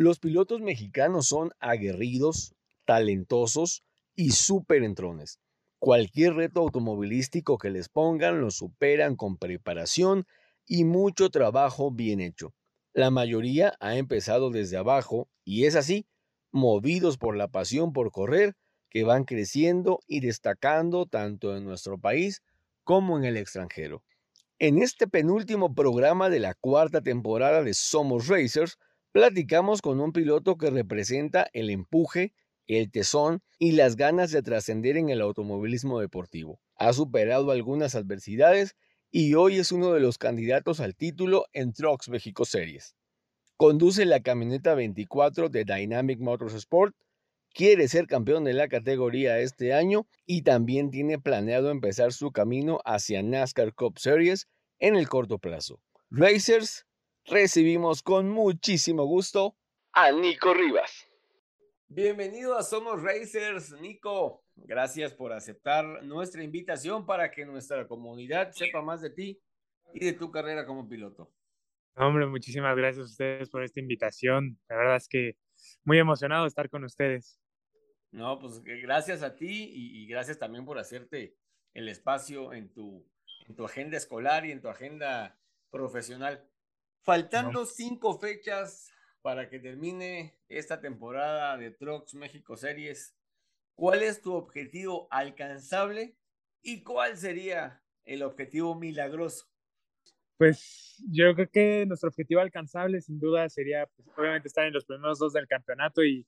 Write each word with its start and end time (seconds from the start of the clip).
Los 0.00 0.18
pilotos 0.18 0.62
mexicanos 0.62 1.26
son 1.26 1.52
aguerridos, 1.58 2.54
talentosos 2.86 3.84
y 4.14 4.30
súper 4.30 4.82
entrones. 4.82 5.40
Cualquier 5.78 6.36
reto 6.36 6.60
automovilístico 6.60 7.58
que 7.58 7.68
les 7.68 7.90
pongan 7.90 8.40
lo 8.40 8.50
superan 8.50 9.14
con 9.14 9.36
preparación 9.36 10.24
y 10.64 10.84
mucho 10.84 11.28
trabajo 11.28 11.90
bien 11.90 12.22
hecho. 12.22 12.54
La 12.94 13.10
mayoría 13.10 13.74
ha 13.78 13.96
empezado 13.96 14.48
desde 14.48 14.78
abajo 14.78 15.28
y 15.44 15.66
es 15.66 15.76
así, 15.76 16.06
movidos 16.50 17.18
por 17.18 17.36
la 17.36 17.48
pasión 17.48 17.92
por 17.92 18.10
correr, 18.10 18.56
que 18.88 19.04
van 19.04 19.24
creciendo 19.24 19.98
y 20.06 20.20
destacando 20.20 21.04
tanto 21.04 21.54
en 21.54 21.66
nuestro 21.66 21.98
país 21.98 22.42
como 22.84 23.18
en 23.18 23.26
el 23.26 23.36
extranjero. 23.36 24.02
En 24.58 24.80
este 24.80 25.06
penúltimo 25.06 25.74
programa 25.74 26.30
de 26.30 26.40
la 26.40 26.54
cuarta 26.54 27.02
temporada 27.02 27.62
de 27.62 27.74
Somos 27.74 28.28
Racers, 28.28 28.78
Platicamos 29.12 29.82
con 29.82 30.00
un 30.00 30.12
piloto 30.12 30.56
que 30.56 30.70
representa 30.70 31.48
el 31.52 31.70
empuje, 31.70 32.32
el 32.68 32.92
tesón 32.92 33.42
y 33.58 33.72
las 33.72 33.96
ganas 33.96 34.30
de 34.30 34.40
trascender 34.40 34.96
en 34.96 35.08
el 35.10 35.20
automovilismo 35.20 35.98
deportivo. 35.98 36.60
Ha 36.76 36.92
superado 36.92 37.50
algunas 37.50 37.96
adversidades 37.96 38.76
y 39.10 39.34
hoy 39.34 39.58
es 39.58 39.72
uno 39.72 39.92
de 39.92 39.98
los 39.98 40.16
candidatos 40.16 40.78
al 40.78 40.94
título 40.94 41.46
en 41.52 41.72
Trucks 41.72 42.08
México 42.08 42.44
Series. 42.44 42.94
Conduce 43.56 44.04
la 44.04 44.20
camioneta 44.20 44.76
24 44.76 45.48
de 45.48 45.64
Dynamic 45.64 46.20
Motorsport, 46.20 46.94
quiere 47.52 47.88
ser 47.88 48.06
campeón 48.06 48.44
de 48.44 48.52
la 48.52 48.68
categoría 48.68 49.40
este 49.40 49.74
año 49.74 50.06
y 50.24 50.42
también 50.42 50.90
tiene 50.90 51.18
planeado 51.18 51.70
empezar 51.70 52.12
su 52.12 52.30
camino 52.30 52.78
hacia 52.84 53.24
NASCAR 53.24 53.74
Cup 53.74 53.98
Series 53.98 54.46
en 54.78 54.94
el 54.94 55.08
corto 55.08 55.40
plazo. 55.40 55.80
Racers, 56.10 56.86
recibimos 57.26 58.02
con 58.02 58.28
muchísimo 58.28 59.04
gusto 59.04 59.56
a 59.92 60.12
Nico 60.12 60.54
Rivas. 60.54 61.06
Bienvenido 61.88 62.56
a 62.56 62.62
Somos 62.62 63.02
Racers, 63.02 63.72
Nico. 63.80 64.44
Gracias 64.54 65.12
por 65.12 65.32
aceptar 65.32 66.04
nuestra 66.04 66.42
invitación 66.44 67.04
para 67.04 67.30
que 67.30 67.44
nuestra 67.44 67.86
comunidad 67.88 68.52
sepa 68.52 68.80
más 68.82 69.00
de 69.00 69.10
ti 69.10 69.40
y 69.92 70.04
de 70.04 70.12
tu 70.12 70.30
carrera 70.30 70.64
como 70.66 70.88
piloto. 70.88 71.32
Hombre, 71.96 72.26
muchísimas 72.26 72.76
gracias 72.76 73.06
a 73.06 73.10
ustedes 73.10 73.50
por 73.50 73.64
esta 73.64 73.80
invitación. 73.80 74.58
La 74.68 74.76
verdad 74.76 74.96
es 74.96 75.08
que 75.08 75.36
muy 75.84 75.98
emocionado 75.98 76.44
de 76.44 76.48
estar 76.48 76.70
con 76.70 76.84
ustedes. 76.84 77.40
No, 78.12 78.38
pues 78.38 78.62
gracias 78.62 79.22
a 79.22 79.34
ti 79.34 79.70
y, 79.72 80.06
gracias 80.06 80.38
también 80.38 80.64
por 80.64 80.78
hacerte 80.78 81.36
el 81.74 81.88
espacio 81.88 82.52
en 82.52 82.72
tu, 82.72 83.06
en 83.46 83.54
tu 83.54 83.64
agenda 83.64 83.96
escolar 83.96 84.44
y 84.46 84.52
en 84.52 84.60
tu 84.60 84.68
agenda 84.68 85.38
profesional. 85.70 86.44
Faltando 87.02 87.64
cinco 87.64 88.18
fechas 88.18 88.92
para 89.22 89.48
que 89.48 89.58
termine 89.58 90.38
esta 90.48 90.80
temporada 90.80 91.56
de 91.56 91.70
Trucks 91.70 92.14
México 92.14 92.56
Series, 92.56 93.16
¿cuál 93.74 94.02
es 94.02 94.20
tu 94.20 94.34
objetivo 94.34 95.08
alcanzable 95.10 96.16
y 96.62 96.82
cuál 96.82 97.16
sería 97.16 97.82
el 98.04 98.22
objetivo 98.22 98.74
milagroso? 98.74 99.46
Pues 100.36 101.02
yo 101.10 101.34
creo 101.34 101.50
que 101.50 101.86
nuestro 101.86 102.08
objetivo 102.08 102.40
alcanzable 102.40 103.00
sin 103.00 103.18
duda 103.18 103.48
sería 103.48 103.86
pues, 103.86 104.08
obviamente 104.16 104.48
estar 104.48 104.66
en 104.66 104.72
los 104.72 104.84
primeros 104.84 105.18
dos 105.18 105.32
del 105.32 105.46
campeonato 105.46 106.02
y 106.02 106.26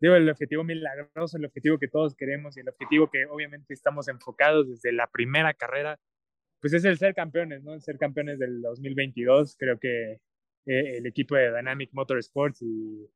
digo 0.00 0.14
el 0.14 0.28
objetivo 0.28 0.64
milagroso, 0.64 1.36
el 1.36 1.44
objetivo 1.44 1.78
que 1.78 1.88
todos 1.88 2.14
queremos 2.14 2.56
y 2.56 2.60
el 2.60 2.68
objetivo 2.68 3.10
que 3.10 3.26
obviamente 3.26 3.74
estamos 3.74 4.08
enfocados 4.08 4.68
desde 4.68 4.92
la 4.92 5.08
primera 5.08 5.54
carrera 5.54 5.98
pues 6.60 6.72
es 6.74 6.84
el 6.84 6.98
ser 6.98 7.14
campeones, 7.14 7.62
¿no? 7.62 7.74
El 7.74 7.82
ser 7.82 7.98
campeones 7.98 8.38
del 8.38 8.60
2022. 8.60 9.56
Creo 9.58 9.78
que 9.78 10.12
eh, 10.66 10.96
el 10.98 11.06
equipo 11.06 11.34
de 11.34 11.54
Dynamic 11.54 11.90
Motorsports 11.92 12.62
y, 12.62 13.08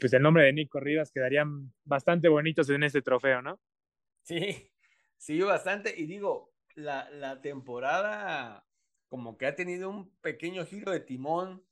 pues 0.00 0.12
el 0.14 0.22
nombre 0.22 0.44
de 0.44 0.52
Nico 0.52 0.80
Rivas 0.80 1.12
quedarían 1.12 1.72
bastante 1.84 2.28
bonitos 2.28 2.68
en 2.70 2.82
este 2.82 3.02
trofeo, 3.02 3.42
¿no? 3.42 3.60
Sí, 4.22 4.72
sí, 5.16 5.40
bastante. 5.40 5.94
Y 5.96 6.06
digo, 6.06 6.52
la, 6.74 7.08
la 7.10 7.40
temporada 7.40 8.66
como 9.08 9.36
que 9.36 9.46
ha 9.46 9.54
tenido 9.54 9.90
un 9.90 10.10
pequeño 10.20 10.64
giro 10.64 10.90
de 10.90 11.00
timón 11.00 11.62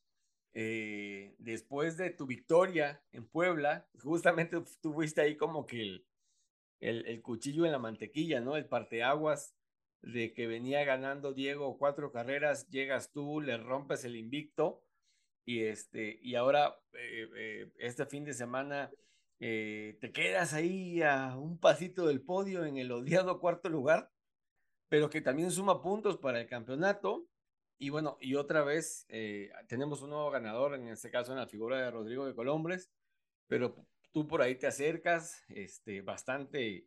eh, 0.53 1.33
después 1.39 1.97
de 1.97 2.11
tu 2.11 2.27
victoria 2.27 3.03
en 3.11 3.25
Puebla. 3.25 3.89
Justamente 3.99 4.57
tuviste 4.79 5.21
ahí 5.21 5.35
como 5.35 5.65
que 5.65 5.81
el, 5.81 6.05
el, 6.79 7.05
el 7.07 7.21
cuchillo 7.21 7.65
en 7.65 7.71
la 7.71 7.79
mantequilla, 7.79 8.41
¿no? 8.41 8.55
El 8.55 8.65
parteaguas 8.65 9.55
de 10.01 10.33
que 10.33 10.47
venía 10.47 10.83
ganando 10.83 11.33
Diego 11.33 11.77
cuatro 11.77 12.11
carreras, 12.11 12.67
llegas 12.69 13.11
tú, 13.11 13.41
le 13.41 13.57
rompes 13.57 14.03
el 14.05 14.15
invicto 14.15 14.83
y 15.45 15.63
este 15.63 16.19
y 16.21 16.35
ahora 16.35 16.79
eh, 16.93 17.27
eh, 17.35 17.71
este 17.77 18.05
fin 18.05 18.23
de 18.23 18.33
semana 18.33 18.91
eh, 19.39 19.97
te 19.99 20.11
quedas 20.11 20.53
ahí 20.53 21.01
a 21.01 21.35
un 21.37 21.59
pasito 21.59 22.07
del 22.07 22.21
podio 22.21 22.65
en 22.65 22.77
el 22.77 22.91
odiado 22.91 23.39
cuarto 23.39 23.69
lugar, 23.69 24.11
pero 24.89 25.09
que 25.09 25.21
también 25.21 25.51
suma 25.51 25.81
puntos 25.81 26.17
para 26.17 26.39
el 26.41 26.47
campeonato. 26.47 27.27
Y 27.79 27.89
bueno, 27.89 28.17
y 28.21 28.35
otra 28.35 28.63
vez 28.63 29.07
tenemos 29.67 30.03
un 30.03 30.11
nuevo 30.11 30.29
ganador, 30.29 30.75
en 30.75 30.87
este 30.87 31.09
caso 31.09 31.31
en 31.31 31.39
la 31.39 31.47
figura 31.47 31.81
de 31.81 31.89
Rodrigo 31.89 32.27
de 32.27 32.35
Colombres, 32.35 32.91
pero 33.47 33.75
tú 34.11 34.27
por 34.27 34.43
ahí 34.43 34.55
te 34.55 34.67
acercas 34.67 35.43
este, 35.49 36.01
bastante 36.01 36.85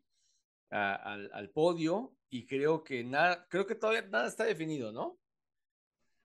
al, 0.69 1.29
al, 1.33 1.49
podio 1.49 2.15
y 2.29 2.45
creo 2.45 2.83
que 2.83 3.03
nada, 3.03 3.45
creo 3.49 3.65
que 3.65 3.75
todavía 3.75 4.01
nada 4.09 4.27
está 4.27 4.43
definido, 4.43 4.91
¿no? 4.91 5.17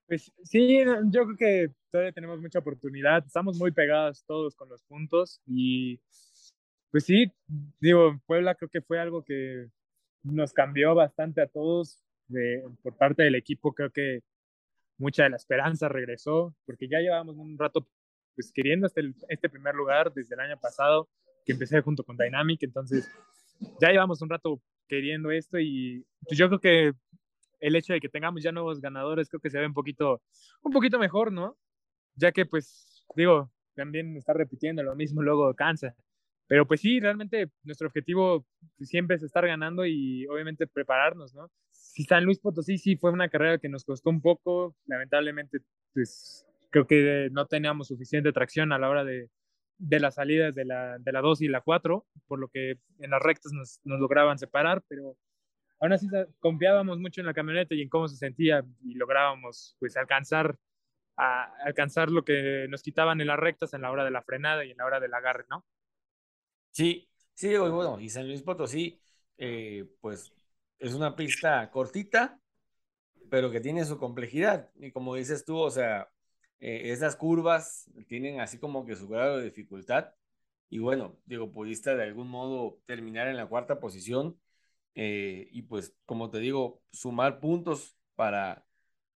Pues 0.06 0.32
sí, 0.42 0.78
yo 1.10 1.24
creo 1.24 1.36
que 1.36 1.70
todavía 1.90 2.12
tenemos 2.12 2.40
mucha 2.40 2.58
oportunidad, 2.58 3.24
estamos 3.24 3.58
muy 3.58 3.70
pegados 3.70 4.24
todos 4.26 4.56
con 4.56 4.68
los 4.68 4.82
puntos 4.82 5.40
y 5.46 6.00
pues 6.90 7.04
sí, 7.04 7.32
digo, 7.78 8.20
Puebla 8.26 8.56
creo 8.56 8.68
que 8.68 8.82
fue 8.82 8.98
algo 8.98 9.22
que 9.22 9.68
nos 10.22 10.52
cambió 10.52 10.94
bastante 10.94 11.40
a 11.40 11.46
todos 11.46 12.02
por 12.82 12.96
parte 12.96 13.22
del 13.22 13.34
equipo, 13.34 13.72
creo 13.72 13.90
que 13.90 14.22
mucha 14.98 15.24
de 15.24 15.30
la 15.30 15.36
esperanza 15.36 15.88
regresó, 15.88 16.54
porque 16.66 16.88
ya 16.88 16.98
llevábamos 16.98 17.36
un 17.36 17.58
rato 17.58 17.88
pues 18.34 18.52
queriendo 18.52 18.86
este, 18.86 19.12
este 19.28 19.48
primer 19.48 19.74
lugar 19.74 20.12
desde 20.12 20.34
el 20.34 20.40
año 20.40 20.58
pasado, 20.60 21.08
que 21.44 21.52
empecé 21.52 21.80
junto 21.80 22.04
con 22.04 22.16
Dynamic, 22.16 22.62
entonces 22.62 23.10
ya 23.80 23.90
llevamos 23.90 24.22
un 24.22 24.30
rato 24.30 24.60
queriendo 24.88 25.30
esto 25.30 25.58
y 25.58 26.04
pues 26.26 26.38
yo 26.38 26.48
creo 26.48 26.60
que 26.60 26.92
el 27.60 27.76
hecho 27.76 27.92
de 27.92 28.00
que 28.00 28.08
tengamos 28.08 28.42
ya 28.42 28.52
nuevos 28.52 28.80
ganadores 28.80 29.28
creo 29.28 29.40
que 29.40 29.50
se 29.50 29.58
ve 29.58 29.66
un 29.66 29.74
poquito, 29.74 30.22
un 30.62 30.72
poquito 30.72 30.98
mejor, 30.98 31.32
¿no? 31.32 31.56
Ya 32.16 32.32
que 32.32 32.46
pues 32.46 33.04
digo, 33.14 33.52
también 33.74 34.16
está 34.16 34.32
repitiendo 34.32 34.82
lo 34.82 34.94
mismo 34.94 35.22
luego 35.22 35.54
cansa. 35.54 35.94
Pero 36.46 36.66
pues 36.66 36.80
sí, 36.80 36.98
realmente 36.98 37.50
nuestro 37.62 37.86
objetivo 37.86 38.44
siempre 38.80 39.16
es 39.16 39.22
estar 39.22 39.46
ganando 39.46 39.86
y 39.86 40.26
obviamente 40.26 40.66
prepararnos, 40.66 41.34
¿no? 41.34 41.48
Si 41.70 42.02
San 42.04 42.24
Luis 42.24 42.40
Potosí 42.40 42.76
sí 42.78 42.96
fue 42.96 43.12
una 43.12 43.28
carrera 43.28 43.58
que 43.58 43.68
nos 43.68 43.84
costó 43.84 44.10
un 44.10 44.20
poco, 44.20 44.74
lamentablemente 44.86 45.60
pues 45.92 46.44
creo 46.70 46.86
que 46.86 47.28
no 47.30 47.46
teníamos 47.46 47.88
suficiente 47.88 48.32
tracción 48.32 48.72
a 48.72 48.78
la 48.78 48.88
hora 48.88 49.04
de, 49.04 49.28
de 49.80 49.98
las 49.98 50.16
salidas 50.16 50.54
de 50.54 50.64
la, 50.66 50.98
de 50.98 51.12
la 51.12 51.20
2 51.20 51.40
y 51.42 51.48
la 51.48 51.62
4, 51.62 52.06
por 52.26 52.38
lo 52.38 52.48
que 52.48 52.78
en 52.98 53.10
las 53.10 53.22
rectas 53.22 53.52
nos, 53.52 53.80
nos 53.84 53.98
lograban 53.98 54.38
separar, 54.38 54.82
pero 54.88 55.16
aún 55.80 55.92
así 55.92 56.06
confiábamos 56.38 56.98
mucho 56.98 57.20
en 57.20 57.26
la 57.26 57.34
camioneta 57.34 57.74
y 57.74 57.82
en 57.82 57.88
cómo 57.88 58.06
se 58.06 58.16
sentía 58.16 58.64
y 58.84 58.94
lográbamos 58.94 59.76
pues 59.78 59.96
alcanzar 59.96 60.56
a 61.16 61.52
alcanzar 61.64 62.10
lo 62.10 62.24
que 62.24 62.66
nos 62.68 62.82
quitaban 62.82 63.20
en 63.20 63.26
las 63.26 63.38
rectas 63.38 63.74
en 63.74 63.82
la 63.82 63.90
hora 63.90 64.04
de 64.04 64.10
la 64.10 64.22
frenada 64.22 64.64
y 64.64 64.70
en 64.70 64.76
la 64.78 64.86
hora 64.86 65.00
del 65.00 65.12
agarre, 65.12 65.44
¿no? 65.50 65.64
Sí, 66.70 67.08
sí, 67.34 67.56
bueno, 67.56 67.98
y 68.00 68.08
San 68.08 68.26
Luis 68.26 68.42
Potosí, 68.42 69.00
eh, 69.36 69.86
pues 70.00 70.32
es 70.78 70.94
una 70.94 71.14
pista 71.16 71.70
cortita, 71.70 72.40
pero 73.28 73.50
que 73.50 73.60
tiene 73.60 73.84
su 73.84 73.98
complejidad. 73.98 74.70
Y 74.76 74.92
como 74.92 75.14
dices 75.14 75.44
tú, 75.44 75.58
o 75.58 75.70
sea, 75.70 76.08
eh, 76.60 76.92
esas 76.92 77.16
curvas 77.16 77.90
tienen 78.08 78.40
así 78.40 78.58
como 78.58 78.86
que 78.86 78.96
su 78.96 79.08
grado 79.08 79.38
de 79.38 79.44
dificultad. 79.46 80.14
Y 80.68 80.78
bueno, 80.78 81.18
digo, 81.26 81.52
pudiste 81.52 81.96
de 81.96 82.04
algún 82.04 82.28
modo 82.28 82.80
terminar 82.86 83.28
en 83.28 83.36
la 83.36 83.46
cuarta 83.46 83.80
posición. 83.80 84.40
eh, 84.94 85.48
y 85.52 85.62
pues, 85.62 85.94
como 86.06 86.30
te 86.30 86.38
digo, 86.40 86.82
sumar 86.92 87.40
puntos 87.40 87.96
para, 88.16 88.66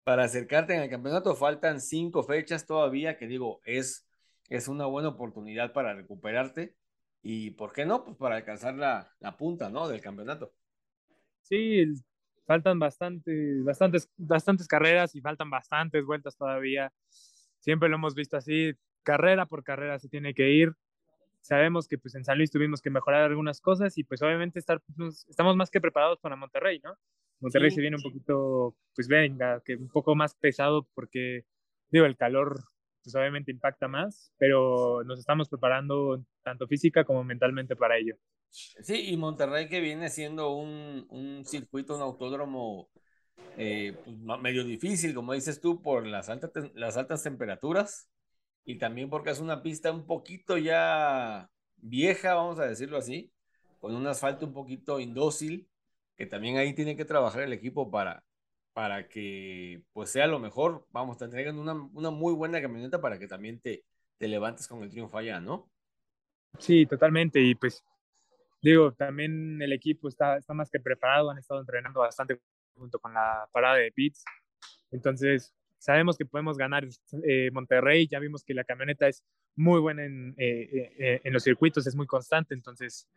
para 0.05 0.25
acercarte 0.25 0.75
en 0.75 0.83
el 0.83 0.91
campeonato. 0.91 1.35
Faltan 1.37 1.81
cinco 1.81 2.23
fechas 2.25 2.67
todavía, 2.67 3.17
que 3.19 3.27
digo, 3.29 3.61
es, 3.65 4.09
es 4.49 4.69
una 4.69 4.87
buena 4.87 5.11
oportunidad 5.11 5.73
para 5.73 5.95
recuperarte 5.95 6.77
y, 7.23 7.51
¿por 7.53 7.73
qué 7.73 7.87
no? 7.87 8.05
Pues 8.05 8.17
para 8.17 8.37
alcanzar 8.37 8.75
la, 8.77 9.13
la 9.21 9.37
punta, 9.37 9.71
¿no? 9.71 9.89
Del 9.89 10.01
campeonato. 10.03 10.55
Sí, 11.43 11.85
faltan 12.47 12.79
bastante, 12.79 13.61
bastantes, 13.63 14.11
bastantes 14.17 14.69
carreras 14.69 15.15
y 15.15 15.21
faltan 15.21 15.51
bastantes 15.51 16.05
vueltas 16.05 16.37
todavía. 16.37 16.93
Siempre 17.61 17.89
lo 17.89 17.97
hemos 17.97 18.15
visto 18.15 18.37
así, 18.37 18.73
carrera 19.03 19.47
por 19.47 19.63
carrera 19.63 19.99
se 19.99 20.09
tiene 20.09 20.35
que 20.35 20.51
ir. 20.51 20.73
Sabemos 21.41 21.89
que 21.89 21.97
pues 21.97 22.15
en 22.15 22.25
San 22.25 22.37
Luis 22.37 22.51
tuvimos 22.51 22.83
que 22.83 22.91
mejorar 22.91 23.23
algunas 23.23 23.61
cosas 23.61 23.97
y 23.97 24.05
pues 24.05 24.21
obviamente 24.23 24.59
estar, 24.59 24.83
pues, 24.97 25.27
estamos 25.29 25.57
más 25.57 25.71
que 25.71 25.81
preparados 25.81 26.19
para 26.21 26.37
Monterrey, 26.37 26.81
¿no? 26.85 26.95
Monterrey 27.41 27.71
se 27.71 27.81
viene 27.81 27.97
un 27.97 28.03
poquito, 28.03 28.77
pues 28.95 29.09
venga, 29.09 29.63
que 29.65 29.77
un 29.77 29.89
poco 29.89 30.15
más 30.15 30.35
pesado 30.35 30.87
porque, 30.95 31.47
digo, 31.91 32.05
el 32.05 32.17
calor 32.17 32.61
pues 33.03 33.15
obviamente 33.15 33.51
impacta 33.51 33.89
más, 33.89 34.31
pero 34.37 35.03
nos 35.05 35.19
estamos 35.19 35.49
preparando 35.49 36.23
tanto 36.43 36.67
física 36.67 37.05
como 37.05 37.25
mentalmente 37.25 37.77
para 37.77 37.97
ello. 37.97 38.17
Sí, 38.51 39.11
y 39.11 39.17
Monterrey 39.17 39.69
que 39.69 39.81
viene 39.81 40.11
siendo 40.11 40.51
un, 40.51 41.07
un 41.09 41.45
circuito, 41.47 41.97
un 41.97 42.03
autódromo 42.03 42.91
eh, 43.57 43.95
pues, 44.05 44.41
medio 44.41 44.65
difícil, 44.65 45.15
como 45.15 45.33
dices 45.33 45.61
tú, 45.61 45.83
por 45.83 46.07
las 46.07 46.29
altas, 46.29 46.51
las 46.75 46.97
altas 46.97 47.23
temperaturas 47.23 48.09
y 48.65 48.79
también 48.79 49.11
porque 49.11 49.31
es 49.31 49.41
una 49.41 49.63
pista 49.63 49.91
un 49.93 50.07
poquito 50.07 50.57
ya 50.59 51.49
vieja, 51.77 52.35
vamos 52.35 52.59
a 52.59 52.67
decirlo 52.67 52.99
así, 52.99 53.33
con 53.81 53.95
un 53.95 54.07
asfalto 54.07 54.47
un 54.47 54.53
poquito 54.53 55.01
indócil, 55.01 55.69
que 56.17 56.27
también 56.27 56.57
ahí 56.57 56.75
tiene 56.75 56.97
que 56.97 57.05
trabajar 57.05 57.43
el 57.43 57.53
equipo 57.53 57.91
para, 57.91 58.23
para 58.73 59.09
que 59.09 59.83
pues 59.93 60.11
sea 60.11 60.27
lo 60.27 60.39
mejor. 60.39 60.87
Vamos, 60.91 61.19
te 61.19 61.25
entregan 61.25 61.59
una, 61.59 61.73
una 61.73 62.11
muy 62.11 62.35
buena 62.35 62.61
camioneta 62.61 63.01
para 63.01 63.19
que 63.19 63.27
también 63.27 63.61
te, 63.61 63.85
te 64.19 64.29
levantes 64.29 64.69
con 64.69 64.83
el 64.83 64.91
triunfo 64.91 65.17
allá, 65.17 65.41
¿no? 65.41 65.71
Sí, 66.59 66.85
totalmente. 66.87 67.41
Y 67.41 67.55
pues 67.55 67.83
digo, 68.61 68.93
también 68.93 69.61
el 69.63 69.73
equipo 69.73 70.09
está, 70.09 70.37
está 70.37 70.53
más 70.53 70.71
que 70.71 70.79
preparado, 70.79 71.31
han 71.31 71.39
estado 71.39 71.61
entrenando 71.61 72.01
bastante 72.01 72.41
junto 72.75 72.99
con 72.99 73.15
la 73.15 73.49
parada 73.53 73.77
de 73.77 73.93
pits. 73.93 74.25
Entonces, 74.91 75.55
sabemos 75.81 76.17
que 76.17 76.27
podemos 76.27 76.57
ganar 76.57 76.87
eh, 77.27 77.51
Monterrey, 77.53 78.07
ya 78.07 78.19
vimos 78.21 78.45
que 78.45 78.55
la 78.55 78.65
camioneta 78.65 79.09
es 79.09 79.25
muy 79.57 79.81
buena 79.81 80.05
en, 80.05 80.35
eh, 80.37 80.93
eh, 80.99 81.21
en 81.25 81.33
los 81.33 81.43
circuitos, 81.43 81.87
es 81.87 81.97
muy 81.97 82.07
constante, 82.07 82.55
entonces 82.55 83.09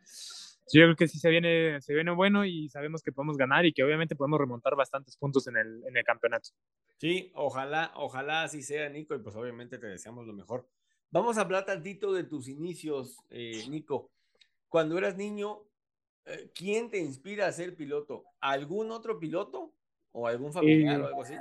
yo 0.72 0.84
creo 0.84 0.96
que 0.96 1.08
sí 1.08 1.20
se 1.20 1.30
viene, 1.30 1.82
se 1.82 1.94
viene 1.94 2.12
bueno 2.12 2.46
y 2.46 2.70
sabemos 2.70 3.04
que 3.04 3.12
podemos 3.12 3.38
ganar 3.38 3.66
y 3.66 3.74
que 3.74 3.84
obviamente 3.84 4.16
podemos 4.16 4.40
remontar 4.40 4.76
bastantes 4.76 5.18
puntos 5.18 5.46
en 5.48 5.58
el, 5.58 5.84
en 5.86 5.98
el 5.98 6.04
campeonato. 6.04 6.50
Sí, 6.98 7.32
ojalá, 7.36 7.92
ojalá 7.96 8.44
así 8.44 8.62
sea, 8.62 8.90
Nico, 8.90 9.14
y 9.14 9.20
pues 9.20 9.36
obviamente 9.36 9.78
te 9.78 9.88
deseamos 9.88 10.26
lo 10.26 10.34
mejor. 10.34 10.68
Vamos 11.12 11.38
a 11.38 11.42
hablar 11.42 11.66
tantito 11.66 12.14
de 12.14 12.24
tus 12.24 12.48
inicios, 12.48 13.18
Nico. 13.70 14.10
Cuando 14.68 14.98
eras 14.98 15.16
niño, 15.18 15.64
¿quién 16.54 16.90
te 16.90 17.00
inspira 17.00 17.48
a 17.48 17.52
ser 17.52 17.76
piloto? 17.76 18.26
¿Algún 18.40 18.92
otro 18.92 19.20
piloto 19.20 19.74
o 20.12 20.28
algún 20.28 20.54
familiar 20.54 21.02
o 21.02 21.08
algo 21.08 21.22
así? 21.24 21.36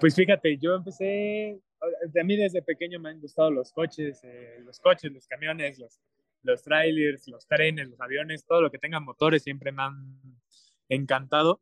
Pues 0.00 0.14
fíjate, 0.14 0.58
yo 0.58 0.74
empecé, 0.74 1.60
a 1.80 2.24
mí 2.24 2.36
desde 2.36 2.62
pequeño 2.62 3.00
me 3.00 3.10
han 3.10 3.20
gustado 3.20 3.50
los 3.50 3.72
coches, 3.72 4.20
eh, 4.24 4.58
los 4.60 4.78
coches, 4.80 5.12
los 5.12 5.26
camiones, 5.26 5.78
los, 5.78 6.00
los 6.42 6.62
trailers, 6.62 7.26
los 7.28 7.46
trenes, 7.46 7.88
los 7.88 8.00
aviones, 8.00 8.44
todo 8.44 8.60
lo 8.60 8.70
que 8.70 8.78
tenga 8.78 9.00
motores 9.00 9.42
siempre 9.42 9.72
me 9.72 9.82
han 9.82 10.20
encantado. 10.88 11.60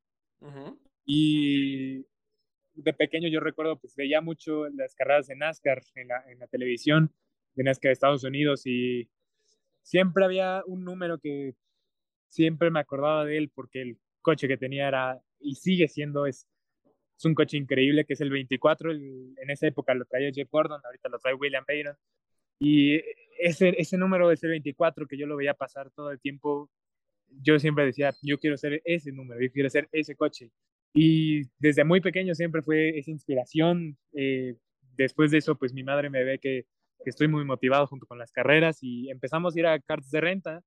Y 1.06 2.04
de 2.74 2.92
pequeño 2.92 3.28
yo 3.28 3.40
recuerdo, 3.40 3.78
pues 3.78 3.94
veía 3.94 4.20
mucho 4.20 4.68
las 4.70 4.94
carreras 4.94 5.26
de 5.28 5.36
NASCAR 5.36 5.82
en 5.94 6.08
la, 6.08 6.24
en 6.28 6.38
la 6.38 6.46
televisión, 6.48 7.12
de 7.54 7.64
NASCAR 7.64 7.90
de 7.90 7.92
Estados 7.92 8.24
Unidos, 8.24 8.66
y 8.66 9.08
siempre 9.82 10.24
había 10.24 10.62
un 10.66 10.84
número 10.84 11.18
que 11.18 11.54
siempre 12.34 12.70
me 12.70 12.80
acordaba 12.80 13.24
de 13.24 13.38
él 13.38 13.50
porque 13.54 13.80
el 13.80 13.98
coche 14.22 14.48
que 14.48 14.56
tenía 14.56 14.88
era, 14.88 15.20
y 15.38 15.54
sigue 15.54 15.86
siendo, 15.88 16.26
es 16.26 16.46
un 17.24 17.34
coche 17.34 17.56
increíble 17.56 18.04
que 18.04 18.14
es 18.14 18.20
el 18.20 18.30
24. 18.30 18.90
en 18.92 19.50
esa 19.50 19.66
época 19.68 19.94
lo 19.94 20.04
traía 20.04 20.32
Jeff 20.32 20.50
Gordon, 20.50 20.80
ahorita 20.84 21.08
lo 21.08 21.18
trae 21.18 21.34
William 21.34 21.64
Payton. 21.64 21.96
Y 22.58 23.00
ese, 23.38 23.74
ese 23.78 23.96
número 23.96 24.28
de 24.28 24.36
ser 24.36 24.50
24 24.50 25.06
que 25.06 25.16
yo 25.16 25.26
lo 25.26 25.36
veía 25.36 25.54
pasar 25.54 25.90
todo 25.92 26.10
el 26.10 26.20
tiempo, 26.20 26.70
yo 27.42 27.58
siempre 27.58 27.86
decía, 27.86 28.12
yo 28.22 28.38
quiero 28.38 28.56
ser 28.56 28.82
ese 28.84 29.12
número, 29.12 29.40
yo 29.40 29.50
quiero 29.52 29.70
ser 29.70 29.88
ese 29.92 30.16
coche. 30.16 30.50
Y 30.92 31.42
desde 31.58 31.84
muy 31.84 32.00
pequeño 32.00 32.34
siempre 32.34 32.62
fue 32.62 32.98
esa 32.98 33.10
inspiración. 33.10 33.96
Eh, 34.12 34.56
después 34.96 35.30
de 35.30 35.38
eso, 35.38 35.56
pues 35.56 35.72
mi 35.72 35.82
madre 35.82 36.10
me 36.10 36.24
ve 36.24 36.38
que, 36.38 36.66
que, 37.02 37.10
estoy 37.10 37.28
muy 37.28 37.44
motivado 37.44 37.86
junto 37.86 38.06
con 38.06 38.18
las 38.18 38.30
carreras 38.30 38.78
y 38.82 39.10
empezamos 39.10 39.54
a 39.54 39.58
ir 39.58 39.66
a 39.66 39.80
cartas 39.80 40.10
de 40.10 40.20
renta. 40.20 40.62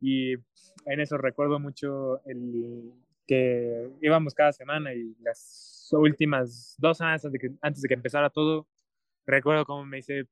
Y 0.00 0.32
en 0.32 1.00
eso 1.00 1.18
recuerdo 1.18 1.58
mucho 1.58 2.24
el, 2.24 2.92
que 3.30 3.88
íbamos 4.02 4.34
cada 4.34 4.52
semana 4.52 4.92
y 4.92 5.14
las 5.20 5.88
últimas 5.92 6.74
dos 6.78 6.98
semanas 6.98 7.24
antes 7.24 7.40
de 7.40 7.48
que, 7.48 7.54
antes 7.62 7.80
de 7.80 7.86
que 7.86 7.94
empezara 7.94 8.28
todo, 8.28 8.66
recuerdo 9.24 9.64
como 9.64 9.86
me 9.86 9.98
dice, 9.98 10.26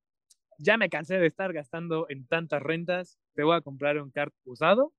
ya 0.59 0.77
me 0.77 0.89
cansé 0.89 1.19
de 1.19 1.29
estar 1.29 1.53
gastando 1.53 2.07
en 2.09 2.27
tantas 2.27 2.61
rentas, 2.61 3.21
te 3.35 3.45
voy 3.45 3.57
a 3.57 3.61
comprar 3.61 4.03
un 4.03 4.11
kart 4.11 4.35
usado. 4.45 4.93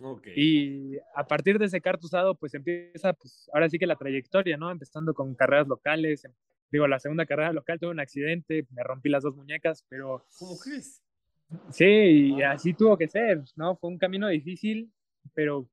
Okay. 0.00 0.32
Y 0.36 0.96
a 1.14 1.26
partir 1.26 1.58
de 1.58 1.66
ese 1.66 1.82
kart 1.82 2.02
usado, 2.02 2.34
pues 2.34 2.54
empieza, 2.54 3.12
pues 3.12 3.50
ahora 3.52 3.68
sí 3.68 3.78
que 3.78 3.86
la 3.86 3.96
trayectoria, 3.96 4.56
¿no? 4.56 4.70
Empezando 4.70 5.12
con 5.12 5.34
carreras 5.34 5.68
locales. 5.68 6.26
Digo, 6.70 6.86
la 6.86 6.98
segunda 6.98 7.26
carrera 7.26 7.52
local 7.52 7.78
tuve 7.78 7.90
un 7.90 8.00
accidente, 8.00 8.66
me 8.70 8.82
rompí 8.84 9.10
las 9.10 9.22
dos 9.22 9.36
muñecas, 9.36 9.84
pero... 9.90 10.24
¿Cómo 10.38 10.58
crees? 10.58 11.02
Sí, 11.70 12.34
y 12.36 12.42
así 12.42 12.74
tuvo 12.74 12.96
que 12.96 13.08
ser, 13.08 13.42
¿no? 13.56 13.76
Fue 13.76 13.90
un 13.90 13.98
camino 13.98 14.28
difícil, 14.28 14.92
pero 15.34 15.68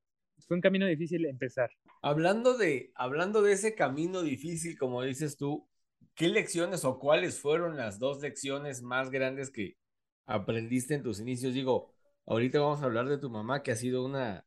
fue 0.48 0.57
un 0.57 0.62
camino 0.62 0.86
difícil 0.86 1.25
empezar. 1.25 1.69
Hablando 2.01 2.57
de, 2.57 2.92
hablando 2.95 3.42
de 3.42 3.54
ese 3.54 3.75
camino 3.75 4.22
difícil, 4.22 4.77
como 4.77 5.01
dices 5.01 5.38
tú, 5.38 5.68
¿qué 6.13 6.27
lecciones 6.27 6.86
o 6.86 7.00
cuáles 7.00 7.39
fueron 7.39 7.77
las 7.77 8.00
dos 8.00 8.22
lecciones 8.22 8.81
más 8.81 9.10
grandes 9.10 9.51
que 9.51 9.77
aprendiste 10.25 10.94
en 10.94 11.04
tus 11.04 11.19
inicios? 11.19 11.54
Digo, 11.54 11.92
ahorita 12.25 12.60
vamos 12.60 12.81
a 12.81 12.86
hablar 12.86 13.07
de 13.07 13.18
tu 13.18 13.30
mamá, 13.30 13.63
que 13.63 13.72
ha 13.72 13.75
sido 13.75 14.06
una 14.06 14.45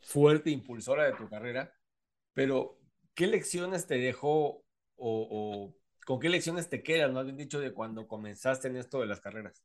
fuerte 0.00 0.50
impulsora 0.50 1.04
de 1.04 1.14
tu 1.14 1.28
carrera, 1.28 1.72
pero 2.32 2.78
¿qué 3.14 3.26
lecciones 3.26 3.86
te 3.86 3.98
dejó 3.98 4.64
o, 4.96 5.74
con 6.06 6.20
qué 6.20 6.28
lecciones 6.28 6.68
te 6.68 6.82
quedan, 6.82 7.12
no 7.12 7.24
bien 7.24 7.36
dicho, 7.36 7.60
de 7.60 7.72
cuando 7.72 8.06
comenzaste 8.06 8.68
en 8.68 8.76
esto 8.76 9.00
de 9.00 9.06
las 9.06 9.20
carreras? 9.20 9.62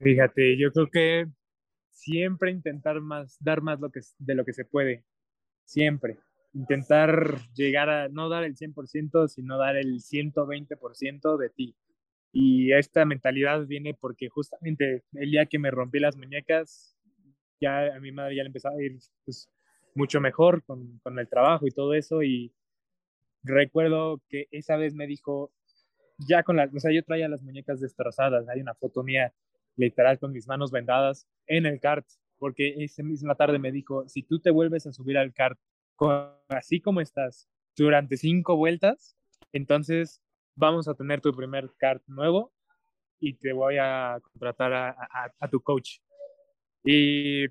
Fíjate, 0.00 0.56
yo 0.56 0.70
creo 0.72 0.88
que 0.90 1.26
siempre 1.90 2.50
intentar 2.52 3.00
más, 3.00 3.36
dar 3.40 3.62
más 3.62 3.80
lo 3.80 3.90
que, 3.90 4.00
de 4.18 4.34
lo 4.34 4.44
que 4.44 4.52
se 4.52 4.64
puede, 4.64 5.04
siempre. 5.64 6.18
Intentar 6.54 7.40
llegar 7.54 7.90
a 7.90 8.08
no 8.08 8.28
dar 8.28 8.44
el 8.44 8.56
100%, 8.56 9.28
sino 9.28 9.58
dar 9.58 9.76
el 9.76 10.00
120% 10.00 11.36
de 11.36 11.50
ti. 11.50 11.76
Y 12.32 12.72
esta 12.72 13.04
mentalidad 13.04 13.66
viene 13.66 13.94
porque 13.94 14.28
justamente 14.28 15.02
el 15.14 15.30
día 15.30 15.46
que 15.46 15.58
me 15.58 15.70
rompí 15.70 15.98
las 15.98 16.16
muñecas, 16.16 16.96
ya 17.60 17.94
a 17.94 18.00
mi 18.00 18.12
madre 18.12 18.36
ya 18.36 18.42
le 18.44 18.48
empezaba 18.48 18.76
a 18.76 18.82
ir 18.82 18.98
pues, 19.24 19.48
mucho 19.94 20.20
mejor 20.20 20.62
con, 20.64 20.98
con 21.00 21.18
el 21.18 21.28
trabajo 21.28 21.66
y 21.66 21.70
todo 21.70 21.94
eso. 21.94 22.22
Y 22.22 22.52
recuerdo 23.42 24.22
que 24.28 24.46
esa 24.52 24.76
vez 24.76 24.94
me 24.94 25.06
dijo, 25.08 25.52
ya 26.18 26.44
con 26.44 26.56
las, 26.56 26.72
o 26.72 26.78
sea, 26.78 26.92
yo 26.92 27.02
traía 27.02 27.28
las 27.28 27.42
muñecas 27.42 27.80
destrozadas, 27.80 28.48
hay 28.48 28.60
una 28.60 28.74
foto 28.74 29.02
mía 29.02 29.32
literal 29.78 30.18
con 30.18 30.32
mis 30.32 30.46
manos 30.46 30.70
vendadas 30.70 31.26
en 31.46 31.64
el 31.64 31.80
kart, 31.80 32.06
porque 32.38 32.74
esa 32.84 33.02
misma 33.02 33.34
tarde 33.34 33.58
me 33.58 33.72
dijo, 33.72 34.06
si 34.08 34.22
tú 34.22 34.40
te 34.40 34.50
vuelves 34.50 34.86
a 34.86 34.92
subir 34.92 35.16
al 35.16 35.32
kart 35.32 35.58
así 36.48 36.80
como 36.80 37.00
estás 37.00 37.48
durante 37.76 38.16
cinco 38.16 38.56
vueltas, 38.56 39.16
entonces 39.52 40.22
vamos 40.54 40.88
a 40.88 40.94
tener 40.94 41.20
tu 41.20 41.32
primer 41.32 41.70
kart 41.78 42.02
nuevo 42.06 42.52
y 43.20 43.34
te 43.34 43.52
voy 43.52 43.78
a 43.80 44.18
contratar 44.20 44.72
a, 44.72 44.96
a 45.38 45.48
tu 45.48 45.60
coach. 45.60 45.98
Y 46.84 47.46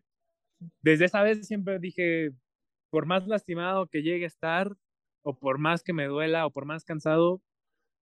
desde 0.82 1.06
esa 1.06 1.24
vez 1.24 1.46
siempre 1.46 1.80
dije, 1.80 2.32
por 2.90 3.06
más 3.06 3.28
lastimado 3.28 3.88
que 3.88 4.02
llegue 4.02 4.26
a 4.26 4.28
estar, 4.28 4.72
o 5.24 5.38
por 5.38 5.58
más 5.58 5.84
que 5.84 5.92
me 5.92 6.06
duela, 6.06 6.46
o 6.46 6.52
por 6.52 6.66
más 6.66 6.86
cansado, 6.86 7.42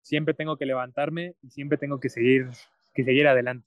siempre 0.02 0.34
tengo 0.34 0.58
que 0.58 0.66
levantarme 0.66 1.36
y 1.40 1.50
siempre 1.50 1.78
tengo 1.78 1.98
que 1.98 2.10
seguir, 2.10 2.48
que 2.94 3.04
seguir 3.04 3.26
adelante. 3.26 3.66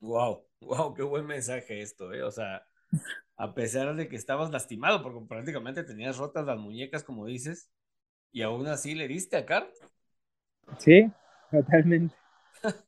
Wow, 0.00 0.46
wow, 0.60 0.94
qué 0.94 1.02
buen 1.02 1.26
mensaje 1.26 1.80
esto, 1.80 2.12
¿eh? 2.12 2.22
O 2.22 2.30
sea, 2.30 2.66
a 3.36 3.54
pesar 3.54 3.94
de 3.96 4.08
que 4.08 4.16
estabas 4.16 4.50
lastimado, 4.50 5.02
porque 5.02 5.20
prácticamente 5.28 5.84
tenías 5.84 6.16
rotas 6.18 6.46
las 6.46 6.58
muñecas, 6.58 7.04
como 7.04 7.26
dices, 7.26 7.70
y 8.32 8.42
aún 8.42 8.66
así 8.66 8.94
le 8.94 9.08
diste 9.08 9.36
a 9.36 9.46
Cart. 9.46 9.70
Sí, 10.78 11.10
totalmente. 11.50 12.14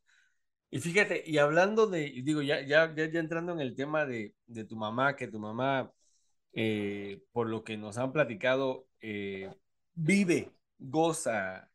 y 0.70 0.78
fíjate, 0.80 1.22
y 1.26 1.38
hablando 1.38 1.86
de, 1.86 2.22
digo, 2.24 2.42
ya, 2.42 2.60
ya, 2.62 2.94
ya, 2.94 3.04
entrando 3.20 3.52
en 3.52 3.60
el 3.60 3.74
tema 3.74 4.04
de, 4.06 4.34
de, 4.46 4.64
tu 4.64 4.76
mamá, 4.76 5.16
que 5.16 5.28
tu 5.28 5.38
mamá 5.38 5.92
eh, 6.52 7.22
por 7.32 7.48
lo 7.48 7.64
que 7.64 7.76
nos 7.76 7.98
han 7.98 8.12
platicado, 8.12 8.86
eh, 9.00 9.52
vive, 9.94 10.50
goza, 10.78 11.70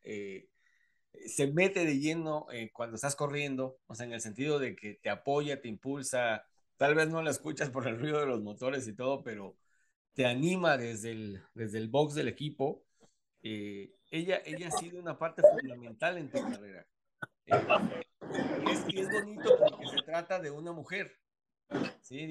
se 1.26 1.52
mete 1.52 1.84
de 1.84 1.98
lleno 1.98 2.46
cuando 2.72 2.96
estás 2.96 3.16
corriendo, 3.16 3.78
o 3.86 3.94
sea, 3.94 4.06
en 4.06 4.12
el 4.12 4.20
sentido 4.20 4.58
de 4.58 4.76
que 4.76 4.94
te 4.94 5.10
apoya, 5.10 5.60
te 5.60 5.68
impulsa, 5.68 6.46
tal 6.76 6.94
vez 6.94 7.08
no 7.08 7.22
la 7.22 7.30
escuchas 7.30 7.70
por 7.70 7.86
el 7.86 7.98
ruido 7.98 8.20
de 8.20 8.26
los 8.26 8.42
motores 8.42 8.86
y 8.88 8.94
todo, 8.94 9.22
pero 9.22 9.56
te 10.14 10.26
anima 10.26 10.76
desde 10.76 11.12
el, 11.12 11.42
desde 11.54 11.78
el 11.78 11.88
box 11.88 12.14
del 12.14 12.28
equipo. 12.28 12.84
ella, 13.42 14.42
ella 14.44 14.68
ha 14.68 14.70
sido 14.70 15.00
una 15.00 15.18
parte 15.18 15.42
fundamental 15.42 16.18
en 16.18 16.30
tu 16.30 16.40
carrera. 16.40 16.86
y 18.88 19.00
es 19.00 19.10
bonito 19.10 19.56
porque 19.58 19.86
se 19.86 20.02
trata 20.02 20.40
de 20.40 20.50
una 20.50 20.72
mujer, 20.72 21.18
Sí, 22.00 22.26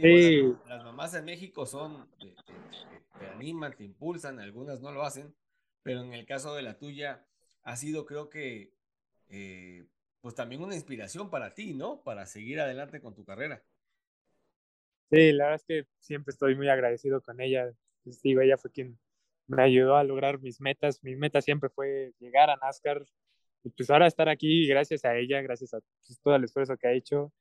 Las, 0.68 0.84
mamás 0.84 1.14
en 1.16 1.26
México 1.26 1.66
son, 1.66 2.08
te, 2.20 3.28
animan, 3.28 3.76
te 3.76 3.84
impulsan, 3.84 4.40
algunas 4.40 4.80
no 4.82 4.92
lo 4.92 5.04
hacen, 5.04 5.36
pero 5.82 6.02
en 6.02 6.14
el 6.14 6.26
caso 6.26 6.54
de 6.56 6.62
la 6.62 6.78
tuya 6.78 7.26
ha 7.64 7.76
sido 7.76 8.06
creo 8.06 8.30
que 8.30 8.74
eh, 9.30 9.86
pues 10.22 10.36
también 10.36 10.62
una 10.62 10.76
inspiración 10.76 11.30
para 11.30 11.54
ti, 11.54 11.74
¿no? 11.74 12.02
Para 12.02 12.26
seguir 12.26 12.60
adelante 12.60 13.02
con 13.02 13.14
tu 13.14 13.26
carrera. 13.26 13.64
Sí, 15.12 15.32
la 15.34 15.46
verdad 15.46 15.56
es 15.56 15.66
que 15.66 15.88
siempre 16.00 16.32
estoy 16.32 16.56
muy 16.56 16.70
agradecido 16.70 17.22
con 17.22 17.42
ella. 17.42 17.72
Pues, 18.04 18.22
digo, 18.22 18.42
ella 18.42 18.58
fue 18.58 18.72
quien 18.72 18.98
me 19.48 19.64
ayudó 19.64 19.96
a 19.96 20.04
lograr 20.04 20.40
mis 20.40 20.62
metas. 20.62 21.04
Mi 21.04 21.16
meta 21.16 21.42
siempre 21.42 21.70
fue 21.70 22.14
llegar 22.20 22.50
a 22.50 22.56
NASCAR. 22.56 23.06
Y 23.64 23.70
pues 23.70 23.90
ahora 23.90 24.08
estar 24.08 24.30
aquí, 24.30 24.68
gracias 24.68 25.06
a 25.06 25.16
ella, 25.18 25.42
gracias 25.42 25.74
a 25.74 25.80
pues, 25.80 26.20
todo 26.22 26.36
el 26.36 26.44
esfuerzo 26.46 26.78
que 26.78 26.88
ha 26.88 26.94
hecho. 26.94 27.34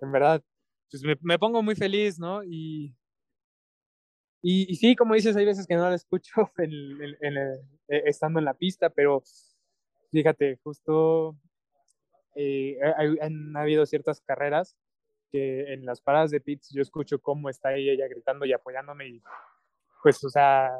En 0.00 0.12
verdad, 0.12 0.42
pues 0.90 1.02
me, 1.02 1.16
me 1.22 1.38
pongo 1.38 1.62
muy 1.62 1.74
feliz, 1.74 2.18
¿no? 2.18 2.42
Y, 2.44 2.94
y, 4.42 4.74
sí, 4.76 4.96
como 4.96 5.14
dices, 5.14 5.36
hay 5.36 5.44
veces 5.44 5.66
que 5.66 5.76
no 5.76 5.88
la 5.88 5.96
escucho 5.96 6.32
en, 6.58 6.70
en, 7.20 7.36
eh, 7.88 8.02
estando 8.06 8.38
en 8.38 8.44
la 8.44 8.54
pista, 8.54 8.90
pero 8.90 9.22
fíjate, 10.10 10.58
justo 10.62 11.36
eh, 12.34 12.78
han 13.20 13.56
habido 13.56 13.86
ciertas 13.86 14.20
carreras 14.20 14.76
que 15.30 15.72
en 15.72 15.84
las 15.84 16.00
paradas 16.00 16.30
de 16.30 16.40
pits 16.40 16.70
yo 16.70 16.82
escucho 16.82 17.20
cómo 17.20 17.48
está 17.48 17.74
ella 17.74 18.08
gritando 18.08 18.44
y 18.44 18.52
apoyándome 18.52 19.08
y 19.08 19.22
pues, 20.02 20.22
o 20.24 20.30
sea, 20.30 20.70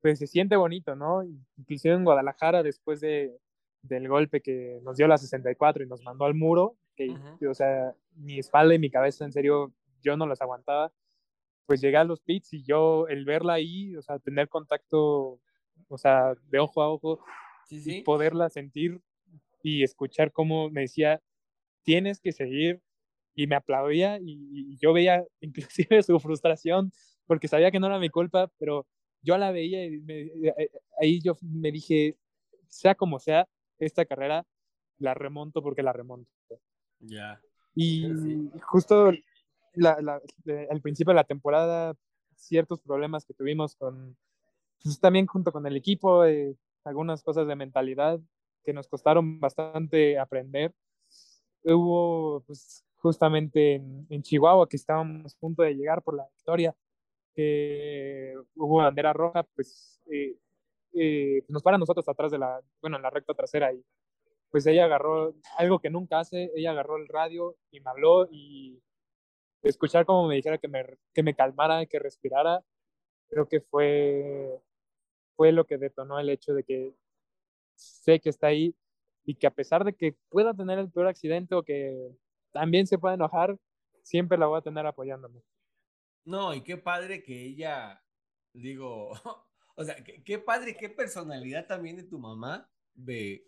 pues 0.00 0.18
se 0.18 0.26
siente 0.26 0.56
bonito, 0.56 0.96
¿no? 0.96 1.22
Inclusive 1.56 1.94
en 1.94 2.04
Guadalajara, 2.04 2.62
después 2.62 3.00
de, 3.00 3.38
del 3.82 4.08
golpe 4.08 4.40
que 4.40 4.80
nos 4.82 4.96
dio 4.96 5.06
la 5.06 5.18
64 5.18 5.84
y 5.84 5.86
nos 5.86 6.02
mandó 6.02 6.24
al 6.24 6.34
muro, 6.34 6.76
que, 6.96 7.14
o 7.48 7.54
sea, 7.54 7.94
mi 8.16 8.38
espalda 8.38 8.74
y 8.74 8.78
mi 8.78 8.90
cabeza, 8.90 9.24
en 9.24 9.32
serio, 9.32 9.72
yo 10.02 10.16
no 10.16 10.26
las 10.26 10.40
aguantaba. 10.40 10.92
Pues 11.66 11.80
llegué 11.80 11.96
a 11.96 12.04
los 12.04 12.20
pits 12.20 12.52
y 12.54 12.64
yo, 12.64 13.06
el 13.08 13.24
verla 13.24 13.54
ahí, 13.54 13.96
o 13.96 14.02
sea, 14.02 14.18
tener 14.18 14.48
contacto, 14.48 15.38
o 15.88 15.98
sea, 15.98 16.34
de 16.50 16.58
ojo 16.58 16.82
a 16.82 16.88
ojo, 16.88 17.24
Y 17.72 18.02
poderla 18.02 18.50
sentir 18.50 19.00
y 19.62 19.82
escuchar 19.82 20.32
cómo 20.32 20.70
me 20.70 20.82
decía, 20.82 21.22
tienes 21.84 22.20
que 22.20 22.32
seguir, 22.32 22.82
y 23.34 23.46
me 23.46 23.56
aplaudía 23.56 24.18
y, 24.20 24.76
yo 24.78 24.92
veía 24.92 25.24
inclusive 25.40 26.02
su 26.02 26.18
frustración 26.20 26.92
porque 27.26 27.48
sabía 27.48 27.70
que 27.70 27.80
no 27.80 27.86
era 27.86 27.98
mi 27.98 28.10
culpa, 28.10 28.50
pero 28.58 28.86
yo 29.22 29.38
la 29.38 29.52
veía 29.52 29.84
y 29.86 30.02
eh, 30.08 30.54
eh, 30.58 30.70
ahí 31.00 31.20
yo 31.22 31.36
me 31.40 31.70
dije, 31.70 32.16
sea 32.68 32.94
como 32.94 33.18
sea, 33.18 33.48
esta 33.78 34.04
carrera 34.04 34.44
la 34.98 35.14
remonto 35.14 35.62
porque 35.62 35.82
la 35.82 35.92
remonto. 35.92 36.30
Ya. 36.98 37.40
Y 37.74 38.04
justo 38.60 39.08
al 39.08 40.80
principio 40.82 41.12
de 41.12 41.16
la 41.16 41.24
temporada, 41.24 41.94
ciertos 42.34 42.80
problemas 42.80 43.24
que 43.24 43.34
tuvimos 43.34 43.76
con, 43.76 44.16
pues 44.82 44.98
también 45.00 45.26
junto 45.26 45.52
con 45.52 45.66
el 45.66 45.76
equipo, 45.76 46.24
eh, 46.24 46.56
algunas 46.84 47.22
cosas 47.22 47.46
de 47.46 47.56
mentalidad 47.56 48.20
que 48.64 48.72
nos 48.72 48.88
costaron 48.88 49.40
bastante 49.40 50.18
aprender. 50.18 50.72
Hubo 51.64 52.42
pues, 52.46 52.84
justamente 52.96 53.74
en, 53.74 54.22
Chihuahua, 54.22 54.68
que 54.68 54.76
estábamos 54.76 55.34
a 55.34 55.38
punto 55.38 55.62
de 55.62 55.74
llegar 55.74 56.02
por 56.02 56.16
la 56.16 56.28
victoria, 56.36 56.74
que 57.34 58.34
hubo 58.56 58.78
bandera 58.78 59.12
roja, 59.12 59.42
pues 59.54 60.00
eh, 60.10 60.36
eh, 60.94 61.44
nos 61.48 61.62
para 61.62 61.78
nosotros 61.78 62.08
atrás 62.08 62.30
de 62.30 62.38
la, 62.38 62.60
bueno, 62.80 62.96
en 62.96 63.02
la 63.02 63.10
recta 63.10 63.34
trasera 63.34 63.72
y 63.72 63.84
pues 64.50 64.66
ella 64.66 64.84
agarró 64.84 65.34
algo 65.56 65.78
que 65.78 65.88
nunca 65.88 66.20
hace, 66.20 66.52
ella 66.54 66.72
agarró 66.72 66.98
el 66.98 67.08
radio 67.08 67.56
y 67.70 67.80
me 67.80 67.90
habló 67.90 68.28
y 68.30 68.82
escuchar 69.62 70.04
como 70.04 70.28
me 70.28 70.36
dijera 70.36 70.58
que 70.58 70.68
me, 70.68 70.84
que 71.14 71.22
me 71.22 71.34
calmara, 71.34 71.86
que 71.86 71.98
respirara, 71.98 72.62
creo 73.28 73.48
que 73.48 73.60
fue, 73.62 74.60
fue 75.42 75.50
lo 75.50 75.66
que 75.66 75.76
detonó 75.76 76.20
el 76.20 76.28
hecho 76.28 76.54
de 76.54 76.62
que 76.62 76.94
sé 77.74 78.20
que 78.20 78.28
está 78.28 78.46
ahí 78.46 78.76
y 79.24 79.34
que 79.34 79.48
a 79.48 79.50
pesar 79.50 79.82
de 79.82 79.92
que 79.92 80.14
pueda 80.28 80.54
tener 80.54 80.78
el 80.78 80.88
peor 80.88 81.08
accidente 81.08 81.56
o 81.56 81.64
que 81.64 82.16
también 82.52 82.86
se 82.86 82.96
pueda 82.96 83.16
enojar, 83.16 83.58
siempre 84.04 84.38
la 84.38 84.46
voy 84.46 84.60
a 84.60 84.62
tener 84.62 84.86
apoyándome. 84.86 85.42
No, 86.24 86.54
y 86.54 86.60
qué 86.60 86.76
padre 86.76 87.24
que 87.24 87.42
ella, 87.42 88.00
digo, 88.52 89.10
o 89.74 89.82
sea, 89.82 89.96
qué, 90.04 90.22
qué 90.22 90.38
padre, 90.38 90.76
qué 90.76 90.88
personalidad 90.88 91.66
también 91.66 91.96
de 91.96 92.04
tu 92.04 92.20
mamá 92.20 92.70
de 92.94 93.44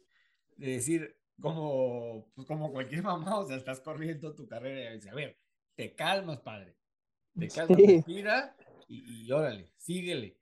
de 0.56 0.72
decir, 0.72 1.16
como, 1.40 2.28
pues 2.34 2.44
como 2.44 2.72
cualquier 2.72 3.02
mamá, 3.04 3.38
o 3.38 3.46
sea, 3.46 3.56
estás 3.56 3.78
corriendo 3.78 4.34
tu 4.34 4.48
carrera 4.48 4.90
y 4.90 4.94
dices, 4.96 5.12
a 5.12 5.14
ver, 5.14 5.38
te 5.76 5.94
calmas, 5.94 6.40
padre. 6.40 6.76
Te 7.38 7.46
calmas, 7.46 7.78
respira 7.78 8.56
y, 8.88 9.30
órale, 9.30 9.70
síguele. 9.76 10.36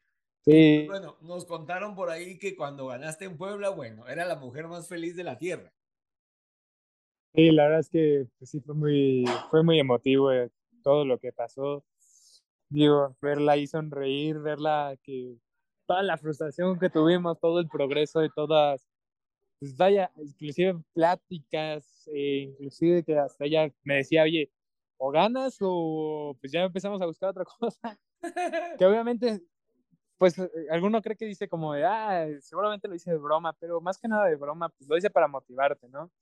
Sí. 0.45 0.87
Bueno, 0.87 1.17
nos 1.21 1.45
contaron 1.45 1.95
por 1.95 2.11
ahí 2.11 2.39
que 2.39 2.57
cuando 2.57 2.87
ganaste 2.87 3.25
en 3.25 3.37
Puebla, 3.37 3.71
bueno, 3.71 4.09
era 4.09 4.25
la 4.25 4.37
mujer 4.37 4.67
más 4.67 4.89
feliz 4.89 5.15
de 5.17 5.25
la 5.25 5.39
tierra. 5.39 5.73
Sí, 7.35 7.51
la 7.51 7.65
verdad 7.65 7.81
es 7.81 7.89
que 7.89 8.27
pues, 8.39 8.51
sí 8.51 8.61
fue 8.61 8.75
muy, 8.75 9.25
fue 9.51 9.63
muy 9.63 9.79
emotivo 9.79 10.33
eh, 10.33 10.51
todo 10.83 11.05
lo 11.05 11.19
que 11.19 11.33
pasó. 11.33 11.85
Digo, 12.69 13.17
verla 13.21 13.53
ahí 13.53 13.67
sonreír, 13.67 14.39
verla 14.39 14.97
que 15.03 15.37
toda 15.87 16.03
la 16.03 16.19
frustración 16.19 16.79
que 16.79 16.91
tuvimos, 16.91 17.39
todo 17.39 17.61
el 17.61 17.69
progreso 17.69 18.21
de 18.21 18.31
todas 18.31 18.89
pues 19.63 19.77
vaya, 19.77 20.11
inclusive 20.17 20.83
pláticas, 20.93 22.11
eh, 22.13 22.49
inclusive 22.51 23.05
que 23.05 23.17
hasta 23.17 23.45
ella 23.45 23.73
me 23.85 23.99
decía, 23.99 24.25
oye, 24.25 24.51
o 24.97 25.13
ganas 25.13 25.57
o 25.61 26.37
pues 26.41 26.51
ya 26.51 26.65
empezamos 26.65 27.01
a 27.01 27.07
buscar 27.07 27.29
otra 27.31 27.45
cosa. 27.45 27.97
que 28.77 28.85
obviamente, 28.85 29.41
pues 30.23 30.39
eh, 30.39 30.49
alguno 30.71 31.03
cree 31.03 31.17
que 31.17 31.25
dice 31.25 31.49
como 31.49 31.75
de, 31.75 31.85
ah, 31.85 32.29
seguramente 32.41 32.87
lo 32.87 32.95
dice 32.95 33.11
de 33.11 33.19
broma, 33.19 33.53
pero 33.59 33.81
más 33.81 33.99
que 33.99 34.07
nada 34.07 34.27
de 34.27 34.37
broma, 34.37 34.69
pues 34.69 34.89
lo 34.89 34.95
dice 34.95 35.11
para 35.11 35.27
motivarte, 35.27 35.89
¿no? 35.89 36.13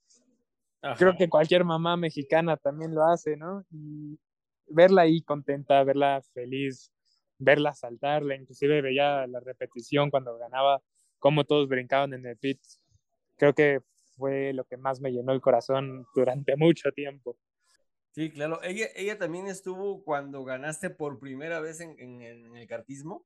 Creo 0.97 1.15
que 1.15 1.29
cualquier 1.29 1.63
mamá 1.63 1.95
mexicana 1.95 2.57
también 2.57 2.95
lo 2.95 3.03
hace, 3.03 3.37
¿no? 3.37 3.63
Y 3.69 4.17
verla 4.65 5.03
ahí 5.03 5.21
contenta, 5.21 5.83
verla 5.83 6.19
feliz, 6.33 6.91
verla 7.37 7.75
saltarla, 7.75 8.35
inclusive 8.35 8.81
veía 8.81 9.27
la 9.27 9.39
repetición 9.39 10.09
cuando 10.09 10.35
ganaba, 10.39 10.81
cómo 11.19 11.43
todos 11.43 11.67
brincaban 11.67 12.15
en 12.15 12.25
el 12.25 12.37
pit 12.37 12.59
creo 13.37 13.53
que 13.53 13.81
fue 14.17 14.53
lo 14.53 14.65
que 14.65 14.77
más 14.77 14.99
me 14.99 15.11
llenó 15.11 15.31
el 15.31 15.41
corazón 15.41 16.07
durante 16.15 16.55
mucho 16.55 16.91
tiempo. 16.91 17.37
Sí, 18.11 18.29
claro. 18.29 18.61
Ella, 18.61 18.87
ella 18.95 19.17
también 19.17 19.47
estuvo 19.47 20.03
cuando 20.03 20.43
ganaste 20.43 20.89
por 20.89 21.17
primera 21.17 21.59
vez 21.59 21.79
en, 21.79 21.99
en, 21.99 22.55
el 22.55 22.67
cartismo. 22.67 23.25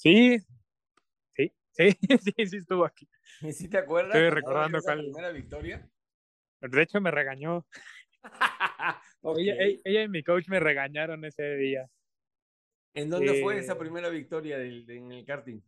Sí, 0.00 0.38
sí, 1.36 1.52
sí, 1.72 1.90
sí, 2.22 2.46
sí 2.46 2.56
estuvo 2.56 2.86
aquí. 2.86 3.06
¿Y 3.42 3.52
sí 3.52 3.68
te 3.68 3.76
acuerdas? 3.76 4.14
Estoy 4.14 4.30
recordando 4.30 4.80
cuál. 4.80 4.96
La 4.96 5.04
primera 5.04 5.30
victoria. 5.30 5.90
De 6.62 6.82
hecho, 6.82 7.02
me 7.02 7.10
regañó. 7.10 7.66
ella, 9.36 9.54
ella, 9.84 10.02
y 10.02 10.08
mi 10.08 10.22
coach 10.22 10.48
me 10.48 10.58
regañaron 10.58 11.22
ese 11.26 11.54
día. 11.56 11.86
¿En 12.94 13.10
dónde 13.10 13.42
fue 13.42 13.58
esa 13.58 13.74
eh, 13.74 13.76
primera 13.76 14.08
victoria 14.08 14.56
del, 14.56 14.88
en 14.88 15.12
el 15.12 15.26
karting? 15.26 15.60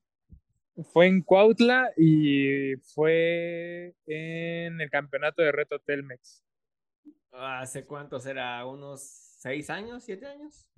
Fue 0.94 1.08
en 1.08 1.20
Cuautla 1.20 1.92
y 1.98 2.74
fue 2.94 3.94
en 4.06 4.80
el 4.80 4.88
campeonato 4.88 5.42
de 5.42 5.52
reto 5.52 5.78
Telmex. 5.78 6.42
¿Hace 7.32 7.84
cuánto 7.84 8.18
será? 8.18 8.64
¿Unos 8.64 9.02
seis 9.02 9.68
años, 9.68 10.02
siete 10.04 10.24
años? 10.24 10.70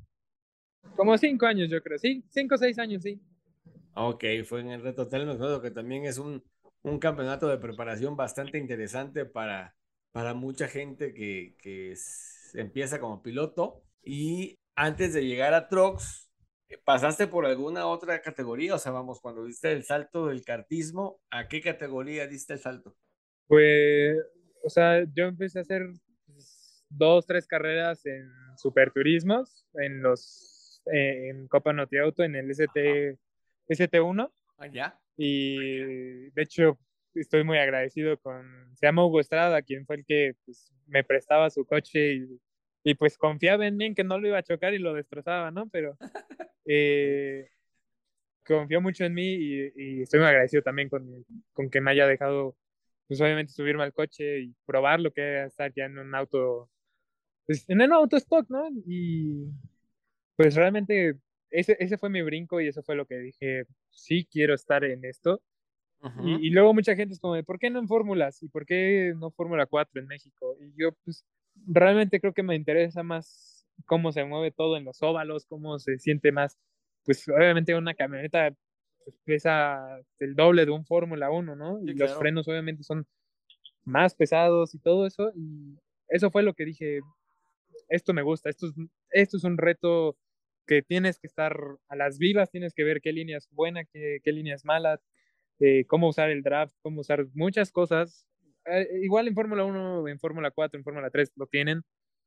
Como 0.97 1.17
cinco 1.17 1.47
años, 1.47 1.71
yo 1.71 1.81
creo. 1.81 1.99
Sí, 1.99 2.25
cinco 2.31 2.57
o 2.57 2.59
seis 2.59 2.81
años, 2.81 3.05
sí. 3.05 3.23
Ok, 3.95 4.25
fue 4.45 4.61
en 4.61 4.71
el 4.71 4.83
reto 4.83 5.09
Telmex, 5.09 5.39
que 5.63 5.71
también 5.71 6.05
es 6.05 6.19
un, 6.19 6.43
un 6.83 6.99
campeonato 6.99 7.49
de 7.49 7.59
preparación 7.59 8.17
bastante 8.17 8.59
interesante 8.59 9.25
para, 9.25 9.77
para 10.13 10.35
mucha 10.35 10.69
gente 10.69 11.15
que, 11.15 11.57
que 11.59 11.95
empieza 12.55 13.01
como 13.01 13.23
piloto. 13.23 13.83
Y 14.03 14.59
antes 14.75 15.15
de 15.15 15.25
llegar 15.25 15.55
a 15.55 15.69
Trox, 15.69 16.25
¿Pasaste 16.85 17.27
por 17.27 17.47
alguna 17.47 17.87
otra 17.87 18.21
categoría? 18.21 18.75
O 18.75 18.79
sea, 18.79 18.93
vamos, 18.93 19.21
cuando 19.21 19.45
diste 19.45 19.73
el 19.73 19.85
salto 19.85 20.27
del 20.27 20.45
cartismo, 20.45 21.21
¿a 21.31 21.47
qué 21.47 21.61
categoría 21.61 22.27
diste 22.27 22.55
el 22.55 22.59
salto? 22.59 22.97
Pues, 23.47 24.17
o 24.63 24.71
sea, 24.71 25.05
yo 25.15 25.25
empecé 25.27 25.59
a 25.59 25.63
hacer 25.63 25.83
dos, 26.89 27.27
tres 27.27 27.47
carreras 27.47 28.05
en 28.07 28.31
superturismos, 28.57 29.67
en 29.75 30.03
los 30.03 30.83
eh, 30.93 31.29
en 31.31 31.49
Copa 31.49 31.73
Noti 31.73 31.99
Auto 31.99 32.25
en 32.25 32.35
el 32.35 32.51
ST, 32.51 33.19
ST1. 33.69 34.31
Allá. 34.59 34.87
Ah, 34.87 35.01
y 35.17 36.31
de 36.31 36.43
hecho, 36.43 36.79
estoy 37.15 37.45
muy 37.45 37.59
agradecido 37.59 38.19
con, 38.19 38.75
se 38.75 38.87
llama 38.87 39.05
Hugo 39.05 39.21
Estrada, 39.21 39.63
quien 39.63 39.87
fue 39.87 39.97
el 39.97 40.05
que 40.05 40.35
pues, 40.45 40.73
me 40.87 41.05
prestaba 41.05 41.51
su 41.51 41.65
coche 41.65 42.15
y, 42.15 42.41
y, 42.83 42.95
pues 42.95 43.17
confiaba 43.17 43.67
en 43.67 43.77
mí 43.77 43.87
en 43.87 43.95
que 43.95 44.05
no 44.05 44.19
lo 44.19 44.29
iba 44.29 44.39
a 44.39 44.43
chocar 44.43 44.75
y 44.75 44.79
lo 44.79 44.95
destrozaba, 44.95 45.51
¿no? 45.51 45.69
Pero 45.69 45.97
eh, 46.67 47.49
confió 48.47 48.81
mucho 48.81 49.05
en 49.05 49.15
mí 49.15 49.35
y, 49.35 49.73
y, 49.77 50.03
estoy 50.03 50.21
muy 50.21 50.29
agradecido 50.29 50.63
también 50.63 50.89
con, 50.89 51.25
con 51.53 51.71
que 51.71 51.81
me 51.81 51.93
haya 51.93 52.07
dejado, 52.07 52.57
pues 53.07 53.21
obviamente 53.21 53.53
subirme 53.53 53.85
al 53.85 53.93
coche 53.93 54.41
y 54.41 54.55
probar 54.67 55.01
lo 55.01 55.13
que 55.13 55.43
es 55.45 55.49
estar 55.49 55.73
ya 55.75 55.87
en 55.87 55.99
un 55.99 56.15
auto, 56.15 56.71
pues, 57.47 57.69
en 57.69 57.83
un 57.83 57.93
auto 57.93 58.17
stock, 58.17 58.49
¿no? 58.51 58.69
Y 58.87 59.47
pues 60.37 60.57
realmente 60.57 61.17
ese, 61.51 61.77
ese 61.79 61.99
fue 61.99 62.11
mi 62.11 62.23
brinco 62.23 62.61
y 62.61 62.69
eso 62.69 62.83
fue 62.83 62.97
lo 62.97 63.07
que 63.07 63.19
dije, 63.19 63.65
sí 63.91 64.27
quiero 64.31 64.55
estar 64.55 64.85
en 64.85 65.05
esto. 65.05 65.41
y, 66.23 66.49
y, 66.49 66.51
luego 66.51 66.75
mucha 66.75 66.95
gente 66.95 67.15
es 67.15 67.21
como, 67.21 67.43
¿por 67.45 67.59
qué 67.59 67.71
no 67.71 67.79
en 67.79 67.89
fórmulas? 67.89 68.43
¿Y 68.43 68.49
por 68.49 68.67
qué 68.67 69.15
no 69.17 69.31
Fórmula 69.31 69.67
4 69.67 70.01
en 70.01 70.07
México? 70.07 70.57
Y 70.61 70.75
yo, 70.79 70.93
pues, 71.05 71.25
realmente 71.67 72.21
creo 72.21 72.35
que 72.35 72.43
me 72.43 72.57
interesa 72.57 73.03
más 73.03 73.67
cómo 73.87 74.13
se 74.13 74.25
mueve 74.25 74.51
todo 74.51 74.77
en 74.77 74.85
los 74.85 75.03
óvalos, 75.03 75.47
cómo 75.47 75.79
se 75.79 75.99
siente 75.99 76.31
más, 76.31 76.59
pues, 77.05 77.27
obviamente 77.29 77.75
una 77.75 77.95
camioneta 77.95 78.55
pues, 79.05 79.17
pesa 79.25 79.99
el 80.19 80.35
doble 80.35 80.67
de 80.67 80.73
un 80.73 80.85
Fórmula 80.85 81.31
1, 81.31 81.57
¿no? 81.57 81.79
Sí, 81.79 81.91
y 81.91 81.95
claro. 81.95 82.11
los 82.11 82.19
frenos 82.19 82.49
obviamente 82.49 82.83
son 82.83 83.07
más 83.85 84.15
pesados 84.15 84.75
y 84.75 84.79
todo 84.79 85.07
eso. 85.07 85.31
Y 85.35 85.79
eso 86.09 86.31
fue 86.31 86.43
lo 86.43 86.55
que 86.55 86.65
dije, 86.65 87.01
esto 87.89 88.13
me 88.13 88.23
gusta, 88.23 88.51
esto 88.51 88.67
es, 88.67 88.75
esto 89.11 89.37
es 89.37 89.45
un 89.45 89.59
reto 89.59 90.17
que 90.67 90.83
tienes 90.83 91.19
que 91.19 91.27
estar 91.27 91.57
a 91.89 91.97
las 91.97 92.19
vivas, 92.19 92.51
tienes 92.51 92.75
que 92.75 92.85
ver 92.85 93.01
qué 93.01 93.13
línea 93.13 93.39
es 93.39 93.49
buena, 93.51 93.85
qué, 93.85 94.21
qué 94.25 94.33
línea 94.33 94.55
es 94.55 94.65
mala, 94.65 95.01
eh, 95.61 95.85
cómo 95.87 96.09
usar 96.09 96.31
el 96.31 96.43
draft, 96.43 96.75
cómo 96.83 97.01
usar 97.01 97.27
muchas 97.35 97.71
cosas. 97.73 98.27
Eh, 98.67 98.89
igual 99.03 99.29
en 99.29 99.35
Fórmula 99.35 99.65
1, 99.65 100.09
en 100.09 100.19
Fórmula 100.21 100.51
4, 100.51 100.79
en 100.79 100.85
Fórmula 100.85 101.11
3 101.11 101.33
lo 101.37 101.47
tienen, 101.47 101.83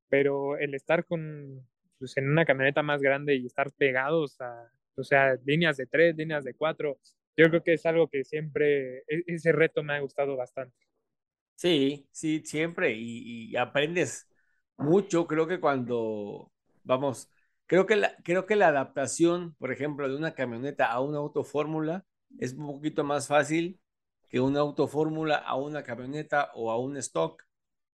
pero 0.10 0.58
el 0.58 0.74
estar 0.75 1.06
con, 1.06 1.67
pues, 2.00 2.17
en 2.17 2.29
una 2.29 2.46
camioneta 2.46 2.84
más 2.84 3.01
grande 3.01 3.36
y 3.36 3.46
estar 3.46 3.72
pegados 3.74 4.39
a, 4.41 4.72
o 4.96 5.03
sea, 5.03 5.38
líneas 5.46 5.77
de 5.77 5.88
3, 5.88 6.15
líneas 6.15 6.44
de 6.44 6.53
4, 6.56 7.00
yo 7.38 7.50
creo 7.50 7.63
que 7.63 7.74
es 7.74 7.86
algo 7.86 8.08
que 8.10 8.24
siempre, 8.24 9.00
e, 9.08 9.24
ese 9.27 9.51
reto 9.51 9.84
me 9.84 9.94
ha 9.96 10.00
gustado 10.00 10.36
bastante. 10.38 10.75
Sí, 11.56 12.08
sí, 12.12 12.41
siempre, 12.46 12.94
y, 12.94 13.50
y 13.51 13.56
aprendes 13.58 14.27
mucho, 14.77 15.25
creo 15.25 15.48
que 15.48 15.60
cuando, 15.60 16.51
vamos, 16.84 17.32
Creo 17.68 17.86
que, 17.86 17.98
la, 17.98 18.16
creo 18.24 18.46
que 18.46 18.56
la 18.56 18.70
adaptación, 18.70 19.54
por 19.56 19.72
ejemplo, 19.74 20.08
de 20.08 20.16
una 20.16 20.34
camioneta 20.34 20.90
a 20.90 21.02
una 21.02 21.18
autofórmula 21.18 22.06
es 22.40 22.54
un 22.54 22.68
poquito 22.68 23.04
más 23.04 23.28
fácil 23.28 23.80
que 24.30 24.40
una 24.40 24.62
autofórmula 24.62 25.36
a 25.36 25.56
una 25.56 25.84
camioneta 25.84 26.52
o 26.56 26.72
a 26.72 26.80
un 26.80 26.96
stock, 26.98 27.44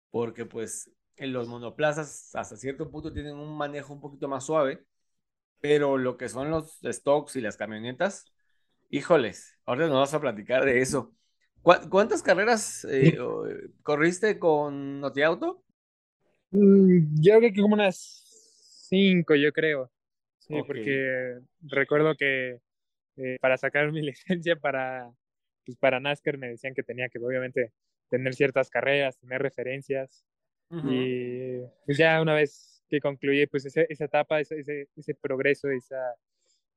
porque 0.10 0.46
pues 0.46 0.92
en 1.16 1.34
los 1.34 1.48
monoplazas 1.48 2.36
hasta 2.36 2.58
cierto 2.58 2.90
punto 2.90 3.14
tienen 3.14 3.36
un 3.36 3.56
manejo 3.58 3.94
un 3.94 4.02
poquito 4.02 4.28
más 4.28 4.46
suave, 4.46 4.86
pero 5.62 5.98
lo 5.98 6.18
que 6.18 6.28
son 6.28 6.50
los 6.50 6.80
stocks 6.84 7.38
y 7.38 7.42
las 7.42 7.56
camionetas, 7.56 8.26
híjoles, 8.90 9.58
ahora 9.66 9.88
nos 9.88 10.00
vas 10.00 10.14
a 10.14 10.22
platicar 10.22 10.66
de 10.66 10.82
eso. 10.82 11.14
¿Cuántas 11.62 12.24
carreras 12.24 12.86
eh, 12.90 13.18
corriste 13.84 14.40
con 14.40 15.00
Notiauto? 15.00 15.64
Mm, 16.50 17.22
yo 17.22 17.38
creo 17.38 17.54
que 17.54 17.62
como 17.62 17.76
unas 17.76 18.21
cinco, 18.92 19.36
yo 19.36 19.52
creo. 19.52 19.90
Sí, 20.38 20.54
okay. 20.54 20.64
porque 20.68 21.40
recuerdo 21.62 22.16
que 22.16 22.60
eh, 23.18 23.38
para 23.42 23.58
sacar 23.58 23.92
mi 23.92 24.02
licencia 24.42 24.56
para, 24.56 25.10
pues 25.66 25.78
para 25.78 26.00
NASCAR 26.00 26.38
me 26.38 26.50
decían 26.50 26.74
que 26.74 26.84
tenía 26.84 27.10
que 27.10 27.20
obviamente 27.20 27.72
tener 28.10 28.34
ciertas 28.36 28.70
carreras, 28.70 29.18
tener 29.18 29.42
referencias. 29.42 30.26
Uh 30.70 30.78
-huh. 30.78 30.92
Y 30.92 31.68
pues 31.86 31.98
ya 31.98 32.22
una 32.22 32.36
vez 32.36 32.84
que 32.90 33.00
concluí 33.00 33.48
pues 33.48 33.66
ese, 33.66 33.88
esa 33.90 34.06
etapa, 34.06 34.40
ese, 34.40 34.60
ese, 34.60 34.90
ese 34.96 35.16
progreso, 35.16 35.70
esa, 35.70 36.16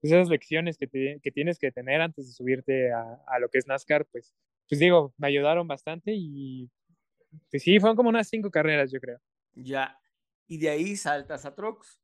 esas 0.02 0.28
lecciones 0.28 0.78
que, 0.78 0.86
te, 0.86 1.18
que, 1.22 1.32
tienes 1.32 1.58
que 1.58 1.72
tener 1.72 2.00
antes 2.00 2.26
de 2.26 2.32
subirte 2.32 2.92
a, 2.92 3.02
a, 3.26 3.38
lo 3.40 3.48
que 3.48 3.58
es 3.58 3.66
NASCAR, 3.66 4.06
pues, 4.06 4.32
pues 4.68 4.78
digo, 4.78 5.12
me 5.18 5.26
ayudaron 5.26 5.66
bastante 5.66 6.12
y 6.14 6.70
pues 7.50 7.62
sí, 7.62 7.80
fueron 7.80 7.96
como 7.96 8.10
unas 8.10 8.28
cinco 8.28 8.50
carreras, 8.50 8.92
yo 8.92 9.00
creo. 9.00 9.18
Ya, 9.54 9.98
y 10.46 10.58
de 10.58 10.68
ahí 10.70 10.96
saltas 10.96 11.44
a 11.46 11.54
Trucks. 11.54 12.00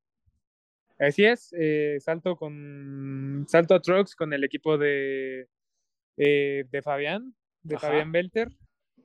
Así 1.00 1.24
es, 1.24 1.50
eh, 1.58 1.96
salto 1.98 2.36
con 2.36 3.46
salto 3.48 3.74
a 3.74 3.80
Trucks 3.80 4.14
con 4.14 4.34
el 4.34 4.44
equipo 4.44 4.76
de, 4.76 5.48
eh, 6.18 6.64
de 6.70 6.82
Fabián, 6.82 7.34
de 7.62 7.76
Ajá. 7.76 7.88
Fabián 7.88 8.12
Belter. 8.12 8.48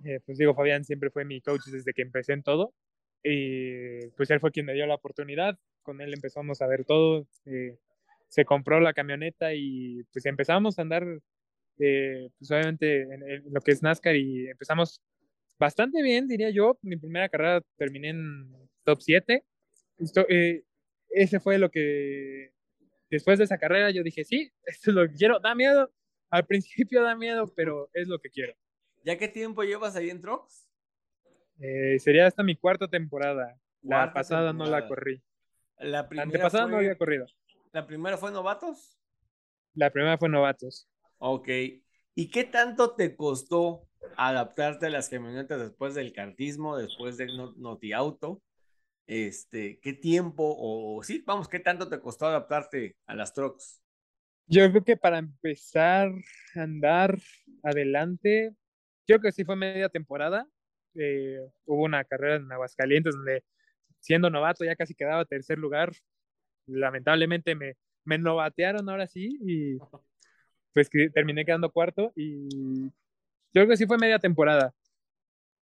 Eh, 0.04 0.20
pues 0.26 0.38
digo, 0.38 0.54
Fabián 0.54 0.84
siempre 0.84 1.10
fue 1.10 1.24
mi 1.24 1.40
coach 1.40 1.68
desde 1.68 1.94
que 1.94 2.02
empecé 2.02 2.34
en 2.34 2.44
todo. 2.44 2.74
Y 3.24 4.08
pues 4.18 4.30
él 4.30 4.42
fue 4.42 4.52
quien 4.52 4.66
me 4.66 4.74
dio 4.74 4.86
la 4.86 4.96
oportunidad. 4.96 5.58
Con 5.84 6.02
él 6.02 6.14
empezamos 6.14 6.62
a 6.62 6.68
ver 6.68 6.84
todo. 6.84 7.28
Eh, 7.46 7.78
se 8.28 8.44
compró 8.44 8.82
la 8.82 8.94
camioneta 8.94 9.54
y 9.54 10.04
pues 10.12 10.26
empezamos 10.26 10.78
a 10.78 10.82
andar, 10.82 11.06
eh, 11.80 12.30
pues 12.38 12.52
obviamente 12.52 13.04
en, 13.04 13.24
en, 13.24 13.54
lo 13.54 13.62
que 13.62 13.72
es 13.72 13.82
NASCAR 13.82 14.18
y 14.18 14.50
empezamos 14.50 15.02
bastante 15.58 16.04
bien, 16.04 16.28
diría 16.28 16.50
yo. 16.50 16.78
Mi 16.82 16.98
primera 16.98 17.30
carrera 17.30 17.62
terminé 17.78 18.10
en 18.10 18.52
top 18.84 19.00
7. 19.02 19.46
Esto, 19.98 20.26
ese 21.16 21.40
fue 21.40 21.58
lo 21.58 21.72
que 21.72 22.52
después 23.10 23.38
de 23.38 23.46
esa 23.46 23.58
carrera 23.58 23.90
yo 23.92 24.04
dije, 24.04 24.24
sí, 24.24 24.52
esto 24.66 24.92
es 24.92 24.96
lo 24.96 25.08
que 25.08 25.16
quiero, 25.16 25.40
da 25.40 25.56
miedo, 25.56 25.92
al 26.30 26.46
principio 26.46 27.02
da 27.02 27.16
miedo, 27.16 27.52
pero 27.56 27.90
es 27.94 28.08
lo 28.08 28.20
que 28.20 28.30
quiero. 28.30 28.54
¿Ya 29.04 29.18
qué 29.18 29.28
tiempo 29.28 29.64
llevas 29.64 29.96
ahí 29.96 30.10
en 30.10 30.22
Trox? 30.22 30.68
Eh, 31.60 31.98
sería 32.00 32.28
hasta 32.28 32.44
mi 32.44 32.56
cuarta 32.56 32.88
temporada. 32.88 33.58
La 33.82 34.12
pasada 34.12 34.50
temporada. 34.50 34.54
no 34.54 34.82
la 34.82 34.88
corrí. 34.88 35.24
La 35.78 36.10
primera 36.10 36.24
antepasada 36.24 36.64
fue... 36.64 36.72
no 36.72 36.78
había 36.78 36.98
corrido. 36.98 37.28
¿La 37.72 37.86
primera 37.86 38.18
fue 38.18 38.32
Novatos? 38.32 38.98
La 39.74 39.92
primera 39.92 40.18
fue 40.18 40.28
Novatos. 40.28 40.90
Ok. 41.20 41.48
¿Y 42.16 42.32
qué 42.32 42.46
tanto 42.46 42.96
te 42.96 43.16
costó 43.16 43.88
adaptarte 44.18 44.88
a 44.88 44.90
las 44.90 45.10
camionetas 45.10 45.60
después 45.60 45.94
del 45.94 46.14
cartismo, 46.14 46.78
después 46.78 47.18
del 47.18 47.38
Notiauto? 47.58 48.42
Este, 49.08 49.80
qué 49.82 49.94
tiempo 49.94 50.56
o 50.58 51.04
sí, 51.04 51.24
vamos, 51.26 51.48
qué 51.48 51.60
tanto 51.60 51.90
te 51.90 52.00
costó 52.00 52.28
adaptarte 52.28 52.96
a 53.06 53.16
las 53.16 53.34
trucks? 53.34 53.82
Yo 54.48 54.70
creo 54.70 54.84
que 54.84 54.98
para 54.98 55.18
empezar 55.18 56.12
a 56.56 56.62
andar 56.62 57.18
adelante, 57.64 58.52
yo 59.08 59.18
creo 59.18 59.22
que 59.22 59.32
sí 59.32 59.44
fue 59.44 59.56
media 59.56 59.90
temporada. 59.90 60.48
Eh, 60.96 61.40
hubo 61.66 61.84
una 61.84 62.04
carrera 62.04 62.36
en 62.36 62.52
Aguascalientes 62.52 63.16
donde 63.16 63.44
siendo 64.00 64.30
novato 64.30 64.64
ya 64.64 64.76
casi 64.76 64.96
quedaba 64.96 65.26
tercer 65.26 65.58
lugar. 65.58 65.92
Lamentablemente 66.68 67.56
me, 67.56 67.76
me 68.06 68.18
novatearon 68.18 68.88
ahora 68.90 69.08
sí 69.08 69.38
y 69.42 69.78
pues 70.74 70.90
que 70.90 71.10
terminé 71.10 71.46
quedando 71.46 71.72
cuarto 71.72 72.12
y 72.16 72.84
yo 72.88 72.92
creo 73.54 73.68
que 73.70 73.78
sí 73.78 73.86
fue 73.88 73.98
media 73.98 74.20
temporada 74.20 74.74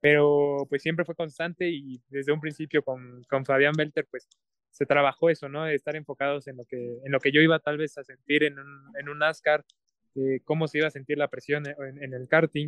pero 0.01 0.67
pues 0.69 0.83
siempre 0.83 1.05
fue 1.05 1.15
constante 1.15 1.69
y 1.69 2.01
desde 2.09 2.33
un 2.33 2.41
principio 2.41 2.83
con, 2.83 3.23
con 3.29 3.45
Fabián 3.45 3.75
Belter 3.77 4.07
pues 4.11 4.29
se 4.71 4.87
trabajó 4.87 5.31
eso, 5.31 5.49
¿no? 5.49 5.65
De 5.65 5.75
estar 5.75 5.97
enfocados 5.97 6.47
en 6.47 6.57
lo 6.57 6.65
que, 6.65 6.99
en 7.05 7.13
lo 7.13 7.21
que 7.21 7.33
yo 7.33 7.41
iba 7.41 7.59
tal 7.59 7.77
vez 7.77 7.99
a 7.99 8.05
sentir 8.05 8.45
en 8.45 8.59
un, 8.59 8.93
en 8.99 9.09
un 9.09 9.19
NASCAR, 9.19 9.65
eh, 10.15 10.41
cómo 10.45 10.69
se 10.69 10.79
iba 10.79 10.87
a 10.87 10.93
sentir 10.93 11.19
la 11.19 11.29
presión 11.29 11.65
en, 11.67 12.03
en 12.03 12.15
el 12.15 12.29
karting 12.29 12.67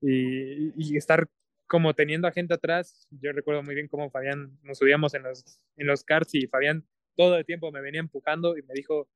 y, 0.00 0.72
y, 0.76 0.96
estar 0.96 1.28
como 1.66 1.94
teniendo 1.94 2.28
a 2.28 2.32
gente 2.32 2.54
atrás. 2.54 3.06
Yo 3.10 3.32
recuerdo 3.32 3.62
muy 3.62 3.74
bien 3.74 3.88
cómo 3.88 4.10
Fabián 4.10 4.58
nos 4.62 4.78
subíamos 4.78 5.14
en 5.14 5.22
los, 5.22 5.60
en 5.76 5.86
los 5.86 6.04
karts 6.04 6.34
y 6.34 6.46
Fabián 6.48 6.84
todo 7.16 7.36
el 7.36 7.44
tiempo 7.44 7.70
me 7.72 7.80
venía 7.80 8.00
empujando 8.00 8.56
y 8.56 8.62
me 8.62 8.74
dijo, 8.74 9.08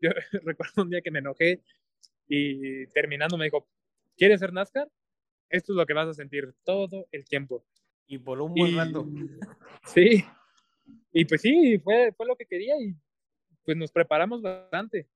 yo 0.00 0.10
recuerdo 0.44 0.82
un 0.82 0.90
día 0.90 1.00
que 1.00 1.10
me 1.10 1.20
enojé 1.20 1.62
y 2.28 2.86
terminando 2.88 3.36
me 3.36 3.44
dijo, 3.44 3.66
¿quieres 4.16 4.40
ser 4.40 4.52
NASCAR? 4.52 4.88
Esto 5.54 5.72
es 5.72 5.76
lo 5.76 5.86
que 5.86 5.94
vas 5.94 6.08
a 6.08 6.14
sentir 6.14 6.54
todo 6.64 7.06
el 7.12 7.24
tiempo. 7.24 7.64
Y 8.06 8.18
por 8.18 8.40
un 8.40 8.54
buen 8.54 8.72
y, 8.72 8.76
rato. 8.76 9.06
Sí, 9.86 10.24
y 11.12 11.24
pues 11.26 11.42
sí, 11.42 11.78
fue, 11.78 12.12
fue 12.16 12.26
lo 12.26 12.36
que 12.36 12.46
quería 12.46 12.74
y 12.80 12.94
pues 13.64 13.76
nos 13.76 13.92
preparamos 13.92 14.42
bastante. 14.42 15.08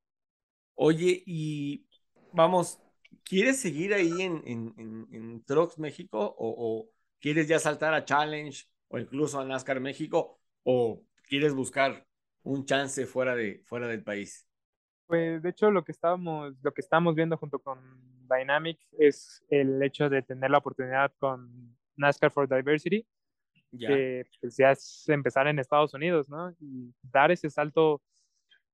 Oye, 0.74 1.22
y 1.26 1.86
vamos, 2.32 2.78
¿quieres 3.24 3.58
seguir 3.58 3.92
ahí 3.94 4.22
en, 4.22 4.42
en, 4.46 4.74
en, 4.78 5.08
en 5.12 5.44
Trucks 5.44 5.78
México 5.78 6.18
o, 6.20 6.34
o, 6.38 6.90
quieres 7.18 7.48
ya 7.48 7.58
saltar 7.58 7.94
a 7.94 8.04
Challenge 8.04 8.64
o 8.88 8.98
incluso 8.98 9.40
a 9.40 9.44
NASCAR 9.44 9.80
México 9.80 10.38
o 10.62 11.02
quieres 11.24 11.52
buscar 11.52 12.06
un 12.42 12.64
chance 12.64 13.06
fuera, 13.06 13.34
de, 13.34 13.62
fuera 13.64 13.88
del 13.88 14.04
país? 14.04 14.46
Pues 15.08 15.42
de 15.42 15.48
hecho 15.48 15.70
lo 15.70 15.84
que 15.84 15.92
estábamos, 15.92 16.54
lo 16.62 16.72
que 16.72 16.80
estamos 16.80 17.14
viendo 17.16 17.36
junto 17.36 17.58
con 17.58 17.78
Dynamics 18.28 18.86
es 18.98 19.44
el 19.48 19.82
hecho 19.82 20.08
de 20.08 20.22
tener 20.22 20.50
la 20.50 20.58
oportunidad 20.58 21.12
con 21.18 21.76
NASCAR 21.96 22.30
for 22.30 22.48
Diversity, 22.48 23.04
ya. 23.72 23.88
que 23.88 24.26
pues 24.40 24.56
ya 24.56 24.70
es 24.70 25.08
empezar 25.08 25.48
en 25.48 25.58
Estados 25.58 25.94
Unidos, 25.94 26.28
¿no? 26.28 26.50
Y 26.60 26.94
dar 27.02 27.32
ese 27.32 27.50
salto 27.50 28.00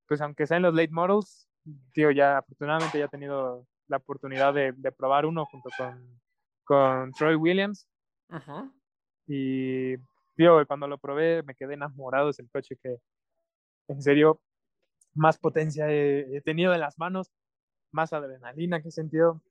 pues 0.07 0.21
aunque 0.21 0.45
sea 0.45 0.57
en 0.57 0.63
los 0.63 0.73
late 0.73 0.91
models, 0.91 1.49
tío, 1.93 2.11
ya 2.11 2.37
afortunadamente 2.37 2.99
ya 2.99 3.05
he 3.05 3.09
tenido 3.09 3.65
la 3.87 3.97
oportunidad 3.97 4.53
de, 4.53 4.71
de 4.73 4.91
probar 4.91 5.25
uno 5.25 5.45
junto 5.45 5.69
con, 5.77 6.19
con 6.63 7.11
Troy 7.13 7.35
Williams. 7.35 7.87
Ajá. 8.29 8.71
Y, 9.27 9.97
tío, 10.35 10.65
cuando 10.67 10.87
lo 10.87 10.97
probé 10.97 11.43
me 11.43 11.55
quedé 11.55 11.73
enamorado. 11.73 12.29
Es 12.29 12.39
el 12.39 12.49
coche 12.49 12.77
que, 12.81 12.97
en 13.87 14.01
serio, 14.01 14.41
más 15.15 15.37
potencia 15.37 15.89
he, 15.89 16.41
tenido 16.41 16.73
en 16.73 16.81
las 16.81 16.99
manos, 16.99 17.31
más 17.91 18.13
adrenalina 18.13 18.81
que 18.81 18.89
he 18.89 18.91
sentido. 18.91 19.41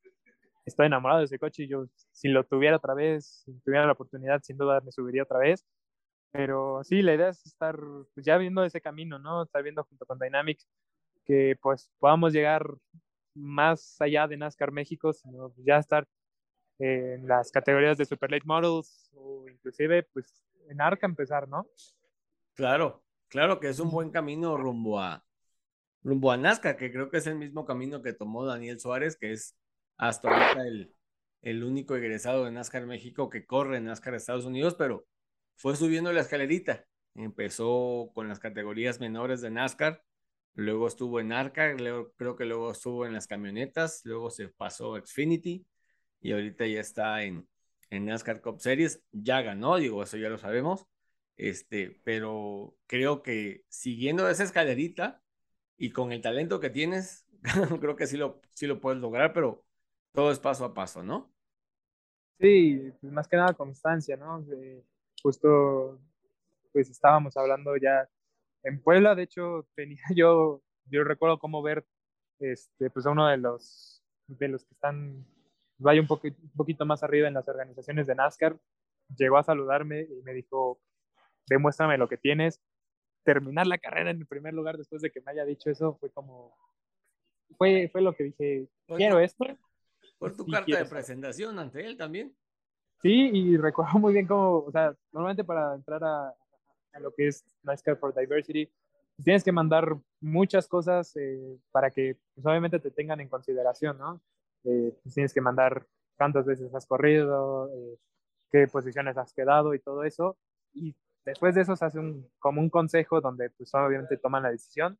Estoy 0.64 0.86
enamorado 0.86 1.20
de 1.20 1.26
ese 1.26 1.38
coche 1.38 1.64
y 1.64 1.68
yo, 1.68 1.86
si 2.12 2.28
lo 2.28 2.44
tuviera 2.44 2.76
otra 2.76 2.94
vez, 2.94 3.42
si 3.44 3.52
tuviera 3.60 3.86
la 3.86 3.92
oportunidad, 3.92 4.42
sin 4.42 4.56
duda 4.56 4.80
me 4.80 4.92
subiría 4.92 5.24
otra 5.24 5.38
vez. 5.38 5.64
Pero 6.32 6.82
sí, 6.84 7.02
la 7.02 7.14
idea 7.14 7.28
es 7.28 7.44
estar 7.46 7.78
pues, 8.14 8.26
ya 8.26 8.36
viendo 8.38 8.64
ese 8.64 8.80
camino, 8.80 9.18
¿no? 9.18 9.42
Estar 9.42 9.62
viendo 9.62 9.84
junto 9.84 10.06
con 10.06 10.18
Dynamics 10.18 10.68
que 11.24 11.56
pues 11.60 11.90
podamos 11.98 12.32
llegar 12.32 12.66
más 13.34 14.00
allá 14.00 14.28
de 14.28 14.36
NASCAR 14.36 14.70
México, 14.70 15.12
sino 15.12 15.52
ya 15.56 15.78
estar 15.78 16.06
en 16.78 17.26
las 17.26 17.50
categorías 17.50 17.96
de 17.96 18.04
Super 18.04 18.30
Late 18.30 18.46
Models 18.46 19.10
o 19.14 19.48
inclusive 19.48 20.02
pues 20.12 20.44
en 20.68 20.80
ARCA 20.80 21.06
empezar, 21.06 21.48
¿no? 21.48 21.66
Claro, 22.54 23.02
claro 23.28 23.60
que 23.60 23.68
es 23.68 23.80
un 23.80 23.90
buen 23.90 24.10
camino 24.10 24.56
rumbo 24.56 25.00
a 25.00 25.24
rumbo 26.04 26.30
a 26.30 26.36
NASCAR, 26.36 26.76
que 26.76 26.92
creo 26.92 27.10
que 27.10 27.18
es 27.18 27.26
el 27.26 27.36
mismo 27.36 27.64
camino 27.64 28.02
que 28.02 28.12
tomó 28.12 28.44
Daniel 28.46 28.78
Suárez, 28.78 29.16
que 29.16 29.32
es 29.32 29.56
hasta 29.96 30.28
ahorita 30.28 30.66
el, 30.66 30.94
el 31.42 31.64
único 31.64 31.96
egresado 31.96 32.44
de 32.44 32.52
NASCAR 32.52 32.86
México 32.86 33.30
que 33.30 33.46
corre 33.46 33.78
en 33.78 33.84
NASCAR 33.86 34.14
Estados 34.14 34.44
Unidos, 34.44 34.74
pero 34.76 35.06
fue 35.56 35.76
subiendo 35.76 36.12
la 36.12 36.20
escalerita. 36.20 36.84
Empezó 37.14 38.10
con 38.14 38.28
las 38.28 38.38
categorías 38.38 39.00
menores 39.00 39.40
de 39.40 39.50
NASCAR, 39.50 40.02
luego 40.54 40.88
estuvo 40.88 41.20
en 41.20 41.32
ARCA, 41.32 41.76
creo 42.16 42.36
que 42.36 42.44
luego 42.44 42.72
estuvo 42.72 43.06
en 43.06 43.12
las 43.12 43.26
camionetas, 43.26 44.02
luego 44.04 44.30
se 44.30 44.48
pasó 44.48 44.96
a 44.96 45.00
Xfinity 45.00 45.66
y 46.20 46.32
ahorita 46.32 46.66
ya 46.66 46.80
está 46.80 47.22
en, 47.22 47.48
en 47.90 48.06
NASCAR 48.06 48.40
Cup 48.40 48.60
Series. 48.60 49.02
Ya 49.12 49.42
ganó, 49.42 49.76
digo, 49.76 50.02
eso 50.02 50.16
ya 50.16 50.28
lo 50.28 50.38
sabemos. 50.38 50.86
Este, 51.36 52.00
pero 52.04 52.76
creo 52.86 53.22
que 53.22 53.64
siguiendo 53.68 54.28
esa 54.28 54.44
escalerita 54.44 55.22
y 55.76 55.90
con 55.90 56.12
el 56.12 56.20
talento 56.20 56.60
que 56.60 56.70
tienes, 56.70 57.26
creo 57.80 57.96
que 57.96 58.06
sí 58.06 58.16
lo, 58.16 58.40
sí 58.52 58.66
lo 58.66 58.80
puedes 58.80 59.00
lograr, 59.00 59.32
pero 59.32 59.64
todo 60.12 60.30
es 60.30 60.38
paso 60.38 60.64
a 60.64 60.74
paso, 60.74 61.02
¿no? 61.02 61.32
Sí, 62.38 62.92
pues 63.00 63.12
más 63.12 63.28
que 63.28 63.36
nada 63.36 63.54
constancia, 63.54 64.16
¿no? 64.16 64.44
justo, 65.22 65.98
pues 66.72 66.90
estábamos 66.90 67.36
hablando 67.36 67.76
ya 67.76 68.06
en 68.64 68.80
Puebla, 68.82 69.14
de 69.14 69.22
hecho, 69.22 69.66
tenía 69.74 70.02
yo, 70.16 70.62
yo 70.86 71.04
recuerdo 71.04 71.38
cómo 71.38 71.62
ver, 71.62 71.86
este, 72.40 72.90
pues 72.90 73.06
a 73.06 73.10
uno 73.10 73.28
de 73.28 73.36
los, 73.36 74.02
de 74.26 74.48
los 74.48 74.64
que 74.64 74.74
están, 74.74 75.24
vaya 75.78 76.00
un, 76.00 76.06
poquito, 76.06 76.36
un 76.42 76.50
poquito 76.50 76.84
más 76.86 77.02
arriba 77.02 77.28
en 77.28 77.34
las 77.34 77.48
organizaciones 77.48 78.06
de 78.06 78.14
NASCAR, 78.14 78.58
llegó 79.16 79.38
a 79.38 79.44
saludarme 79.44 80.02
y 80.02 80.22
me 80.22 80.32
dijo, 80.32 80.80
demuéstrame 81.46 81.98
lo 81.98 82.08
que 82.08 82.16
tienes. 82.16 82.60
Terminar 83.24 83.66
la 83.66 83.78
carrera 83.78 84.10
en 84.10 84.18
el 84.18 84.26
primer 84.26 84.54
lugar 84.54 84.76
después 84.76 85.02
de 85.02 85.10
que 85.10 85.20
me 85.20 85.32
haya 85.32 85.44
dicho 85.44 85.70
eso 85.70 85.96
fue 85.98 86.10
como, 86.10 86.54
fue, 87.56 87.88
fue 87.90 88.02
lo 88.02 88.14
que 88.14 88.24
dije, 88.24 88.68
quiero 88.86 89.18
esto. 89.18 89.44
Por 90.18 90.36
tu 90.36 90.46
carta 90.46 90.78
de 90.78 90.84
presentación 90.84 91.58
ante 91.58 91.84
él 91.84 91.96
también. 91.96 92.34
Sí, 93.02 93.30
y 93.32 93.56
recuerdo 93.56 93.98
muy 93.98 94.12
bien 94.12 94.26
cómo, 94.26 94.58
o 94.58 94.70
sea, 94.70 94.94
normalmente 95.12 95.44
para 95.44 95.74
entrar 95.74 96.02
a, 96.04 96.28
a 96.92 97.00
lo 97.00 97.12
que 97.12 97.28
es 97.28 97.44
NASCAR 97.62 97.96
for 97.98 98.14
Diversity, 98.14 98.70
tienes 99.22 99.44
que 99.44 99.52
mandar 99.52 99.96
muchas 100.20 100.66
cosas 100.66 101.14
eh, 101.16 101.58
para 101.70 101.90
que 101.90 102.16
pues, 102.34 102.46
obviamente 102.46 102.80
te 102.80 102.90
tengan 102.90 103.20
en 103.20 103.28
consideración, 103.28 103.98
¿no? 103.98 104.20
Eh, 104.64 104.96
pues 105.02 105.14
tienes 105.14 105.34
que 105.34 105.40
mandar 105.40 105.86
cuántas 106.16 106.46
veces 106.46 106.74
has 106.74 106.86
corrido, 106.86 107.70
eh, 107.74 107.98
qué 108.50 108.66
posiciones 108.68 109.16
has 109.16 109.32
quedado 109.32 109.74
y 109.74 109.80
todo 109.80 110.04
eso. 110.04 110.36
Y 110.72 110.94
después 111.24 111.54
de 111.54 111.62
eso 111.62 111.76
se 111.76 111.84
hace 111.84 111.98
un, 111.98 112.30
como 112.38 112.60
un 112.60 112.70
consejo 112.70 113.20
donde 113.20 113.50
pues 113.50 113.74
obviamente 113.74 114.16
toman 114.16 114.42
la 114.42 114.50
decisión 114.50 114.98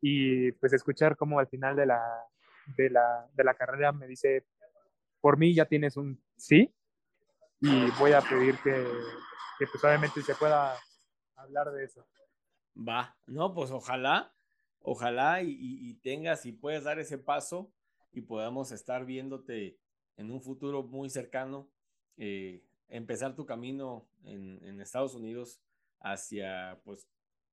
y 0.00 0.52
pues 0.52 0.72
escuchar 0.72 1.16
cómo 1.16 1.38
al 1.38 1.46
final 1.46 1.76
de 1.76 1.86
la, 1.86 2.02
de 2.76 2.90
la, 2.90 3.28
de 3.34 3.44
la 3.44 3.54
carrera 3.54 3.92
me 3.92 4.06
dice, 4.06 4.44
por 5.20 5.38
mí 5.38 5.54
ya 5.54 5.66
tienes 5.66 5.96
un 5.96 6.22
sí 6.36 6.74
y 7.60 7.90
voy 7.98 8.12
a 8.12 8.20
pedir 8.20 8.56
que, 8.58 8.72
que 9.58 9.66
pues 9.66 9.82
obviamente 9.84 10.20
se 10.22 10.34
pueda 10.34 10.76
hablar 11.36 11.70
de 11.70 11.84
eso. 11.84 12.04
Va, 12.76 13.16
no, 13.26 13.54
pues 13.54 13.70
ojalá, 13.70 14.34
ojalá 14.80 15.42
y, 15.42 15.56
y, 15.58 15.94
tengas 15.94 16.46
y 16.46 16.52
puedas 16.52 16.84
dar 16.84 16.98
ese 16.98 17.18
paso 17.18 17.72
y 18.12 18.22
podamos 18.22 18.72
estar 18.72 19.04
viéndote 19.04 19.78
en 20.16 20.30
un 20.30 20.42
futuro 20.42 20.82
muy 20.82 21.10
cercano, 21.10 21.70
eh, 22.16 22.64
empezar 22.92 23.34
tu 23.34 23.46
camino 23.46 24.06
en, 24.24 24.62
en, 24.64 24.80
Estados 24.80 25.14
Unidos 25.14 25.60
hacia 26.00 26.78
pues, 26.84 27.08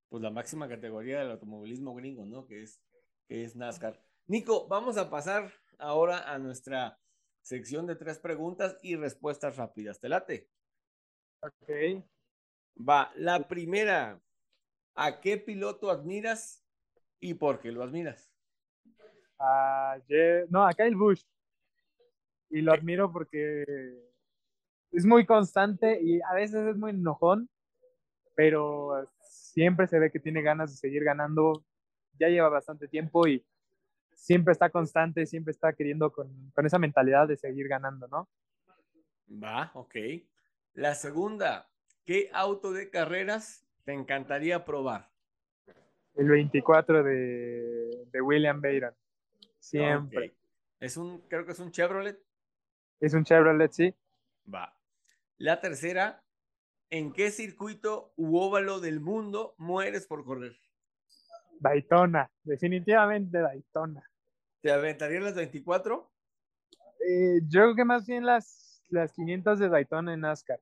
pues 0.09 0.21
la 0.21 0.29
máxima 0.29 0.67
categoría 0.67 1.19
del 1.19 1.31
automovilismo 1.31 1.95
gringo, 1.95 2.25
¿no? 2.25 2.45
Que 2.45 2.61
es, 2.61 2.81
que 3.27 3.43
es 3.45 3.55
NASCAR. 3.55 3.99
Nico, 4.27 4.67
vamos 4.67 4.97
a 4.97 5.09
pasar 5.09 5.51
ahora 5.77 6.31
a 6.31 6.37
nuestra 6.37 6.99
sección 7.41 7.87
de 7.87 7.95
tres 7.95 8.19
preguntas 8.19 8.77
y 8.83 8.97
respuestas 8.97 9.55
rápidas. 9.55 9.99
¿Te 9.99 10.09
late? 10.09 10.49
Ok. 11.41 12.03
Va, 12.77 13.11
la 13.15 13.47
primera, 13.47 14.21
¿a 14.95 15.21
qué 15.21 15.37
piloto 15.37 15.89
admiras 15.89 16.65
y 17.19 17.33
por 17.33 17.59
qué 17.59 17.71
lo 17.71 17.81
admiras? 17.81 18.29
No, 20.49 20.67
a 20.67 20.73
Kyle 20.73 20.95
Busch. 20.95 21.23
Y 22.49 22.61
lo 22.61 22.73
admiro 22.73 23.11
porque 23.11 23.63
es 24.91 25.05
muy 25.05 25.25
constante 25.25 25.99
y 26.01 26.21
a 26.21 26.33
veces 26.33 26.67
es 26.67 26.77
muy 26.77 26.91
enojón, 26.91 27.49
pero 28.35 29.05
siempre 29.21 29.87
se 29.87 29.99
ve 29.99 30.11
que 30.11 30.19
tiene 30.19 30.41
ganas 30.41 30.71
de 30.71 30.77
seguir 30.77 31.03
ganando. 31.03 31.63
Ya 32.19 32.27
lleva 32.27 32.49
bastante 32.49 32.87
tiempo 32.87 33.27
y 33.27 33.45
siempre 34.13 34.51
está 34.51 34.69
constante, 34.69 35.25
siempre 35.25 35.51
está 35.51 35.73
queriendo 35.73 36.11
con, 36.11 36.51
con 36.51 36.65
esa 36.65 36.79
mentalidad 36.79 37.27
de 37.27 37.37
seguir 37.37 37.67
ganando, 37.67 38.07
¿no? 38.07 38.29
Va, 39.31 39.71
ok. 39.73 39.95
La 40.73 40.95
segunda, 40.95 41.69
¿qué 42.05 42.29
auto 42.33 42.71
de 42.71 42.89
carreras 42.89 43.65
te 43.85 43.93
encantaría 43.93 44.65
probar? 44.65 45.09
El 46.15 46.29
24 46.29 47.03
de, 47.03 48.05
de 48.11 48.21
William 48.21 48.59
Byron. 48.59 48.93
Siempre. 49.59 50.17
Okay. 50.17 50.37
Es 50.79 50.97
un, 50.97 51.21
creo 51.27 51.45
que 51.45 51.51
es 51.51 51.59
un 51.59 51.71
Chevrolet. 51.71 52.19
Es 52.99 53.13
un 53.13 53.23
Chevrolet, 53.23 53.71
sí. 53.71 53.93
Va. 54.53 54.78
La 55.39 55.61
tercera, 55.61 56.21
¿en 56.89 57.13
qué 57.13 57.31
circuito 57.31 58.11
u 58.17 58.37
óvalo 58.37 58.81
del 58.81 58.99
mundo 58.99 59.55
mueres 59.57 60.05
por 60.05 60.25
correr? 60.25 60.59
Daytona, 61.61 62.29
definitivamente 62.43 63.37
Daytona. 63.37 64.03
¿Te 64.61 64.69
aventarías 64.69 65.23
las 65.23 65.35
24? 65.35 66.11
Eh, 67.07 67.39
yo 67.47 67.61
creo 67.61 67.75
que 67.75 67.85
más 67.85 68.05
bien 68.05 68.25
las, 68.25 68.83
las 68.89 69.13
500 69.13 69.59
de 69.59 69.69
Daytona 69.69 70.13
en 70.13 70.19
NASCAR. 70.19 70.59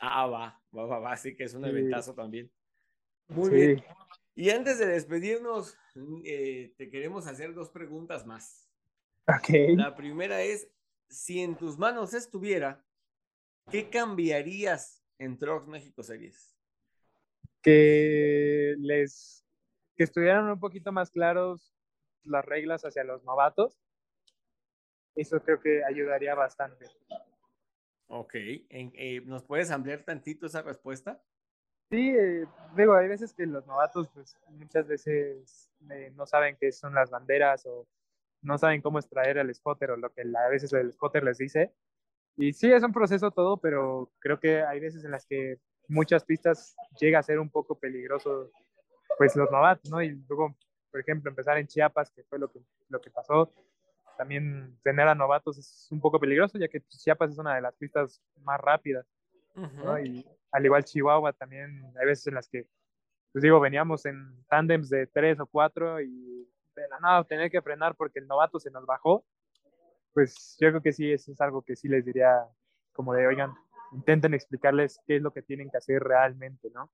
Ah, 0.00 0.26
va, 0.26 0.60
va, 0.76 0.86
va, 0.86 0.98
va, 0.98 1.16
sí 1.16 1.36
que 1.36 1.44
es 1.44 1.54
un 1.54 1.62
sí. 1.62 1.68
eventazo 1.68 2.12
también. 2.12 2.50
Muy 3.28 3.50
sí. 3.50 3.54
bien. 3.54 3.84
Y 4.34 4.50
antes 4.50 4.80
de 4.80 4.86
despedirnos, 4.86 5.78
eh, 6.24 6.74
te 6.76 6.90
queremos 6.90 7.28
hacer 7.28 7.54
dos 7.54 7.70
preguntas 7.70 8.26
más. 8.26 8.68
Ok. 9.28 9.76
La 9.76 9.94
primera 9.94 10.42
es, 10.42 10.68
si 11.08 11.40
en 11.40 11.54
tus 11.54 11.78
manos 11.78 12.14
estuviera, 12.14 12.84
¿qué 13.70 13.90
cambiarías 13.90 15.02
en 15.18 15.38
Trucks 15.38 15.68
México 15.68 16.02
Series? 16.02 16.56
Que 17.62 18.74
les 18.78 19.44
que 19.96 20.04
estuvieran 20.04 20.48
un 20.48 20.60
poquito 20.60 20.92
más 20.92 21.10
claros 21.10 21.74
las 22.22 22.44
reglas 22.44 22.84
hacia 22.84 23.02
los 23.02 23.24
novatos. 23.24 23.80
Eso 25.14 25.40
creo 25.40 25.60
que 25.60 25.82
ayudaría 25.84 26.34
bastante. 26.34 26.86
Ok, 28.08 28.34
en, 28.34 28.92
eh, 28.94 29.22
¿nos 29.24 29.42
puedes 29.42 29.70
ampliar 29.70 30.04
tantito 30.04 30.46
esa 30.46 30.62
respuesta? 30.62 31.20
Sí, 31.90 32.10
eh, 32.10 32.46
digo, 32.76 32.94
hay 32.94 33.08
veces 33.08 33.32
que 33.32 33.46
los 33.46 33.66
novatos, 33.66 34.08
pues 34.12 34.36
muchas 34.48 34.86
veces 34.86 35.70
eh, 35.90 36.12
no 36.14 36.26
saben 36.26 36.56
qué 36.60 36.72
son 36.72 36.94
las 36.94 37.10
banderas 37.10 37.64
o 37.66 37.88
no 38.42 38.58
saben 38.58 38.82
cómo 38.82 38.98
extraer 38.98 39.38
el 39.38 39.54
spotter 39.54 39.92
o 39.92 39.96
lo 39.96 40.12
que 40.12 40.22
a 40.22 40.48
veces 40.48 40.72
el 40.72 40.92
spotter 40.92 41.24
les 41.24 41.38
dice. 41.38 41.72
Y 42.36 42.52
sí, 42.52 42.70
es 42.70 42.82
un 42.82 42.92
proceso 42.92 43.30
todo, 43.30 43.56
pero 43.56 44.10
creo 44.18 44.38
que 44.38 44.62
hay 44.62 44.80
veces 44.80 45.04
en 45.04 45.10
las 45.10 45.26
que 45.26 45.58
muchas 45.88 46.24
pistas 46.24 46.76
llega 47.00 47.18
a 47.18 47.22
ser 47.22 47.38
un 47.38 47.50
poco 47.50 47.78
peligroso, 47.78 48.50
pues 49.18 49.34
los 49.36 49.50
novatos, 49.50 49.90
¿no? 49.90 50.02
Y 50.02 50.10
luego, 50.28 50.54
por 50.90 51.00
ejemplo, 51.00 51.30
empezar 51.30 51.56
en 51.58 51.66
Chiapas, 51.66 52.10
que 52.10 52.24
fue 52.24 52.38
lo 52.38 52.50
que, 52.50 52.60
lo 52.88 53.00
que 53.00 53.10
pasó, 53.10 53.52
también 54.18 54.78
tener 54.82 55.08
a 55.08 55.14
novatos 55.14 55.58
es 55.58 55.88
un 55.90 56.00
poco 56.00 56.18
peligroso, 56.18 56.58
ya 56.58 56.68
que 56.68 56.80
Chiapas 56.80 57.30
es 57.30 57.38
una 57.38 57.54
de 57.54 57.62
las 57.62 57.74
pistas 57.76 58.22
más 58.42 58.60
rápidas. 58.60 59.06
Uh 59.54 59.62
-huh. 59.62 59.84
¿no? 59.84 59.98
Y 59.98 60.26
al 60.52 60.64
igual 60.64 60.84
Chihuahua 60.84 61.32
también 61.32 61.82
hay 61.98 62.06
veces 62.06 62.26
en 62.26 62.34
las 62.34 62.48
que 62.48 62.66
pues 63.36 63.42
digo, 63.42 63.60
veníamos 63.60 64.06
en 64.06 64.46
tándems 64.48 64.88
de 64.88 65.06
tres 65.08 65.38
o 65.40 65.46
cuatro 65.46 66.00
y 66.00 66.48
de 66.74 66.88
la 66.88 66.98
nada 67.00 67.22
tener 67.24 67.50
que 67.50 67.60
frenar 67.60 67.94
porque 67.94 68.18
el 68.18 68.26
novato 68.26 68.58
se 68.58 68.70
nos 68.70 68.86
bajó, 68.86 69.26
pues 70.16 70.56
yo 70.58 70.70
creo 70.70 70.80
que 70.80 70.94
sí, 70.94 71.12
eso 71.12 71.30
es 71.30 71.40
algo 71.42 71.60
que 71.60 71.76
sí 71.76 71.88
les 71.88 72.02
diría 72.02 72.48
como 72.94 73.12
de, 73.12 73.26
oigan, 73.26 73.52
intenten 73.92 74.32
explicarles 74.32 74.98
qué 75.06 75.16
es 75.16 75.22
lo 75.22 75.30
que 75.30 75.42
tienen 75.42 75.68
que 75.68 75.76
hacer 75.76 76.02
realmente, 76.02 76.70
¿no? 76.72 76.90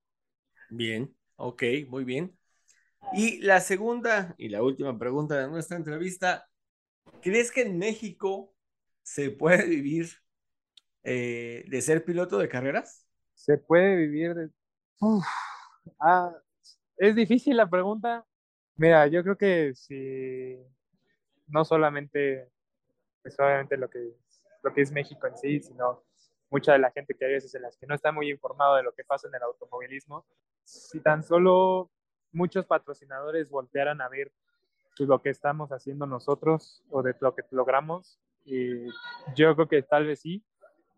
Bien, 0.70 1.14
ok, 1.36 1.62
muy 1.86 2.02
bien. 2.02 2.36
Y 3.12 3.40
la 3.42 3.60
segunda 3.60 4.34
y 4.38 4.48
la 4.48 4.64
última 4.64 4.98
pregunta 4.98 5.38
de 5.38 5.46
nuestra 5.46 5.76
entrevista, 5.76 6.48
¿crees 7.20 7.52
que 7.52 7.62
en 7.62 7.78
México 7.78 8.56
se 9.04 9.30
puede 9.30 9.68
vivir 9.68 10.08
eh, 11.04 11.64
de 11.68 11.80
ser 11.80 12.04
piloto 12.04 12.38
de 12.38 12.48
carreras? 12.48 13.06
Se 13.34 13.56
puede 13.56 13.94
vivir 13.94 14.34
de... 14.34 14.50
Ah, 16.00 16.34
es 16.96 17.14
difícil 17.14 17.56
la 17.56 17.70
pregunta. 17.70 18.26
Mira, 18.74 19.06
yo 19.06 19.22
creo 19.22 19.38
que 19.38 19.74
si 19.76 20.58
no 21.46 21.64
solamente, 21.64 22.50
pues 23.22 23.38
obviamente 23.38 23.76
lo 23.76 23.88
que, 23.88 24.14
lo 24.62 24.72
que 24.72 24.82
es 24.82 24.92
México 24.92 25.26
en 25.26 25.36
sí, 25.36 25.60
sino 25.60 26.02
mucha 26.50 26.72
de 26.72 26.78
la 26.78 26.90
gente 26.90 27.14
que 27.14 27.24
hay 27.24 27.32
veces 27.32 27.54
en 27.54 27.62
las 27.62 27.76
que 27.76 27.86
no 27.86 27.94
está 27.94 28.12
muy 28.12 28.30
informado 28.30 28.76
de 28.76 28.82
lo 28.82 28.92
que 28.92 29.04
pasa 29.04 29.28
en 29.28 29.34
el 29.34 29.42
automovilismo, 29.42 30.26
si 30.64 31.00
tan 31.00 31.22
solo 31.22 31.90
muchos 32.32 32.66
patrocinadores 32.66 33.48
voltearan 33.48 34.00
a 34.00 34.08
ver 34.08 34.32
pues, 34.96 35.08
lo 35.08 35.20
que 35.22 35.30
estamos 35.30 35.70
haciendo 35.72 36.06
nosotros 36.06 36.82
o 36.90 37.02
de 37.02 37.14
lo 37.20 37.34
que 37.34 37.42
logramos, 37.50 38.18
y 38.44 38.86
yo 39.34 39.54
creo 39.54 39.68
que 39.68 39.82
tal 39.82 40.06
vez 40.06 40.20
sí. 40.20 40.44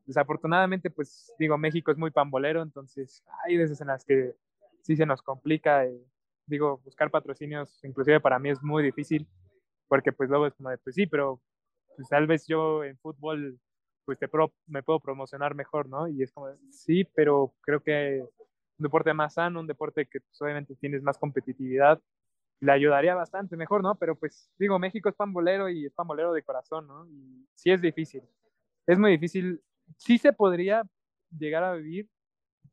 Desafortunadamente, 0.06 0.90
pues 0.90 1.32
digo, 1.38 1.56
México 1.56 1.90
es 1.90 1.96
muy 1.96 2.10
pambolero, 2.10 2.62
entonces 2.62 3.24
hay 3.44 3.56
veces 3.56 3.80
en 3.80 3.86
las 3.86 4.04
que 4.04 4.34
sí 4.82 4.96
se 4.96 5.06
nos 5.06 5.22
complica, 5.22 5.86
eh, 5.86 5.98
digo, 6.46 6.80
buscar 6.84 7.10
patrocinios, 7.10 7.82
inclusive 7.84 8.20
para 8.20 8.38
mí 8.38 8.50
es 8.50 8.62
muy 8.62 8.82
difícil, 8.82 9.26
porque 9.88 10.12
pues 10.12 10.28
luego 10.28 10.46
es 10.46 10.54
como 10.54 10.70
de, 10.70 10.78
pues 10.78 10.94
sí, 10.94 11.06
pero 11.06 11.40
pues, 11.96 12.08
tal 12.08 12.26
vez 12.26 12.46
yo 12.46 12.84
en 12.84 12.98
fútbol 12.98 13.58
pues 14.04 14.18
te 14.18 14.28
me 14.66 14.82
puedo 14.82 15.00
promocionar 15.00 15.54
mejor, 15.54 15.88
¿no? 15.88 16.08
Y 16.08 16.22
es 16.22 16.32
como, 16.32 16.48
sí, 16.70 17.04
pero 17.14 17.54
creo 17.62 17.80
que 17.80 18.22
un 18.78 18.82
deporte 18.82 19.14
más 19.14 19.34
sano, 19.34 19.60
un 19.60 19.66
deporte 19.66 20.06
que 20.06 20.20
pues, 20.20 20.42
obviamente 20.42 20.76
tienes 20.76 21.02
más 21.02 21.18
competitividad, 21.18 22.00
le 22.60 22.72
ayudaría 22.72 23.14
bastante 23.14 23.56
mejor, 23.56 23.82
¿no? 23.82 23.96
Pero 23.96 24.16
pues 24.16 24.50
digo, 24.58 24.78
México 24.78 25.08
es 25.08 25.14
pambolero 25.14 25.68
y 25.68 25.86
es 25.86 25.92
pambolero 25.92 26.32
de 26.32 26.42
corazón, 26.42 26.86
¿no? 26.86 27.06
Y 27.06 27.46
sí 27.54 27.70
es 27.70 27.80
difícil, 27.80 28.22
es 28.86 28.98
muy 28.98 29.12
difícil, 29.12 29.62
sí 29.96 30.18
se 30.18 30.32
podría 30.32 30.82
llegar 31.30 31.64
a 31.64 31.74
vivir, 31.74 32.08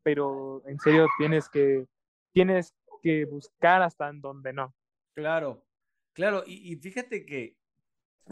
pero 0.03 0.61
en 0.67 0.79
serio 0.79 1.07
tienes 1.17 1.49
que, 1.49 1.85
tienes 2.33 2.73
que 3.01 3.25
buscar 3.25 3.81
hasta 3.81 4.09
en 4.09 4.21
donde 4.21 4.53
no. 4.53 4.73
Claro, 5.13 5.65
claro, 6.13 6.43
y, 6.45 6.75
fíjate 6.77 7.25
que 7.25 7.57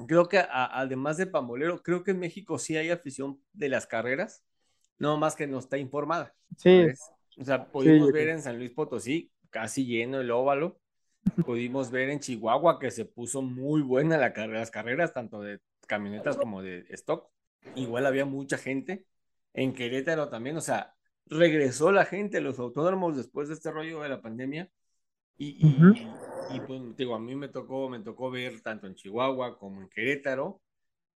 creo 0.07 0.27
que 0.27 0.39
además 0.49 1.17
de 1.17 1.27
pambolero, 1.27 1.81
creo 1.81 2.03
que 2.03 2.11
en 2.11 2.19
México 2.19 2.57
sí 2.57 2.77
hay 2.77 2.89
afición 2.89 3.41
de 3.53 3.69
las 3.69 3.87
carreras, 3.87 4.43
no 4.97 5.17
más 5.17 5.35
que 5.35 5.47
no 5.47 5.59
está 5.59 5.77
informada. 5.77 6.33
Sí. 6.57 6.87
O 7.37 7.45
sea, 7.45 7.65
pudimos 7.71 8.11
ver 8.11 8.29
en 8.29 8.41
San 8.41 8.57
Luis 8.57 8.71
Potosí 8.71 9.31
casi 9.49 9.85
lleno 9.85 10.19
el 10.19 10.31
óvalo. 10.31 10.79
Pudimos 11.45 11.91
ver 11.91 12.09
en 12.09 12.19
Chihuahua 12.19 12.79
que 12.79 12.91
se 12.91 13.05
puso 13.05 13.41
muy 13.41 13.81
buena 13.81 14.17
la 14.17 14.33
las 14.47 14.71
carreras, 14.71 15.13
tanto 15.13 15.41
de 15.41 15.59
camionetas 15.87 16.37
como 16.37 16.61
de 16.61 16.85
stock. 16.89 17.29
Igual 17.75 18.05
había 18.05 18.25
mucha 18.25 18.57
gente. 18.57 19.05
En 19.53 19.73
Querétaro 19.73 20.29
también, 20.29 20.57
o 20.57 20.61
sea, 20.61 20.95
regresó 21.25 21.91
la 21.91 22.05
gente 22.05 22.37
a 22.37 22.41
los 22.41 22.59
autódromos 22.59 23.17
después 23.17 23.47
de 23.47 23.55
este 23.55 23.71
rollo 23.71 24.01
de 24.01 24.09
la 24.09 24.21
pandemia. 24.21 24.69
Y, 25.41 25.57
y, 26.51 26.59
pues, 26.67 26.95
digo, 26.97 27.15
a 27.15 27.19
mí 27.19 27.33
me 27.33 27.47
tocó, 27.47 27.89
me 27.89 28.01
tocó 28.01 28.29
ver 28.29 28.59
tanto 28.59 28.87
en 28.87 28.95
Chihuahua 28.95 29.57
como 29.57 29.81
en 29.81 29.87
Querétaro, 29.87 30.61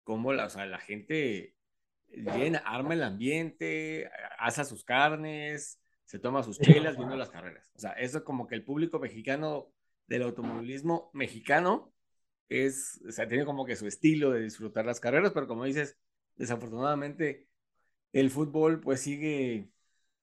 como 0.03 0.31
la, 0.31 0.45
o 0.45 0.49
sea, 0.49 0.65
la 0.65 0.79
gente 0.79 1.55
llena, 2.07 2.59
arma 2.59 2.93
el 2.93 3.03
ambiente, 3.03 4.09
asa 4.39 4.63
sus 4.63 4.85
carnes, 4.85 5.81
se 6.05 6.19
toma 6.19 6.41
sus 6.41 6.57
chelas 6.57 6.95
viendo 6.95 7.17
las 7.17 7.29
carreras. 7.29 7.69
O 7.75 7.79
sea, 7.79 7.91
eso 7.91 8.19
es 8.19 8.23
como 8.23 8.47
que 8.47 8.55
el 8.55 8.63
público 8.63 8.97
mexicano 8.97 9.73
del 10.07 10.23
automovilismo 10.23 11.09
mexicano 11.13 11.93
es, 12.47 13.01
o 13.05 13.11
sea, 13.11 13.27
tiene 13.27 13.43
como 13.43 13.65
que 13.65 13.75
su 13.75 13.87
estilo 13.87 14.31
de 14.31 14.41
disfrutar 14.41 14.85
las 14.85 15.01
carreras, 15.01 15.33
pero 15.33 15.47
como 15.47 15.65
dices, 15.65 15.97
desafortunadamente 16.35 17.49
el 18.13 18.29
fútbol 18.29 18.79
pues 18.79 19.01
sigue 19.01 19.69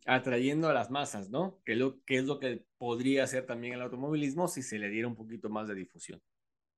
atrayendo 0.07 0.69
a 0.69 0.73
las 0.73 0.91
masas, 0.91 1.31
¿no? 1.31 1.61
Que, 1.65 1.77
lo, 1.77 2.03
que 2.05 2.19
es 2.19 2.25
lo 2.25 2.39
que 2.39 2.65
podría 2.79 3.25
hacer 3.25 3.47
también 3.47 3.75
el 3.75 3.83
automovilismo 3.83 4.49
si 4.49 4.63
se 4.63 4.79
le 4.79 4.89
diera 4.89 5.09
un 5.09 5.17
poquito 5.17 5.49
más 5.49 5.69
de 5.69 5.75
difusión. 5.75 6.21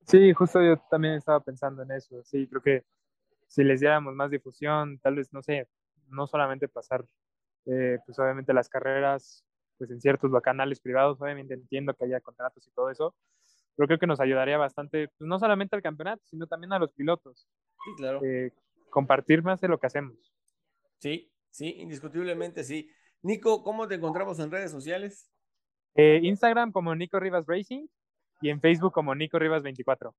Sí, 0.06 0.32
justo 0.32 0.62
yo 0.62 0.76
también 0.90 1.14
estaba 1.14 1.40
pensando 1.40 1.82
en 1.82 1.92
eso. 1.92 2.22
Sí, 2.24 2.46
creo 2.48 2.62
que 2.62 2.84
si 3.46 3.62
les 3.62 3.80
diéramos 3.80 4.14
más 4.14 4.30
difusión, 4.30 4.98
tal 4.98 5.16
vez, 5.16 5.32
no 5.32 5.42
sé, 5.42 5.68
no 6.08 6.26
solamente 6.26 6.68
pasar 6.68 7.04
eh, 7.66 7.98
pues 8.04 8.18
obviamente 8.18 8.52
las 8.52 8.68
carreras 8.68 9.44
pues 9.78 9.90
en 9.90 10.00
ciertos 10.00 10.30
canales 10.42 10.80
privados, 10.80 11.20
obviamente 11.20 11.54
entiendo 11.54 11.94
que 11.94 12.04
haya 12.04 12.20
contratos 12.20 12.66
y 12.66 12.70
todo 12.72 12.90
eso, 12.90 13.14
pero 13.76 13.86
creo 13.86 13.98
que 13.98 14.06
nos 14.06 14.20
ayudaría 14.20 14.58
bastante, 14.58 15.08
pues 15.08 15.28
no 15.28 15.38
solamente 15.38 15.74
al 15.74 15.82
campeonato, 15.82 16.22
sino 16.26 16.46
también 16.46 16.72
a 16.72 16.78
los 16.78 16.92
pilotos. 16.92 17.48
Sí, 17.84 17.90
claro. 17.96 18.20
Eh, 18.24 18.52
compartir 18.90 19.42
más 19.42 19.60
de 19.60 19.68
lo 19.68 19.78
que 19.78 19.86
hacemos. 19.86 20.32
Sí, 20.98 21.32
sí, 21.50 21.74
indiscutiblemente 21.78 22.62
sí. 22.62 22.88
Nico, 23.22 23.62
¿cómo 23.62 23.86
te 23.86 23.94
encontramos 23.94 24.38
en 24.40 24.50
redes 24.50 24.70
sociales? 24.70 25.30
Eh, 25.94 26.20
Instagram 26.22 26.72
como 26.72 26.94
Nico 26.94 27.20
Rivas 27.20 27.44
Racing 27.46 27.86
y 28.40 28.50
en 28.50 28.60
Facebook 28.60 28.92
como 28.92 29.14
Nico 29.14 29.38
Rivas 29.38 29.62
24. 29.62 30.14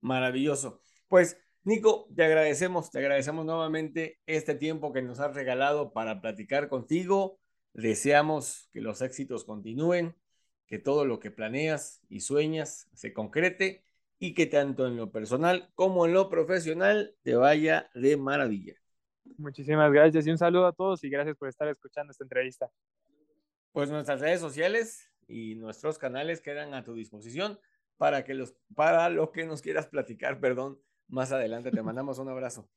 Maravilloso. 0.00 0.80
Pues 1.06 1.38
Nico, 1.62 2.08
te 2.16 2.24
agradecemos, 2.24 2.90
te 2.90 2.98
agradecemos 2.98 3.46
nuevamente 3.46 4.18
este 4.26 4.56
tiempo 4.56 4.92
que 4.92 5.02
nos 5.02 5.20
has 5.20 5.34
regalado 5.34 5.92
para 5.92 6.20
platicar 6.20 6.68
contigo. 6.68 7.38
Deseamos 7.72 8.68
que 8.72 8.80
los 8.80 9.00
éxitos 9.00 9.44
continúen, 9.44 10.16
que 10.66 10.80
todo 10.80 11.04
lo 11.04 11.20
que 11.20 11.30
planeas 11.30 12.02
y 12.08 12.20
sueñas 12.20 12.88
se 12.92 13.12
concrete 13.12 13.84
y 14.18 14.34
que 14.34 14.46
tanto 14.46 14.88
en 14.88 14.96
lo 14.96 15.12
personal 15.12 15.70
como 15.76 16.06
en 16.06 16.14
lo 16.14 16.28
profesional 16.28 17.14
te 17.22 17.36
vaya 17.36 17.88
de 17.94 18.16
maravilla. 18.16 18.81
Muchísimas 19.36 19.92
gracias 19.92 20.26
y 20.26 20.30
un 20.30 20.38
saludo 20.38 20.66
a 20.66 20.72
todos 20.72 21.02
y 21.04 21.10
gracias 21.10 21.36
por 21.36 21.48
estar 21.48 21.68
escuchando 21.68 22.10
esta 22.10 22.24
entrevista. 22.24 22.70
Pues 23.72 23.90
nuestras 23.90 24.20
redes 24.20 24.40
sociales 24.40 25.10
y 25.28 25.54
nuestros 25.54 25.98
canales 25.98 26.40
quedan 26.40 26.74
a 26.74 26.84
tu 26.84 26.94
disposición 26.94 27.58
para 27.96 28.24
que 28.24 28.34
los 28.34 28.54
para 28.74 29.08
lo 29.08 29.32
que 29.32 29.46
nos 29.46 29.62
quieras 29.62 29.86
platicar, 29.86 30.40
perdón, 30.40 30.80
más 31.08 31.32
adelante. 31.32 31.70
Te 31.70 31.82
mandamos 31.82 32.18
un 32.18 32.28
abrazo. 32.28 32.68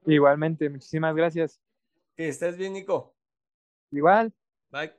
Igualmente, 0.06 0.70
muchísimas 0.70 1.14
gracias. 1.14 1.60
Que 2.16 2.28
estés 2.28 2.56
bien, 2.56 2.72
Nico. 2.72 3.14
Igual. 3.90 4.32
Bye. 4.70 4.92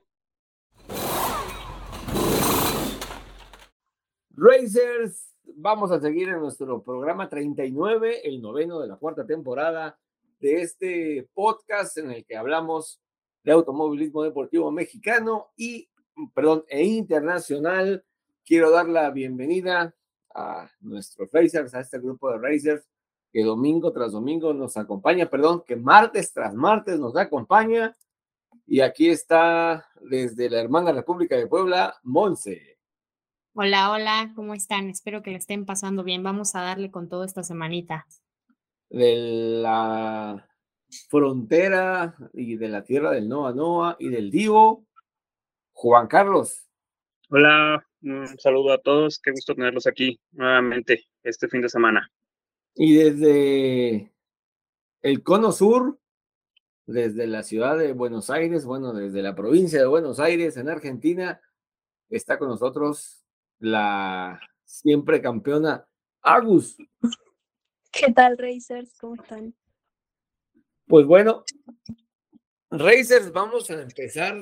Racers, 4.30 5.34
vamos 5.44 5.90
a 5.90 6.00
seguir 6.00 6.28
en 6.28 6.40
nuestro 6.40 6.82
programa 6.82 7.28
39, 7.28 8.26
el 8.26 8.40
noveno 8.40 8.80
de 8.80 8.88
la 8.88 8.96
cuarta 8.96 9.26
temporada 9.26 9.98
de 10.40 10.62
este 10.62 11.28
podcast 11.34 11.98
en 11.98 12.10
el 12.10 12.24
que 12.24 12.36
hablamos 12.36 13.00
de 13.44 13.52
automovilismo 13.52 14.22
deportivo 14.22 14.70
mexicano 14.70 15.48
y, 15.56 15.88
perdón, 16.34 16.64
e 16.68 16.84
internacional. 16.84 18.04
Quiero 18.44 18.70
dar 18.70 18.88
la 18.88 19.10
bienvenida 19.10 19.94
a 20.34 20.70
nuestros 20.80 21.30
racers, 21.30 21.74
a 21.74 21.80
este 21.80 21.98
grupo 21.98 22.30
de 22.30 22.38
racers 22.38 22.88
que 23.32 23.44
domingo 23.44 23.92
tras 23.92 24.12
domingo 24.12 24.52
nos 24.52 24.76
acompaña, 24.76 25.26
perdón, 25.30 25.62
que 25.66 25.76
martes 25.76 26.32
tras 26.32 26.54
martes 26.54 26.98
nos 26.98 27.16
acompaña. 27.16 27.96
Y 28.66 28.80
aquí 28.80 29.08
está 29.08 29.86
desde 30.00 30.50
la 30.50 30.60
hermana 30.60 30.92
República 30.92 31.36
de 31.36 31.46
Puebla, 31.46 31.96
Monse. 32.02 32.78
Hola, 33.54 33.90
hola, 33.90 34.32
¿cómo 34.34 34.54
están? 34.54 34.88
Espero 34.88 35.22
que 35.22 35.30
le 35.30 35.36
estén 35.36 35.66
pasando 35.66 36.02
bien. 36.02 36.22
Vamos 36.22 36.54
a 36.54 36.62
darle 36.62 36.90
con 36.90 37.08
todo 37.08 37.24
esta 37.24 37.42
semanita. 37.42 38.06
De 38.90 39.60
la 39.62 40.46
frontera 41.08 42.16
y 42.32 42.56
de 42.56 42.68
la 42.68 42.82
tierra 42.82 43.12
del 43.12 43.28
Noa 43.28 43.52
Noa 43.52 43.96
y 43.98 44.08
del 44.08 44.30
Divo, 44.30 44.84
Juan 45.72 46.08
Carlos. 46.08 46.68
Hola, 47.28 47.86
un 48.02 48.26
saludo 48.38 48.72
a 48.72 48.78
todos, 48.78 49.20
qué 49.20 49.30
gusto 49.30 49.54
tenerlos 49.54 49.86
aquí 49.86 50.20
nuevamente 50.32 51.04
este 51.22 51.48
fin 51.48 51.62
de 51.62 51.68
semana. 51.68 52.10
Y 52.74 52.96
desde 52.96 54.12
el 55.02 55.22
Cono 55.22 55.52
Sur, 55.52 56.00
desde 56.86 57.28
la 57.28 57.44
ciudad 57.44 57.78
de 57.78 57.92
Buenos 57.92 58.28
Aires, 58.30 58.64
bueno, 58.64 58.92
desde 58.92 59.22
la 59.22 59.36
provincia 59.36 59.78
de 59.78 59.86
Buenos 59.86 60.18
Aires, 60.18 60.56
en 60.56 60.68
Argentina, 60.68 61.40
está 62.08 62.38
con 62.38 62.48
nosotros 62.48 63.24
la 63.60 64.40
siempre 64.64 65.22
campeona 65.22 65.86
Agus. 66.22 66.76
¿Qué 67.92 68.12
tal, 68.12 68.38
Racers? 68.38 68.96
¿Cómo 68.98 69.20
están? 69.20 69.54
Pues 70.86 71.06
bueno, 71.06 71.44
Racers, 72.70 73.32
vamos 73.32 73.70
a 73.70 73.82
empezar 73.82 74.36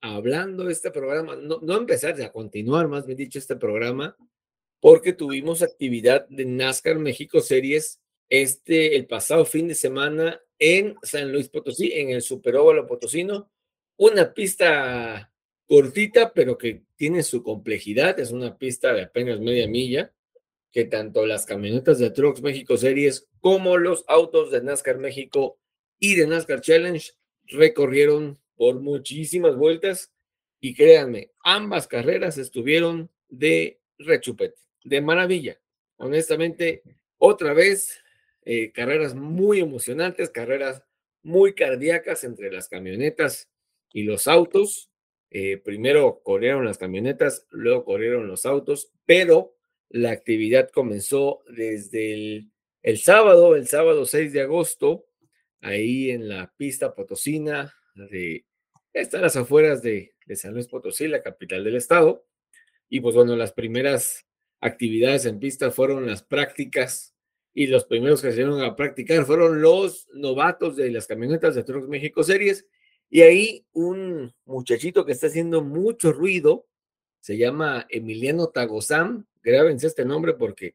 hablando 0.00 0.64
de 0.64 0.72
este 0.72 0.90
programa, 0.90 1.34
no, 1.36 1.60
no 1.62 1.76
empezar, 1.76 2.20
a 2.20 2.32
continuar 2.32 2.88
más 2.88 3.06
bien 3.06 3.16
dicho 3.16 3.38
este 3.38 3.56
programa, 3.56 4.16
porque 4.80 5.14
tuvimos 5.14 5.62
actividad 5.62 6.28
de 6.28 6.44
NASCAR 6.44 6.98
México 6.98 7.40
Series 7.40 8.00
este, 8.28 8.96
el 8.96 9.06
pasado 9.06 9.44
fin 9.44 9.68
de 9.68 9.74
semana 9.74 10.40
en 10.58 10.96
San 11.02 11.32
Luis 11.32 11.48
Potosí, 11.48 11.92
en 11.92 12.10
el 12.10 12.22
Superóvalo 12.22 12.86
Potosino, 12.86 13.50
una 13.96 14.32
pista 14.34 15.32
cortita, 15.66 16.32
pero 16.34 16.58
que 16.58 16.84
tiene 16.96 17.22
su 17.22 17.42
complejidad, 17.42 18.18
es 18.20 18.30
una 18.30 18.56
pista 18.58 18.92
de 18.92 19.02
apenas 19.02 19.40
media 19.40 19.66
milla, 19.66 20.12
que 20.74 20.84
tanto 20.84 21.24
las 21.24 21.46
camionetas 21.46 22.00
de 22.00 22.10
Trucks 22.10 22.42
México 22.42 22.76
Series 22.76 23.28
como 23.38 23.78
los 23.78 24.04
autos 24.08 24.50
de 24.50 24.60
NASCAR 24.60 24.98
México 24.98 25.56
y 26.00 26.16
de 26.16 26.26
NASCAR 26.26 26.60
Challenge 26.60 27.12
recorrieron 27.44 28.40
por 28.56 28.80
muchísimas 28.80 29.54
vueltas 29.54 30.12
y 30.60 30.74
créanme, 30.74 31.30
ambas 31.44 31.86
carreras 31.86 32.38
estuvieron 32.38 33.08
de 33.28 33.78
rechupete, 33.98 34.58
de 34.82 35.00
maravilla. 35.00 35.60
Honestamente, 35.96 36.82
otra 37.18 37.52
vez, 37.54 38.00
eh, 38.44 38.72
carreras 38.72 39.14
muy 39.14 39.60
emocionantes, 39.60 40.28
carreras 40.30 40.82
muy 41.22 41.54
cardíacas 41.54 42.24
entre 42.24 42.50
las 42.50 42.68
camionetas 42.68 43.48
y 43.92 44.02
los 44.02 44.26
autos. 44.26 44.90
Eh, 45.30 45.56
primero 45.58 46.20
corrieron 46.24 46.64
las 46.64 46.78
camionetas, 46.78 47.46
luego 47.50 47.84
corrieron 47.84 48.26
los 48.26 48.44
autos, 48.44 48.90
pero 49.06 49.53
la 49.90 50.10
actividad 50.10 50.70
comenzó 50.70 51.42
desde 51.48 52.50
el, 52.82 52.98
sábado, 52.98 53.56
el 53.56 53.66
sábado 53.68 54.06
6 54.06 54.32
de 54.32 54.40
agosto, 54.42 55.06
ahí 55.60 56.10
en 56.10 56.28
la 56.28 56.52
pista 56.56 56.94
potosina 56.94 57.74
de 57.94 58.44
está 58.94 59.20
las 59.20 59.36
afueras 59.36 59.82
de, 59.82 60.12
San 60.34 60.54
Luis 60.54 60.68
Potosí, 60.68 61.06
la 61.08 61.22
capital 61.22 61.64
del 61.64 61.76
estado. 61.76 62.24
Y 62.88 63.00
pues 63.00 63.14
bueno, 63.14 63.36
las 63.36 63.52
primeras 63.52 64.24
actividades 64.60 65.26
en 65.26 65.38
pista 65.38 65.70
fueron 65.70 66.06
las 66.06 66.22
prácticas 66.22 67.14
y 67.52 67.66
los 67.66 67.84
primeros 67.84 68.22
que 68.22 68.30
se 68.30 68.36
dieron 68.36 68.62
a 68.62 68.74
practicar 68.74 69.24
fueron 69.26 69.60
los 69.60 70.08
novatos 70.14 70.76
de 70.76 70.90
las 70.90 71.06
camionetas 71.06 71.54
de 71.54 71.64
Trucks 71.64 71.88
México 71.88 72.22
Series 72.24 72.66
y 73.10 73.20
ahí 73.20 73.66
un 73.72 74.34
muchachito 74.44 75.04
que 75.04 75.12
está 75.12 75.26
haciendo 75.26 75.62
mucho 75.62 76.12
ruido, 76.12 76.66
se 77.20 77.36
llama 77.36 77.86
Emiliano 77.90 78.48
Tagozam, 78.48 79.26
grábense 79.44 79.86
este 79.86 80.04
nombre 80.04 80.34
porque 80.34 80.74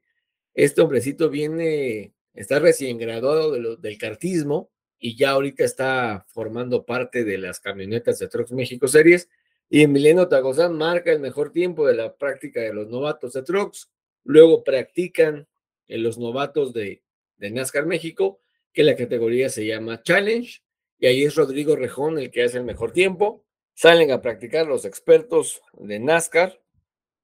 este 0.53 0.81
hombrecito 0.81 1.29
viene, 1.29 2.13
está 2.33 2.59
recién 2.59 2.97
graduado 2.97 3.51
de 3.51 3.77
del 3.77 3.97
cartismo 3.97 4.69
y 4.99 5.15
ya 5.17 5.31
ahorita 5.31 5.63
está 5.63 6.25
formando 6.29 6.85
parte 6.85 7.23
de 7.23 7.37
las 7.37 7.59
camionetas 7.59 8.19
de 8.19 8.27
Trucks 8.27 8.51
México 8.51 8.87
Series. 8.87 9.29
Y 9.69 9.83
Emiliano 9.83 10.27
Tagozam 10.27 10.73
marca 10.73 11.11
el 11.11 11.19
mejor 11.19 11.51
tiempo 11.51 11.87
de 11.87 11.95
la 11.95 12.15
práctica 12.15 12.61
de 12.61 12.73
los 12.73 12.87
novatos 12.89 13.33
de 13.33 13.43
Trucks. 13.43 13.89
Luego 14.23 14.63
practican 14.63 15.47
en 15.87 16.03
los 16.03 16.17
novatos 16.17 16.73
de, 16.73 17.03
de 17.37 17.51
NASCAR 17.51 17.85
México, 17.85 18.41
que 18.73 18.83
la 18.83 18.95
categoría 18.95 19.49
se 19.49 19.65
llama 19.65 20.01
Challenge 20.03 20.61
y 20.99 21.07
ahí 21.07 21.23
es 21.23 21.35
Rodrigo 21.35 21.75
Rejón 21.75 22.19
el 22.19 22.29
que 22.29 22.43
hace 22.43 22.57
el 22.57 22.65
mejor 22.65 22.91
tiempo. 22.91 23.45
Salen 23.73 24.11
a 24.11 24.21
practicar 24.21 24.67
los 24.67 24.83
expertos 24.83 25.61
de 25.73 25.99
NASCAR. 25.99 26.61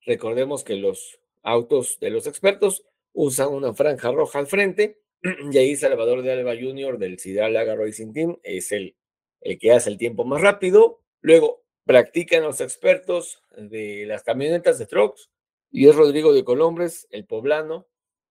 Recordemos 0.05 0.63
que 0.63 0.75
los 0.75 1.19
autos 1.45 1.97
de 1.99 2.09
los 2.09 2.27
expertos 2.27 2.83
usan 3.13 3.49
una 3.49 3.73
franja 3.73 4.11
roja 4.11 4.39
al 4.39 4.47
frente 4.47 4.99
y 5.51 5.57
ahí 5.57 5.75
Salvador 5.75 6.21
de 6.21 6.33
Alba 6.33 6.55
Jr. 6.59 6.97
del 6.97 7.19
Cidalaga 7.19 7.75
Racing 7.75 8.11
Team 8.11 8.37
es 8.43 8.71
el, 8.71 8.95
el 9.41 9.57
que 9.57 9.71
hace 9.71 9.89
el 9.89 9.97
tiempo 9.97 10.25
más 10.25 10.41
rápido. 10.41 11.01
Luego 11.21 11.63
practican 11.85 12.43
los 12.43 12.61
expertos 12.61 13.41
de 13.55 14.05
las 14.05 14.23
camionetas 14.23 14.77
de 14.79 14.87
trucks 14.87 15.29
y 15.71 15.87
es 15.87 15.95
Rodrigo 15.95 16.33
de 16.33 16.43
Colombres, 16.43 17.07
el 17.11 17.25
poblano, 17.25 17.87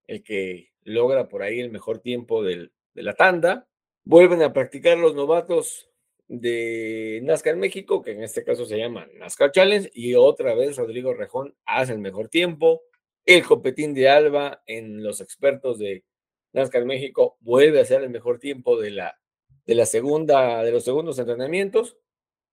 el 0.07 0.23
que 0.23 0.71
logra 0.83 1.29
por 1.29 1.43
ahí 1.43 1.61
el 1.61 1.71
mejor 1.71 2.01
tiempo 2.01 2.43
de 2.43 2.71
la 2.95 3.15
tanda. 3.15 3.69
Vuelven 4.05 4.43
a 4.43 4.53
practicar 4.53 4.99
los 4.99 5.15
novatos 5.15 5.91
de 6.29 7.21
NASCAR 7.23 7.57
México, 7.57 8.03
que 8.03 8.13
en 8.13 8.23
este 8.23 8.45
caso 8.45 8.65
se 8.65 8.79
llama 8.79 9.07
NASCAR 9.15 9.53
Challenge, 9.53 9.91
y 9.95 10.15
otra 10.15 10.55
vez 10.55 10.77
Rodrigo 10.77 11.15
Rejón 11.15 11.55
hace 11.65 11.93
el 11.93 11.99
mejor 11.99 12.29
tiempo. 12.29 12.83
El 13.27 13.45
copetín 13.45 13.95
de 13.95 14.09
Alba 14.09 14.63
en 14.67 15.03
los 15.03 15.21
expertos 15.21 15.79
de 15.79 16.05
NASCAR 16.53 16.85
México 16.85 17.37
vuelve 17.41 17.79
a 17.79 17.83
hacer 17.83 18.03
el 18.03 18.11
mejor 18.11 18.39
tiempo 18.39 18.79
de 18.79 18.91
la, 18.91 19.19
de 19.67 19.75
la 19.75 19.87
segunda, 19.87 20.63
de 20.63 20.73
los 20.73 20.85
segundos 20.85 21.19
entrenamientos. 21.19 21.97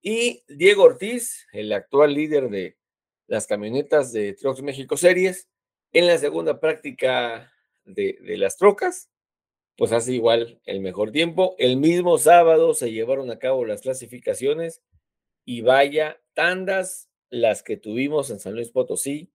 Y 0.01 0.43
Diego 0.47 0.83
Ortiz, 0.83 1.45
el 1.51 1.71
actual 1.73 2.13
líder 2.13 2.49
de 2.49 2.77
las 3.27 3.47
camionetas 3.47 4.11
de 4.11 4.33
Trucks 4.33 4.61
México 4.61 4.97
Series, 4.97 5.49
en 5.93 6.07
la 6.07 6.17
segunda 6.17 6.59
práctica 6.59 7.51
de, 7.83 8.17
de 8.21 8.37
las 8.37 8.57
trocas, 8.57 9.11
pues 9.75 9.91
hace 9.91 10.13
igual 10.13 10.61
el 10.65 10.79
mejor 10.79 11.11
tiempo. 11.11 11.55
El 11.57 11.77
mismo 11.77 12.17
sábado 12.17 12.73
se 12.73 12.91
llevaron 12.91 13.29
a 13.29 13.39
cabo 13.39 13.65
las 13.65 13.81
clasificaciones 13.81 14.81
y 15.43 15.61
vaya 15.61 16.21
tandas 16.33 17.09
las 17.29 17.61
que 17.61 17.77
tuvimos 17.77 18.29
en 18.29 18.39
San 18.39 18.53
Luis 18.53 18.71
Potosí. 18.71 19.31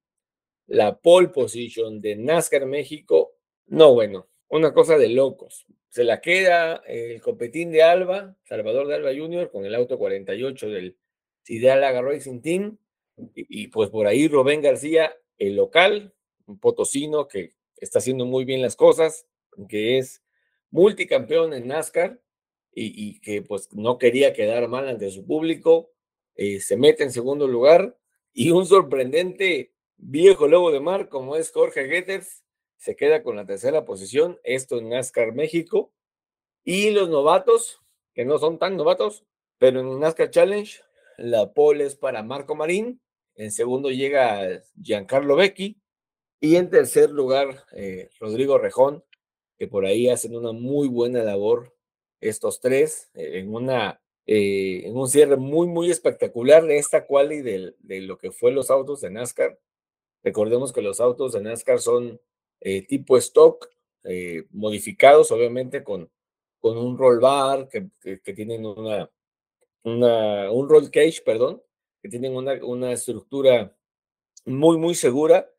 La 0.67 0.99
pole 0.99 1.29
position 1.29 2.01
de 2.01 2.17
NASCAR 2.17 2.67
México, 2.67 3.35
no 3.67 3.95
bueno, 3.95 4.29
una 4.49 4.73
cosa 4.73 4.99
de 4.99 5.09
locos. 5.09 5.67
Se 5.89 6.05
la 6.05 6.21
queda 6.21 6.83
el 6.87 7.21
copetín 7.21 7.71
de 7.71 7.83
Alba, 7.83 8.37
Salvador 8.45 8.87
de 8.89 8.97
Alba 8.97 9.15
Jr., 9.17 9.51
con 9.51 9.65
el 9.65 9.75
auto 9.75 9.99
48 9.99 10.69
del 10.69 10.97
Cidalaga 11.43 12.03
Racing 12.03 12.41
Team. 12.41 12.79
Y, 13.35 13.63
y 13.65 13.69
pues 13.69 13.89
por 13.91 14.07
ahí 14.07 14.29
Rubén 14.29 14.61
García, 14.61 15.17
el 15.39 15.57
local, 15.57 16.13
un 16.47 16.59
potosino 16.59 17.29
que 17.29 17.55
está 17.77 17.99
haciendo 17.99 18.27
muy 18.27 18.45
bien 18.45 18.63
las 18.63 18.77
cosas, 18.77 19.27
que 19.69 19.99
es 19.99 20.23
multicampeón 20.71 21.55
en 21.55 21.69
NASCAR 21.69 22.21
y, 22.75 23.21
que 23.21 23.41
pues 23.41 23.73
no 23.73 23.99
quería 23.99 24.35
quedar 24.35 24.69
mal 24.69 24.87
ante 24.89 25.11
su 25.11 25.27
público, 25.27 25.93
eh, 26.35 26.61
se 26.61 26.77
mete 26.77 27.05
en 27.05 27.11
segundo 27.11 27.49
lugar 27.49 27.97
y 28.35 28.51
un 28.51 28.67
sorprendente 28.67 29.73
viejo 29.97 30.49
lobo 30.49 30.71
de 30.71 30.81
mar 30.81 31.09
como 31.09 31.37
es 31.37 31.51
Jorge 31.53 31.89
Getters 31.89 32.45
se 32.77 32.97
queda 32.97 33.23
con 33.23 33.37
la 33.37 33.47
tercera 33.47 33.85
posición, 33.85 34.39
esto 34.45 34.79
en 34.79 34.91
NASCAR 34.91 35.33
México, 35.33 35.93
y 36.65 36.91
los 36.91 37.09
novatos, 37.09 37.81
que 38.15 38.25
no 38.25 38.39
son 38.39 38.59
tan 38.59 38.77
novatos, 38.77 39.25
pero 39.59 39.81
en 39.81 39.99
NASCAR 39.99 40.31
Challenge, 40.31 40.81
la 41.17 41.53
pole 41.53 41.85
es 41.85 41.97
para 41.97 42.23
Marco 42.23 42.55
Marín, 42.55 43.01
en 43.35 43.51
segundo 43.51 43.91
llega 43.91 44.63
Giancarlo 44.81 45.37
Becchi, 45.37 45.81
y 46.41 46.57
en 46.57 46.71
tercer 46.71 47.11
lugar, 47.11 47.65
eh, 47.73 48.11
Rodrigo 48.21 48.59
Rejón, 48.59 49.05
que 49.59 49.69
por 49.69 49.87
ahí 49.87 50.09
hacen 50.09 50.37
una 50.37 50.53
muy 50.53 50.89
buena 50.89 51.23
labor 51.23 51.75
estos 52.21 52.61
tres 52.61 53.11
eh, 53.15 53.39
en 53.39 53.55
una 53.55 54.01
eh, 54.27 54.83
en 54.85 54.97
un 54.97 55.09
cierre 55.09 55.37
muy 55.37 55.67
muy 55.69 55.91
espectacular 55.91 56.65
de 56.67 56.79
esta 56.79 57.07
quali 57.07 57.43
de, 57.43 57.75
de, 57.79 58.01
lo 58.01 58.19
que 58.19 58.33
fue 58.33 58.53
los 58.53 58.71
autos 58.71 59.01
de 59.01 59.11
NASCAR. 59.11 59.59
Recordemos 60.27 60.73
que 60.73 60.83
los 60.83 60.99
autos 60.99 61.33
de 61.33 61.41
NASCAR 61.41 61.79
son 61.79 62.21
eh, 62.61 62.85
tipo 62.85 63.17
stock, 63.17 63.71
modificados 64.51 65.33
obviamente 65.33 65.83
con, 65.83 66.09
con 66.61 66.79
un 66.79 66.99
roll 66.99 67.19
bar 67.19 67.69
que, 67.69 67.89
que, 68.01 68.33
tienen 68.35 68.65
una, 68.65 69.11
un 69.83 70.69
roll 70.69 70.91
cage, 70.93 71.23
perdón, 71.25 71.63
que 72.03 72.09
tienen 72.09 72.37
una, 72.37 72.55
una 72.65 72.93
estructura 72.93 73.77
muy 74.45 74.79
muy 74.79 74.95
segura 74.95 75.51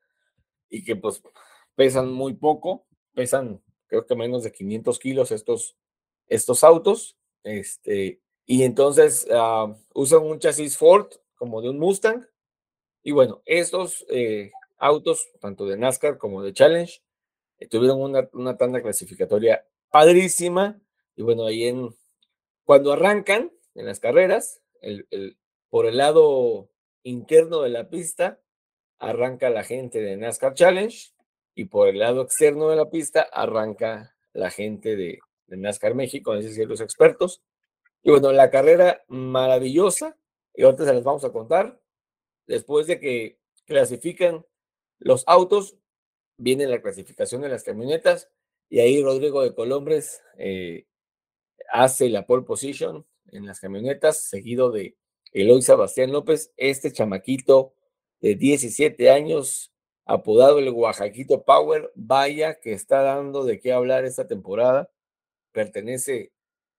y 0.69 0.83
que 0.83 0.95
pues 0.95 1.21
pesan 1.75 2.11
muy 2.11 2.33
poco, 2.33 2.87
pesan 3.13 3.61
creo 3.87 4.05
que 4.05 4.15
menos 4.15 4.43
de 4.43 4.51
500 4.51 4.99
kilos 4.99 5.31
estos, 5.31 5.77
estos 6.27 6.63
autos. 6.63 7.17
Este, 7.43 8.21
y 8.45 8.63
entonces 8.63 9.27
uh, 9.29 9.73
usan 9.93 10.23
un 10.23 10.39
chasis 10.39 10.77
Ford 10.77 11.07
como 11.35 11.61
de 11.61 11.69
un 11.69 11.79
Mustang. 11.79 12.27
Y 13.03 13.11
bueno, 13.11 13.41
estos 13.45 14.05
eh, 14.09 14.51
autos, 14.77 15.27
tanto 15.39 15.65
de 15.65 15.77
NASCAR 15.77 16.17
como 16.17 16.43
de 16.43 16.53
Challenge, 16.53 17.01
eh, 17.59 17.67
tuvieron 17.67 18.01
una, 18.01 18.29
una, 18.33 18.57
tanda 18.57 18.81
clasificatoria 18.81 19.65
padrísima. 19.89 20.79
Y 21.15 21.23
bueno, 21.23 21.45
ahí 21.45 21.65
en 21.65 21.89
cuando 22.63 22.93
arrancan 22.93 23.51
en 23.75 23.85
las 23.85 23.99
carreras, 23.99 24.61
el, 24.81 25.07
el, 25.11 25.37
por 25.69 25.85
el 25.85 25.97
lado 25.97 26.69
interno 27.03 27.61
de 27.61 27.69
la 27.69 27.89
pista, 27.89 28.39
arranca 28.99 29.49
la 29.49 29.63
gente 29.63 29.99
de 29.99 30.17
NASCAR 30.17 30.53
Challenge 30.53 31.13
y 31.57 31.65
por 31.65 31.87
el 31.87 31.99
lado 31.99 32.21
externo 32.21 32.69
de 32.69 32.75
la 32.75 32.89
pista 32.89 33.21
arranca 33.21 34.15
la 34.33 34.51
gente 34.51 34.95
de, 34.95 35.19
NASCAR 35.47 35.95
México, 35.95 36.35
es 36.35 36.45
decir, 36.45 36.67
los 36.67 36.81
expertos. 36.81 37.41
Y 38.03 38.11
bueno, 38.11 38.31
la 38.31 38.51
carrera 38.51 39.03
maravillosa, 39.07 40.17
y 40.53 40.63
ahorita 40.63 40.85
se 40.85 40.93
les 40.93 41.03
vamos 41.03 41.23
a 41.23 41.31
contar, 41.31 41.81
después 42.45 42.85
de 42.85 42.99
que 42.99 43.39
clasifican 43.65 44.45
los 44.99 45.23
autos, 45.27 45.77
viene 46.37 46.67
la 46.67 46.81
clasificación 46.81 47.41
de 47.41 47.49
las 47.49 47.63
camionetas, 47.63 48.29
y 48.69 48.79
ahí 48.79 49.01
Rodrigo 49.01 49.41
de 49.41 49.55
Colombres 49.55 50.21
eh, 50.37 50.85
hace 51.71 52.09
la 52.09 52.25
pole 52.25 52.43
position 52.43 53.05
en 53.31 53.45
las 53.45 53.59
camionetas, 53.59 54.19
seguido 54.23 54.71
de 54.71 54.97
Eloy 55.33 55.61
Sebastián 55.61 56.11
López, 56.11 56.53
este 56.57 56.91
chamaquito 56.91 57.73
de 58.21 58.35
17 58.35 59.09
años, 59.09 59.71
apodado 60.05 60.59
el 60.59 60.69
Oaxaquito 60.69 61.43
Power, 61.43 61.91
vaya 61.95 62.59
que 62.59 62.73
está 62.73 63.01
dando 63.01 63.43
de 63.43 63.59
qué 63.59 63.73
hablar 63.73 64.05
esta 64.05 64.27
temporada. 64.27 64.89
Pertenece 65.51 66.31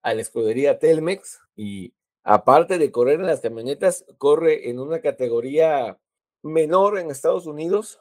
a 0.03 0.15
la 0.15 0.23
escudería 0.23 0.79
Telmex 0.79 1.41
y 1.55 1.95
aparte 2.23 2.79
de 2.79 2.91
correr 2.91 3.21
en 3.21 3.27
las 3.27 3.41
camionetas, 3.41 4.05
corre 4.17 4.71
en 4.71 4.79
una 4.81 5.01
categoría 5.01 5.99
menor 6.43 6.99
en 6.99 7.11
Estados 7.11 7.47
Unidos 7.47 7.99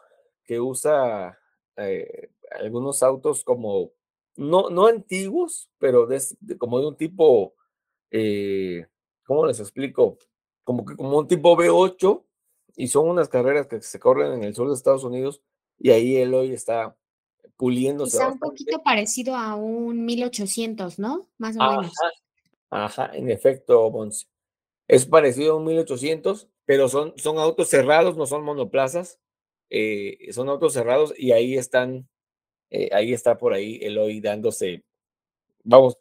que 0.47 0.59
usa 0.59 1.37
eh, 1.75 2.31
algunos 2.59 3.03
autos 3.03 3.43
como, 3.43 3.91
no, 4.37 4.69
no 4.69 4.87
antiguos, 4.87 5.69
pero 5.77 6.07
como 6.57 6.79
de 6.79 6.87
un 6.87 6.95
tipo, 6.95 7.53
eh, 8.09 8.87
¿cómo 9.25 9.45
les 9.45 9.59
explico? 9.59 10.17
Como 10.63 10.85
que 10.85 10.95
como 10.95 11.19
un 11.19 11.27
tipo 11.27 11.55
V8 11.55 12.23
y 12.77 12.87
son 12.87 13.09
unas 13.09 13.29
carreras 13.29 13.67
que 13.67 13.81
se 13.81 13.99
corren 13.99 14.33
en 14.33 14.43
el 14.43 14.55
sur 14.55 14.67
de 14.67 14.73
Estados 14.73 15.03
Unidos 15.03 15.41
y 15.77 15.91
ahí 15.91 16.15
él 16.15 16.33
hoy 16.33 16.53
está 16.53 16.95
puliéndose. 17.57 18.17
Quizá 18.17 18.31
un 18.31 18.39
poquito 18.39 18.81
parecido 18.83 19.35
a 19.35 19.55
un 19.55 20.05
1800, 20.05 20.99
¿no? 20.99 21.27
Más 21.37 21.57
o 21.57 21.59
menos. 21.59 21.91
Ajá, 22.69 23.11
en 23.13 23.29
efecto, 23.29 23.89
Mons. 23.91 24.29
Es 24.87 25.05
parecido 25.05 25.53
a 25.53 25.55
un 25.57 25.65
1800, 25.65 26.47
pero 26.65 26.87
son, 26.87 27.13
son 27.17 27.37
autos 27.37 27.69
cerrados, 27.69 28.15
no 28.17 28.25
son 28.25 28.43
monoplazas. 28.43 29.19
Eh, 29.69 30.31
son 30.31 30.49
autos 30.49 30.73
cerrados 30.73 31.13
y 31.17 31.31
ahí 31.31 31.57
están, 31.57 32.07
eh, 32.69 32.89
ahí 32.93 33.13
está 33.13 33.37
por 33.37 33.53
ahí 33.53 33.79
Eloy 33.81 34.21
dándose, 34.21 34.83
vamos, 35.63 35.97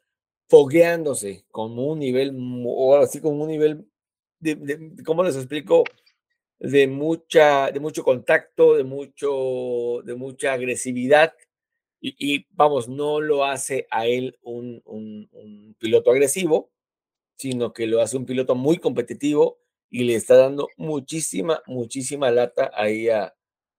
fogueándose 0.48 1.44
con 1.50 1.78
un 1.78 1.98
nivel, 1.98 2.32
o 2.66 2.96
así 2.96 3.20
como 3.20 3.44
un 3.44 3.48
nivel, 3.48 3.86
de, 4.40 4.92
¿cómo 5.04 5.24
les 5.24 5.36
explico? 5.36 5.84
De, 6.58 6.86
mucha, 6.86 7.70
de 7.72 7.80
mucho 7.80 8.04
contacto, 8.04 8.76
de, 8.76 8.84
mucho, 8.84 10.02
de 10.04 10.14
mucha 10.14 10.52
agresividad. 10.52 11.34
Y, 12.00 12.46
vamos, 12.50 12.88
no 12.88 13.20
lo 13.20 13.44
hace 13.44 13.86
a 13.90 14.06
él 14.06 14.38
un, 14.42 14.80
un 14.84 15.76
piloto 15.78 16.10
agresivo, 16.12 16.70
sino 17.36 17.72
que 17.72 17.86
lo 17.86 18.00
hace 18.00 18.16
un 18.16 18.26
piloto 18.26 18.54
muy 18.54 18.78
competitivo 18.78 19.58
y 19.90 20.04
le 20.04 20.14
está 20.16 20.36
dando 20.36 20.68
muchísima, 20.76 21.62
muchísima 21.66 22.30
lata 22.30 22.70
ahí 22.74 23.08
a, 23.08 23.35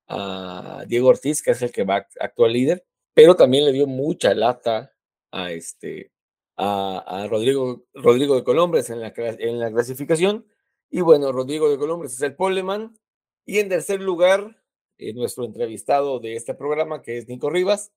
a 0.08 0.84
Diego 0.88 1.10
Ortiz, 1.10 1.42
que 1.42 1.52
es 1.52 1.62
el 1.62 1.72
que 1.72 1.84
va 1.84 2.08
actual 2.20 2.54
líder, 2.54 2.86
pero 3.14 3.36
también 3.36 3.66
le 3.66 3.72
dio 3.72 3.88
mucha 3.88 4.34
lata 4.34 4.94
a 5.32 5.52
este 5.52 6.12
a, 6.58 7.28
Rodrigo, 7.30 7.86
Rodrigo 7.94 8.36
de 8.36 8.44
Colombres 8.44 8.90
en 8.90 9.00
la, 9.00 9.14
en 9.16 9.60
la 9.60 9.72
clasificación. 9.72 10.46
Y 10.90 11.02
bueno, 11.02 11.32
Rodrigo 11.32 11.70
de 11.70 11.78
Colombres 11.78 12.14
es 12.14 12.22
el 12.22 12.36
poleman. 12.36 12.98
Y 13.46 13.60
en 13.60 13.70
tercer 13.70 14.02
lugar, 14.02 14.62
eh, 14.98 15.14
nuestro 15.14 15.46
entrevistado 15.46 16.20
de 16.20 16.36
este 16.36 16.54
programa, 16.56 17.02
que 17.02 17.18
es 17.18 17.28
Nico 17.28 17.50
Rivas, 17.50 17.92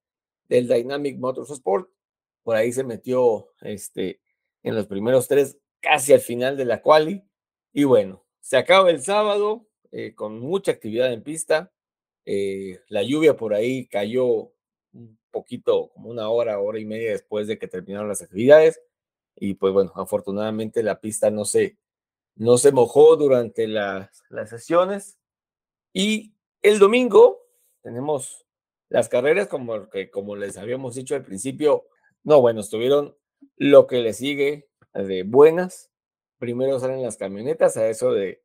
del 0.49 0.69
Dynamic 0.69 1.19
Motorsport. 1.19 1.91
Por 2.43 2.57
ahí 2.57 2.73
se 2.73 2.85
metió 2.85 3.49
este, 3.63 4.21
en 4.63 4.75
los 4.75 4.87
primeros 4.87 5.29
tres, 5.29 5.59
casi 5.81 6.13
al 6.13 6.21
final 6.21 6.57
de 6.57 6.65
la 6.67 6.83
quali. 6.83 7.25
Y 7.73 7.85
bueno, 7.85 8.25
se 8.41 8.57
acaba 8.57 8.91
el 8.91 9.03
sábado 9.03 9.67
eh, 9.91 10.15
con 10.15 10.39
mucha 10.41 10.73
actividad 10.73 11.13
en 11.13 11.23
pista. 11.23 11.73
Eh, 12.33 12.78
la 12.87 13.03
lluvia 13.03 13.37
por 13.37 13.55
ahí 13.55 13.89
cayó 13.89 14.53
un 14.93 15.18
poquito, 15.33 15.91
como 15.93 16.11
una 16.11 16.28
hora, 16.28 16.61
hora 16.61 16.78
y 16.78 16.85
media 16.85 17.11
después 17.11 17.49
de 17.49 17.59
que 17.59 17.66
terminaron 17.66 18.07
las 18.07 18.22
actividades. 18.22 18.81
Y 19.35 19.55
pues 19.55 19.72
bueno, 19.72 19.91
afortunadamente 19.97 20.85
la 20.85 21.01
pista 21.01 21.33
no 21.33 21.45
se, 21.45 21.76
no 22.37 22.57
se 22.57 22.70
mojó 22.70 23.16
durante 23.16 23.66
las, 23.66 24.22
las 24.28 24.49
sesiones. 24.49 25.18
Y 25.93 26.33
el 26.62 26.78
domingo 26.78 27.41
tenemos 27.83 28.47
las 28.91 29.09
carreras, 29.09 29.49
como, 29.49 29.89
que, 29.91 30.09
como 30.09 30.37
les 30.37 30.57
habíamos 30.57 30.95
dicho 30.95 31.16
al 31.16 31.24
principio, 31.24 31.87
no, 32.22 32.41
bueno, 32.41 32.61
estuvieron 32.61 33.16
lo 33.57 33.89
que 33.89 34.03
le 34.03 34.12
sigue 34.12 34.68
de 34.95 35.24
buenas. 35.24 35.91
Primero 36.39 36.78
salen 36.78 37.03
las 37.03 37.16
camionetas 37.16 37.76
a 37.76 37.89
eso 37.89 38.12
de 38.12 38.41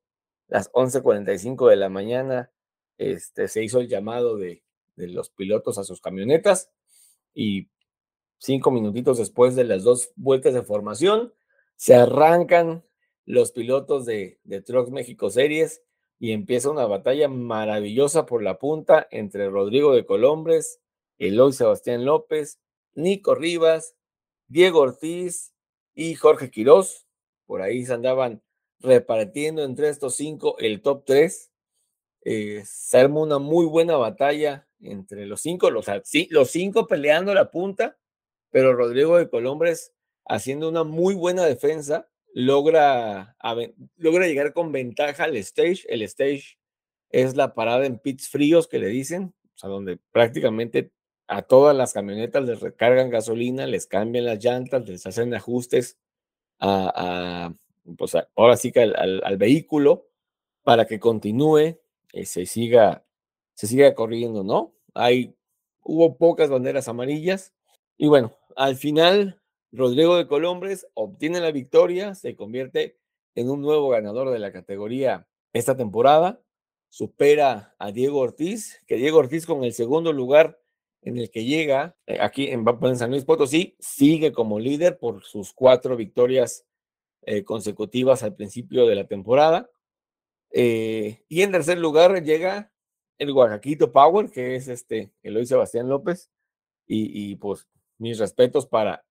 las 0.48 0.72
11:45 0.72 1.70
de 1.70 1.76
la 1.76 1.90
mañana 1.90 2.52
este, 2.98 3.48
se 3.48 3.64
hizo 3.64 3.80
el 3.80 3.88
llamado 3.88 4.38
de, 4.38 4.64
los 4.96 5.30
pilotos 5.30 5.78
a 5.78 5.84
sus 5.84 6.00
camionetas 6.00 6.72
y 7.34 7.68
cinco 8.38 8.72
minutitos 8.72 9.18
después 9.18 9.56
de 9.56 9.66
las 9.66 9.84
dos 9.84 10.12
vueltas 10.16 10.54
de 10.54 10.64
formación, 10.64 11.34
se 11.76 11.96
arrancan 11.96 12.86
los 13.26 13.52
pilotos 13.52 14.06
de, 14.06 14.40
de 14.44 14.62
Trucks 14.62 14.92
México 14.92 15.30
Series 15.30 15.84
y 16.18 16.32
empieza 16.32 16.70
una 16.70 16.86
batalla 16.86 17.28
maravillosa 17.28 18.26
por 18.26 18.42
la 18.42 18.58
punta 18.58 19.08
entre 19.12 19.50
Rodrigo 19.50 19.94
de 19.94 20.06
Colombres, 20.06 20.80
Eloy 21.18 21.52
Sebastián 21.52 22.06
López, 22.06 22.60
Nico 22.94 23.36
Rivas, 23.36 23.96
Diego 24.48 24.80
Ortiz 24.80 25.54
y 25.94 26.16
Jorge 26.16 26.50
Quirós. 26.50 27.06
Por 27.46 27.62
ahí 27.62 27.86
se 27.86 27.94
andaban 27.94 28.42
repartiendo 28.80 29.64
entre 29.64 29.90
estos 29.90 30.16
cinco 30.16 30.58
el 30.60 30.82
top 30.82 31.04
3 31.06 31.52
eh, 32.28 32.64
se 32.66 32.98
armó 32.98 33.22
una 33.22 33.38
muy 33.38 33.68
buena 33.68 33.98
batalla 33.98 34.68
entre 34.82 35.28
los 35.28 35.42
cinco, 35.42 35.70
los, 35.70 35.86
cinco 36.48 36.88
peleando 36.88 37.36
la 37.36 37.52
punta, 37.52 38.00
pero 38.50 38.74
Rodrigo 38.74 39.18
de 39.18 39.30
Colombres 39.30 39.94
haciendo 40.26 40.68
una 40.68 40.84
muy 40.84 41.14
buena 41.14 41.46
defensa, 41.46 42.10
logra, 42.34 43.38
logra 43.98 44.26
llegar 44.26 44.54
con 44.54 44.72
ventaja 44.72 45.26
al 45.26 45.36
stage. 45.38 45.86
El 45.88 46.02
stage 46.02 46.58
es 47.12 47.36
la 47.36 47.54
parada 47.54 47.86
en 47.86 48.00
pits 48.00 48.28
fríos 48.28 48.68
que 48.68 48.80
le 48.80 48.88
dicen, 48.88 49.36
o 49.54 49.58
sea, 49.58 49.70
donde 49.70 50.00
prácticamente 50.12 50.92
a 51.28 51.44
todas 51.44 51.76
las 51.78 51.94
camionetas 51.94 52.44
les 52.44 52.60
recargan 52.60 53.12
gasolina, 53.12 53.68
les 53.68 53.86
cambian 53.86 54.26
las 54.26 54.44
llantas, 54.44 54.88
les 54.88 55.06
hacen 55.06 55.32
ajustes 55.36 56.00
a, 56.60 57.54
pues 57.98 58.14
ahora 58.36 58.58
sí 58.58 58.72
que 58.72 58.82
al 58.82 59.38
vehículo 59.38 60.10
para 60.64 60.86
que 60.86 61.00
continúe 61.00 61.78
eh, 62.16 62.26
se, 62.26 62.46
siga, 62.46 63.06
se 63.56 63.68
siga 63.68 63.94
corriendo, 63.94 64.46
¿no? 64.46 64.74
Hay, 64.94 65.36
hubo 65.84 66.18
pocas 66.18 66.50
banderas 66.50 66.88
amarillas 66.88 67.54
y 67.98 68.08
bueno, 68.08 68.34
al 68.56 68.78
final 68.78 69.42
Rodrigo 69.74 70.16
de 70.16 70.26
Colombres 70.26 70.88
obtiene 70.94 71.42
la 71.42 71.52
victoria, 71.52 72.16
se 72.16 72.38
convierte 72.38 72.98
en 73.36 73.50
un 73.50 73.62
nuevo 73.62 73.90
ganador 73.90 74.30
de 74.30 74.40
la 74.40 74.54
categoría 74.54 75.28
esta 75.52 75.76
temporada, 75.76 76.42
supera 76.88 77.76
a 77.80 77.92
Diego 77.92 78.20
Ortiz, 78.20 78.82
que 78.88 78.96
Diego 78.96 79.18
Ortiz 79.18 79.46
con 79.46 79.66
el 79.66 79.74
segundo 79.74 80.14
lugar 80.14 80.58
en 81.02 81.18
el 81.18 81.30
que 81.30 81.44
llega 81.44 81.98
eh, 82.08 82.18
aquí 82.22 82.48
en, 82.48 82.66
San 82.96 83.12
Luis 83.12 83.26
Potosí, 83.26 83.76
sigue 83.78 84.32
como 84.32 84.58
líder 84.58 84.98
por 85.00 85.26
sus 85.26 85.52
cuatro 85.52 85.98
victorias 85.98 86.66
eh, 87.24 87.44
consecutivas 87.44 88.24
al 88.24 88.36
principio 88.36 88.86
de 88.88 88.96
la 88.96 89.06
temporada. 89.06 89.70
Eh, 90.58 91.22
y 91.28 91.42
en 91.42 91.52
tercer 91.52 91.78
lugar 91.78 92.24
llega 92.24 92.72
el 93.18 93.32
Oaxaquito 93.32 93.92
Power, 93.92 94.32
que 94.32 94.56
es 94.56 94.70
este 94.70 95.12
Eloy 95.22 95.46
Sebastián 95.46 95.90
López. 95.90 96.32
Y, 96.88 97.36
pues 97.38 97.68
mis 97.98 98.20
respetos 98.20 98.68
para, 98.68 99.06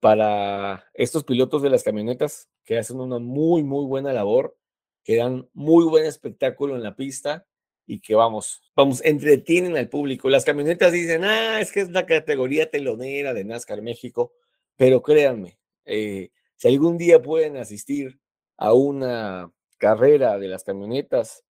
para 0.00 0.84
estos 0.94 1.24
pilotos 1.24 1.62
de 1.62 1.70
las 1.70 1.84
camionetas 1.84 2.50
que 2.64 2.76
hacen 2.76 3.00
una 3.00 3.18
muy, 3.18 3.62
muy 3.62 3.86
buena 3.86 4.12
labor, 4.12 4.58
que 5.04 5.16
dan 5.16 5.48
muy 5.54 5.84
buen 5.84 6.04
espectáculo 6.04 6.76
en 6.76 6.82
la 6.82 6.96
pista 6.96 7.46
y 7.86 8.00
que 8.00 8.14
vamos, 8.14 8.60
vamos, 8.74 9.00
entretienen 9.04 9.76
al 9.76 9.88
público. 9.88 10.28
Las 10.28 10.44
camionetas 10.44 10.92
dicen, 10.92 11.24
ah, 11.24 11.60
es 11.60 11.72
que 11.72 11.80
es 11.80 11.90
la 11.90 12.04
categoría 12.04 12.68
telonera 12.68 13.32
de 13.32 13.44
NASCAR 13.44 13.80
México, 13.80 14.32
pero 14.76 15.02
créanme, 15.02 15.58
eh, 15.84 16.30
si 16.56 16.68
algún 16.68 16.98
día 16.98 17.22
pueden 17.22 17.56
asistir 17.56 18.20
a 18.56 18.72
una 18.72 19.52
carrera 19.80 20.38
de 20.38 20.46
las 20.46 20.62
camionetas 20.62 21.42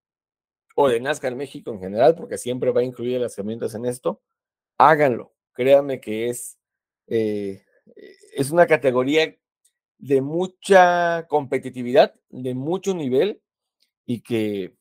o 0.76 0.88
de 0.88 1.00
NASCAR 1.00 1.34
México 1.34 1.72
en 1.72 1.80
general, 1.80 2.14
porque 2.14 2.38
siempre 2.38 2.70
va 2.70 2.80
a 2.80 2.84
incluir 2.84 3.20
las 3.20 3.36
camionetas 3.36 3.74
en 3.74 3.84
esto, 3.84 4.22
háganlo. 4.78 5.34
Créanme 5.52 6.00
que 6.00 6.30
es, 6.30 6.58
eh, 7.08 7.64
es 8.34 8.50
una 8.50 8.66
categoría 8.66 9.36
de 9.98 10.22
mucha 10.22 11.26
competitividad, 11.28 12.14
de 12.30 12.54
mucho 12.54 12.94
nivel 12.94 13.42
y 14.06 14.20
que 14.22 14.74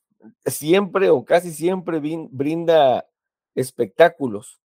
siempre 0.45 1.09
o 1.09 1.25
casi 1.25 1.51
siempre 1.51 1.99
brinda 2.31 3.09
espectáculos. 3.55 4.61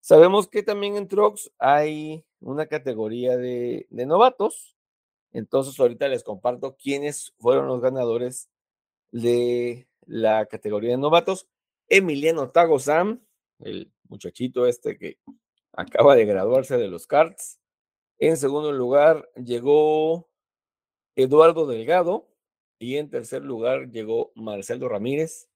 Sabemos 0.00 0.48
que 0.48 0.62
también 0.62 0.96
en 0.96 1.08
Trucks 1.08 1.50
hay 1.58 2.24
una 2.40 2.66
categoría 2.66 3.36
de, 3.36 3.86
de 3.90 4.06
novatos, 4.06 4.77
entonces, 5.32 5.78
ahorita 5.78 6.08
les 6.08 6.24
comparto 6.24 6.76
quiénes 6.76 7.34
fueron 7.38 7.66
los 7.66 7.80
ganadores 7.80 8.48
de 9.12 9.88
la 10.06 10.46
categoría 10.46 10.90
de 10.90 10.98
novatos. 10.98 11.46
Emiliano 11.88 12.50
Tago 12.50 12.78
Sam, 12.78 13.20
el 13.60 13.92
muchachito 14.08 14.66
este 14.66 14.98
que 14.98 15.18
acaba 15.72 16.16
de 16.16 16.24
graduarse 16.24 16.76
de 16.76 16.88
los 16.88 17.06
karts. 17.06 17.58
En 18.18 18.36
segundo 18.36 18.72
lugar 18.72 19.28
llegó 19.36 20.28
Eduardo 21.14 21.66
Delgado, 21.66 22.28
y 22.78 22.96
en 22.96 23.10
tercer 23.10 23.42
lugar 23.42 23.90
llegó 23.90 24.32
Marcelo 24.34 24.88
Ramírez, 24.88 25.48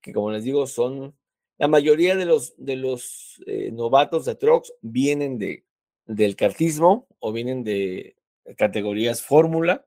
que 0.00 0.12
como 0.12 0.30
les 0.30 0.44
digo 0.44 0.66
son 0.66 1.16
la 1.58 1.68
mayoría 1.68 2.16
de 2.16 2.26
los, 2.26 2.54
de 2.58 2.76
los 2.76 3.42
eh, 3.46 3.70
novatos 3.72 4.26
de 4.26 4.34
Trox 4.34 4.74
vienen 4.82 5.38
de, 5.38 5.64
del 6.04 6.36
cartismo 6.36 7.08
o 7.18 7.32
vienen 7.32 7.64
de 7.64 8.15
categorías 8.56 9.22
Fórmula, 9.22 9.86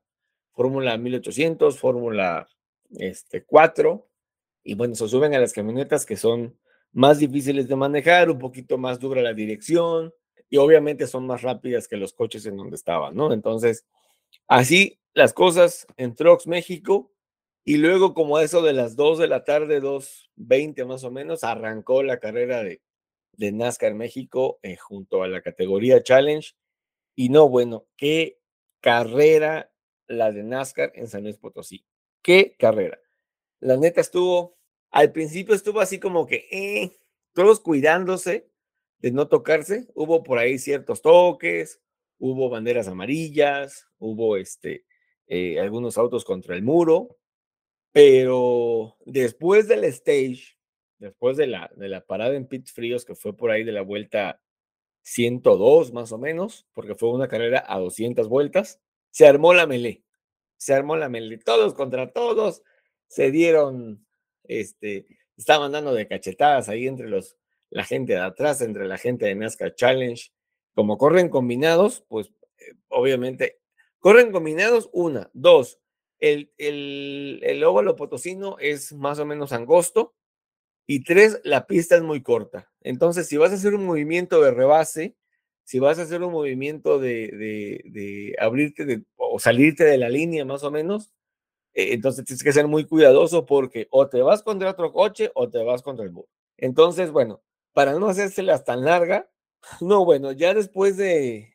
Fórmula 0.52 0.96
1800, 0.96 1.78
Fórmula 1.78 2.48
este, 2.98 3.44
4, 3.44 4.06
y 4.64 4.74
bueno, 4.74 4.94
se 4.94 5.08
suben 5.08 5.34
a 5.34 5.38
las 5.38 5.52
camionetas 5.52 6.04
que 6.04 6.16
son 6.16 6.58
más 6.92 7.18
difíciles 7.18 7.68
de 7.68 7.76
manejar, 7.76 8.30
un 8.30 8.38
poquito 8.38 8.76
más 8.76 8.98
dura 8.98 9.22
la 9.22 9.32
dirección, 9.32 10.12
y 10.48 10.56
obviamente 10.56 11.06
son 11.06 11.26
más 11.26 11.42
rápidas 11.42 11.86
que 11.86 11.96
los 11.96 12.12
coches 12.12 12.44
en 12.46 12.56
donde 12.56 12.76
estaban, 12.76 13.14
¿no? 13.14 13.32
Entonces, 13.32 13.86
así 14.48 14.98
las 15.14 15.32
cosas 15.32 15.86
en 15.96 16.14
Trox 16.14 16.46
México, 16.46 17.12
y 17.64 17.76
luego, 17.76 18.14
como 18.14 18.38
eso 18.40 18.62
de 18.62 18.72
las 18.72 18.96
2 18.96 19.18
de 19.18 19.28
la 19.28 19.44
tarde, 19.44 19.80
2.20 19.80 20.86
más 20.86 21.04
o 21.04 21.10
menos, 21.10 21.44
arrancó 21.44 22.02
la 22.02 22.18
carrera 22.18 22.64
de, 22.64 22.80
de 23.34 23.52
NASCAR 23.52 23.94
México 23.94 24.58
eh, 24.62 24.76
junto 24.76 25.22
a 25.22 25.28
la 25.28 25.42
categoría 25.42 26.02
Challenge. 26.02 26.52
Y 27.14 27.28
no, 27.28 27.48
bueno, 27.48 27.86
qué 27.96 28.39
carrera 28.80 29.70
la 30.06 30.32
de 30.32 30.42
NASCAR 30.42 30.92
en 30.94 31.06
San 31.08 31.22
Luis 31.22 31.38
Potosí. 31.38 31.84
Qué 32.22 32.56
carrera. 32.58 32.98
La 33.60 33.76
neta 33.76 34.00
estuvo, 34.00 34.58
al 34.90 35.12
principio 35.12 35.54
estuvo 35.54 35.80
así 35.80 35.98
como 35.98 36.26
que, 36.26 36.48
eh, 36.50 36.98
todos 37.32 37.60
cuidándose 37.60 38.50
de 38.98 39.12
no 39.12 39.28
tocarse. 39.28 39.86
Hubo 39.94 40.22
por 40.22 40.38
ahí 40.38 40.58
ciertos 40.58 41.02
toques, 41.02 41.80
hubo 42.18 42.50
banderas 42.50 42.88
amarillas, 42.88 43.86
hubo 43.98 44.36
este, 44.36 44.84
eh, 45.26 45.60
algunos 45.60 45.96
autos 45.96 46.24
contra 46.24 46.56
el 46.56 46.62
muro, 46.62 47.18
pero 47.92 48.96
después 49.06 49.68
del 49.68 49.84
stage, 49.84 50.58
después 50.98 51.36
de 51.36 51.46
la, 51.46 51.70
de 51.76 51.88
la 51.88 52.04
parada 52.04 52.34
en 52.34 52.46
pits 52.46 52.72
fríos, 52.72 53.04
que 53.04 53.14
fue 53.14 53.36
por 53.36 53.50
ahí 53.50 53.64
de 53.64 53.72
la 53.72 53.82
vuelta 53.82 54.40
102 55.02 55.92
más 55.92 56.12
o 56.12 56.18
menos, 56.18 56.66
porque 56.72 56.94
fue 56.94 57.10
una 57.10 57.28
carrera 57.28 57.64
a 57.66 57.78
200 57.78 58.28
vueltas, 58.28 58.80
se 59.10 59.26
armó 59.26 59.54
la 59.54 59.66
melee. 59.66 60.04
Se 60.56 60.74
armó 60.74 60.96
la 60.96 61.08
melee. 61.08 61.38
Todos 61.38 61.74
contra 61.74 62.12
todos. 62.12 62.62
Se 63.06 63.30
dieron, 63.30 64.06
este, 64.44 65.06
estaban 65.36 65.72
dando 65.72 65.94
de 65.94 66.06
cachetadas 66.06 66.68
ahí 66.68 66.86
entre 66.86 67.08
los, 67.08 67.36
la 67.70 67.84
gente 67.84 68.12
de 68.14 68.20
atrás, 68.20 68.60
entre 68.60 68.86
la 68.86 68.98
gente 68.98 69.26
de 69.26 69.34
NASCAR 69.34 69.74
Challenge. 69.74 70.30
Como 70.74 70.98
corren 70.98 71.28
combinados, 71.28 72.04
pues 72.08 72.30
eh, 72.58 72.74
obviamente, 72.88 73.60
corren 73.98 74.30
combinados 74.32 74.88
una, 74.92 75.30
dos, 75.32 75.80
el, 76.20 76.52
el, 76.58 77.40
el 77.42 77.64
óvalo 77.64 77.96
potosino 77.96 78.56
es 78.58 78.92
más 78.92 79.18
o 79.18 79.26
menos 79.26 79.52
angosto. 79.52 80.14
Y 80.92 81.04
tres, 81.04 81.40
la 81.44 81.68
pista 81.68 81.94
es 81.94 82.02
muy 82.02 82.20
corta. 82.20 82.68
Entonces, 82.80 83.28
si 83.28 83.36
vas 83.36 83.52
a 83.52 83.54
hacer 83.54 83.76
un 83.76 83.86
movimiento 83.86 84.42
de 84.42 84.50
rebase, 84.50 85.14
si 85.62 85.78
vas 85.78 86.00
a 86.00 86.02
hacer 86.02 86.20
un 86.20 86.32
movimiento 86.32 86.98
de, 86.98 87.28
de, 87.84 88.34
abrirte 88.40 88.84
de, 88.84 89.04
o 89.14 89.38
salirte 89.38 89.84
de 89.84 89.98
la 89.98 90.08
línea 90.08 90.44
más 90.44 90.64
o 90.64 90.72
menos, 90.72 91.12
eh, 91.74 91.92
entonces 91.92 92.24
tienes 92.24 92.42
que 92.42 92.52
ser 92.52 92.66
muy 92.66 92.86
cuidadoso 92.86 93.46
porque 93.46 93.86
o 93.92 94.08
te 94.08 94.20
vas 94.20 94.42
contra 94.42 94.70
otro 94.70 94.92
coche 94.92 95.30
o 95.36 95.48
te 95.48 95.62
vas 95.62 95.82
contra 95.82 96.04
el 96.04 96.10
muro. 96.10 96.26
Entonces, 96.56 97.12
bueno, 97.12 97.40
para 97.72 97.96
no 97.96 98.08
hacérselas 98.08 98.64
tan 98.64 98.84
larga, 98.84 99.30
no, 99.80 100.04
bueno, 100.04 100.32
ya 100.32 100.54
después 100.54 100.96
de 100.96 101.54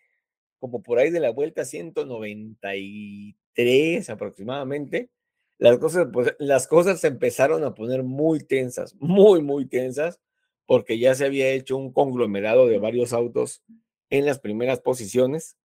como 0.60 0.82
por 0.82 0.98
ahí 0.98 1.12
de 1.12 1.20
la 1.20 1.32
vuelta 1.32 1.66
193 1.66 4.10
aproximadamente, 4.10 5.10
las 5.58 5.78
cosas, 5.78 6.08
pues, 6.12 6.36
las 6.40 6.68
cosas 6.68 7.00
se 7.00 7.08
empezaron 7.08 7.64
a 7.64 7.74
poner 7.74 8.04
muy 8.04 8.40
tensas, 8.40 8.96
muy, 9.00 9.42
muy 9.42 9.66
tensas, 9.68 10.20
porque 10.66 11.00
ya 11.00 11.16
se 11.16 11.26
había 11.26 11.50
hecho 11.52 11.78
un 11.78 11.94
conglomerado 11.94 12.68
de 12.68 12.80
varios 12.80 13.14
autos 13.14 13.64
en 14.10 14.26
las 14.26 14.40
primeras 14.40 14.80
posiciones. 14.82 15.58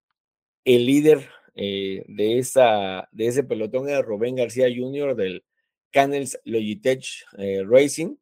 El 0.63 0.85
líder 0.85 1.29
eh, 1.55 2.03
de, 2.07 2.37
esa, 2.37 3.09
de 3.11 3.27
ese 3.27 3.43
pelotón 3.43 3.89
era 3.89 4.01
Rubén 4.01 4.35
García 4.35 4.67
Jr. 4.73 5.15
del 5.15 5.43
Canels 5.91 6.39
Logitech 6.45 7.05
eh, 7.37 7.63
Racing, 7.67 8.15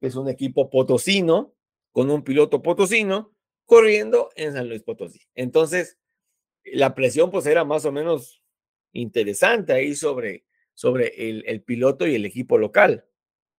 que 0.00 0.06
es 0.06 0.14
un 0.14 0.28
equipo 0.28 0.70
potosino, 0.70 1.54
con 1.92 2.10
un 2.10 2.22
piloto 2.22 2.62
potosino, 2.62 3.34
corriendo 3.66 4.30
en 4.36 4.52
San 4.52 4.68
Luis 4.68 4.82
Potosí. 4.82 5.20
Entonces, 5.34 5.98
la 6.64 6.94
presión 6.94 7.30
pues 7.30 7.46
era 7.46 7.64
más 7.64 7.84
o 7.84 7.92
menos 7.92 8.42
interesante 8.92 9.72
ahí 9.72 9.94
sobre, 9.94 10.44
sobre 10.80 11.28
el, 11.28 11.44
el 11.46 11.60
piloto 11.60 12.06
y 12.06 12.14
el 12.14 12.24
equipo 12.24 12.56
local. 12.56 13.04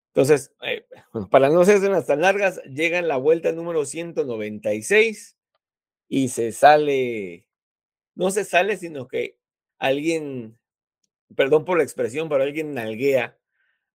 Entonces, 0.08 0.52
eh, 0.64 0.88
para 1.30 1.50
no 1.50 1.64
ser 1.64 1.80
tan 2.04 2.22
largas, 2.22 2.60
llega 2.64 2.98
en 2.98 3.08
la 3.08 3.18
vuelta 3.18 3.52
número 3.52 3.86
196 3.86 5.38
y 6.08 6.30
se 6.30 6.52
sale, 6.52 7.46
no 8.16 8.32
se 8.32 8.44
sale, 8.44 8.76
sino 8.76 9.08
que 9.08 9.38
alguien, 9.78 10.58
perdón 11.36 11.64
por 11.64 11.78
la 11.78 11.84
expresión, 11.84 12.28
pero 12.28 12.42
alguien 12.42 12.74
nalguea 12.74 13.38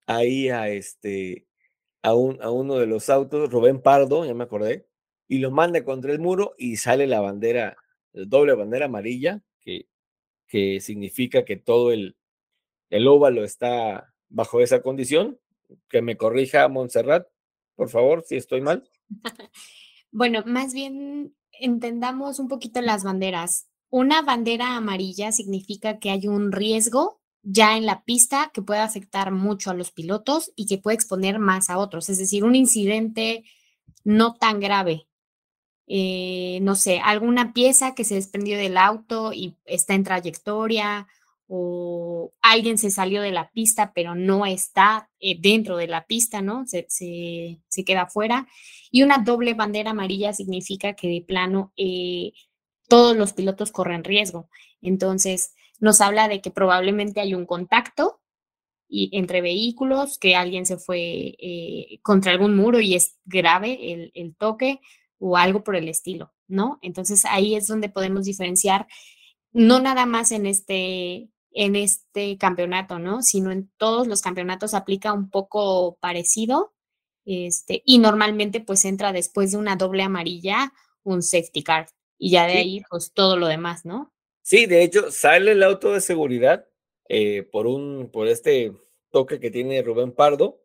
ahí 0.07 0.49
a 0.49 0.69
este, 0.69 1.49
a, 2.03 2.15
un, 2.15 2.41
a 2.41 2.53
uno 2.53 2.77
de 2.77 2.87
los 2.87 3.11
autos, 3.11 3.51
Rubén 3.51 3.83
Pardo, 3.83 4.25
ya 4.25 4.35
me 4.35 4.45
acordé, 4.45 4.87
y 5.27 5.39
lo 5.39 5.51
manda 5.51 5.83
contra 5.83 6.13
el 6.13 6.21
muro 6.21 6.55
y 6.59 6.77
sale 6.77 7.09
la 7.09 7.21
bandera, 7.21 7.77
doble 8.13 8.53
bandera 8.55 8.85
amarilla, 8.85 9.43
que 9.61 9.89
que 10.49 10.81
significa 10.81 11.45
que 11.45 11.57
todo 11.57 11.93
el, 11.93 12.17
el 12.91 13.09
óvalo 13.09 13.45
está 13.45 14.13
bajo 14.29 14.61
esa 14.61 14.83
condición. 14.83 15.39
Que 15.89 16.01
me 16.01 16.17
corrija 16.17 16.69
Montserrat, 16.69 17.27
por 17.75 17.89
favor, 17.89 18.23
si 18.27 18.37
estoy 18.37 18.61
mal. 18.61 18.89
Bueno, 20.13 20.43
más 20.47 20.73
bien 20.73 21.37
entendamos 21.53 22.39
un 22.39 22.49
poquito 22.49 22.81
las 22.81 23.05
banderas. 23.05 23.69
Una 23.91 24.23
bandera 24.23 24.77
amarilla 24.77 25.31
significa 25.31 25.99
que 25.99 26.11
hay 26.11 26.27
un 26.27 26.53
riesgo 26.53 27.21
ya 27.43 27.77
en 27.77 27.87
la 27.87 28.03
pista 28.03 28.51
que 28.55 28.63
puede 28.63 28.81
afectar 28.81 29.31
mucho 29.31 29.71
a 29.71 29.75
los 29.75 29.93
pilotos 29.93 30.53
y 30.57 30.67
que 30.67 30.79
puede 30.79 30.95
exponer 30.95 31.39
más 31.39 31.71
a 31.71 31.79
otros, 31.79 32.09
es 32.09 32.19
decir, 32.19 32.45
un 32.45 32.57
incidente 32.57 33.45
no 34.05 34.35
tan 34.35 34.59
grave, 34.59 35.07
eh, 35.87 36.59
no 36.63 36.75
sé, 36.75 36.99
alguna 36.99 37.53
pieza 37.53 37.95
que 37.95 38.05
se 38.05 38.17
desprendió 38.17 38.57
del 38.57 38.77
auto 38.77 39.33
y 39.33 39.57
está 39.65 39.95
en 39.95 40.03
trayectoria 40.03 41.07
o 41.49 42.33
alguien 42.43 42.79
se 42.79 42.91
salió 42.91 43.23
de 43.23 43.31
la 43.31 43.51
pista 43.51 43.93
pero 43.95 44.15
no 44.15 44.47
está 44.47 45.11
eh, 45.21 45.37
dentro 45.41 45.77
de 45.77 45.87
la 45.87 46.07
pista, 46.07 46.43
¿no? 46.43 46.67
Se, 46.67 46.87
se, 46.89 47.85
queda 47.85 48.07
fuera. 48.07 48.47
Y 48.91 49.03
una 49.03 49.19
doble 49.19 49.55
bandera 49.55 49.91
amarilla 49.91 50.33
significa 50.33 50.95
que 50.95 51.09
de 51.09 51.25
plano 51.27 51.73
eh, 51.77 52.33
todos 52.89 53.17
los 53.17 53.33
pilotos 53.33 53.73
corren 53.73 54.05
riesgo. 54.05 54.49
Entonces, 54.83 55.55
nos 55.81 56.01
habla 56.01 56.29
de 56.29 56.41
que 56.41 56.51
probablemente 56.51 57.21
hay 57.21 57.35
un 57.35 57.47
contacto 57.47 58.21
entre 58.89 59.41
vehículos, 59.41 60.17
que 60.19 60.37
alguien 60.37 60.65
se 60.65 60.77
fue 60.77 61.37
contra 62.03 62.31
algún 62.31 62.55
muro 62.57 62.81
y 62.81 62.95
es 62.95 63.17
grave 63.25 63.93
el, 63.93 64.13
el 64.15 64.37
toque, 64.37 64.81
o 65.19 65.37
algo 65.37 65.65
por 65.65 65.77
el 65.77 65.89
estilo, 65.89 66.33
¿no? 66.49 66.79
Entonces 66.83 67.25
ahí 67.25 67.55
es 67.55 67.67
donde 67.67 67.89
podemos 67.89 68.25
diferenciar, 68.25 68.87
no 69.53 69.81
nada 69.81 70.07
más 70.07 70.33
en 70.33 70.47
este, 70.47 71.31
en 71.57 71.75
este 71.75 72.37
campeonato, 72.37 72.99
¿no? 72.99 73.23
Sino 73.23 73.51
en 73.51 73.71
todos 73.79 74.07
los 74.07 74.21
campeonatos 74.21 74.75
aplica 74.75 75.15
un 75.15 75.31
poco 75.31 75.97
parecido. 76.01 76.75
Este, 77.25 77.83
y 77.85 77.99
normalmente 77.99 78.61
pues 78.61 78.85
entra 78.85 79.13
después 79.13 79.51
de 79.51 79.57
una 79.57 79.75
doble 79.75 80.05
amarilla 80.05 80.73
un 81.03 81.23
safety 81.23 81.65
card 81.65 81.89
y 82.19 82.31
ya 82.31 82.47
de 82.47 82.59
ahí 82.59 82.83
pues 82.89 83.13
todo 83.13 83.37
lo 83.37 83.49
demás, 83.49 83.85
¿no? 83.85 84.13
Sí, 84.43 84.67
de 84.67 84.83
hecho 84.83 85.11
sale 85.11 85.53
el 85.53 85.63
auto 85.63 85.93
de 85.93 86.01
seguridad 86.01 86.69
eh, 87.09 87.43
por 87.43 87.67
un, 87.67 88.11
por 88.13 88.29
este 88.29 88.73
toque 89.11 89.41
que 89.41 89.51
tiene 89.51 89.83
Rubén 89.83 90.13
Pardo 90.13 90.63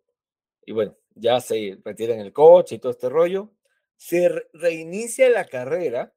y 0.66 0.74
bueno, 0.74 0.96
ya 1.16 1.40
se 1.40 1.80
retira 1.84 2.14
en 2.14 2.20
el 2.20 2.34
coche 2.34 2.76
y 2.76 2.80
todo 2.80 2.92
este 2.92 3.10
rollo 3.10 3.50
se 3.96 4.30
reinicia 4.54 5.30
la 5.30 5.46
carrera, 5.46 6.14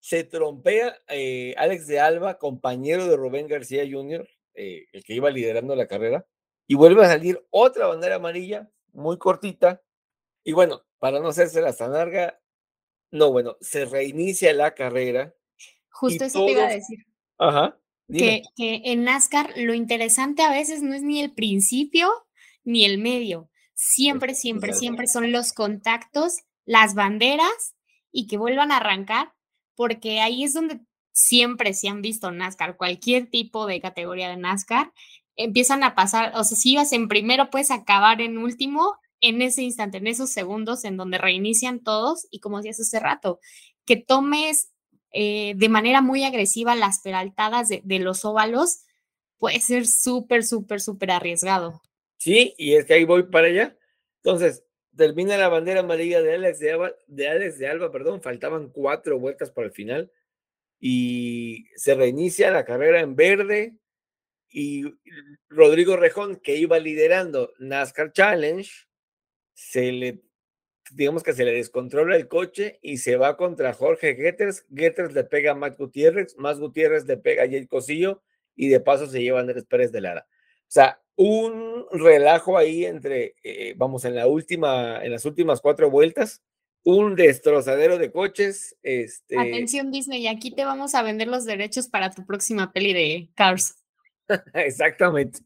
se 0.00 0.24
trompea 0.24 0.96
eh, 1.08 1.54
Alex 1.56 1.86
de 1.86 2.00
Alba, 2.00 2.38
compañero 2.38 3.06
de 3.06 3.16
Rubén 3.16 3.46
García 3.46 3.84
Jr., 3.90 4.28
eh, 4.54 4.86
el 4.92 5.04
que 5.04 5.14
iba 5.14 5.30
liderando 5.30 5.76
la 5.76 5.86
carrera, 5.86 6.26
y 6.66 6.74
vuelve 6.74 7.04
a 7.04 7.08
salir 7.08 7.44
otra 7.50 7.86
bandera 7.86 8.16
amarilla, 8.16 8.70
muy 8.92 9.18
cortita, 9.18 9.82
y 10.42 10.52
bueno, 10.52 10.82
para 10.98 11.20
no 11.20 11.28
hacerse 11.28 11.60
la 11.60 11.74
tan 11.74 11.92
larga, 11.92 12.40
no, 13.10 13.30
bueno, 13.30 13.56
se 13.60 13.84
reinicia 13.84 14.52
la 14.54 14.74
carrera. 14.74 15.34
Justo 15.90 16.24
eso 16.24 16.46
te 16.46 16.52
iba 16.52 16.64
a 16.64 16.70
decir. 16.70 16.98
Ajá. 17.38 17.78
Que, 18.08 18.42
que 18.56 18.82
en 18.86 19.04
NASCAR 19.04 19.52
lo 19.56 19.74
interesante 19.74 20.42
a 20.42 20.50
veces 20.50 20.82
no 20.82 20.94
es 20.94 21.02
ni 21.02 21.20
el 21.20 21.32
principio 21.32 22.10
ni 22.64 22.84
el 22.84 22.98
medio. 22.98 23.50
Siempre, 23.74 24.34
siempre, 24.34 24.74
siempre 24.74 25.06
son 25.06 25.32
los 25.32 25.52
contactos 25.52 26.40
las 26.64 26.94
banderas 26.94 27.74
y 28.12 28.26
que 28.26 28.36
vuelvan 28.36 28.72
a 28.72 28.78
arrancar, 28.78 29.32
porque 29.80 30.20
ahí 30.20 30.44
es 30.44 30.52
donde 30.52 30.78
siempre 31.10 31.72
se 31.72 31.88
han 31.88 32.02
visto 32.02 32.30
NASCAR, 32.30 32.76
cualquier 32.76 33.30
tipo 33.30 33.66
de 33.66 33.80
categoría 33.80 34.28
de 34.28 34.36
NASCAR, 34.36 34.92
empiezan 35.36 35.82
a 35.84 35.94
pasar, 35.94 36.32
o 36.36 36.44
sea, 36.44 36.58
si 36.58 36.72
ibas 36.72 36.92
en 36.92 37.08
primero, 37.08 37.48
puedes 37.48 37.70
acabar 37.70 38.20
en 38.20 38.36
último 38.36 38.98
en 39.22 39.40
ese 39.40 39.62
instante, 39.62 39.96
en 39.96 40.06
esos 40.06 40.28
segundos 40.28 40.84
en 40.84 40.98
donde 40.98 41.16
reinician 41.16 41.82
todos 41.82 42.28
y 42.30 42.40
como 42.40 42.58
decías 42.58 42.78
hace 42.78 43.00
rato, 43.00 43.40
que 43.86 43.96
tomes 43.96 44.70
eh, 45.14 45.54
de 45.56 45.68
manera 45.70 46.02
muy 46.02 46.24
agresiva 46.24 46.74
las 46.74 47.00
peraltadas 47.00 47.70
de, 47.70 47.80
de 47.82 48.00
los 48.00 48.26
óvalos, 48.26 48.82
puede 49.38 49.60
ser 49.60 49.86
súper, 49.86 50.44
súper, 50.44 50.82
súper 50.82 51.10
arriesgado. 51.10 51.80
Sí, 52.18 52.54
y 52.58 52.74
es 52.74 52.84
que 52.84 52.92
ahí 52.92 53.04
voy 53.04 53.22
para 53.22 53.46
allá. 53.46 53.78
Entonces, 54.22 54.62
termina 55.00 55.38
la 55.38 55.48
bandera 55.48 55.80
amarilla 55.80 56.20
de 56.20 56.34
Alex 56.34 56.58
de 56.58 56.72
Alba, 56.72 56.94
de 57.06 57.26
Alex 57.26 57.58
de 57.58 57.66
Alba, 57.66 57.90
perdón, 57.90 58.20
faltaban 58.20 58.68
cuatro 58.68 59.18
vueltas 59.18 59.50
para 59.50 59.68
el 59.68 59.72
final 59.72 60.12
y 60.78 61.64
se 61.74 61.94
reinicia 61.94 62.50
la 62.50 62.66
carrera 62.66 63.00
en 63.00 63.16
verde 63.16 63.78
y 64.50 64.84
Rodrigo 65.48 65.96
Rejón, 65.96 66.36
que 66.36 66.56
iba 66.56 66.78
liderando 66.78 67.50
NASCAR 67.58 68.12
Challenge, 68.12 68.70
se 69.54 69.90
le, 69.90 70.20
digamos 70.90 71.22
que 71.22 71.32
se 71.32 71.46
le 71.46 71.52
descontrola 71.54 72.14
el 72.14 72.28
coche 72.28 72.78
y 72.82 72.98
se 72.98 73.16
va 73.16 73.38
contra 73.38 73.72
Jorge 73.72 74.14
Getters. 74.16 74.66
Getters 74.68 75.14
le 75.14 75.24
pega 75.24 75.52
a 75.52 75.54
Matt 75.54 75.78
Gutiérrez, 75.78 76.36
más 76.36 76.60
Gutiérrez 76.60 77.06
le 77.06 77.16
pega 77.16 77.44
a 77.44 77.48
Jay 77.48 77.66
Cosillo 77.66 78.22
y 78.54 78.68
de 78.68 78.80
paso 78.80 79.06
se 79.06 79.22
lleva 79.22 79.38
a 79.38 79.40
Andrés 79.40 79.64
Pérez 79.64 79.92
de 79.92 80.02
Lara. 80.02 80.26
O 80.28 80.64
sea, 80.66 81.00
un 81.22 81.84
relajo 81.92 82.56
ahí 82.56 82.86
entre, 82.86 83.34
eh, 83.44 83.74
vamos, 83.76 84.06
en 84.06 84.14
la 84.14 84.26
última, 84.26 85.04
en 85.04 85.12
las 85.12 85.26
últimas 85.26 85.60
cuatro 85.60 85.90
vueltas, 85.90 86.42
un 86.82 87.14
destrozadero 87.14 87.98
de 87.98 88.10
coches. 88.10 88.74
Este... 88.82 89.38
Atención 89.38 89.90
Disney, 89.90 90.26
aquí 90.28 90.50
te 90.50 90.64
vamos 90.64 90.94
a 90.94 91.02
vender 91.02 91.28
los 91.28 91.44
derechos 91.44 91.88
para 91.88 92.10
tu 92.10 92.24
próxima 92.24 92.72
peli 92.72 92.94
de 92.94 93.28
Cars. 93.34 93.76
Exactamente. 94.54 95.40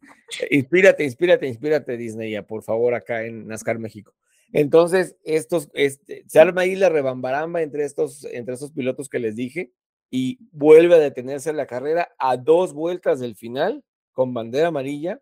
Inspírate, 0.49 1.03
inspírate, 1.03 1.49
inspírate, 1.49 1.97
Disney, 1.97 2.31
ya, 2.31 2.47
por 2.47 2.63
favor, 2.63 2.95
acá 2.95 3.25
en 3.25 3.49
NASCAR 3.49 3.81
México. 3.81 4.15
Entonces, 4.53 5.17
estos, 5.25 5.71
este, 5.75 6.23
se 6.29 6.39
arma 6.39 6.61
ahí 6.61 6.77
la 6.77 6.89
rebambaramba 6.89 7.63
entre 7.63 7.85
estos, 7.85 8.25
entre 8.27 8.55
estos 8.55 8.71
pilotos 8.71 9.09
que 9.09 9.19
les 9.19 9.35
dije 9.35 9.73
y 10.09 10.39
vuelve 10.53 10.95
a 10.95 10.99
detenerse 10.99 11.53
la 11.53 11.67
carrera 11.67 12.15
a 12.17 12.37
dos 12.37 12.75
vueltas 12.75 13.19
del 13.19 13.35
final 13.35 13.83
con 14.13 14.33
bandera 14.33 14.69
amarilla. 14.69 15.21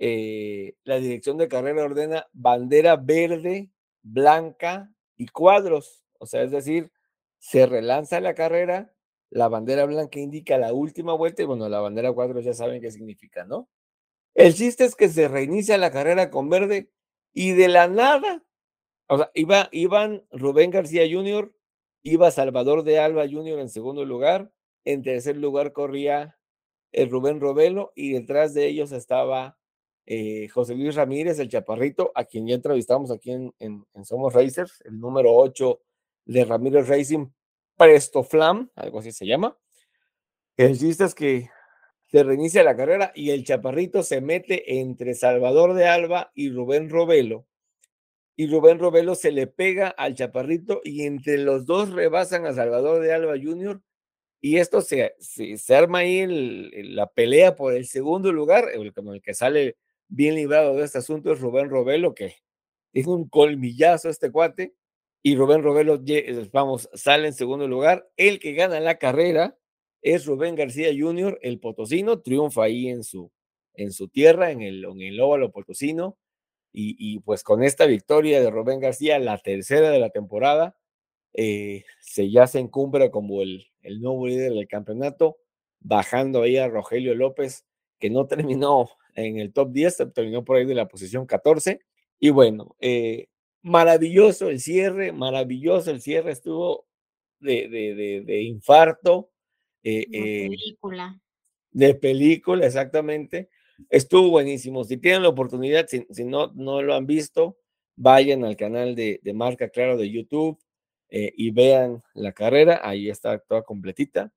Eh, 0.00 0.74
la 0.84 0.96
dirección 0.96 1.38
de 1.38 1.46
carrera 1.46 1.84
ordena 1.84 2.26
bandera 2.32 2.96
verde, 2.96 3.70
blanca 4.02 4.92
y 5.16 5.28
cuadros. 5.28 6.04
O 6.18 6.26
sea, 6.26 6.42
es 6.42 6.50
decir, 6.50 6.90
se 7.38 7.66
relanza 7.66 8.20
la 8.20 8.34
carrera 8.34 8.92
la 9.30 9.48
bandera 9.48 9.86
blanca 9.86 10.18
indica 10.18 10.58
la 10.58 10.72
última 10.72 11.14
vuelta 11.14 11.42
y 11.42 11.46
bueno, 11.46 11.68
la 11.68 11.80
bandera 11.80 12.12
cuadros 12.12 12.44
ya 12.44 12.52
saben 12.52 12.82
qué 12.82 12.90
significa, 12.90 13.44
¿no? 13.44 13.68
El 14.34 14.54
chiste 14.54 14.84
es 14.84 14.96
que 14.96 15.08
se 15.08 15.28
reinicia 15.28 15.78
la 15.78 15.92
carrera 15.92 16.30
con 16.30 16.50
verde 16.50 16.90
y 17.32 17.52
de 17.52 17.68
la 17.68 17.88
nada, 17.88 18.44
o 19.08 19.18
sea, 19.18 19.30
iba, 19.34 19.68
iban 19.72 20.24
Rubén 20.32 20.70
García 20.70 21.04
Jr., 21.10 21.54
iba 22.02 22.30
Salvador 22.30 22.82
de 22.82 22.98
Alba 22.98 23.28
Jr. 23.28 23.60
en 23.60 23.68
segundo 23.68 24.04
lugar, 24.04 24.50
en 24.84 25.02
tercer 25.02 25.36
lugar 25.36 25.72
corría 25.72 26.38
el 26.92 27.10
Rubén 27.10 27.40
Robelo 27.40 27.92
y 27.94 28.12
detrás 28.12 28.52
de 28.54 28.66
ellos 28.66 28.90
estaba 28.90 29.58
eh, 30.06 30.48
José 30.48 30.74
Luis 30.74 30.94
Ramírez, 30.94 31.38
el 31.38 31.48
chaparrito, 31.48 32.12
a 32.14 32.24
quien 32.24 32.46
ya 32.46 32.54
entrevistamos 32.54 33.10
aquí 33.10 33.32
en, 33.32 33.54
en 33.58 34.04
Somos 34.04 34.32
Racers, 34.32 34.82
el 34.84 34.98
número 34.98 35.32
8 35.34 35.80
de 36.26 36.44
Ramírez 36.44 36.88
Racing 36.88 37.28
Presto 37.76 38.22
Flam, 38.22 38.70
algo 38.74 38.98
así 38.98 39.12
se 39.12 39.26
llama. 39.26 39.56
El 40.56 40.78
chiste 40.78 41.04
es 41.04 41.14
que 41.14 41.48
se 42.10 42.22
reinicia 42.22 42.62
la 42.64 42.76
carrera 42.76 43.12
y 43.14 43.30
el 43.30 43.44
chaparrito 43.44 44.02
se 44.02 44.20
mete 44.20 44.80
entre 44.80 45.14
Salvador 45.14 45.74
de 45.74 45.86
Alba 45.86 46.32
y 46.34 46.50
Rubén 46.50 46.90
Robelo. 46.90 47.46
Y 48.36 48.48
Rubén 48.48 48.78
Robelo 48.78 49.14
se 49.14 49.30
le 49.30 49.46
pega 49.46 49.88
al 49.88 50.14
chaparrito 50.14 50.80
y 50.82 51.02
entre 51.06 51.38
los 51.38 51.66
dos 51.66 51.90
rebasan 51.90 52.46
a 52.46 52.52
Salvador 52.52 53.00
de 53.00 53.12
Alba 53.12 53.34
Jr. 53.40 53.80
Y 54.40 54.56
esto 54.56 54.80
se, 54.80 55.14
arma 55.68 55.98
ahí 55.98 56.26
la 56.26 57.06
pelea 57.06 57.54
por 57.54 57.74
el 57.74 57.86
segundo 57.86 58.32
lugar, 58.32 58.70
como 58.94 59.14
el 59.14 59.22
que 59.22 59.34
sale 59.34 59.76
bien 60.10 60.34
librado 60.34 60.76
de 60.76 60.84
este 60.84 60.98
asunto 60.98 61.32
es 61.32 61.40
Rubén 61.40 61.70
Robelo, 61.70 62.14
que 62.14 62.34
tiene 62.92 63.08
un 63.08 63.28
colmillazo 63.28 64.08
este 64.08 64.30
cuate 64.30 64.74
y 65.22 65.36
Rubén 65.36 65.62
Robelo, 65.62 66.02
eh, 66.06 66.48
vamos, 66.52 66.88
sale 66.94 67.28
en 67.28 67.34
segundo 67.34 67.68
lugar. 67.68 68.08
El 68.16 68.38
que 68.38 68.52
gana 68.54 68.80
la 68.80 68.98
carrera 68.98 69.56
es 70.02 70.26
Rubén 70.26 70.54
García 70.54 70.90
Jr., 70.96 71.38
el 71.42 71.60
potosino, 71.60 72.20
triunfa 72.20 72.64
ahí 72.64 72.88
en 72.88 73.04
su, 73.04 73.30
en 73.74 73.92
su 73.92 74.08
tierra, 74.08 74.50
en 74.50 74.62
el, 74.62 74.84
en 74.84 75.00
el 75.00 75.20
óvalo 75.20 75.52
potosino. 75.52 76.18
Y, 76.72 77.18
pues 77.20 77.42
con 77.42 77.64
esta 77.64 77.84
victoria 77.84 78.40
de 78.40 78.48
Rubén 78.48 78.78
García, 78.78 79.18
la 79.18 79.38
tercera 79.38 79.90
de 79.90 79.98
la 79.98 80.10
temporada, 80.10 80.76
eh, 81.34 81.84
se 82.00 82.30
ya 82.30 82.46
se 82.46 82.60
encumbra 82.60 83.10
como 83.10 83.42
el, 83.42 83.66
el 83.82 84.00
nuevo 84.00 84.28
líder 84.28 84.52
del 84.52 84.68
campeonato, 84.68 85.38
bajando 85.80 86.42
ahí 86.42 86.58
a 86.58 86.68
Rogelio 86.68 87.14
López, 87.16 87.66
que 87.98 88.08
no 88.08 88.26
terminó 88.28 88.88
en 89.14 89.38
el 89.38 89.52
top 89.52 89.72
10, 89.72 90.12
terminó 90.14 90.44
por 90.44 90.56
ahí 90.56 90.66
de 90.66 90.74
la 90.74 90.88
posición 90.88 91.26
14. 91.26 91.80
Y 92.18 92.30
bueno, 92.30 92.76
eh, 92.80 93.28
maravilloso 93.62 94.48
el 94.48 94.60
cierre, 94.60 95.12
maravilloso 95.12 95.90
el 95.90 96.00
cierre, 96.00 96.32
estuvo 96.32 96.86
de, 97.40 97.68
de, 97.68 98.22
de, 98.24 98.42
infarto. 98.42 99.30
Eh, 99.82 100.06
de 100.08 100.44
eh, 100.44 100.48
película. 100.48 101.20
de 101.72 101.94
película, 101.94 102.66
exactamente. 102.66 103.48
Estuvo 103.88 104.30
buenísimo. 104.30 104.84
Si 104.84 104.98
tienen 104.98 105.22
la 105.22 105.30
oportunidad, 105.30 105.86
si, 105.88 106.24
no, 106.24 106.52
no 106.54 106.82
lo 106.82 106.94
han 106.94 107.06
visto, 107.06 107.58
vayan 107.96 108.44
al 108.44 108.56
canal 108.56 108.94
de, 108.94 109.20
de 109.22 109.32
Marca 109.32 109.70
Claro 109.70 109.96
de 109.96 110.10
YouTube 110.10 110.58
eh, 111.08 111.32
y 111.36 111.50
vean 111.50 112.02
la 112.14 112.32
carrera. 112.32 112.80
Ahí 112.82 113.08
está 113.08 113.38
toda 113.38 113.62
completita. 113.62 114.32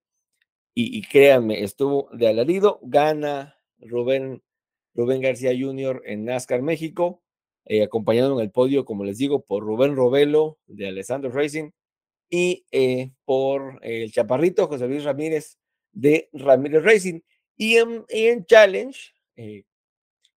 Y, 0.74 0.98
y, 0.98 1.02
créanme, 1.02 1.62
estuvo 1.64 2.10
de 2.14 2.30
alarido. 2.30 2.80
Gana 2.84 3.58
Rubén, 3.80 4.42
Rubén 4.96 5.22
García 5.22 5.52
Jr. 5.58 6.02
en 6.06 6.26
NASCAR 6.26 6.62
México 6.62 7.24
eh, 7.66 7.84
acompañado 7.84 8.34
en 8.34 8.44
el 8.44 8.52
podio, 8.52 8.84
como 8.84 9.06
les 9.06 9.18
digo, 9.18 9.44
por 9.46 9.64
Rubén 9.64 9.96
Robelo 9.96 10.60
de 10.68 10.88
Alessandro 10.88 11.32
Racing 11.32 11.72
y 12.30 12.66
eh, 12.72 13.12
por 13.26 13.80
el 13.84 14.12
chaparrito 14.12 14.68
José 14.68 14.88
Luis 14.88 15.04
Ramírez 15.04 15.58
de 15.92 16.30
Ramírez 16.34 16.84
Racing. 16.84 17.22
Y 17.56 17.78
en, 17.78 18.46
Challenge, 18.46 19.00
eh, 19.38 19.64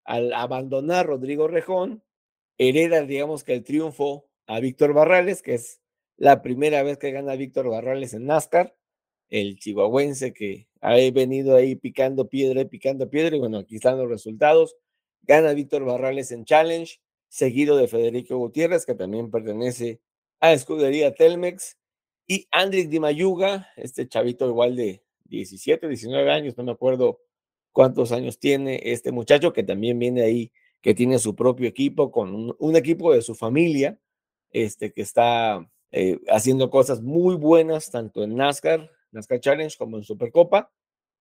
al 0.03 0.33
abandonar 0.33 1.07
Rodrigo 1.07 1.47
Rejón, 1.47 2.03
hereda, 2.57 3.01
digamos 3.01 3.43
que 3.43 3.53
el 3.53 3.63
triunfo 3.63 4.27
a 4.45 4.59
Víctor 4.59 4.93
Barrales, 4.93 5.41
que 5.41 5.55
es 5.55 5.81
la 6.17 6.41
primera 6.41 6.83
vez 6.83 6.97
que 6.97 7.11
gana 7.11 7.35
Víctor 7.35 7.69
Barrales 7.69 8.13
en 8.13 8.25
NASCAR, 8.25 8.75
el 9.29 9.57
chihuahuense 9.57 10.33
que 10.33 10.67
ha 10.85 10.93
venido 11.11 11.55
ahí 11.55 11.75
picando 11.75 12.29
piedra 12.29 12.63
picando 12.65 13.09
piedra, 13.09 13.35
y 13.35 13.39
bueno, 13.39 13.57
aquí 13.57 13.77
están 13.77 13.97
los 13.97 14.07
resultados. 14.07 14.75
Gana 15.23 15.53
Víctor 15.53 15.83
Barrales 15.83 16.31
en 16.31 16.45
Challenge, 16.45 16.99
seguido 17.27 17.75
de 17.75 17.87
Federico 17.87 18.37
Gutiérrez, 18.37 18.85
que 18.85 18.93
también 18.93 19.31
pertenece 19.31 19.99
a 20.39 20.53
Escudería 20.53 21.15
Telmex, 21.15 21.79
y 22.27 22.47
Andrick 22.51 22.89
Di 22.89 22.99
Mayuga, 22.99 23.67
este 23.77 24.07
chavito 24.07 24.47
igual 24.47 24.75
de 24.75 25.03
17, 25.25 25.87
19 25.87 26.31
años, 26.31 26.55
no 26.55 26.63
me 26.63 26.73
acuerdo 26.73 27.19
cuántos 27.71 28.11
años 28.11 28.37
tiene 28.37 28.79
este 28.83 29.11
muchacho, 29.11 29.53
que 29.53 29.63
también 29.63 29.97
viene 29.97 30.21
ahí, 30.21 30.51
que 30.81 30.93
tiene 30.93 31.17
su 31.17 31.35
propio 31.35 31.67
equipo, 31.67 32.11
con 32.11 32.55
un, 32.59 32.75
equipo 32.75 33.11
de 33.11 33.23
su 33.23 33.33
familia, 33.33 33.99
este, 34.51 34.93
que 34.93 35.01
está 35.01 35.67
eh, 35.91 36.19
haciendo 36.29 36.69
cosas 36.69 37.01
muy 37.01 37.35
buenas, 37.35 37.89
tanto 37.89 38.23
en 38.23 38.35
NASCAR, 38.35 38.91
NASCAR 39.11 39.39
Challenge, 39.39 39.75
como 39.77 39.97
en 39.97 40.03
Supercopa, 40.03 40.71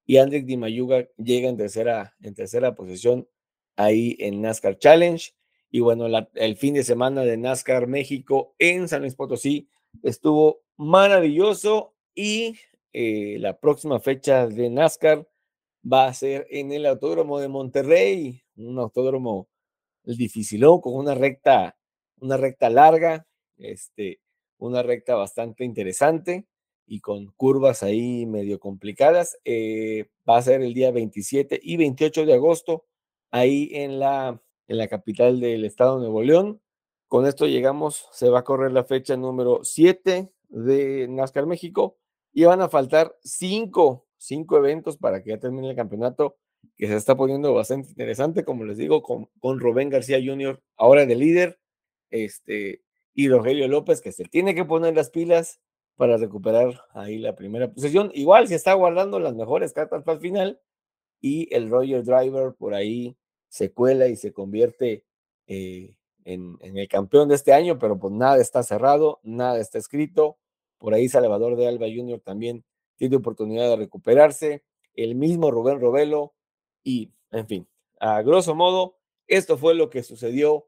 y 0.06 0.18
Andrick 0.18 0.44
Di 0.44 0.56
Mayuga 0.56 1.08
llega 1.16 1.48
en 1.48 1.56
tercera, 1.56 2.14
en 2.20 2.34
tercera 2.34 2.74
posición 2.74 3.28
ahí 3.76 4.16
en 4.20 4.42
NASCAR 4.42 4.78
Challenge. 4.78 5.34
Y 5.70 5.80
bueno, 5.80 6.06
el 6.34 6.56
fin 6.56 6.74
de 6.74 6.84
semana 6.84 7.22
de 7.22 7.36
NASCAR 7.36 7.86
México 7.86 8.54
en 8.58 8.88
San 8.88 9.00
Luis 9.00 9.14
Potosí 9.14 9.68
estuvo 10.02 10.62
maravilloso 10.76 11.94
y 12.14 12.56
eh, 12.92 13.38
la 13.40 13.58
próxima 13.58 13.98
fecha 13.98 14.46
de 14.46 14.70
NASCAR 14.70 15.26
va 15.90 16.06
a 16.06 16.14
ser 16.14 16.46
en 16.50 16.72
el 16.72 16.86
Autódromo 16.86 17.40
de 17.40 17.48
Monterrey, 17.48 18.42
un 18.56 18.78
autódromo 18.78 19.48
dificilón 20.04 20.80
con 20.80 20.94
una 20.94 21.14
recta, 21.14 21.76
una 22.20 22.36
recta 22.36 22.70
larga, 22.70 23.26
este, 23.56 24.20
una 24.58 24.82
recta 24.82 25.14
bastante 25.14 25.64
interesante 25.64 26.46
y 26.86 27.00
con 27.00 27.26
curvas 27.36 27.82
ahí 27.82 28.26
medio 28.26 28.60
complicadas. 28.60 29.38
Eh, 29.44 30.06
va 30.28 30.38
a 30.38 30.42
ser 30.42 30.62
el 30.62 30.74
día 30.74 30.90
27 30.90 31.60
y 31.62 31.76
28 31.76 32.26
de 32.26 32.34
agosto 32.34 32.86
ahí 33.30 33.70
en 33.72 33.98
la 33.98 34.40
en 34.68 34.78
la 34.78 34.88
capital 34.88 35.40
del 35.40 35.64
estado 35.64 35.96
de 35.96 36.04
Nuevo 36.04 36.22
León. 36.22 36.60
Con 37.08 37.26
esto 37.26 37.46
llegamos, 37.46 38.08
se 38.12 38.28
va 38.28 38.40
a 38.40 38.44
correr 38.44 38.72
la 38.72 38.84
fecha 38.84 39.16
número 39.16 39.60
7 39.62 40.32
de 40.48 41.08
NASCAR 41.08 41.46
México 41.46 41.98
y 42.32 42.44
van 42.44 42.60
a 42.60 42.68
faltar 42.68 43.16
cinco, 43.22 44.06
cinco 44.16 44.56
eventos 44.58 44.96
para 44.96 45.22
que 45.22 45.30
ya 45.30 45.38
termine 45.38 45.70
el 45.70 45.76
campeonato 45.76 46.36
que 46.76 46.88
se 46.88 46.96
está 46.96 47.16
poniendo 47.16 47.52
bastante 47.52 47.90
interesante, 47.90 48.44
como 48.44 48.64
les 48.64 48.78
digo, 48.78 49.02
con, 49.02 49.28
con 49.38 49.60
Rubén 49.60 49.90
García 49.90 50.18
Jr., 50.24 50.62
ahora 50.76 51.04
de 51.04 51.14
líder, 51.14 51.60
este, 52.10 52.82
y 53.12 53.28
Rogelio 53.28 53.68
López, 53.68 54.00
que 54.00 54.12
se 54.12 54.24
tiene 54.24 54.54
que 54.54 54.64
poner 54.64 54.94
las 54.94 55.10
pilas 55.10 55.60
para 55.96 56.16
recuperar 56.16 56.80
ahí 56.92 57.18
la 57.18 57.34
primera 57.34 57.70
posición. 57.72 58.10
Igual 58.14 58.48
se 58.48 58.54
está 58.54 58.74
guardando 58.74 59.20
las 59.20 59.34
mejores 59.34 59.72
cartas 59.72 60.02
para 60.02 60.16
el 60.16 60.20
final, 60.20 60.60
y 61.24 61.48
el 61.54 61.70
Roger 61.70 62.04
Driver 62.04 62.52
por 62.52 62.74
ahí 62.74 63.16
se 63.48 63.72
cuela 63.72 64.08
y 64.08 64.16
se 64.16 64.34
convierte 64.34 65.06
eh, 65.46 65.96
en, 66.26 66.58
el 66.60 66.86
campeón 66.86 67.30
de 67.30 67.34
este 67.34 67.54
año, 67.54 67.78
pero 67.78 67.98
pues 67.98 68.12
nada 68.12 68.36
está 68.36 68.62
cerrado, 68.62 69.20
nada 69.22 69.58
está 69.58 69.78
escrito. 69.78 70.36
Por 70.76 70.92
ahí 70.92 71.08
Salvador 71.08 71.56
de 71.56 71.66
Alba 71.66 71.86
Jr. 71.86 72.20
también 72.20 72.62
tiene 72.96 73.16
oportunidad 73.16 73.70
de 73.70 73.76
recuperarse, 73.76 74.64
el 74.92 75.14
mismo 75.14 75.50
Rubén 75.50 75.80
Robelo 75.80 76.34
y, 76.82 77.10
en 77.30 77.46
fin, 77.46 77.68
a 78.00 78.20
grosso 78.20 78.54
modo, 78.54 78.98
esto 79.26 79.56
fue 79.56 79.74
lo 79.74 79.88
que 79.88 80.02
sucedió 80.02 80.66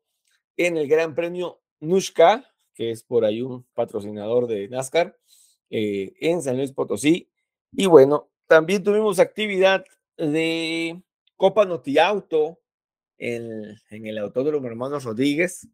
en 0.57 0.79
el 0.79 0.89
Gran 0.89 1.15
Premio 1.15 1.61
Nushka, 1.81 2.51
que 2.77 2.91
es 2.91 3.03
por 3.03 3.25
ahí 3.25 3.43
un 3.43 3.65
patrocinador 3.75 4.47
de 4.47 4.69
NASCAR, 4.69 5.19
eh, 5.71 6.13
en 6.21 6.43
San 6.43 6.59
Luis 6.59 6.73
Potosí. 6.73 7.29
Y 7.73 7.87
bueno, 7.87 8.31
también 8.47 8.85
tuvimos 8.85 9.19
actividad 9.19 9.85
de 10.17 11.03
Copa 11.37 11.65
Noti 11.65 11.99
Auto 11.99 12.61
en, 13.19 13.77
en 13.91 14.07
el 14.07 14.19
Autódromo 14.19 14.69
Hermanos 14.69 15.05
Rodríguez, 15.05 15.67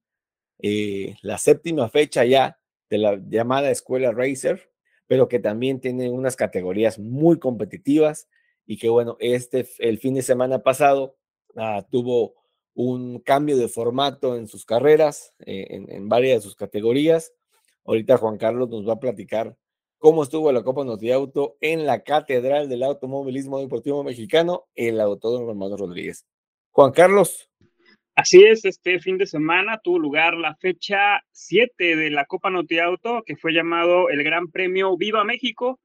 eh, 0.60 1.16
la 1.22 1.38
séptima 1.38 1.88
fecha 1.88 2.24
ya 2.24 2.58
de 2.88 2.98
la 2.98 3.20
llamada 3.28 3.70
Escuela 3.70 4.12
Racer, 4.12 4.70
pero 5.08 5.28
que 5.28 5.40
también 5.40 5.80
tiene 5.80 6.08
unas 6.08 6.36
categorías 6.36 6.98
muy 6.98 7.38
competitivas 7.38 8.28
y 8.64 8.78
que 8.78 8.88
bueno, 8.88 9.16
este, 9.18 9.66
el 9.78 9.98
fin 9.98 10.14
de 10.14 10.22
semana 10.22 10.62
pasado 10.62 11.16
ah, 11.56 11.84
tuvo 11.90 12.41
un 12.74 13.20
cambio 13.20 13.56
de 13.56 13.68
formato 13.68 14.36
en 14.36 14.48
sus 14.48 14.64
carreras, 14.64 15.34
eh, 15.44 15.66
en, 15.70 16.08
varias 16.08 16.38
de 16.38 16.40
sus 16.42 16.54
categorías. 16.54 17.32
Ahorita 17.84 18.16
Juan 18.16 18.38
Carlos 18.38 18.68
nos 18.68 18.88
va 18.88 18.94
a 18.94 19.00
platicar 19.00 19.56
cómo 19.98 20.22
estuvo 20.22 20.50
la 20.52 20.62
Copa 20.62 20.82
Auto 21.14 21.56
en 21.60 21.86
la 21.86 22.02
Catedral 22.02 22.68
del 22.68 22.82
Automovilismo 22.82 23.60
Deportivo 23.60 24.02
Mexicano, 24.02 24.66
el 24.74 25.00
Autódromo 25.00 25.50
Hermano 25.50 25.76
Rodríguez. 25.76 26.26
Juan 26.70 26.92
Carlos. 26.92 27.50
Así 28.14 28.44
es, 28.44 28.64
este 28.64 29.00
fin 29.00 29.16
de 29.16 29.26
semana 29.26 29.80
tuvo 29.82 29.98
lugar 29.98 30.34
la 30.34 30.54
fecha 30.56 31.22
7 31.32 31.96
de 31.96 32.10
la 32.10 32.26
Copa 32.26 32.50
Auto, 32.50 33.22
que 33.24 33.36
fue 33.36 33.52
llamado 33.52 34.10
el 34.10 34.22
Gran 34.22 34.50
Premio 34.50 34.96
Viva 34.96 35.24
México, 35.24 35.80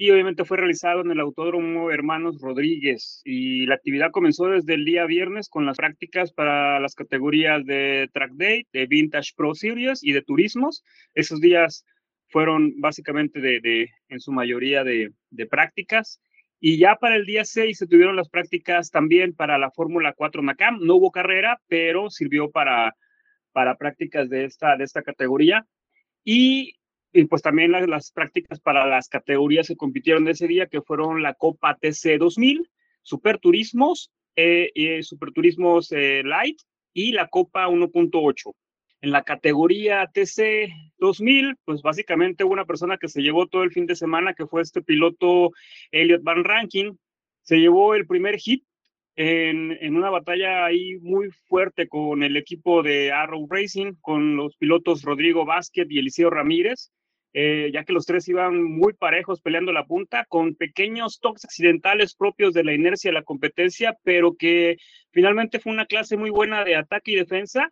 y 0.00 0.12
obviamente 0.12 0.44
fue 0.44 0.58
realizado 0.58 1.00
en 1.00 1.10
el 1.10 1.18
Autódromo 1.18 1.90
Hermanos 1.90 2.40
Rodríguez. 2.40 3.20
Y 3.24 3.66
la 3.66 3.74
actividad 3.74 4.12
comenzó 4.12 4.46
desde 4.46 4.74
el 4.74 4.84
día 4.84 5.04
viernes 5.06 5.48
con 5.48 5.66
las 5.66 5.76
prácticas 5.76 6.32
para 6.32 6.78
las 6.78 6.94
categorías 6.94 7.66
de 7.66 8.08
Track 8.12 8.30
Day, 8.34 8.66
de 8.72 8.86
Vintage 8.86 9.32
Pro 9.36 9.56
Series 9.56 10.04
y 10.04 10.12
de 10.12 10.22
turismos. 10.22 10.84
Esos 11.14 11.40
días 11.40 11.84
fueron 12.28 12.80
básicamente 12.80 13.40
de, 13.40 13.90
en 14.08 14.20
su 14.20 14.30
mayoría 14.30 14.84
de, 14.84 15.10
de, 15.30 15.46
prácticas. 15.46 16.20
Y 16.60 16.78
ya 16.78 16.94
para 16.94 17.16
el 17.16 17.26
día 17.26 17.44
6 17.44 17.76
se 17.76 17.88
tuvieron 17.88 18.14
las 18.14 18.28
prácticas 18.28 18.92
también 18.92 19.34
para 19.34 19.58
la 19.58 19.72
Fórmula 19.72 20.12
4 20.12 20.44
Macam. 20.44 20.78
No 20.80 20.94
hubo 20.94 21.10
carrera, 21.10 21.60
pero 21.66 22.08
sirvió 22.08 22.52
para, 22.52 22.94
para 23.50 23.76
prácticas 23.76 24.30
de 24.30 24.44
esta, 24.44 24.76
de 24.76 24.84
esta 24.84 25.02
categoría. 25.02 25.66
Y 26.22 26.77
y 27.12 27.24
pues 27.24 27.42
también 27.42 27.72
las, 27.72 28.12
prácticas 28.12 28.60
para 28.60 28.86
las 28.86 29.08
categorías 29.08 29.68
que 29.68 29.76
compitieron 29.76 30.28
ese 30.28 30.46
día, 30.46 30.66
que 30.66 30.82
fueron 30.82 31.22
la 31.22 31.34
Copa 31.34 31.76
TC 31.80 32.18
2000, 32.18 32.68
Superturismos, 33.02 34.10
eh, 34.36 34.70
eh, 34.74 35.02
Superturismos 35.02 35.90
eh, 35.92 36.22
Light 36.24 36.60
y 36.92 37.12
la 37.12 37.28
Copa 37.28 37.68
1.8. 37.68 38.52
En 39.00 39.12
la 39.12 39.22
categoría 39.22 40.10
TC 40.12 40.68
2000, 40.98 41.56
pues 41.64 41.82
básicamente 41.82 42.44
una 42.44 42.64
persona 42.64 42.98
que 42.98 43.08
se 43.08 43.22
llevó 43.22 43.46
todo 43.46 43.62
el 43.62 43.72
fin 43.72 43.86
de 43.86 43.94
semana, 43.94 44.34
que 44.34 44.46
fue 44.46 44.60
este 44.60 44.82
piloto 44.82 45.52
Elliot 45.92 46.22
Van 46.22 46.44
Rankin. 46.44 46.98
Se 47.42 47.56
llevó 47.56 47.94
el 47.94 48.06
primer 48.06 48.38
hit 48.38 48.64
en, 49.14 49.72
en, 49.80 49.96
una 49.96 50.10
batalla 50.10 50.64
ahí 50.66 50.96
muy 50.98 51.30
fuerte 51.48 51.88
con 51.88 52.22
el 52.22 52.36
equipo 52.36 52.82
de 52.82 53.12
Arrow 53.12 53.46
Racing, 53.48 53.94
con 54.00 54.36
los 54.36 54.56
pilotos 54.56 55.02
Rodrigo 55.02 55.44
Vázquez 55.44 55.86
y 55.90 55.98
Eliseo 56.00 56.30
Ramírez 56.30 56.90
eh, 57.34 57.70
ya 57.72 57.84
que 57.84 57.92
los 57.92 58.06
tres 58.06 58.26
iban 58.28 58.62
muy 58.62 58.94
parejos 58.94 59.40
peleando 59.40 59.72
la 59.72 59.86
punta, 59.86 60.24
con 60.28 60.54
pequeños 60.54 61.20
toques 61.20 61.44
accidentales 61.44 62.14
propios 62.14 62.54
de 62.54 62.64
la 62.64 62.72
inercia 62.72 63.10
de 63.10 63.14
la 63.14 63.22
competencia, 63.22 63.96
pero 64.02 64.34
que 64.34 64.78
finalmente 65.10 65.60
fue 65.60 65.72
una 65.72 65.86
clase 65.86 66.16
muy 66.16 66.30
buena 66.30 66.64
de 66.64 66.76
ataque 66.76 67.12
y 67.12 67.16
defensa. 67.16 67.70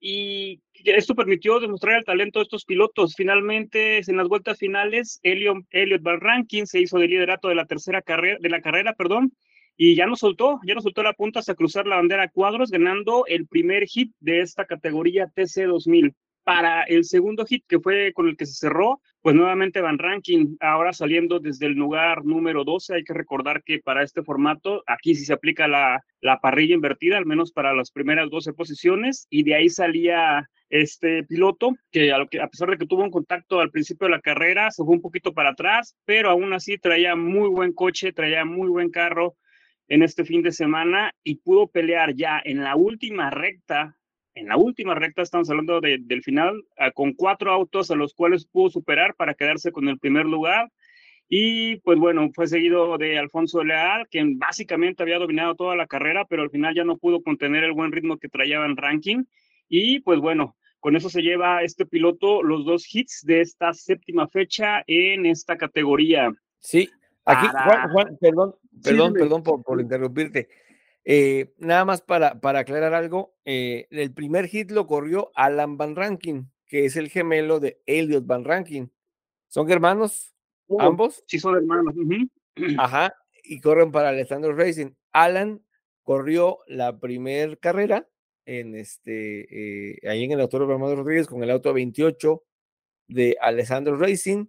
Y 0.00 0.60
esto 0.84 1.14
permitió 1.14 1.60
demostrar 1.60 1.96
el 1.96 2.04
talento 2.04 2.38
de 2.38 2.44
estos 2.44 2.64
pilotos. 2.64 3.14
Finalmente, 3.16 4.00
en 4.06 4.16
las 4.16 4.28
vueltas 4.28 4.58
finales, 4.58 5.18
Elliot, 5.22 5.64
Elliot 5.70 6.02
Van 6.02 6.20
Rankin 6.20 6.66
se 6.66 6.80
hizo 6.80 6.98
de 6.98 7.08
liderato 7.08 7.48
de 7.48 7.54
la 7.54 7.64
tercera 7.64 8.02
carrera, 8.02 8.38
de 8.40 8.50
la 8.50 8.60
carrera, 8.60 8.92
perdón, 8.94 9.32
y 9.76 9.96
ya 9.96 10.06
no 10.06 10.16
soltó, 10.16 10.60
ya 10.66 10.74
no 10.74 10.82
soltó 10.82 11.02
la 11.02 11.14
punta 11.14 11.40
hasta 11.40 11.54
cruzar 11.54 11.86
la 11.86 11.96
bandera 11.96 12.24
a 12.24 12.28
cuadros, 12.28 12.70
ganando 12.70 13.24
el 13.26 13.46
primer 13.46 13.86
hit 13.86 14.12
de 14.20 14.40
esta 14.40 14.66
categoría 14.66 15.26
TC 15.34 15.64
2000 15.66 16.14
para 16.44 16.82
el 16.82 17.04
segundo 17.04 17.44
hit 17.46 17.64
que 17.66 17.80
fue 17.80 18.12
con 18.12 18.28
el 18.28 18.36
que 18.36 18.46
se 18.46 18.54
cerró, 18.54 19.00
pues 19.22 19.34
nuevamente 19.34 19.80
Van 19.80 19.98
Ranking, 19.98 20.56
ahora 20.60 20.92
saliendo 20.92 21.40
desde 21.40 21.66
el 21.66 21.72
lugar 21.72 22.24
número 22.24 22.62
12, 22.64 22.96
hay 22.96 23.04
que 23.04 23.14
recordar 23.14 23.62
que 23.64 23.78
para 23.78 24.02
este 24.02 24.22
formato, 24.22 24.82
aquí 24.86 25.14
sí 25.14 25.24
se 25.24 25.32
aplica 25.32 25.66
la, 25.66 26.04
la 26.20 26.40
parrilla 26.40 26.74
invertida, 26.74 27.16
al 27.16 27.26
menos 27.26 27.50
para 27.50 27.74
las 27.74 27.90
primeras 27.90 28.28
12 28.28 28.52
posiciones, 28.52 29.26
y 29.30 29.42
de 29.42 29.54
ahí 29.54 29.70
salía 29.70 30.48
este 30.68 31.24
piloto, 31.24 31.74
que 31.90 32.12
a, 32.12 32.18
lo 32.18 32.28
que 32.28 32.40
a 32.40 32.48
pesar 32.48 32.68
de 32.68 32.76
que 32.76 32.86
tuvo 32.86 33.02
un 33.02 33.10
contacto 33.10 33.60
al 33.60 33.70
principio 33.70 34.06
de 34.06 34.12
la 34.12 34.20
carrera, 34.20 34.70
se 34.70 34.84
fue 34.84 34.94
un 34.94 35.00
poquito 35.00 35.32
para 35.32 35.50
atrás, 35.50 35.96
pero 36.04 36.30
aún 36.30 36.52
así 36.52 36.78
traía 36.78 37.16
muy 37.16 37.48
buen 37.48 37.72
coche, 37.72 38.12
traía 38.12 38.44
muy 38.44 38.68
buen 38.68 38.90
carro 38.90 39.36
en 39.88 40.02
este 40.02 40.24
fin 40.24 40.42
de 40.42 40.52
semana 40.52 41.12
y 41.22 41.36
pudo 41.36 41.68
pelear 41.68 42.14
ya 42.14 42.40
en 42.44 42.62
la 42.62 42.76
última 42.76 43.30
recta 43.30 43.96
en 44.34 44.48
la 44.48 44.56
última 44.56 44.94
recta, 44.94 45.22
estamos 45.22 45.48
hablando 45.50 45.80
de, 45.80 45.98
del 46.00 46.22
final, 46.22 46.56
uh, 46.56 46.92
con 46.92 47.12
cuatro 47.14 47.52
autos 47.52 47.90
a 47.90 47.94
los 47.94 48.14
cuales 48.14 48.46
pudo 48.46 48.70
superar 48.70 49.14
para 49.14 49.34
quedarse 49.34 49.72
con 49.72 49.88
el 49.88 49.98
primer 49.98 50.26
lugar. 50.26 50.70
Y 51.28 51.76
pues 51.76 51.98
bueno, 51.98 52.30
fue 52.34 52.46
seguido 52.46 52.98
de 52.98 53.18
Alfonso 53.18 53.64
Leal, 53.64 54.06
quien 54.08 54.38
básicamente 54.38 55.02
había 55.02 55.18
dominado 55.18 55.54
toda 55.54 55.74
la 55.74 55.86
carrera, 55.86 56.26
pero 56.26 56.42
al 56.42 56.50
final 56.50 56.74
ya 56.74 56.84
no 56.84 56.98
pudo 56.98 57.22
contener 57.22 57.64
el 57.64 57.72
buen 57.72 57.92
ritmo 57.92 58.18
que 58.18 58.28
traía 58.28 58.64
en 58.64 58.76
ranking. 58.76 59.24
Y 59.68 60.00
pues 60.00 60.20
bueno, 60.20 60.56
con 60.80 60.96
eso 60.96 61.08
se 61.08 61.22
lleva 61.22 61.62
este 61.62 61.86
piloto 61.86 62.42
los 62.42 62.66
dos 62.66 62.86
hits 62.94 63.22
de 63.24 63.40
esta 63.40 63.72
séptima 63.72 64.28
fecha 64.28 64.84
en 64.86 65.24
esta 65.24 65.56
categoría. 65.56 66.30
Sí, 66.58 66.90
aquí, 67.24 67.46
Para... 67.46 67.64
Juan, 67.64 67.90
Juan, 67.90 68.18
perdón, 68.20 68.54
perdón, 68.82 69.12
sí, 69.12 69.18
perdón 69.18 69.42
por, 69.42 69.62
por 69.62 69.80
interrumpirte. 69.80 70.48
Eh, 71.04 71.52
nada 71.58 71.84
más 71.84 72.00
para, 72.00 72.40
para 72.40 72.60
aclarar 72.60 72.94
algo, 72.94 73.34
eh, 73.44 73.86
el 73.90 74.12
primer 74.14 74.46
hit 74.46 74.70
lo 74.70 74.86
corrió 74.86 75.30
Alan 75.34 75.76
Van 75.76 75.94
Rankin, 75.94 76.50
que 76.66 76.86
es 76.86 76.96
el 76.96 77.10
gemelo 77.10 77.60
de 77.60 77.80
Elliot 77.86 78.26
Van 78.26 78.44
Rankin. 78.44 78.90
¿Son 79.48 79.70
hermanos? 79.70 80.34
Uh, 80.66 80.80
ambos. 80.80 81.22
Sí, 81.26 81.38
son 81.38 81.56
hermanos. 81.56 81.94
Uh 81.96 82.00
-huh. 82.00 82.30
Ajá, 82.78 83.14
y 83.42 83.60
corren 83.60 83.92
para 83.92 84.08
Alessandro 84.08 84.54
Racing. 84.54 84.92
Alan 85.12 85.62
corrió 86.02 86.58
la 86.66 86.98
primera 86.98 87.54
carrera 87.56 88.08
en 88.46 88.74
este, 88.74 89.92
eh, 89.92 89.98
ahí 90.08 90.24
en 90.24 90.32
el 90.32 90.40
Autódromo 90.40 90.72
Armando 90.72 90.96
Rodríguez 90.96 91.26
con 91.26 91.42
el 91.42 91.50
auto 91.50 91.72
28 91.72 92.42
de 93.08 93.36
Alessandro 93.40 93.96
Racing. 93.96 94.46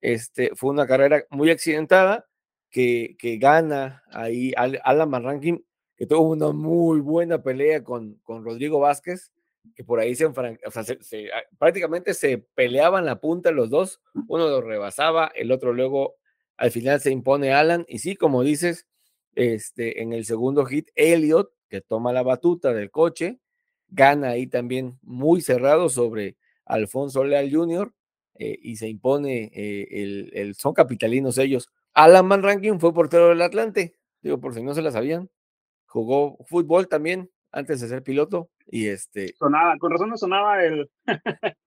Este, 0.00 0.50
fue 0.54 0.70
una 0.70 0.86
carrera 0.86 1.24
muy 1.30 1.50
accidentada 1.50 2.26
que, 2.70 3.16
que 3.18 3.38
gana 3.38 4.02
ahí 4.10 4.52
Alan 4.56 5.10
Van 5.10 5.24
Rankin 5.24 5.64
que 5.96 6.06
tuvo 6.06 6.30
una 6.30 6.52
muy 6.52 7.00
buena 7.00 7.42
pelea 7.42 7.84
con, 7.84 8.14
con 8.22 8.44
Rodrigo 8.44 8.80
Vázquez, 8.80 9.32
que 9.74 9.84
por 9.84 10.00
ahí 10.00 10.14
se, 10.14 10.26
o 10.26 10.34
sea, 10.70 10.84
se, 10.84 11.02
se, 11.02 11.32
ah, 11.32 11.42
prácticamente 11.58 12.14
se 12.14 12.38
peleaban 12.38 13.04
la 13.04 13.20
punta 13.20 13.50
los 13.50 13.70
dos, 13.70 14.00
uno 14.28 14.48
lo 14.48 14.60
rebasaba, 14.60 15.30
el 15.34 15.52
otro 15.52 15.72
luego 15.72 16.16
al 16.56 16.70
final 16.70 17.00
se 17.00 17.10
impone 17.10 17.52
Alan, 17.52 17.84
y 17.88 17.98
sí, 17.98 18.16
como 18.16 18.42
dices, 18.42 18.86
este, 19.34 20.02
en 20.02 20.12
el 20.12 20.24
segundo 20.24 20.64
hit, 20.64 20.88
Elliot, 20.94 21.52
que 21.68 21.80
toma 21.80 22.12
la 22.12 22.22
batuta 22.22 22.72
del 22.72 22.90
coche, 22.90 23.40
gana 23.88 24.30
ahí 24.30 24.46
también 24.46 24.98
muy 25.02 25.40
cerrado 25.40 25.88
sobre 25.88 26.36
Alfonso 26.64 27.24
Leal 27.24 27.50
Jr., 27.52 27.92
eh, 28.36 28.58
y 28.60 28.76
se 28.76 28.88
impone 28.88 29.52
eh, 29.54 29.86
el, 29.90 30.30
el, 30.34 30.54
son 30.56 30.74
capitalinos 30.74 31.38
ellos. 31.38 31.68
Alan 31.92 32.28
Van 32.28 32.42
Rankin 32.42 32.80
fue 32.80 32.92
portero 32.92 33.28
del 33.28 33.40
Atlante, 33.40 33.94
digo, 34.22 34.40
por 34.40 34.54
si 34.54 34.62
no 34.62 34.74
se 34.74 34.82
la 34.82 34.90
sabían 34.90 35.30
jugó 35.94 36.36
fútbol 36.46 36.88
también 36.88 37.30
antes 37.52 37.80
de 37.80 37.88
ser 37.88 38.02
piloto 38.02 38.50
y 38.66 38.86
este 38.88 39.34
sonaba 39.38 39.78
con 39.78 39.92
razón 39.92 40.10
no 40.10 40.16
sonaba 40.16 40.64
el 40.64 40.90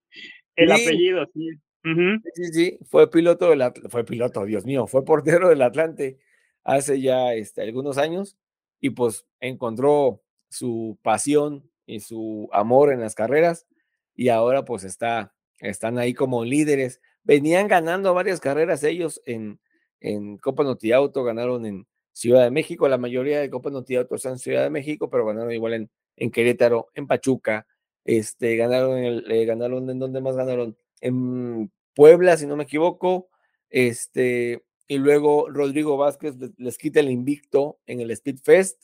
el 0.55 0.75
sí. 0.75 0.83
apellido 0.83 1.25
sí. 1.33 1.49
Uh 1.85 1.89
-huh. 1.89 2.21
sí 2.33 2.43
sí 2.51 2.79
fue 2.89 3.09
piloto 3.09 3.49
del 3.49 3.71
fue 3.89 4.03
piloto 4.03 4.43
Dios 4.43 4.65
mío 4.65 4.87
fue 4.87 5.05
portero 5.05 5.49
del 5.49 5.61
Atlante 5.61 6.19
hace 6.65 6.99
ya 6.99 7.33
este, 7.33 7.61
algunos 7.61 7.97
años 7.97 8.37
y 8.81 8.89
pues 8.89 9.25
encontró 9.39 10.21
su 10.49 10.99
pasión 11.01 11.69
y 11.85 12.01
su 12.01 12.49
amor 12.51 12.91
en 12.91 12.99
las 12.99 13.15
carreras 13.15 13.65
y 14.17 14.29
ahora 14.29 14.65
pues 14.65 14.83
está, 14.83 15.33
están 15.59 15.97
ahí 15.97 16.13
como 16.13 16.43
líderes. 16.43 17.01
Venían 17.23 17.67
ganando 17.67 18.13
varias 18.13 18.39
carreras 18.39 18.83
ellos 18.83 19.21
en, 19.25 19.59
en 20.01 20.37
Copa 20.37 20.63
Noti 20.63 20.91
Auto, 20.91 21.23
ganaron 21.23 21.65
en 21.65 21.87
Ciudad 22.17 22.45
de 22.45 22.49
México, 22.49 22.87
la 22.87 22.97
mayoría 22.97 23.39
de 23.39 23.47
Copa 23.51 23.69
Noti 23.69 23.95
Auto 23.95 24.15
están 24.15 24.31
en 24.33 24.39
Ciudad 24.39 24.63
de 24.63 24.71
México, 24.71 25.07
pero 25.07 25.23
ganaron 25.27 25.51
igual 25.51 25.73
en, 25.75 25.89
en 26.15 26.31
Querétaro, 26.31 26.87
en 26.95 27.05
Pachuca, 27.05 27.67
este, 28.05 28.55
ganaron, 28.55 28.97
el, 28.97 29.31
eh, 29.31 29.45
ganaron, 29.45 29.87
¿en 29.87 29.99
dónde 29.99 30.19
más 30.19 30.35
ganaron? 30.35 30.75
En 30.99 31.71
Puebla, 31.93 32.35
si 32.35 32.47
no 32.47 32.55
me 32.55 32.63
equivoco, 32.63 33.29
este, 33.69 34.63
y 34.87 34.97
luego 34.97 35.47
Rodrigo 35.47 35.95
Vázquez 35.95 36.33
les, 36.57 36.79
quita 36.79 37.01
el 37.01 37.11
invicto 37.11 37.77
en 37.85 38.01
el 38.01 38.09
Speed 38.09 38.39
Fest 38.43 38.81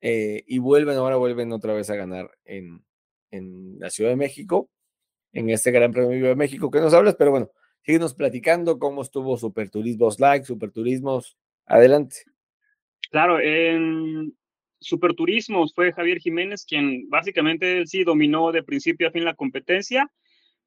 eh, 0.00 0.44
y 0.46 0.60
vuelven, 0.60 0.96
ahora 0.96 1.16
vuelven 1.16 1.52
otra 1.52 1.72
vez 1.72 1.90
a 1.90 1.96
ganar 1.96 2.30
en, 2.44 2.84
en 3.32 3.80
la 3.80 3.90
Ciudad 3.90 4.10
de 4.10 4.16
México, 4.16 4.70
en 5.32 5.50
este 5.50 5.72
Gran 5.72 5.90
Premio 5.90 6.28
de 6.28 6.36
México 6.36 6.70
que 6.70 6.78
nos 6.78 6.94
hablas, 6.94 7.16
pero 7.16 7.32
bueno, 7.32 7.50
síguenos 7.82 8.14
platicando 8.14 8.78
cómo 8.78 9.02
estuvo 9.02 9.36
Superturismos 9.36 10.20
Like, 10.20 10.46
Superturismos, 10.46 11.36
adelante. 11.66 12.29
Claro, 13.10 13.40
en 13.40 14.32
Superturismos 14.80 15.74
fue 15.74 15.92
Javier 15.92 16.18
Jiménez 16.18 16.64
quien 16.66 17.08
básicamente 17.08 17.86
sí 17.86 18.04
dominó 18.04 18.52
de 18.52 18.62
principio 18.62 19.08
a 19.08 19.10
fin 19.10 19.24
la 19.24 19.34
competencia. 19.34 20.10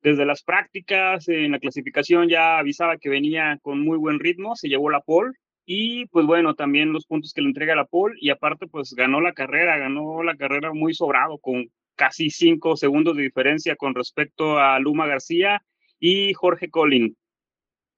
Desde 0.02 0.26
las 0.26 0.44
prácticas, 0.44 1.30
en 1.30 1.52
la 1.52 1.60
clasificación 1.60 2.28
ya 2.28 2.60
avisaba 2.60 2.98
que 2.98 3.10
venía 3.10 3.58
con 3.62 3.80
muy 3.80 3.98
buen 3.98 4.20
ritmo, 4.20 4.56
se 4.56 4.68
llevó 4.68 4.90
la 4.90 5.00
pole 5.00 5.32
y 5.66 6.06
pues 6.08 6.26
bueno, 6.26 6.56
también 6.56 6.92
los 6.92 7.06
puntos 7.06 7.32
que 7.34 7.42
le 7.42 7.48
entrega 7.48 7.76
la 7.76 7.86
pole 7.86 8.16
y 8.20 8.30
aparte 8.30 8.68
pues 8.68 8.94
ganó 8.94 9.22
la 9.22 9.34
carrera, 9.34 9.78
ganó 9.78 10.22
la 10.22 10.36
carrera 10.36 10.74
muy 10.74 10.94
sobrado 10.94 11.38
con 11.38 11.70
casi 11.96 12.30
cinco 12.30 12.76
segundos 12.76 13.16
de 13.16 13.24
diferencia 13.24 13.78
con 13.78 13.96
respecto 13.96 14.60
a 14.60 14.78
Luma 14.80 15.08
García 15.08 15.64
y 16.00 16.34
Jorge 16.34 16.70
Collin. 16.70 17.16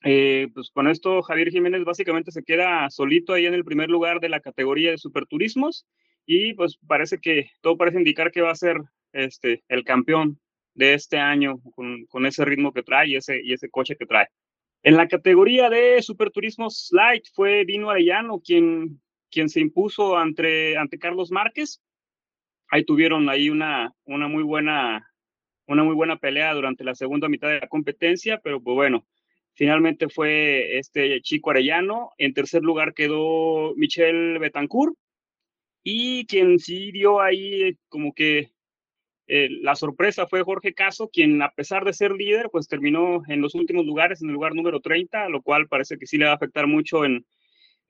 Eh, 0.07 0.49
pues 0.53 0.69
con 0.69 0.87
esto 0.87 1.23
Javier 1.23 1.49
Jiménez 1.49 1.83
básicamente 1.83 2.31
se 2.31 2.43
queda 2.43 2.87
solito 2.91 3.33
ahí 3.33 3.47
en 3.47 3.55
el 3.55 3.65
primer 3.65 3.89
lugar 3.89 4.19
de 4.19 4.29
la 4.29 4.39
categoría 4.39 4.91
de 4.91 4.99
superturismos 4.99 5.87
y 6.27 6.53
pues 6.53 6.77
parece 6.85 7.17
que 7.17 7.49
todo 7.61 7.75
parece 7.75 7.97
indicar 7.97 8.31
que 8.31 8.41
va 8.41 8.51
a 8.51 8.55
ser 8.55 8.77
este 9.13 9.63
el 9.67 9.83
campeón 9.83 10.39
de 10.75 10.93
este 10.93 11.17
año 11.17 11.59
con, 11.73 12.05
con 12.05 12.27
ese 12.27 12.45
ritmo 12.45 12.71
que 12.71 12.83
trae 12.83 13.07
y 13.09 13.15
ese, 13.15 13.41
y 13.43 13.53
ese 13.53 13.71
coche 13.71 13.95
que 13.95 14.05
trae. 14.05 14.27
En 14.83 14.95
la 14.95 15.07
categoría 15.07 15.71
de 15.71 15.99
superturismos 16.03 16.89
light 16.91 17.23
fue 17.33 17.65
Dino 17.65 17.89
Arellano 17.89 18.39
quien, 18.41 19.01
quien 19.31 19.49
se 19.49 19.59
impuso 19.59 20.17
ante, 20.17 20.77
ante 20.77 20.99
Carlos 20.99 21.31
Márquez. 21.31 21.81
Ahí 22.69 22.85
tuvieron 22.85 23.27
ahí 23.27 23.49
una, 23.49 23.91
una 24.03 24.27
muy 24.27 24.43
buena 24.43 25.11
una 25.67 25.83
muy 25.83 25.95
buena 25.95 26.17
pelea 26.17 26.53
durante 26.53 26.83
la 26.83 26.93
segunda 26.93 27.27
mitad 27.27 27.47
de 27.47 27.59
la 27.59 27.67
competencia, 27.67 28.39
pero 28.43 28.61
pues 28.61 28.75
bueno, 28.75 29.07
finalmente 29.55 30.09
fue 30.09 30.77
este 30.77 31.21
Chico 31.21 31.49
Arellano. 31.49 32.11
En 32.17 32.33
tercer 32.33 32.61
lugar 32.61 32.93
quedó 32.93 33.73
Michelle 33.75 34.37
Betancourt. 34.39 34.95
Y 35.83 36.25
quien 36.25 36.59
sí 36.59 36.91
dio 36.91 37.21
ahí 37.21 37.77
como 37.89 38.13
que 38.13 38.51
eh, 39.27 39.49
la 39.61 39.75
sorpresa 39.75 40.27
fue 40.27 40.43
Jorge 40.43 40.73
Caso, 40.73 41.09
quien 41.09 41.41
a 41.41 41.49
pesar 41.49 41.83
de 41.83 41.93
ser 41.93 42.11
líder, 42.11 42.49
pues 42.51 42.67
terminó 42.67 43.23
en 43.27 43.41
los 43.41 43.55
últimos 43.55 43.85
lugares, 43.85 44.21
en 44.21 44.29
el 44.29 44.33
lugar 44.33 44.53
número 44.53 44.81
30, 44.81 45.29
lo 45.29 45.41
cual 45.41 45.67
parece 45.67 45.97
que 45.97 46.05
sí 46.05 46.17
le 46.17 46.25
va 46.25 46.31
a 46.31 46.35
afectar 46.35 46.67
mucho 46.67 47.05
en, 47.05 47.25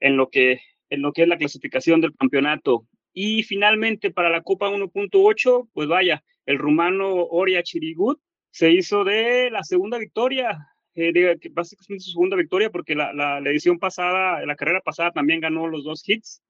en, 0.00 0.16
lo, 0.16 0.30
que, 0.30 0.60
en 0.88 1.02
lo 1.02 1.12
que 1.12 1.22
es 1.22 1.28
la 1.28 1.38
clasificación 1.38 2.00
del 2.00 2.14
campeonato. 2.16 2.86
Y 3.12 3.42
finalmente 3.42 4.10
para 4.10 4.30
la 4.30 4.42
Copa 4.42 4.70
1.8, 4.70 5.68
pues 5.72 5.88
vaya, 5.88 6.22
el 6.46 6.58
rumano 6.58 7.14
Oria 7.14 7.62
Chirigut 7.62 8.20
se 8.50 8.70
hizo 8.72 9.04
de 9.04 9.50
la 9.50 9.62
segunda 9.62 9.98
victoria, 9.98 10.66
eh, 10.96 11.38
básicamente 11.52 12.04
su 12.04 12.12
segunda 12.12 12.36
victoria 12.36 12.70
porque 12.70 12.94
la, 12.94 13.12
la, 13.12 13.38
edición 13.50 13.78
pasada, 13.78 14.44
la 14.44 14.56
carrera 14.56 14.80
pasada 14.80 15.12
también 15.12 15.40
ganó 15.40 15.68
los 15.68 15.84
dos 15.84 16.02
hits. 16.08 16.42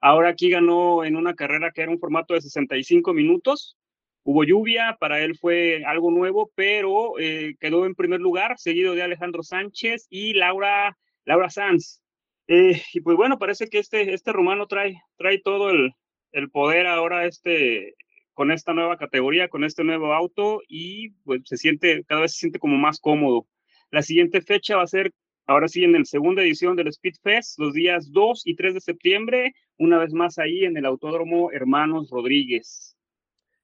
Ahora 0.00 0.30
aquí 0.30 0.50
ganó 0.50 1.04
en 1.04 1.16
una 1.16 1.34
carrera 1.34 1.72
que 1.72 1.82
era 1.82 1.90
un 1.90 1.98
formato 1.98 2.34
de 2.34 2.42
65 2.42 3.14
minutos. 3.14 3.78
Hubo 4.22 4.44
lluvia, 4.44 4.96
para 5.00 5.20
él 5.22 5.36
fue 5.36 5.84
algo 5.84 6.10
nuevo, 6.10 6.50
pero 6.54 7.18
eh, 7.18 7.56
quedó 7.60 7.86
en 7.86 7.94
primer 7.94 8.20
lugar, 8.20 8.58
seguido 8.58 8.94
de 8.94 9.02
Alejandro 9.02 9.42
Sánchez 9.42 10.06
y 10.10 10.34
Laura, 10.34 10.96
Laura 11.24 11.50
Sanz. 11.50 12.02
Eh, 12.46 12.82
y 12.92 13.00
pues 13.00 13.16
bueno, 13.16 13.38
parece 13.38 13.68
que 13.68 13.78
este, 13.78 14.12
este 14.12 14.32
rumano 14.32 14.66
trae, 14.66 15.00
trae 15.16 15.38
todo 15.38 15.70
el, 15.70 15.92
el 16.32 16.50
poder 16.50 16.86
ahora 16.86 17.26
este, 17.26 17.94
con 18.34 18.50
esta 18.50 18.74
nueva 18.74 18.98
categoría, 18.98 19.48
con 19.48 19.64
este 19.64 19.84
nuevo 19.84 20.12
auto 20.12 20.60
y 20.68 21.10
pues 21.24 21.42
se 21.44 21.56
siente, 21.56 22.04
cada 22.04 22.22
vez 22.22 22.32
se 22.32 22.40
siente 22.40 22.58
como 22.58 22.76
más 22.76 23.00
cómodo. 23.00 23.46
La 23.94 24.02
siguiente 24.02 24.42
fecha 24.42 24.74
va 24.76 24.82
a 24.82 24.88
ser, 24.88 25.12
ahora 25.46 25.68
sí, 25.68 25.84
en 25.84 25.92
la 25.92 26.04
segunda 26.04 26.42
edición 26.42 26.74
del 26.74 26.88
Speed 26.88 27.14
Fest, 27.22 27.60
los 27.60 27.74
días 27.74 28.10
2 28.10 28.42
y 28.44 28.56
3 28.56 28.74
de 28.74 28.80
septiembre, 28.80 29.54
una 29.78 29.98
vez 29.98 30.12
más 30.12 30.36
ahí 30.40 30.64
en 30.64 30.76
el 30.76 30.84
Autódromo 30.84 31.52
Hermanos 31.52 32.10
Rodríguez. 32.10 32.96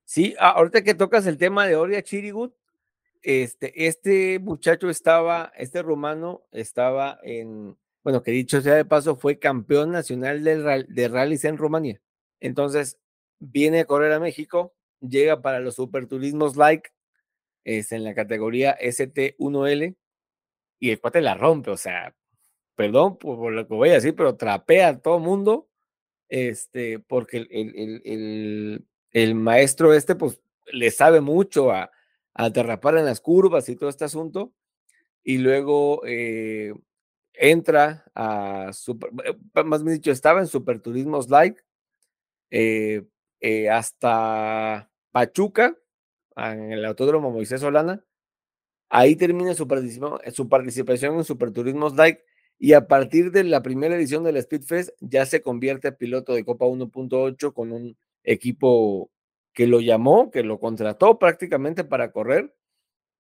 Sí, 0.05 0.37
ahorita 0.39 0.85
que 0.85 0.95
tocas 0.95 1.27
el 1.27 1.37
tema 1.37 1.67
de 1.67 1.75
Oria 1.75 2.01
Chirigut, 2.05 2.55
este, 3.23 3.89
este 3.89 4.39
muchacho 4.39 4.89
estaba, 4.89 5.53
este 5.57 5.83
romano 5.83 6.45
estaba 6.53 7.19
en, 7.25 7.77
bueno, 8.05 8.23
que 8.23 8.31
dicho 8.31 8.61
sea 8.61 8.77
de 8.77 8.85
paso, 8.85 9.17
fue 9.17 9.41
campeón 9.41 9.91
nacional 9.91 10.45
de, 10.45 11.09
rallies 11.09 11.45
en 11.45 11.57
Rumanía. 11.57 12.01
Entonces, 12.39 13.01
viene 13.41 13.81
a 13.81 13.85
correr 13.85 14.13
a 14.13 14.21
México, 14.21 14.77
llega 15.01 15.43
para 15.43 15.59
los 15.59 15.75
superturismos 15.75 16.55
like, 16.55 16.91
es 17.65 17.91
en 17.91 18.05
la 18.05 18.15
categoría 18.15 18.79
ST1L, 18.79 19.97
y 20.81 20.91
el 20.91 21.01
cuate 21.01 21.21
la 21.21 21.35
rompe, 21.35 21.71
o 21.71 21.77
sea, 21.77 22.15
perdón 22.75 23.19
por, 23.19 23.53
lo 23.53 23.69
que 23.69 23.75
voy 23.75 23.91
a 23.91 23.95
decir, 23.95 24.17
pero 24.17 24.37
trapea 24.37 24.89
a 24.89 24.99
todo 24.99 25.21
mundo, 25.21 25.69
este, 26.29 26.99
porque 26.99 27.37
el, 27.37 28.03
el, 28.05 28.87
el, 29.13 29.35
maestro 29.35 29.93
este, 29.93 30.15
pues, 30.17 30.41
le 30.73 30.91
sabe 30.91 31.21
mucho 31.21 31.71
a, 31.71 31.91
a 32.35 32.51
derrapar 32.51 32.97
en 32.97 33.05
las 33.05 33.21
curvas 33.21 33.69
y 33.69 33.77
todo 33.77 33.91
este 33.91 34.05
asunto, 34.05 34.53
y 35.23 35.39
luego 35.39 36.03
eh, 36.07 36.73
entra 37.35 38.05
a, 38.15 38.73
super, 38.73 39.11
eh, 39.25 39.63
más 39.65 39.83
bien 39.85 39.97
dicho, 39.97 40.11
estaba 40.11 40.41
en 40.41 40.47
Superturismos 40.47 41.29
Like, 41.29 41.63
eh, 42.51 43.05
eh, 43.41 43.71
hasta 43.71 44.91
Pachuca, 45.13 45.77
en 46.37 46.73
el 46.73 46.85
Autódromo 46.85 47.31
Moisés 47.31 47.61
Solana. 47.61 48.05
Ahí 48.91 49.15
termina 49.15 49.55
su, 49.55 49.69
su 50.33 50.49
participación 50.49 51.15
en 51.15 51.25
Superturismos 51.25 51.95
Like 51.95 52.25
y 52.59 52.73
a 52.73 52.89
partir 52.89 53.31
de 53.31 53.45
la 53.45 53.63
primera 53.63 53.95
edición 53.95 54.25
del 54.25 54.37
Speed 54.37 54.63
Fest 54.63 54.91
ya 54.99 55.25
se 55.27 55.41
convierte 55.41 55.89
a 55.89 55.97
piloto 55.97 56.35
de 56.35 56.45
Copa 56.45 56.67
1.8 56.67 57.55
con 57.55 57.71
un 57.71 57.97
equipo 58.25 59.11
que 59.55 59.69
lo 59.69 59.81
llamó, 59.81 60.33
que 60.33 60.43
lo 60.43 60.59
contrató 60.59 61.21
prácticamente 61.21 61.85
para 61.85 62.11
correr 62.11 62.53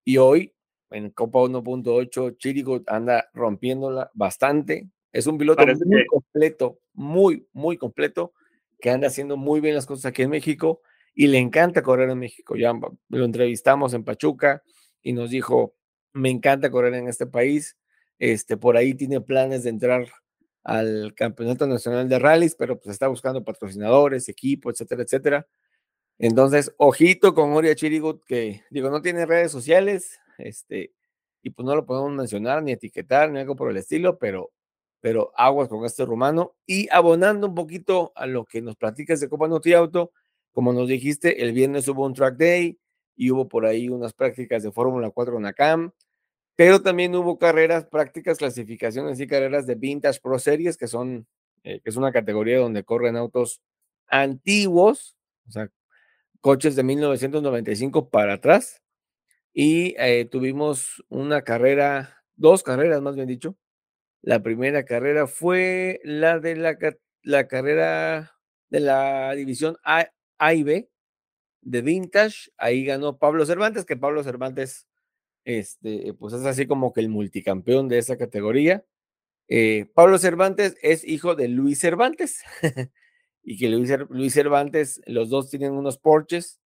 y 0.04 0.16
hoy 0.16 0.52
en 0.90 1.10
Copa 1.10 1.38
1.8 1.38 2.36
Chirigo 2.36 2.82
anda 2.88 3.30
rompiéndola 3.32 4.10
bastante. 4.12 4.90
Es 5.12 5.28
un 5.28 5.38
piloto 5.38 5.64
muy 5.64 6.06
completo, 6.06 6.80
muy, 6.94 7.46
muy 7.52 7.78
completo 7.78 8.32
que 8.80 8.90
anda 8.90 9.06
haciendo 9.06 9.36
muy 9.36 9.60
bien 9.60 9.76
las 9.76 9.86
cosas 9.86 10.06
aquí 10.06 10.22
en 10.22 10.30
México 10.30 10.82
y 11.14 11.28
le 11.28 11.38
encanta 11.38 11.82
correr 11.82 12.10
en 12.10 12.18
México. 12.18 12.56
Ya 12.56 12.72
lo 13.08 13.24
entrevistamos 13.24 13.94
en 13.94 14.02
Pachuca 14.02 14.64
y 15.02 15.12
nos 15.12 15.30
dijo, 15.30 15.74
me 16.12 16.30
encanta 16.30 16.70
correr 16.70 16.94
en 16.94 17.08
este 17.08 17.26
país. 17.26 17.76
Este, 18.18 18.56
por 18.56 18.76
ahí 18.76 18.94
tiene 18.94 19.20
planes 19.20 19.64
de 19.64 19.70
entrar 19.70 20.08
al 20.62 21.14
Campeonato 21.14 21.66
Nacional 21.66 22.08
de 22.08 22.18
Rallys, 22.18 22.54
pero 22.54 22.78
pues 22.78 22.92
está 22.92 23.08
buscando 23.08 23.44
patrocinadores, 23.44 24.28
equipo, 24.28 24.70
etcétera, 24.70 25.02
etcétera. 25.02 25.46
Entonces, 26.18 26.74
ojito 26.76 27.34
con 27.34 27.52
Oria 27.52 27.74
Chirigut, 27.74 28.24
que 28.24 28.62
digo, 28.70 28.90
no 28.90 29.00
tiene 29.02 29.24
redes 29.26 29.52
sociales, 29.52 30.18
este, 30.38 30.92
y 31.42 31.50
pues 31.50 31.64
no 31.66 31.74
lo 31.74 31.86
podemos 31.86 32.12
mencionar, 32.12 32.62
ni 32.62 32.72
etiquetar, 32.72 33.30
ni 33.30 33.40
algo 33.40 33.56
por 33.56 33.70
el 33.70 33.78
estilo, 33.78 34.18
pero 34.18 34.52
pero 35.00 35.32
aguas 35.36 35.68
con 35.68 35.84
este 35.84 36.04
rumano. 36.04 36.56
Y 36.66 36.88
abonando 36.90 37.48
un 37.48 37.54
poquito 37.54 38.12
a 38.14 38.26
lo 38.26 38.44
que 38.44 38.62
nos 38.62 38.76
platicas 38.76 39.20
de 39.20 39.28
Copa 39.28 39.48
Noti 39.48 39.72
Auto, 39.72 40.12
como 40.52 40.72
nos 40.72 40.88
dijiste, 40.88 41.42
el 41.42 41.52
viernes 41.52 41.88
hubo 41.88 42.04
un 42.04 42.14
track 42.14 42.36
day 42.36 42.78
y 43.20 43.30
hubo 43.30 43.48
por 43.48 43.66
ahí 43.66 43.90
unas 43.90 44.14
prácticas 44.14 44.62
de 44.62 44.72
Fórmula 44.72 45.10
4 45.10 45.36
en 45.36 45.44
ACAM, 45.44 45.92
pero 46.56 46.80
también 46.80 47.14
hubo 47.14 47.38
carreras, 47.38 47.84
prácticas, 47.84 48.38
clasificaciones 48.38 49.20
y 49.20 49.26
carreras 49.26 49.66
de 49.66 49.74
Vintage 49.74 50.20
Pro 50.22 50.38
Series, 50.38 50.78
que 50.78 50.86
son, 50.86 51.26
eh, 51.62 51.82
que 51.84 51.90
es 51.90 51.96
una 51.96 52.12
categoría 52.12 52.58
donde 52.58 52.82
corren 52.82 53.16
autos 53.16 53.60
antiguos, 54.06 55.18
o 55.46 55.52
sea, 55.52 55.68
coches 56.40 56.76
de 56.76 56.82
1995 56.82 58.08
para 58.08 58.34
atrás. 58.34 58.82
Y 59.52 59.94
eh, 59.98 60.24
tuvimos 60.24 61.04
una 61.10 61.42
carrera, 61.42 62.24
dos 62.36 62.62
carreras 62.62 63.02
más 63.02 63.16
bien 63.16 63.28
dicho, 63.28 63.54
la 64.22 64.42
primera 64.42 64.86
carrera 64.86 65.26
fue 65.26 66.00
la 66.04 66.38
de 66.40 66.56
la, 66.56 66.78
la 67.22 67.48
carrera 67.48 68.32
de 68.70 68.80
la 68.80 69.34
división 69.34 69.76
A, 69.84 70.08
y 70.54 70.62
B 70.62 70.89
de 71.62 71.82
Vintage. 71.82 72.50
Ahí 72.56 72.84
ganó 72.84 73.18
Pablo 73.18 73.46
Cervantes, 73.46 73.84
que 73.84 73.96
Pablo 73.96 74.22
Cervantes, 74.22 74.88
este, 75.44 76.14
pues 76.14 76.34
es 76.34 76.44
así 76.44 76.66
como 76.66 76.92
que 76.92 77.00
el 77.00 77.08
multicampeón 77.08 77.88
de 77.88 77.98
esa 77.98 78.16
categoría. 78.16 78.84
Eh, 79.48 79.86
Pablo 79.94 80.18
Cervantes 80.18 80.76
es 80.82 81.04
hijo 81.04 81.34
de 81.34 81.48
Luis 81.48 81.80
Cervantes. 81.80 82.42
y 83.42 83.58
que 83.58 83.68
Luis, 83.68 83.90
Luis, 84.08 84.32
Cervantes, 84.32 85.00
los 85.06 85.30
dos 85.30 85.50
tienen 85.50 85.72
unos 85.72 85.98
Porches. 85.98 86.60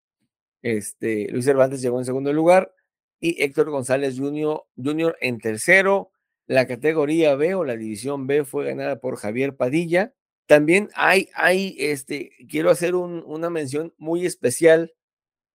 Este, 0.63 1.29
Luis 1.31 1.45
Cervantes 1.45 1.83
llegó 1.83 1.99
en 1.99 2.05
segundo 2.05 2.33
lugar 2.33 2.73
y 3.21 3.43
Héctor 3.43 3.71
González 3.71 4.19
Jr. 4.19 4.63
Jr. 4.77 5.17
en 5.21 5.39
tercero. 5.39 6.11
La 6.47 6.67
categoría 6.67 7.35
B 7.37 7.55
o 7.55 7.65
la 7.65 7.77
división 7.77 8.27
B 8.27 8.45
fue 8.45 8.67
ganada 8.67 9.01
por 9.01 9.17
Javier 9.17 9.57
Padilla. 9.57 10.15
También 10.47 10.91
hay, 10.95 11.29
hay, 11.35 11.75
este, 11.79 12.33
quiero 12.49 12.71
hacer 12.71 12.95
una 12.95 13.49
mención 13.49 13.95
muy 13.97 14.27
especial 14.27 14.93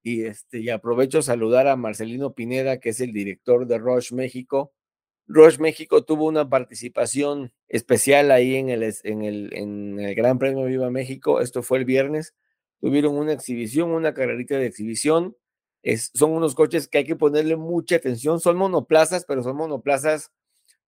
y, 0.01 0.23
este, 0.23 0.59
y 0.59 0.69
aprovecho 0.69 1.21
saludar 1.21 1.67
a 1.67 1.75
Marcelino 1.75 2.33
Pineda, 2.33 2.79
que 2.79 2.89
es 2.89 2.99
el 2.99 3.13
director 3.13 3.67
de 3.67 3.77
Roche 3.77 4.15
México. 4.15 4.73
Roche 5.27 5.59
México 5.59 6.03
tuvo 6.03 6.25
una 6.25 6.49
participación 6.49 7.53
especial 7.67 8.31
ahí 8.31 8.55
en 8.55 8.69
el, 8.69 8.95
en 9.03 9.21
el, 9.21 9.53
en 9.53 9.99
el 9.99 10.15
Gran 10.15 10.39
Premio 10.39 10.65
Viva 10.65 10.89
México. 10.89 11.39
Esto 11.39 11.61
fue 11.61 11.77
el 11.77 11.85
viernes. 11.85 12.33
Tuvieron 12.81 13.15
una 13.15 13.33
exhibición, 13.33 13.91
una 13.91 14.15
carrerita 14.15 14.57
de 14.57 14.65
exhibición. 14.65 15.37
Es, 15.83 16.09
son 16.15 16.31
unos 16.31 16.55
coches 16.55 16.87
que 16.87 16.99
hay 16.99 17.03
que 17.03 17.15
ponerle 17.15 17.57
mucha 17.57 17.97
atención. 17.97 18.39
Son 18.39 18.57
monoplazas, 18.57 19.25
pero 19.25 19.43
son 19.43 19.57
monoplazas, 19.57 20.31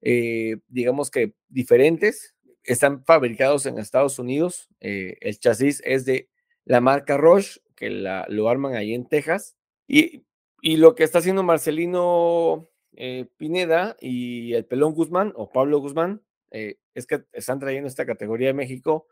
eh, 0.01 0.57
digamos 0.69 1.11
que 1.11 1.35
diferentes 1.49 2.33
están 2.63 3.03
fabricados 3.03 3.65
en 3.65 3.77
Estados 3.77 4.19
Unidos. 4.19 4.67
Eh, 4.79 5.17
el 5.21 5.39
chasis 5.39 5.81
es 5.85 6.05
de 6.05 6.29
la 6.65 6.81
marca 6.81 7.17
Roche, 7.17 7.61
que 7.75 7.89
lo 7.89 8.49
arman 8.49 8.75
ahí 8.75 8.93
en 8.93 9.07
Texas. 9.07 9.55
Y, 9.87 10.23
y 10.61 10.77
lo 10.77 10.95
que 10.95 11.03
está 11.03 11.19
haciendo 11.19 11.43
Marcelino 11.43 12.69
eh, 12.93 13.25
Pineda 13.37 13.95
y 13.99 14.53
el 14.53 14.65
Pelón 14.65 14.93
Guzmán 14.93 15.33
o 15.35 15.49
Pablo 15.49 15.79
Guzmán 15.79 16.21
eh, 16.51 16.77
es 16.93 17.07
que 17.07 17.23
están 17.31 17.59
trayendo 17.59 17.87
esta 17.87 18.05
categoría 18.05 18.47
de 18.47 18.53
México. 18.53 19.07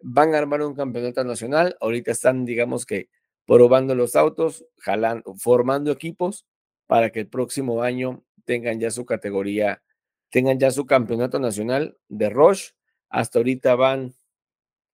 Van 0.00 0.34
a 0.34 0.38
armar 0.38 0.62
un 0.62 0.74
campeonato 0.74 1.24
nacional. 1.24 1.76
Ahorita 1.80 2.10
están, 2.10 2.44
digamos 2.44 2.86
que, 2.86 3.08
probando 3.46 3.94
los 3.94 4.16
autos, 4.16 4.64
jalando, 4.78 5.34
formando 5.34 5.92
equipos 5.92 6.46
para 6.86 7.10
que 7.10 7.20
el 7.20 7.28
próximo 7.28 7.82
año 7.82 8.24
tengan 8.44 8.80
ya 8.80 8.90
su 8.90 9.04
categoría, 9.04 9.82
tengan 10.30 10.58
ya 10.58 10.70
su 10.70 10.86
campeonato 10.86 11.38
nacional 11.38 11.96
de 12.08 12.30
Roche 12.30 12.74
hasta 13.08 13.38
ahorita 13.38 13.74
van, 13.74 14.14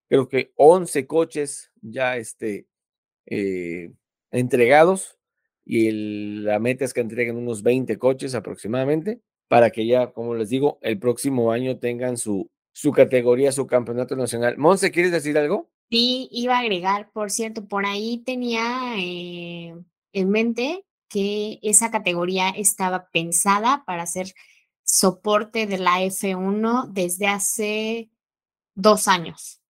creo 0.08 0.28
que 0.28 0.52
11 0.56 1.06
coches 1.06 1.70
ya 1.80 2.16
este, 2.16 2.66
eh, 3.26 3.92
entregados 4.30 5.18
y 5.64 5.90
la 6.42 6.58
meta 6.58 6.84
es 6.84 6.92
que 6.92 7.00
entreguen 7.00 7.36
unos 7.36 7.62
20 7.62 7.98
coches 7.98 8.34
aproximadamente 8.34 9.20
para 9.48 9.70
que 9.70 9.86
ya, 9.86 10.12
como 10.12 10.34
les 10.34 10.48
digo, 10.48 10.78
el 10.82 10.98
próximo 10.98 11.52
año 11.52 11.78
tengan 11.78 12.16
su, 12.16 12.50
su 12.72 12.92
categoría, 12.92 13.52
su 13.52 13.66
campeonato 13.66 14.16
nacional. 14.16 14.56
Monse, 14.58 14.90
¿quieres 14.90 15.12
decir 15.12 15.36
algo? 15.36 15.70
Sí, 15.90 16.28
iba 16.30 16.56
a 16.56 16.60
agregar, 16.60 17.10
por 17.12 17.30
cierto, 17.30 17.66
por 17.66 17.84
ahí 17.84 18.22
tenía 18.24 18.94
eh, 18.96 19.74
en 20.12 20.30
mente 20.30 20.84
que 21.08 21.58
esa 21.62 21.90
categoría 21.90 22.50
estaba 22.50 23.08
pensada 23.10 23.82
para 23.84 24.06
ser 24.06 24.32
soporte 24.90 25.66
de 25.66 25.78
la 25.78 26.02
F1 26.02 26.88
desde 26.88 27.28
hace 27.28 28.10
dos 28.74 29.06
años, 29.06 29.62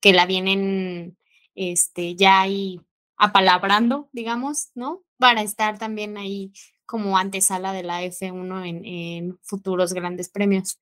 que 0.00 0.14
la 0.14 0.24
vienen 0.24 1.18
este, 1.54 2.16
ya 2.16 2.40
ahí 2.40 2.80
apalabrando, 3.18 4.08
digamos, 4.12 4.70
¿no? 4.74 5.02
Para 5.18 5.42
estar 5.42 5.78
también 5.78 6.16
ahí 6.16 6.52
como 6.86 7.18
antesala 7.18 7.74
de 7.74 7.82
la 7.82 8.02
F1 8.02 8.82
en, 8.84 9.38
futuros 9.42 9.92
grandes 9.92 10.30
premios. 10.30 10.78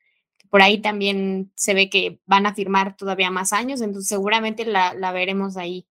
Por 0.50 0.62
ahí 0.62 0.80
también 0.80 1.50
se 1.56 1.74
ve 1.74 1.90
que 1.90 2.20
van 2.26 2.46
a 2.46 2.54
firmar 2.54 2.96
todavía 2.96 3.30
más 3.30 3.52
años, 3.52 3.80
entonces 3.80 4.08
seguramente 4.08 4.64
la, 4.64 4.94
la 4.94 5.10
veremos 5.10 5.56
ahí. 5.56 5.88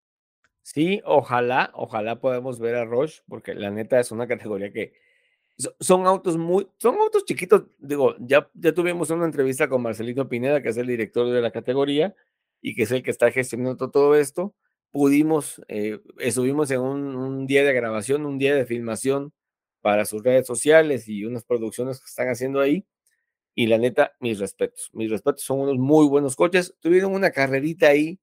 Sí, 0.62 1.02
ojalá, 1.04 1.72
ojalá 1.74 2.20
podamos 2.20 2.60
ver 2.60 2.76
a 2.76 2.86
Roche, 2.86 3.24
porque 3.28 3.56
la 3.56 3.72
neta 3.72 4.00
es 4.00 4.12
una 4.12 4.28
categoría 4.28 4.72
que, 4.72 4.93
son 5.80 6.05
autos 6.05 6.38
muy, 6.38 6.68
son 6.78 6.95
autos 6.97 7.26
chiquitos, 7.26 7.64
digo, 7.80 8.16
ya, 8.20 8.49
ya 8.53 8.74
tuvimos 8.74 9.10
una 9.10 9.26
entrevista 9.26 9.68
con 9.68 9.82
Marcelito 9.82 10.30
Pineda, 10.30 10.62
que 10.62 10.70
es 10.70 10.78
el 10.78 10.88
director 10.88 11.32
de 11.32 11.41
la 11.41 11.51
categoría 11.51 12.16
y 12.62 12.76
que 12.76 12.84
es 12.84 12.91
el 12.91 13.03
que 13.03 13.12
está 13.12 13.32
gestionando 13.32 13.89
todo 13.89 14.16
esto. 14.16 14.53
Pudimos, 14.91 15.62
eh, 15.68 15.99
estuvimos 16.20 16.72
en 16.72 16.82
un, 16.82 17.16
un, 17.16 17.47
día 17.47 17.64
de 17.64 17.74
grabación, 17.74 18.26
un 18.26 18.38
día 18.38 18.55
de 18.55 18.66
filmación 18.66 19.34
para 19.82 20.05
sus 20.05 20.24
redes 20.24 20.47
sociales 20.47 21.08
y 21.08 21.26
unas 21.26 21.43
producciones 21.43 21.99
que 21.99 22.05
están 22.05 22.30
haciendo 22.30 22.60
ahí. 22.62 22.86
Y 23.55 23.68
la 23.68 23.80
neta, 23.80 24.14
mis 24.20 24.39
respetos, 24.39 24.89
mis 24.93 25.10
respetos, 25.10 25.43
son 25.43 25.62
unos 25.62 25.78
muy 25.78 26.08
buenos 26.08 26.36
coches. 26.36 26.76
Tuvieron 26.80 27.14
una 27.14 27.32
carrerita 27.32 27.88
ahí, 27.88 28.20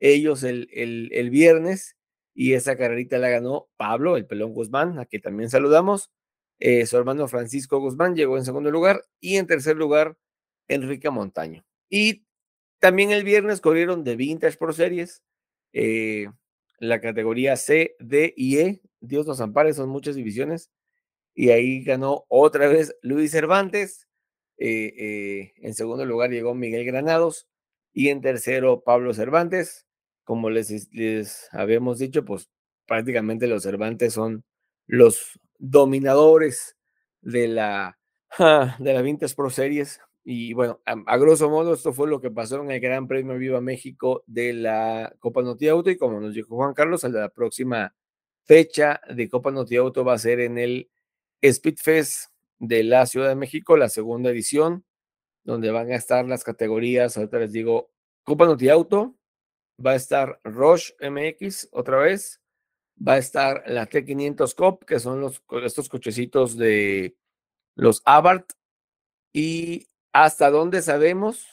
ellos 0.00 0.42
el, 0.44 0.68
el, 0.72 1.10
el 1.12 1.30
viernes, 1.30 1.96
y 2.34 2.54
esa 2.54 2.76
carrerita 2.76 3.18
la 3.18 3.28
ganó 3.28 3.68
Pablo, 3.76 4.16
el 4.16 4.26
pelón 4.26 4.54
Guzmán, 4.54 4.98
a 4.98 5.06
quien 5.06 5.22
también 5.22 5.50
saludamos 5.50 6.10
eh, 6.58 6.86
su 6.86 6.96
hermano 6.96 7.28
Francisco 7.28 7.78
Guzmán 7.78 8.16
llegó 8.16 8.36
en 8.36 8.44
segundo 8.44 8.70
lugar 8.70 9.04
y 9.20 9.36
en 9.36 9.46
tercer 9.46 9.76
lugar 9.76 10.16
Enrique 10.66 11.10
Montaño. 11.10 11.64
Y 11.88 12.24
también 12.80 13.10
el 13.10 13.24
viernes 13.24 13.60
corrieron 13.60 14.04
de 14.04 14.16
Vintage 14.16 14.56
Pro 14.56 14.72
Series, 14.72 15.22
eh, 15.72 16.28
la 16.78 17.00
categoría 17.00 17.56
C, 17.56 17.96
D 18.00 18.34
y 18.36 18.58
E. 18.58 18.80
Dios 19.00 19.26
nos 19.26 19.40
ampare, 19.40 19.72
son 19.74 19.88
muchas 19.88 20.16
divisiones. 20.16 20.70
Y 21.34 21.50
ahí 21.50 21.84
ganó 21.84 22.24
otra 22.28 22.68
vez 22.68 22.96
Luis 23.02 23.30
Cervantes. 23.30 24.08
Eh, 24.58 25.52
en 25.58 25.74
segundo 25.74 26.04
lugar 26.04 26.30
llegó 26.30 26.54
Miguel 26.54 26.84
Granados 26.84 27.46
y 27.92 28.08
en 28.08 28.20
tercero 28.20 28.82
Pablo 28.82 29.14
Cervantes. 29.14 29.86
Como 30.24 30.50
les, 30.50 30.92
les 30.92 31.48
habíamos 31.52 31.98
dicho, 31.98 32.24
pues 32.24 32.50
prácticamente 32.86 33.46
los 33.46 33.62
Cervantes 33.62 34.14
son 34.14 34.44
los 34.86 35.38
dominadores 35.58 36.76
de 37.20 37.48
la, 37.48 37.98
de 38.78 38.92
la 38.92 39.02
Vintage 39.02 39.34
Pro 39.34 39.50
Series. 39.50 40.00
Y 40.24 40.52
bueno, 40.52 40.80
a, 40.84 41.16
grosso 41.16 41.48
modo, 41.48 41.72
esto 41.74 41.92
fue 41.92 42.08
lo 42.08 42.20
que 42.20 42.30
pasó 42.30 42.60
en 42.62 42.70
el 42.70 42.80
Gran 42.80 43.08
Premio 43.08 43.38
Viva 43.38 43.60
México 43.60 44.24
de 44.26 44.52
la 44.52 45.14
Copa 45.20 45.42
Noti 45.42 45.68
Auto. 45.68 45.90
Y 45.90 45.96
como 45.96 46.20
nos 46.20 46.34
dijo 46.34 46.54
Juan 46.54 46.74
Carlos, 46.74 47.02
la 47.04 47.30
próxima 47.30 47.94
fecha 48.44 49.00
de 49.08 49.28
Copa 49.28 49.50
Noti 49.50 49.76
Auto 49.76 50.04
va 50.04 50.14
a 50.14 50.18
ser 50.18 50.40
en 50.40 50.58
el 50.58 50.90
Speedfest 51.42 52.30
de 52.58 52.82
la 52.82 53.06
Ciudad 53.06 53.28
de 53.28 53.36
México, 53.36 53.76
la 53.76 53.88
segunda 53.88 54.30
edición, 54.30 54.84
donde 55.44 55.70
van 55.70 55.90
a 55.92 55.96
estar 55.96 56.26
las 56.26 56.44
categorías. 56.44 57.16
Ahorita 57.16 57.38
les 57.38 57.52
digo, 57.52 57.90
Copa 58.24 58.44
Noti 58.44 58.68
Auto, 58.68 59.18
va 59.84 59.92
a 59.92 59.96
estar 59.96 60.40
Roche 60.44 60.94
MX 61.00 61.68
otra 61.72 61.98
vez, 61.98 62.37
va 63.06 63.14
a 63.14 63.18
estar 63.18 63.62
la 63.66 63.88
T500 63.88 64.54
Cop, 64.54 64.84
que 64.84 64.98
son 64.98 65.20
los, 65.20 65.42
estos 65.64 65.88
cochecitos 65.88 66.56
de 66.56 67.16
los 67.74 68.02
Abarth. 68.04 68.52
Y 69.32 69.88
hasta 70.12 70.50
donde 70.50 70.82
sabemos, 70.82 71.46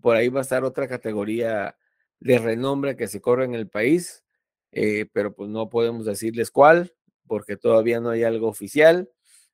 por 0.00 0.16
ahí 0.16 0.28
va 0.28 0.40
a 0.40 0.42
estar 0.42 0.64
otra 0.64 0.88
categoría 0.88 1.76
de 2.20 2.38
renombre 2.38 2.96
que 2.96 3.08
se 3.08 3.20
corre 3.20 3.44
en 3.44 3.54
el 3.54 3.68
país, 3.68 4.24
eh, 4.72 5.06
pero 5.12 5.34
pues 5.34 5.50
no 5.50 5.68
podemos 5.68 6.04
decirles 6.06 6.50
cuál, 6.50 6.94
porque 7.26 7.56
todavía 7.56 8.00
no 8.00 8.10
hay 8.10 8.24
algo 8.24 8.48
oficial. 8.48 9.10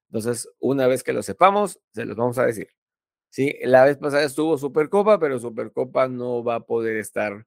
Entonces, 0.08 0.48
una 0.58 0.86
vez 0.86 1.02
que 1.02 1.12
lo 1.12 1.22
sepamos, 1.22 1.80
se 1.92 2.04
los 2.04 2.16
vamos 2.16 2.38
a 2.38 2.46
decir. 2.46 2.68
Sí, 3.30 3.56
la 3.62 3.84
vez 3.84 3.96
pasada 3.98 4.24
estuvo 4.24 4.58
Supercopa, 4.58 5.20
pero 5.20 5.38
Supercopa 5.38 6.08
no 6.08 6.42
va 6.42 6.56
a 6.56 6.66
poder 6.66 6.96
estar 6.96 7.46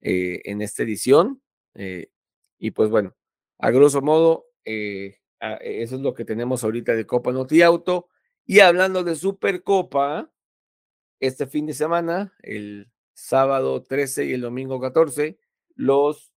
eh, 0.00 0.40
en 0.44 0.62
esta 0.62 0.82
edición. 0.82 1.40
Eh, 1.74 2.08
y 2.58 2.72
pues 2.72 2.90
bueno, 2.90 3.14
a 3.60 3.70
grosso 3.70 4.00
modo, 4.02 4.46
eh, 4.64 5.18
eso 5.60 5.96
es 5.96 6.00
lo 6.00 6.14
que 6.14 6.24
tenemos 6.24 6.64
ahorita 6.64 6.94
de 6.94 7.06
Copa 7.06 7.32
Noti 7.32 7.62
Auto. 7.62 8.08
Y 8.46 8.60
hablando 8.60 9.04
de 9.04 9.16
Supercopa, 9.16 10.32
este 11.20 11.46
fin 11.46 11.66
de 11.66 11.74
semana, 11.74 12.34
el 12.42 12.90
sábado 13.12 13.82
13 13.82 14.24
y 14.26 14.32
el 14.32 14.40
domingo 14.40 14.80
14, 14.80 15.38
los 15.74 16.32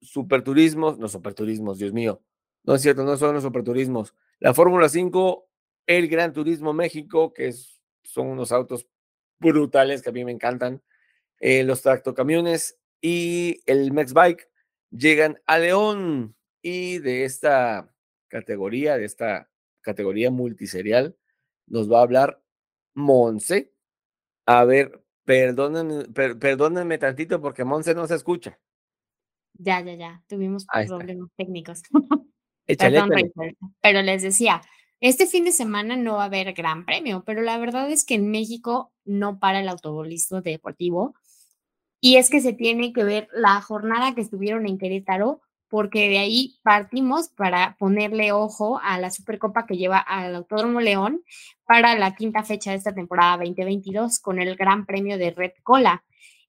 superturismos, 0.00 0.98
no 0.98 1.08
superturismos, 1.08 1.78
Dios 1.78 1.92
mío, 1.92 2.22
no 2.64 2.74
es 2.74 2.82
cierto, 2.82 3.04
no 3.04 3.16
son 3.16 3.34
los 3.34 3.42
superturismos. 3.42 4.14
La 4.38 4.54
Fórmula 4.54 4.88
5, 4.88 5.48
el 5.86 6.08
Gran 6.08 6.32
Turismo 6.32 6.72
México, 6.72 7.32
que 7.32 7.52
son 8.04 8.28
unos 8.28 8.52
autos 8.52 8.86
brutales 9.40 10.02
que 10.02 10.10
a 10.10 10.12
mí 10.12 10.24
me 10.24 10.32
encantan, 10.32 10.82
eh, 11.40 11.64
los 11.64 11.82
tractocamiones 11.82 12.78
y 13.00 13.60
el 13.66 13.92
Max 13.92 14.12
Bike 14.12 14.48
llegan 14.90 15.40
a 15.46 15.58
León. 15.58 16.36
Y 16.68 16.98
de 16.98 17.24
esta 17.24 17.90
categoría, 18.28 18.98
de 18.98 19.06
esta 19.06 19.48
categoría 19.80 20.30
multiserial, 20.30 21.16
nos 21.66 21.90
va 21.90 22.00
a 22.00 22.02
hablar 22.02 22.42
Monse. 22.94 23.72
A 24.44 24.64
ver, 24.64 25.02
perdónenme, 25.24 26.04
perdónenme 26.34 26.98
tantito 26.98 27.40
porque 27.40 27.64
Monse 27.64 27.94
no 27.94 28.06
se 28.06 28.16
escucha. 28.16 28.58
Ya, 29.54 29.80
ya, 29.80 29.94
ya. 29.94 30.22
Tuvimos 30.26 30.66
Ahí 30.68 30.84
está. 30.84 30.98
problemas 30.98 31.30
técnicos. 31.36 31.82
Échale, 32.66 33.00
Perdón. 33.00 33.56
Pero 33.80 34.02
les 34.02 34.20
decía, 34.20 34.60
este 35.00 35.26
fin 35.26 35.46
de 35.46 35.52
semana 35.52 35.96
no 35.96 36.16
va 36.16 36.24
a 36.24 36.26
haber 36.26 36.52
gran 36.52 36.84
premio, 36.84 37.24
pero 37.24 37.40
la 37.40 37.56
verdad 37.56 37.90
es 37.90 38.04
que 38.04 38.16
en 38.16 38.30
México 38.30 38.92
no 39.06 39.38
para 39.38 39.60
el 39.60 39.70
automovilismo 39.70 40.42
deportivo. 40.42 41.14
Y 41.98 42.16
es 42.16 42.28
que 42.28 42.42
se 42.42 42.52
tiene 42.52 42.92
que 42.92 43.04
ver 43.04 43.28
la 43.32 43.58
jornada 43.62 44.14
que 44.14 44.20
estuvieron 44.20 44.66
en 44.66 44.76
Querétaro, 44.76 45.40
porque 45.68 46.08
de 46.08 46.18
ahí 46.18 46.58
partimos 46.62 47.28
para 47.28 47.76
ponerle 47.78 48.32
ojo 48.32 48.80
a 48.82 48.98
la 48.98 49.10
Supercopa 49.10 49.66
que 49.66 49.76
lleva 49.76 49.98
al 49.98 50.34
Autódromo 50.34 50.80
León 50.80 51.22
para 51.64 51.94
la 51.96 52.14
quinta 52.14 52.42
fecha 52.42 52.70
de 52.70 52.76
esta 52.76 52.94
temporada 52.94 53.38
2022 53.38 54.18
con 54.20 54.38
el 54.38 54.56
Gran 54.56 54.86
Premio 54.86 55.18
de 55.18 55.30
Red 55.30 55.52
Cola. 55.62 56.04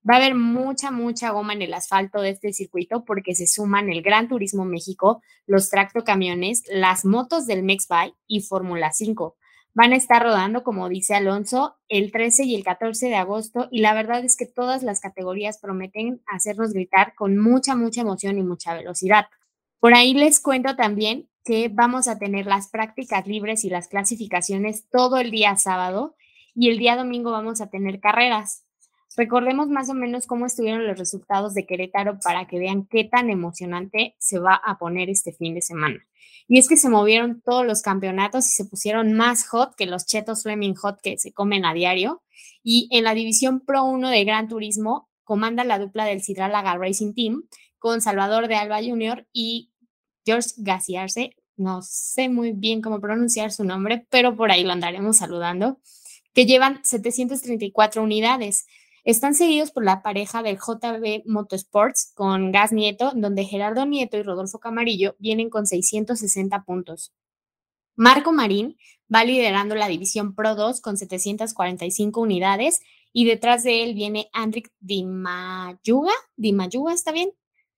Va 0.09 0.15
a 0.15 0.17
haber 0.17 0.35
mucha, 0.35 0.91
mucha 0.91 1.31
goma 1.31 1.53
en 1.53 1.61
el 1.61 1.73
asfalto 1.73 2.21
de 2.21 2.29
este 2.29 2.53
circuito 2.53 3.03
porque 3.03 3.35
se 3.35 3.47
suman 3.47 3.89
el 3.89 4.01
Gran 4.01 4.29
Turismo 4.29 4.63
México, 4.63 5.21
los 5.45 5.69
tractocamiones, 5.69 6.63
las 6.71 7.03
motos 7.03 7.45
del 7.45 7.63
Mexbike 7.63 8.15
y 8.25 8.41
Fórmula 8.41 8.91
5. 8.93 9.35
Van 9.81 9.93
a 9.93 9.95
estar 9.95 10.21
rodando, 10.21 10.61
como 10.61 10.89
dice 10.89 11.15
Alonso, 11.15 11.77
el 11.87 12.11
13 12.11 12.43
y 12.43 12.53
el 12.53 12.65
14 12.65 13.07
de 13.07 13.15
agosto 13.15 13.69
y 13.71 13.79
la 13.79 13.93
verdad 13.93 14.25
es 14.25 14.35
que 14.35 14.45
todas 14.45 14.83
las 14.83 14.99
categorías 14.99 15.57
prometen 15.57 16.21
hacernos 16.27 16.73
gritar 16.73 17.15
con 17.15 17.37
mucha, 17.37 17.77
mucha 17.77 18.01
emoción 18.01 18.37
y 18.37 18.43
mucha 18.43 18.73
velocidad. 18.73 19.27
Por 19.79 19.93
ahí 19.93 20.13
les 20.13 20.41
cuento 20.41 20.75
también 20.75 21.29
que 21.45 21.69
vamos 21.69 22.09
a 22.09 22.19
tener 22.19 22.45
las 22.45 22.67
prácticas 22.67 23.25
libres 23.25 23.63
y 23.63 23.69
las 23.69 23.87
clasificaciones 23.87 24.89
todo 24.89 25.17
el 25.17 25.31
día 25.31 25.55
sábado 25.55 26.13
y 26.53 26.69
el 26.69 26.77
día 26.77 26.97
domingo 26.97 27.31
vamos 27.31 27.61
a 27.61 27.69
tener 27.69 28.01
carreras. 28.01 28.65
Recordemos 29.15 29.69
más 29.69 29.89
o 29.89 29.93
menos 29.93 30.27
cómo 30.27 30.45
estuvieron 30.45 30.85
los 30.87 30.99
resultados 30.99 31.53
de 31.53 31.65
Querétaro 31.65 32.19
para 32.21 32.47
que 32.47 32.59
vean 32.59 32.85
qué 32.85 33.05
tan 33.05 33.29
emocionante 33.29 34.13
se 34.19 34.39
va 34.39 34.55
a 34.55 34.77
poner 34.77 35.09
este 35.09 35.31
fin 35.31 35.53
de 35.53 35.61
semana. 35.61 36.05
Y 36.49 36.57
es 36.57 36.67
que 36.67 36.77
se 36.77 36.89
movieron 36.89 37.41
todos 37.45 37.63
los 37.63 37.83
campeonatos 37.83 38.47
y 38.47 38.49
se 38.49 38.65
pusieron 38.65 39.13
más 39.13 39.47
hot 39.47 39.75
que 39.75 39.85
los 39.85 40.07
chetos 40.07 40.41
Fleming 40.41 40.73
Hot 40.73 40.99
que 40.99 41.19
se 41.19 41.31
comen 41.31 41.63
a 41.63 41.75
diario. 41.75 42.23
Y 42.63 42.89
en 42.91 43.03
la 43.03 43.13
división 43.13 43.61
Pro 43.61 43.83
1 43.83 44.09
de 44.09 44.25
Gran 44.25 44.47
Turismo 44.47 45.09
comanda 45.23 45.63
la 45.63 45.77
dupla 45.77 46.05
del 46.05 46.23
Cidralaga 46.23 46.75
Racing 46.75 47.13
Team 47.13 47.43
con 47.77 48.01
Salvador 48.01 48.47
de 48.47 48.55
Alba 48.55 48.81
Jr. 48.81 49.27
y 49.31 49.71
George 50.25 50.49
Gaciarse. 50.57 51.35
No 51.55 51.83
sé 51.83 52.29
muy 52.29 52.51
bien 52.51 52.81
cómo 52.81 52.99
pronunciar 52.99 53.51
su 53.51 53.63
nombre, 53.63 54.07
pero 54.09 54.35
por 54.35 54.49
ahí 54.49 54.63
lo 54.63 54.71
andaremos 54.71 55.17
saludando, 55.17 55.79
que 56.33 56.47
llevan 56.47 56.79
734 56.83 58.01
unidades. 58.01 58.65
Están 59.03 59.33
seguidos 59.33 59.71
por 59.71 59.83
la 59.83 60.01
pareja 60.01 60.43
del 60.43 60.57
JB 60.57 61.23
Motorsports 61.25 62.11
con 62.13 62.51
Gas 62.51 62.71
Nieto, 62.71 63.11
donde 63.15 63.45
Gerardo 63.45 63.85
Nieto 63.85 64.17
y 64.17 64.23
Rodolfo 64.23 64.59
Camarillo 64.59 65.15
vienen 65.19 65.49
con 65.49 65.65
660 65.65 66.63
puntos. 66.63 67.13
Marco 67.95 68.31
Marín 68.31 68.77
va 69.13 69.23
liderando 69.23 69.75
la 69.75 69.87
división 69.87 70.35
Pro 70.35 70.55
2 70.55 70.81
con 70.81 70.97
745 70.97 72.21
unidades 72.21 72.81
y 73.11 73.25
detrás 73.25 73.63
de 73.63 73.83
él 73.83 73.93
viene 73.93 74.29
Andrick 74.33 74.71
Dimayuga, 74.79 76.13
Dimayuga, 76.35 76.93
¿está 76.93 77.11
bien? 77.11 77.31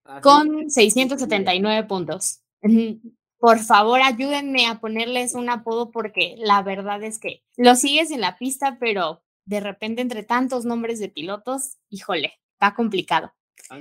Así 0.03 0.21
Con 0.21 0.69
679 0.69 1.87
puntos. 1.87 2.41
Por 3.39 3.57
favor, 3.57 4.01
ayúdenme 4.01 4.67
a 4.67 4.79
ponerles 4.79 5.33
un 5.33 5.49
apodo 5.49 5.89
porque 5.89 6.35
la 6.37 6.61
verdad 6.61 7.01
es 7.01 7.17
que 7.17 7.41
lo 7.57 7.75
sigues 7.75 8.11
en 8.11 8.21
la 8.21 8.37
pista, 8.37 8.77
pero 8.79 9.23
de 9.51 9.59
repente 9.59 10.01
entre 10.01 10.23
tantos 10.23 10.63
nombres 10.63 10.97
de 10.99 11.09
pilotos, 11.09 11.77
híjole, 11.89 12.39
está 12.53 12.73
complicado. 12.73 13.33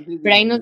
de- 0.05 0.19
Pero 0.21 0.35
ahí, 0.35 0.43
nos... 0.43 0.59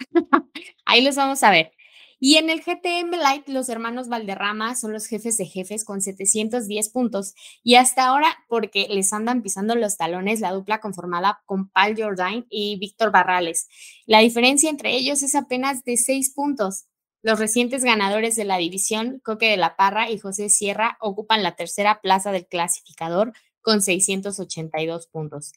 ahí 0.84 1.00
los 1.04 1.14
vamos 1.14 1.44
a 1.44 1.50
ver. 1.52 1.70
Y 2.18 2.36
en 2.38 2.50
el 2.50 2.60
GTM 2.60 3.16
Light, 3.16 3.48
los 3.48 3.68
hermanos 3.68 4.08
Valderrama 4.08 4.74
son 4.74 4.92
los 4.92 5.06
jefes 5.06 5.36
de 5.36 5.46
jefes 5.46 5.84
con 5.84 6.00
710 6.00 6.88
puntos. 6.90 7.34
Y 7.62 7.76
hasta 7.76 8.06
ahora, 8.06 8.36
porque 8.48 8.88
les 8.90 9.12
andan 9.12 9.42
pisando 9.42 9.76
los 9.76 9.96
talones, 9.96 10.40
la 10.40 10.50
dupla 10.52 10.80
conformada 10.80 11.40
con 11.46 11.68
Paul 11.70 11.94
Jordain 11.96 12.44
y 12.48 12.78
Víctor 12.80 13.12
Barrales. 13.12 13.68
La 14.06 14.18
diferencia 14.20 14.70
entre 14.70 14.96
ellos 14.96 15.22
es 15.22 15.36
apenas 15.36 15.84
de 15.84 15.96
6 15.96 16.32
puntos. 16.34 16.86
Los 17.22 17.38
recientes 17.38 17.84
ganadores 17.84 18.34
de 18.34 18.44
la 18.44 18.56
división, 18.58 19.20
Coque 19.24 19.48
de 19.50 19.56
la 19.56 19.76
Parra 19.76 20.10
y 20.10 20.18
José 20.18 20.48
Sierra, 20.48 20.96
ocupan 21.00 21.44
la 21.44 21.54
tercera 21.54 22.00
plaza 22.00 22.32
del 22.32 22.46
clasificador 22.48 23.32
con 23.62 23.80
682 23.80 25.06
puntos. 25.06 25.52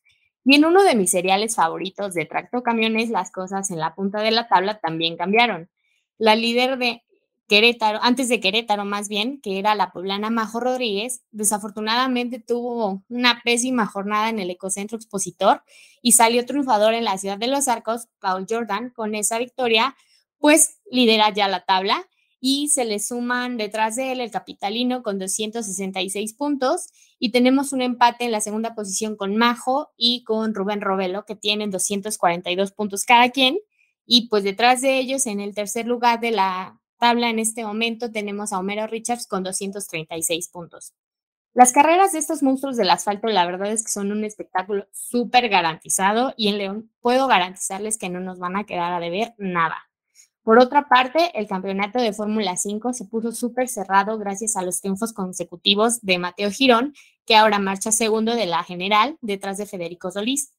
Y 0.46 0.56
en 0.56 0.66
uno 0.66 0.84
de 0.84 0.96
mis 0.96 1.12
seriales 1.12 1.56
favoritos 1.56 2.14
de 2.14 2.26
tractocamiones, 2.26 3.10
las 3.10 3.32
cosas 3.32 3.72
en 3.72 3.80
la 3.80 3.96
punta 3.96 4.22
de 4.22 4.32
la 4.32 4.48
tabla 4.48 4.80
también 4.80 5.18
cambiaron. 5.18 5.70
La 6.18 6.36
líder 6.36 6.78
de 6.78 7.02
Querétaro, 7.48 8.00
antes 8.02 8.30
de 8.30 8.40
Querétaro 8.40 8.86
más 8.86 9.08
bien, 9.08 9.40
que 9.42 9.60
era 9.60 9.76
la 9.76 9.92
poblana 9.92 10.30
Majo 10.30 10.60
Rodríguez, 10.60 11.22
desafortunadamente 11.32 12.40
tuvo 12.40 13.04
una 13.10 13.42
pésima 13.44 13.86
jornada 13.86 14.30
en 14.30 14.40
el 14.40 14.50
Ecocentro 14.50 14.98
Expositor 14.98 15.64
y 16.02 16.14
salió 16.14 16.46
triunfador 16.46 16.94
en 16.94 17.04
la 17.04 17.18
ciudad 17.18 17.38
de 17.38 17.48
Los 17.48 17.68
Arcos, 17.68 18.08
Paul 18.20 18.46
Jordan, 18.50 18.90
con 18.90 19.14
esa 19.14 19.38
victoria, 19.38 19.96
pues 20.40 20.80
lidera 20.90 21.32
ya 21.34 21.48
la 21.48 21.66
tabla 21.66 22.08
y 22.48 22.68
se 22.68 22.86
le 22.86 23.00
suman 23.00 23.58
detrás 23.58 23.96
de 23.96 24.12
él 24.12 24.22
el 24.22 24.30
capitalino 24.30 25.02
con 25.02 25.18
266 25.18 26.36
puntos 26.36 26.90
y 27.18 27.32
tenemos 27.32 27.74
un 27.74 27.82
empate 27.82 28.26
en 28.26 28.32
la 28.32 28.40
segunda 28.40 28.76
posición 28.76 29.16
con 29.16 29.36
Majo 29.36 29.90
y 29.98 30.24
con 30.26 30.54
Rubén 30.54 30.82
Robelo 30.82 31.26
que 31.26 31.36
tienen 31.36 31.72
242 31.72 32.72
puntos 32.72 33.04
cada 33.04 33.32
quien 33.32 33.58
y 34.06 34.30
pues 34.30 34.44
detrás 34.44 34.82
de 34.82 35.00
ellos 35.00 35.26
en 35.26 35.40
el 35.40 35.56
tercer 35.56 35.88
lugar 35.88 36.20
de 36.20 36.30
la 36.30 36.80
tabla 37.00 37.32
en 37.32 37.40
este 37.40 37.64
momento 37.64 38.12
tenemos 38.12 38.54
a 38.54 38.60
Homero 38.60 38.86
Richards 38.86 39.26
con 39.26 39.42
236 39.42 40.48
puntos. 40.50 40.94
Las 41.56 41.72
carreras 41.72 42.12
de 42.12 42.20
estos 42.20 42.44
monstruos 42.44 42.78
del 42.78 42.92
asfalto 42.92 43.26
la 43.26 43.48
verdad 43.48 43.72
es 43.72 43.82
que 43.84 43.90
son 43.90 44.12
un 44.12 44.24
espectáculo 44.24 44.86
súper 44.92 45.50
garantizado 45.50 46.36
y 46.38 46.50
en 46.50 46.60
León 46.60 46.92
puedo 47.02 47.26
garantizarles 47.26 47.98
que 47.98 48.10
no 48.10 48.20
nos 48.20 48.38
van 48.38 48.56
a 48.56 48.66
quedar 48.66 48.94
a 48.94 49.00
deber 49.00 49.34
nada. 49.40 49.90
Por 50.46 50.60
otra 50.60 50.88
parte, 50.88 51.32
el 51.34 51.48
campeonato 51.48 51.98
de 51.98 52.14
Fórmula 52.14 52.56
5 52.56 52.94
se 52.94 53.06
puso 53.06 53.32
súper 53.32 53.68
cerrado 53.68 54.20
gracias 54.20 54.56
a 54.56 54.62
los 54.62 54.80
triunfos 54.80 55.12
consecutivos 55.12 56.02
de 56.02 56.20
Mateo 56.20 56.52
Girón, 56.52 56.94
que 57.26 57.36
ahora 57.36 57.58
marcha 57.58 57.92
segundo 57.92 58.36
de 58.36 58.46
la 58.46 58.64
general 58.64 59.18
detrás 59.22 59.58
de 59.58 59.66
Federico 59.66 60.12
Solís. 60.12 60.54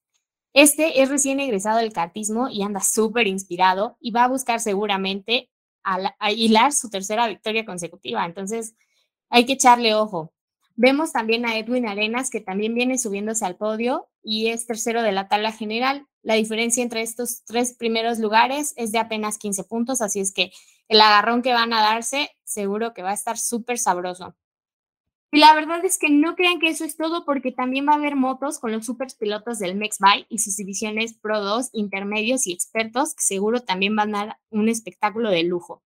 Este 0.52 1.02
es 1.02 1.08
recién 1.08 1.38
egresado 1.38 1.78
del 1.78 1.92
cartismo 1.92 2.48
y 2.48 2.62
anda 2.62 2.80
súper 2.80 3.28
inspirado 3.28 3.96
y 4.00 4.10
va 4.10 4.24
a 4.24 4.28
buscar 4.28 4.58
seguramente 4.58 5.50
a, 5.84 6.16
a 6.18 6.32
hilar 6.32 6.72
su 6.72 6.90
tercera 6.90 7.28
victoria 7.28 7.64
consecutiva. 7.64 8.26
Entonces, 8.26 8.74
hay 9.30 9.46
que 9.46 9.52
echarle 9.52 9.94
ojo. 9.94 10.32
Vemos 10.74 11.12
también 11.12 11.46
a 11.46 11.56
Edwin 11.56 11.86
Arenas, 11.86 12.28
que 12.28 12.40
también 12.40 12.74
viene 12.74 12.98
subiéndose 12.98 13.44
al 13.44 13.54
podio 13.54 14.08
y 14.26 14.48
es 14.48 14.66
tercero 14.66 15.02
de 15.02 15.12
la 15.12 15.28
tabla 15.28 15.52
general. 15.52 16.06
La 16.22 16.34
diferencia 16.34 16.82
entre 16.82 17.02
estos 17.02 17.44
tres 17.44 17.74
primeros 17.74 18.18
lugares 18.18 18.74
es 18.76 18.90
de 18.90 18.98
apenas 18.98 19.38
15 19.38 19.62
puntos, 19.64 20.02
así 20.02 20.18
es 20.18 20.32
que 20.32 20.50
el 20.88 21.00
agarrón 21.00 21.42
que 21.42 21.52
van 21.52 21.72
a 21.72 21.80
darse 21.80 22.30
seguro 22.42 22.92
que 22.92 23.02
va 23.02 23.10
a 23.10 23.14
estar 23.14 23.38
súper 23.38 23.78
sabroso. 23.78 24.34
Y 25.30 25.38
la 25.38 25.54
verdad 25.54 25.84
es 25.84 25.98
que 25.98 26.10
no 26.10 26.34
crean 26.34 26.58
que 26.58 26.68
eso 26.68 26.84
es 26.84 26.96
todo, 26.96 27.24
porque 27.24 27.52
también 27.52 27.86
va 27.86 27.92
a 27.92 27.96
haber 27.96 28.16
motos 28.16 28.58
con 28.58 28.72
los 28.72 28.86
super 28.86 29.08
pilotos 29.18 29.58
del 29.58 29.76
Mexbike 29.76 30.26
y 30.28 30.38
sus 30.38 30.56
divisiones 30.56 31.14
Pro 31.14 31.40
2, 31.40 31.70
intermedios 31.72 32.46
y 32.46 32.52
expertos, 32.52 33.14
que 33.14 33.22
seguro 33.22 33.60
también 33.60 33.94
van 33.94 34.14
a 34.14 34.26
dar 34.26 34.38
un 34.50 34.68
espectáculo 34.68 35.30
de 35.30 35.44
lujo. 35.44 35.82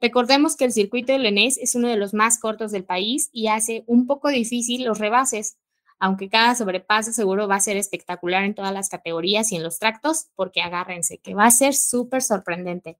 Recordemos 0.00 0.56
que 0.56 0.64
el 0.64 0.72
circuito 0.72 1.12
de 1.12 1.18
Leonés 1.18 1.58
es 1.58 1.74
uno 1.74 1.88
de 1.88 1.96
los 1.96 2.14
más 2.14 2.38
cortos 2.38 2.72
del 2.72 2.84
país 2.84 3.28
y 3.32 3.48
hace 3.48 3.84
un 3.86 4.06
poco 4.06 4.28
difícil 4.28 4.84
los 4.84 4.98
rebases, 4.98 5.58
aunque 6.00 6.28
cada 6.28 6.54
sobrepaso 6.54 7.12
seguro 7.12 7.46
va 7.46 7.56
a 7.56 7.60
ser 7.60 7.76
espectacular 7.76 8.44
en 8.44 8.54
todas 8.54 8.72
las 8.72 8.88
categorías 8.88 9.52
y 9.52 9.56
en 9.56 9.62
los 9.62 9.78
tractos, 9.78 10.28
porque 10.34 10.62
agárrense, 10.62 11.18
que 11.18 11.34
va 11.34 11.44
a 11.44 11.50
ser 11.50 11.74
súper 11.74 12.22
sorprendente. 12.22 12.98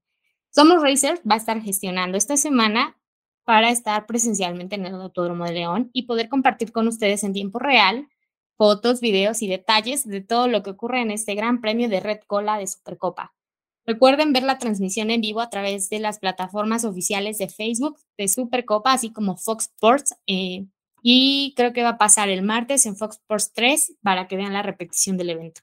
Somos 0.51 0.81
Racer 0.81 1.19
va 1.29 1.35
a 1.35 1.37
estar 1.39 1.61
gestionando 1.61 2.17
esta 2.17 2.37
semana 2.37 2.97
para 3.43 3.71
estar 3.71 4.05
presencialmente 4.05 4.75
en 4.75 4.85
el 4.85 4.95
Autódromo 4.95 5.45
de 5.45 5.53
León 5.53 5.89
y 5.93 6.03
poder 6.03 6.29
compartir 6.29 6.71
con 6.71 6.87
ustedes 6.87 7.23
en 7.23 7.33
tiempo 7.33 7.59
real 7.59 8.07
fotos, 8.55 9.01
videos 9.01 9.41
y 9.41 9.47
detalles 9.47 10.07
de 10.07 10.21
todo 10.21 10.47
lo 10.47 10.61
que 10.61 10.69
ocurre 10.69 11.01
en 11.01 11.09
este 11.09 11.33
gran 11.33 11.61
premio 11.61 11.89
de 11.89 11.99
Red 11.99 12.19
Cola 12.27 12.59
de 12.59 12.67
Supercopa. 12.67 13.33
Recuerden 13.87 14.33
ver 14.33 14.43
la 14.43 14.59
transmisión 14.59 15.09
en 15.09 15.21
vivo 15.21 15.41
a 15.41 15.49
través 15.49 15.89
de 15.89 15.99
las 15.99 16.19
plataformas 16.19 16.85
oficiales 16.85 17.39
de 17.39 17.49
Facebook 17.49 17.97
de 18.19 18.27
Supercopa, 18.27 18.93
así 18.93 19.11
como 19.11 19.37
Fox 19.37 19.71
Sports. 19.73 20.15
eh, 20.27 20.67
y 21.01 21.53
creo 21.57 21.73
que 21.73 21.83
va 21.83 21.89
a 21.89 21.97
pasar 21.97 22.29
el 22.29 22.43
martes 22.43 22.85
en 22.85 22.95
Fox 22.95 23.17
Sports 23.17 23.51
3 23.53 23.97
para 24.03 24.27
que 24.27 24.37
vean 24.37 24.53
la 24.53 24.61
repetición 24.61 25.17
del 25.17 25.31
evento. 25.31 25.61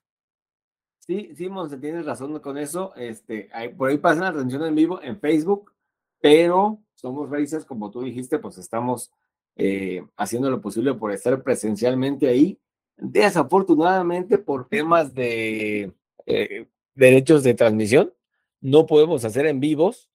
Sí, 0.98 1.31
sí, 1.36 1.48
Monse, 1.48 1.78
tienes 1.78 2.05
razón 2.05 2.39
con 2.40 2.59
eso. 2.59 2.94
Este, 2.97 3.48
por 3.77 3.89
ahí 3.89 3.97
pasa 3.97 4.20
la 4.20 4.32
transmisión 4.32 4.65
en 4.66 4.74
vivo 4.74 5.01
en 5.02 5.19
Facebook, 5.19 5.73
pero 6.20 6.82
somos 6.94 7.31
Racers, 7.31 7.65
como 7.65 7.90
tú 7.90 8.02
dijiste, 8.02 8.39
pues 8.39 8.59
estamos 8.59 9.10
eh, 9.56 10.05
haciendo 10.16 10.51
lo 10.51 10.60
posible 10.60 10.93
por 10.94 11.12
estar 11.12 11.43
presencialmente 11.43 12.28
ahí. 12.28 12.59
Desafortunadamente, 12.97 14.36
por 14.36 14.69
temas 14.69 15.15
de 15.15 15.93
eh, 16.27 16.66
derechos 16.94 17.43
de 17.43 17.55
transmisión, 17.55 18.12
no 18.60 18.86
podemos 18.86 19.24
hacer 19.24 19.47
en 19.47 19.60
vivos, 19.60 20.10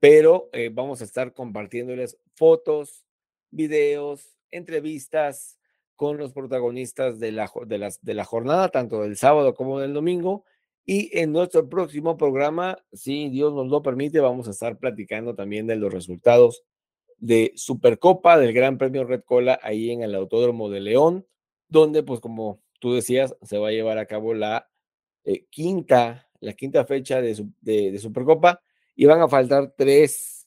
pero 0.00 0.50
eh, 0.52 0.70
vamos 0.72 1.00
a 1.00 1.04
estar 1.04 1.32
compartiéndoles 1.32 2.18
fotos, 2.34 3.06
videos, 3.50 4.35
entrevistas 4.56 5.58
con 5.94 6.18
los 6.18 6.32
protagonistas 6.32 7.18
de 7.18 7.32
la, 7.32 7.50
de, 7.66 7.92
de 8.00 8.14
la 8.14 8.24
jornada, 8.24 8.68
tanto 8.68 9.02
del 9.02 9.16
sábado 9.16 9.54
como 9.54 9.80
del 9.80 9.94
domingo. 9.94 10.44
Y 10.84 11.10
en 11.18 11.32
nuestro 11.32 11.68
próximo 11.68 12.16
programa, 12.16 12.78
si 12.92 13.28
Dios 13.28 13.52
nos 13.54 13.68
lo 13.68 13.82
permite, 13.82 14.20
vamos 14.20 14.46
a 14.46 14.52
estar 14.52 14.78
platicando 14.78 15.34
también 15.34 15.66
de 15.66 15.76
los 15.76 15.92
resultados 15.92 16.64
de 17.18 17.52
Supercopa 17.56 18.38
del 18.38 18.52
Gran 18.52 18.78
Premio 18.78 19.04
Red 19.04 19.22
Cola 19.24 19.58
ahí 19.62 19.90
en 19.90 20.02
el 20.02 20.14
Autódromo 20.14 20.68
de 20.68 20.80
León, 20.80 21.26
donde, 21.68 22.02
pues 22.02 22.20
como 22.20 22.62
tú 22.78 22.94
decías, 22.94 23.34
se 23.42 23.58
va 23.58 23.68
a 23.68 23.72
llevar 23.72 23.98
a 23.98 24.06
cabo 24.06 24.34
la 24.34 24.68
eh, 25.24 25.46
quinta, 25.50 26.28
la 26.40 26.52
quinta 26.52 26.84
fecha 26.84 27.20
de, 27.20 27.44
de, 27.60 27.98
Supercopa 27.98 28.62
y 28.94 29.06
van 29.06 29.20
a 29.20 29.28
faltar 29.28 29.74
tres, 29.76 30.46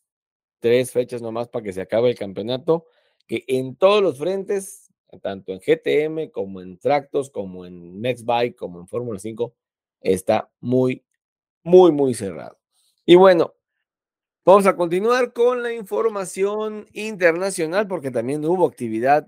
tres 0.59 0.91
fechas 0.91 1.21
nomás 1.21 1.49
para 1.49 1.63
que 1.63 1.73
se 1.73 1.81
acabe 1.81 2.09
el 2.09 2.17
campeonato, 2.17 2.85
que 3.29 3.45
en 3.47 3.75
todos 3.75 4.01
los 4.01 4.17
frentes, 4.17 4.91
tanto 5.21 5.53
en 5.53 5.59
GTM 5.59 6.31
como 6.31 6.61
en 6.61 6.79
Tractos, 6.79 7.29
como 7.29 7.63
en 7.67 8.01
Nextbike, 8.01 8.55
como 8.55 8.79
en 8.79 8.87
Fórmula 8.87 9.19
5, 9.19 9.53
está 10.01 10.49
muy, 10.59 11.05
muy, 11.61 11.91
muy 11.91 12.15
cerrado. 12.15 12.57
Y 13.05 13.13
bueno, 13.13 13.53
vamos 14.43 14.65
a 14.65 14.75
continuar 14.75 15.31
con 15.31 15.61
la 15.61 15.71
información 15.71 16.87
internacional 16.91 17.87
porque 17.87 18.09
también 18.09 18.43
hubo 18.43 18.65
actividad 18.65 19.27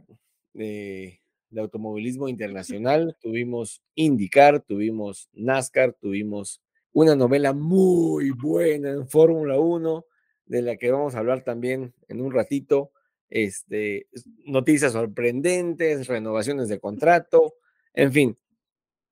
de, 0.54 1.22
automovilismo 1.56 2.28
internacional. 2.28 3.16
Tuvimos 3.22 3.84
IndyCar, 3.94 4.62
tuvimos 4.62 5.30
NASCAR, 5.34 5.94
tuvimos 5.94 6.60
una 6.92 7.16
novela 7.16 7.54
muy 7.54 8.32
buena 8.32 8.90
en 8.90 9.08
Fórmula 9.08 9.60
1, 9.60 10.06
de 10.48 10.62
la 10.64 10.76
que 10.78 10.90
vamos 10.90 11.14
a 11.14 11.20
hablar 11.20 11.44
también 11.44 11.94
en 12.08 12.20
un 12.20 12.32
ratito. 12.32 12.92
Este, 13.32 14.08
noticias 14.46 14.94
sorprendentes, 14.94 16.08
renovaciones 16.08 16.68
de 16.68 16.80
contrato, 16.80 17.56
en 17.94 18.14
fin. 18.14 18.38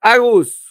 Agus, 0.01 0.69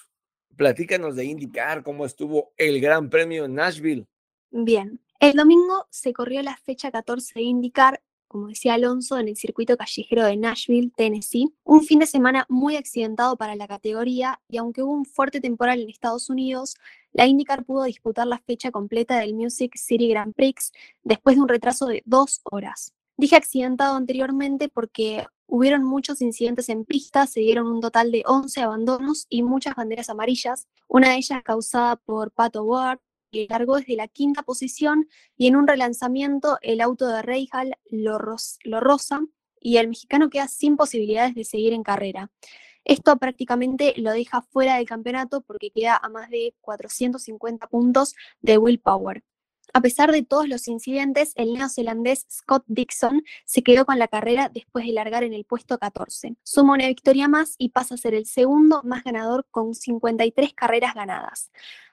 Platícanos 0.58 1.14
de 1.14 1.24
indicar 1.24 1.84
cómo 1.84 2.04
estuvo 2.04 2.52
el 2.56 2.80
Gran 2.80 3.08
Premio 3.10 3.44
en 3.44 3.54
Nashville. 3.54 4.08
Bien, 4.50 5.00
el 5.20 5.34
domingo 5.34 5.86
se 5.88 6.12
corrió 6.12 6.42
la 6.42 6.56
fecha 6.56 6.90
14 6.90 7.34
de 7.34 7.42
IndyCar, 7.42 8.02
como 8.26 8.48
decía 8.48 8.74
Alonso, 8.74 9.20
en 9.20 9.28
el 9.28 9.36
circuito 9.36 9.76
callejero 9.76 10.24
de 10.24 10.36
Nashville, 10.36 10.90
Tennessee. 10.96 11.54
Un 11.62 11.84
fin 11.84 12.00
de 12.00 12.06
semana 12.06 12.44
muy 12.48 12.74
accidentado 12.74 13.36
para 13.36 13.54
la 13.54 13.68
categoría 13.68 14.40
y 14.48 14.56
aunque 14.56 14.82
hubo 14.82 14.94
un 14.94 15.04
fuerte 15.04 15.40
temporal 15.40 15.80
en 15.80 15.90
Estados 15.90 16.28
Unidos, 16.28 16.74
la 17.12 17.28
IndyCar 17.28 17.64
pudo 17.64 17.84
disputar 17.84 18.26
la 18.26 18.38
fecha 18.38 18.72
completa 18.72 19.20
del 19.20 19.34
Music 19.34 19.76
City 19.76 20.08
Grand 20.08 20.34
Prix 20.34 20.72
después 21.04 21.36
de 21.36 21.42
un 21.42 21.48
retraso 21.48 21.86
de 21.86 22.02
dos 22.04 22.40
horas. 22.42 22.92
Dije 23.18 23.34
accidentado 23.34 23.96
anteriormente 23.96 24.68
porque 24.68 25.26
hubieron 25.48 25.82
muchos 25.82 26.22
incidentes 26.22 26.68
en 26.68 26.84
pista, 26.84 27.26
se 27.26 27.40
dieron 27.40 27.66
un 27.66 27.80
total 27.80 28.12
de 28.12 28.22
11 28.24 28.60
abandonos 28.60 29.26
y 29.28 29.42
muchas 29.42 29.74
banderas 29.74 30.08
amarillas, 30.08 30.68
una 30.86 31.08
de 31.08 31.16
ellas 31.16 31.42
causada 31.42 31.96
por 31.96 32.30
Pato 32.30 32.62
Ward, 32.62 33.00
que 33.32 33.48
largó 33.50 33.76
desde 33.76 33.96
la 33.96 34.06
quinta 34.06 34.44
posición 34.44 35.08
y 35.36 35.48
en 35.48 35.56
un 35.56 35.66
relanzamiento 35.66 36.58
el 36.62 36.80
auto 36.80 37.08
de 37.08 37.22
Reijal 37.22 37.76
lo, 37.90 38.18
lo 38.62 38.80
roza 38.80 39.20
y 39.60 39.78
el 39.78 39.88
mexicano 39.88 40.30
queda 40.30 40.46
sin 40.46 40.76
posibilidades 40.76 41.34
de 41.34 41.42
seguir 41.42 41.72
en 41.72 41.82
carrera. 41.82 42.30
Esto 42.84 43.16
prácticamente 43.16 43.94
lo 43.96 44.12
deja 44.12 44.42
fuera 44.42 44.76
del 44.76 44.86
campeonato 44.86 45.40
porque 45.40 45.72
queda 45.72 45.96
a 45.96 46.08
más 46.08 46.30
de 46.30 46.54
450 46.60 47.66
puntos 47.66 48.14
de 48.42 48.58
willpower. 48.58 49.24
A 49.74 49.80
pesar 49.80 50.12
de 50.12 50.22
todos 50.22 50.48
los 50.48 50.66
incidentes, 50.66 51.32
el 51.36 51.52
neozelandés 51.52 52.26
Scott 52.30 52.64
Dixon 52.66 53.22
se 53.44 53.62
quedó 53.62 53.84
con 53.84 53.98
la 53.98 54.08
carrera 54.08 54.50
después 54.52 54.86
de 54.86 54.92
largar 54.92 55.24
en 55.24 55.34
el 55.34 55.44
puesto 55.44 55.78
14. 55.78 56.36
Suma 56.42 56.74
una 56.74 56.86
victoria 56.86 57.28
más 57.28 57.54
y 57.58 57.68
pasa 57.68 57.94
a 57.94 57.98
ser 57.98 58.14
el 58.14 58.26
segundo 58.26 58.82
más 58.82 59.04
ganador 59.04 59.46
con 59.50 59.74
53 59.74 60.54
carreras 60.54 60.94
ganadas. 60.94 61.50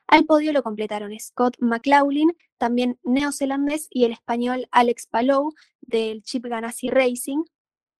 Al 0.08 0.26
podio 0.26 0.54
lo 0.54 0.64
completaron 0.64 1.12
Scott 1.20 1.58
McLaughlin, 1.60 2.32
también 2.58 3.00
neozelandés, 3.04 3.88
y 3.90 4.06
el 4.06 4.14
español 4.14 4.68
Alex 4.72 5.08
Palou 5.08 5.54
del 5.82 6.24
Chip 6.24 6.46
Ganassi 6.46 6.90
Racing, 6.90 7.44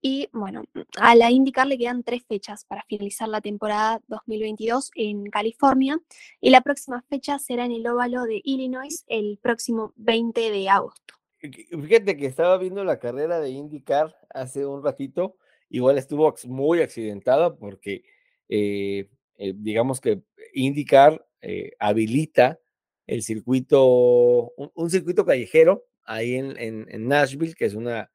y 0.08 0.30
bueno, 0.34 0.66
a 1.00 1.16
la 1.16 1.32
IndyCar 1.32 1.66
le 1.66 1.80
quedan 1.80 2.04
tres 2.04 2.24
fechas 2.28 2.64
para 2.64 2.84
finalizar 2.88 3.28
la 3.28 3.42
temporada 3.42 4.04
2022 4.08 4.92
en 4.94 5.32
California 5.32 6.00
y 6.40 6.52
la 6.52 6.62
próxima 6.62 7.04
fecha 7.10 7.40
será 7.40 7.66
en 7.66 7.72
el 7.72 7.88
óvalo 7.88 8.26
de 8.26 8.40
Illinois 8.44 9.04
el 9.08 9.40
próximo 9.42 9.94
20 9.96 10.52
de 10.52 10.70
agosto. 10.70 11.16
Fíjate 11.40 12.18
que 12.18 12.28
estaba 12.28 12.60
viendo 12.60 12.84
la 12.84 13.00
carrera 13.00 13.40
de 13.40 13.50
IndyCar 13.50 14.16
hace 14.30 14.68
un 14.68 14.84
ratito, 14.84 15.38
igual 15.72 15.98
estuvo 15.98 16.32
muy 16.46 16.82
accidentada 16.82 17.56
porque 17.56 18.04
eh, 18.48 19.10
eh, 19.40 19.54
digamos 19.56 20.02
que 20.02 20.22
IndyCar 20.54 21.26
eh, 21.42 21.72
habilita 21.80 22.60
el 23.08 23.24
circuito, 23.24 24.54
un, 24.56 24.90
circuito 24.92 25.26
callejero 25.26 25.88
ahí 26.04 26.36
en 26.36 27.08
Nashville, 27.08 27.56
que 27.56 27.66
es 27.66 27.74
una 27.74 28.12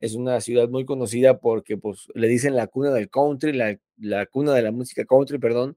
es 0.00 0.14
una 0.14 0.40
ciudad 0.40 0.68
muy 0.68 0.84
conocida 0.84 1.40
porque 1.40 1.76
pues, 1.76 2.08
le 2.14 2.28
dicen 2.28 2.56
la 2.56 2.66
cuna 2.66 2.90
del 2.90 3.10
country, 3.10 3.52
la, 3.52 3.78
la 3.98 4.26
cuna 4.26 4.52
de 4.52 4.62
la 4.62 4.72
música 4.72 5.04
country, 5.04 5.38
perdón, 5.38 5.76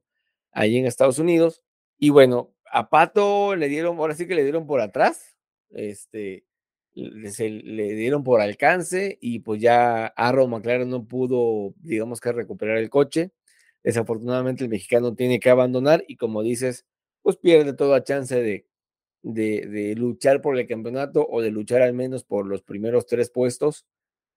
ahí 0.52 0.78
en 0.78 0.86
Estados 0.86 1.20
Unidos. 1.20 1.62
Y 1.98 2.10
bueno, 2.10 2.54
a 2.72 2.90
Pato 2.90 3.56
le 3.56 3.68
dieron, 3.70 3.98
ahora 3.98 4.16
sí 4.16 4.28
que 4.28 4.36
le 4.36 4.44
dieron 4.44 4.68
por 4.68 4.82
atrás, 4.82 5.38
este, 5.70 6.46
le, 6.94 7.32
le 7.50 7.94
dieron 7.94 8.24
por 8.24 8.42
alcance 8.42 9.18
y 9.22 9.40
pues 9.40 9.62
ya 9.62 10.08
Arrow 10.08 10.48
McLaren 10.48 10.90
no 10.90 11.06
pudo, 11.06 11.74
digamos 11.80 12.20
que 12.20 12.32
recuperar 12.32 12.78
el 12.78 12.90
coche. 12.90 13.32
Desafortunadamente 13.84 14.64
el 14.64 14.70
mexicano 14.70 15.16
tiene 15.16 15.40
que 15.40 15.50
abandonar 15.50 16.04
y 16.08 16.18
como 16.18 16.44
dices, 16.44 16.86
pues 17.22 17.38
pierde 17.38 17.74
toda 17.74 18.04
chance 18.04 18.36
de, 18.36 18.68
de, 19.22 19.96
luchar 19.96 20.42
por 20.42 20.58
el 20.58 20.68
campeonato 20.68 21.26
o 21.30 21.42
de 21.42 21.52
luchar 21.52 21.82
al 21.82 21.94
menos 21.94 22.24
por 22.24 22.46
los 22.46 22.64
primeros 22.64 23.06
tres 23.06 23.30
puestos 23.30 23.86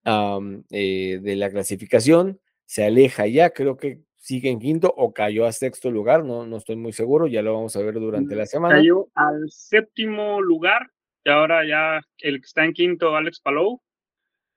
eh, 0.04 1.18
de 1.22 1.36
la 1.36 1.50
clasificación, 1.50 2.40
se 2.64 2.84
aleja 2.84 3.26
ya, 3.26 3.50
creo 3.50 3.76
que 3.76 4.00
sigue 4.16 4.50
en 4.50 4.60
quinto 4.60 4.92
o 4.96 5.12
cayó 5.12 5.46
a 5.46 5.52
sexto 5.52 5.90
lugar, 5.90 6.24
no, 6.24 6.46
no 6.46 6.56
estoy 6.56 6.76
muy 6.76 6.92
seguro, 6.92 7.26
ya 7.26 7.42
lo 7.42 7.54
vamos 7.54 7.74
a 7.76 7.82
ver 7.82 7.94
durante 7.94 8.36
la 8.36 8.46
semana. 8.46 8.76
Cayó 8.76 9.08
al 9.14 9.50
séptimo 9.50 10.40
lugar 10.40 10.90
y 11.24 11.30
ahora 11.30 11.66
ya 11.66 12.00
el 12.18 12.40
que 12.40 12.46
está 12.46 12.64
en 12.64 12.72
quinto, 12.72 13.16
Alex 13.16 13.40
Palou, 13.40 13.80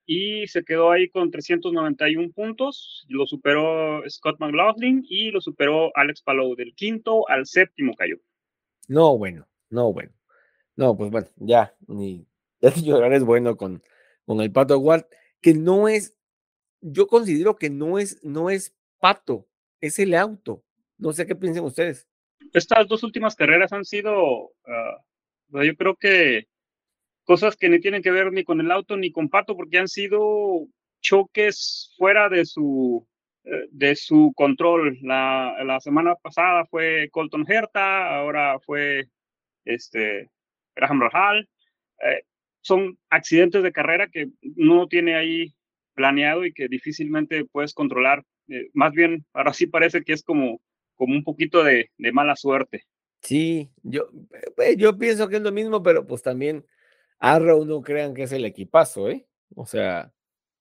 y 0.06 0.48
se 0.48 0.64
quedó 0.64 0.92
ahí 0.92 1.10
con 1.10 1.32
391 1.32 2.32
puntos, 2.34 3.06
lo 3.08 3.26
superó 3.26 4.04
Scott 4.10 4.40
McLaughlin 4.40 5.06
y 5.08 5.32
lo 5.32 5.40
superó 5.40 5.92
Alex 5.96 6.22
Palou, 6.22 6.56
del 6.56 6.74
quinto 6.76 7.28
al 7.30 7.46
séptimo 7.46 7.94
cayó. 7.96 8.18
No, 8.88 9.18
bueno, 9.18 9.48
no, 9.70 9.94
bueno. 9.94 10.12
No, 10.76 10.98
pues 10.98 11.12
bueno, 11.12 11.28
ya, 11.38 11.74
ni 11.88 12.26
llorar 12.84 13.14
es 13.14 13.24
bueno 13.24 13.56
con, 13.56 13.82
con 14.26 14.42
el 14.42 14.52
Pato 14.52 14.78
Ward 14.80 15.06
que 15.44 15.54
no 15.54 15.88
es, 15.88 16.18
yo 16.82 17.06
considero 17.06 17.58
que 17.58 17.70
no 17.70 18.00
es, 18.00 18.24
no 18.24 18.50
es 18.50 18.76
pato, 19.00 19.48
es 19.82 20.00
el 20.00 20.16
auto. 20.16 20.64
No 20.98 21.12
sé 21.12 21.28
qué 21.28 21.36
piensan 21.36 21.66
ustedes. 21.66 22.08
Estas 22.54 22.88
dos 22.88 23.04
últimas 23.04 23.36
carreras 23.36 23.74
han 23.74 23.84
sido, 23.84 24.54
ah, 24.66 24.98
yo 25.50 25.76
creo 25.76 25.96
que 25.96 26.48
cosas 27.26 27.56
que 27.58 27.70
no 27.70 27.80
tienen 27.80 28.02
que 28.02 28.12
ver 28.12 28.32
ni 28.32 28.44
con 28.44 28.60
el 28.62 28.72
auto 28.72 28.96
ni 28.96 29.12
con 29.12 29.30
pato, 29.30 29.56
porque 29.56 29.78
han 29.78 29.88
sido 29.88 30.66
choques 31.02 31.94
fuera 31.98 32.30
de 32.30 32.46
su, 32.46 33.06
eh, 33.44 33.68
de 33.72 33.96
su 33.96 34.32
control. 34.36 34.98
La, 35.02 35.62
la, 35.66 35.80
semana 35.82 36.16
pasada 36.16 36.66
fue 36.66 37.10
Colton 37.12 37.46
Herta, 37.48 38.16
ahora 38.16 38.60
fue 38.60 39.10
este, 39.66 40.30
Graham 40.76 41.02
Rahal. 41.02 41.50
Eh, 42.02 42.24
son 42.64 42.98
accidentes 43.10 43.62
de 43.62 43.72
carrera 43.72 44.08
que 44.08 44.30
no 44.42 44.88
tiene 44.88 45.16
ahí 45.16 45.54
planeado 45.94 46.46
y 46.46 46.54
que 46.54 46.68
difícilmente 46.68 47.46
puedes 47.46 47.74
controlar. 47.74 48.24
Eh, 48.48 48.70
más 48.74 48.94
bien, 48.94 49.26
ahora 49.34 49.54
sí 49.54 49.68
parece 49.68 50.04
que 50.04 50.14
es 50.14 50.24
como, 50.24 50.60
como 50.96 51.14
un 51.14 51.24
poquito 51.24 51.64
de, 51.64 51.90
mala 52.14 52.36
suerte. 52.36 52.84
Sí, 53.22 53.70
yo, 53.84 54.10
eh, 54.58 54.76
yo 54.78 54.98
pienso 54.98 55.28
que 55.28 55.36
es 55.38 55.42
lo 55.42 55.52
mismo, 55.52 55.84
pero 55.84 56.08
pues 56.08 56.24
también 56.24 56.66
Arrow 57.20 57.66
no 57.66 57.82
crean 57.82 58.14
que 58.14 58.24
es 58.24 58.32
el 58.32 58.46
equipazo, 58.46 59.10
¿eh? 59.10 59.28
O 59.56 59.66
sea, 59.66 60.12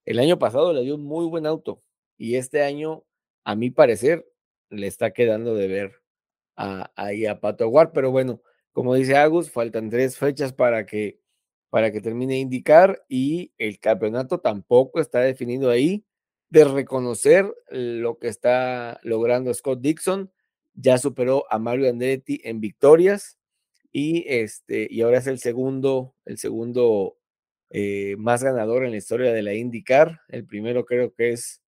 el 0.05 0.19
año 0.19 0.37
pasado 0.37 0.73
le 0.73 0.81
dio 0.81 0.95
un 0.95 1.03
muy 1.03 1.25
buen 1.25 1.45
auto 1.45 1.83
y 2.17 2.35
este 2.35 2.61
año, 2.61 3.03
a 3.43 3.55
mi 3.55 3.69
parecer, 3.69 4.25
le 4.69 4.87
está 4.87 5.11
quedando 5.11 5.55
de 5.55 5.67
ver 5.67 6.01
a, 6.55 6.91
ahí 6.95 7.25
a 7.25 7.39
Pato 7.39 7.63
Aguar, 7.63 7.91
pero 7.93 8.11
bueno, 8.11 8.41
como 8.71 8.95
dice 8.95 9.15
Agus, 9.15 9.51
faltan 9.51 9.89
tres 9.89 10.17
fechas 10.17 10.53
para 10.53 10.85
que 10.85 11.22
para 11.73 11.91
que 11.91 12.01
termine 12.01 12.37
indicar 12.37 13.03
y 13.09 13.51
el 13.57 13.79
campeonato 13.79 14.39
tampoco 14.39 14.99
está 15.01 15.21
definido 15.21 15.71
ahí. 15.71 16.05
De 16.51 16.65
reconocer 16.65 17.51
lo 17.71 18.19
que 18.19 18.27
está 18.27 18.99
logrando 19.01 19.51
Scott 19.51 19.81
Dixon, 19.81 20.31
ya 20.75 20.99
superó 20.99 21.45
a 21.49 21.57
Mario 21.57 21.89
Andretti 21.89 22.39
en 22.43 22.59
victorias 22.59 23.39
y, 23.91 24.23
este, 24.27 24.87
y 24.87 25.01
ahora 25.01 25.17
es 25.17 25.25
el 25.25 25.39
segundo, 25.39 26.13
el 26.25 26.37
segundo 26.37 27.17
eh, 27.71 28.17
más 28.19 28.43
ganador 28.43 28.85
en 28.85 28.91
la 28.91 28.97
historia 28.97 29.33
de 29.33 29.41
la 29.41 29.55
IndyCar. 29.55 30.21
El 30.27 30.45
primero 30.45 30.85
creo 30.85 31.11
que 31.15 31.31
es 31.31 31.63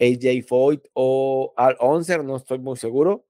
AJ 0.00 0.42
Foyt 0.48 0.86
o 0.94 1.52
Al 1.58 1.76
Onser, 1.80 2.24
no 2.24 2.36
estoy 2.36 2.60
muy 2.60 2.78
seguro. 2.78 3.26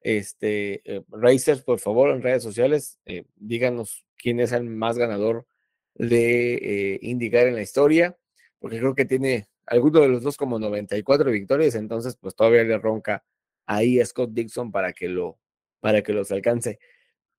Este, 0.00 0.80
eh, 0.90 1.04
Racers, 1.10 1.60
por 1.60 1.78
favor, 1.78 2.08
en 2.08 2.22
redes 2.22 2.42
sociales, 2.42 2.98
eh, 3.04 3.26
díganos 3.36 4.06
quién 4.16 4.40
es 4.40 4.52
el 4.52 4.64
más 4.64 4.96
ganador 4.96 5.46
de 5.94 6.98
IndyCar 7.02 7.46
en 7.46 7.54
la 7.54 7.62
historia, 7.62 8.16
porque 8.58 8.78
creo 8.78 8.94
que 8.94 9.04
tiene 9.04 9.48
alguno 9.66 10.00
de 10.00 10.08
los 10.08 10.22
dos 10.22 10.36
como 10.36 10.58
94 10.58 11.30
victorias, 11.30 11.74
entonces 11.74 12.16
pues 12.16 12.34
todavía 12.34 12.64
le 12.64 12.78
ronca 12.78 13.24
ahí 13.66 14.00
a 14.00 14.06
Scott 14.06 14.30
Dixon 14.32 14.70
para 14.70 14.92
que 14.92 15.08
lo 15.08 15.38
para 15.80 16.02
que 16.02 16.12
los 16.12 16.30
alcance. 16.32 16.78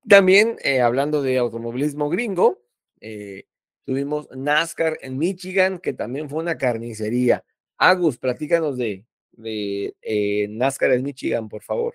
También 0.08 0.56
eh, 0.62 0.80
hablando 0.80 1.20
de 1.20 1.38
automovilismo 1.38 2.08
gringo, 2.08 2.62
eh, 3.00 3.44
tuvimos 3.84 4.28
NASCAR 4.30 4.98
en 5.02 5.18
Michigan, 5.18 5.78
que 5.80 5.92
también 5.92 6.28
fue 6.30 6.40
una 6.40 6.56
carnicería. 6.56 7.44
Agus, 7.76 8.16
platícanos 8.16 8.76
de, 8.76 9.04
de 9.32 9.96
eh, 10.00 10.46
NASCAR 10.48 10.92
en 10.92 11.02
Michigan, 11.02 11.48
por 11.48 11.62
favor. 11.62 11.94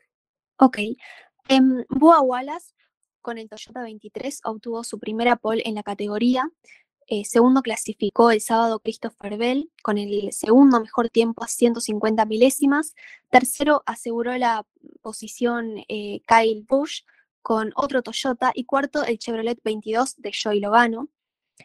Ok. 0.57 0.79
Um, 1.49 1.83
Bua 1.89 2.21
Wallace 2.21 2.73
con 3.21 3.37
el 3.37 3.49
Toyota 3.49 3.81
23 3.81 4.41
obtuvo 4.43 4.83
su 4.83 4.99
primera 4.99 5.35
pole 5.35 5.63
en 5.65 5.75
la 5.75 5.83
categoría. 5.83 6.49
segundo 7.23 7.61
clasificó 7.61 8.31
el 8.31 8.41
sábado 8.41 8.79
Christopher 8.79 9.37
Bell 9.37 9.71
con 9.83 9.97
el 9.97 10.31
segundo 10.31 10.79
mejor 10.81 11.09
tiempo 11.09 11.43
a 11.43 11.47
150 11.47 12.25
milésimas. 12.25 12.95
Tercero 13.29 13.83
aseguró 13.85 14.37
la 14.37 14.65
posición 15.01 15.83
Kyle 15.87 16.65
Busch 16.67 17.03
con 17.41 17.71
otro 17.75 18.01
Toyota 18.01 18.51
y 18.53 18.65
cuarto 18.65 19.03
el 19.03 19.19
Chevrolet 19.19 19.59
22 19.63 20.15
de 20.17 20.31
Joey 20.31 20.59
Logano. 20.59 21.09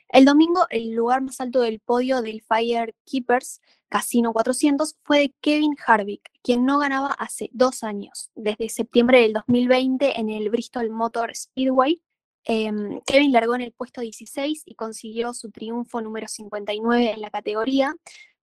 El 0.09 0.25
domingo, 0.25 0.67
el 0.71 0.93
lugar 0.93 1.23
más 1.23 1.41
alto 1.41 1.61
del 1.61 1.81
podio 1.81 2.23
del 2.23 2.43
Firekeepers 2.43 3.61
Casino 3.89 4.33
400 4.33 4.97
fue 5.03 5.21
de 5.21 5.35
Kevin 5.41 5.77
Harvick, 5.87 6.31
quien 6.43 6.65
no 6.65 6.79
ganaba 6.79 7.13
hace 7.13 7.51
dos 7.53 7.85
años, 7.85 8.31
desde 8.35 8.69
septiembre 8.69 9.21
del 9.21 9.33
2020 9.33 10.19
en 10.19 10.29
el 10.29 10.51
Bristol 10.51 10.91
Motor 10.91 11.35
Speedway. 11.35 12.03
Em, 12.45 13.01
Kevin 13.07 13.33
largó 13.33 13.55
en 13.55 13.63
el 13.63 13.73
puesto 13.73 14.01
16 14.01 14.63
y 14.67 14.75
consiguió 14.75 15.35
su 15.35 15.51
triunfo 15.51 16.01
número 16.01 16.29
59 16.29 17.13
en 17.13 17.21
la 17.21 17.31
categoría. 17.31 17.95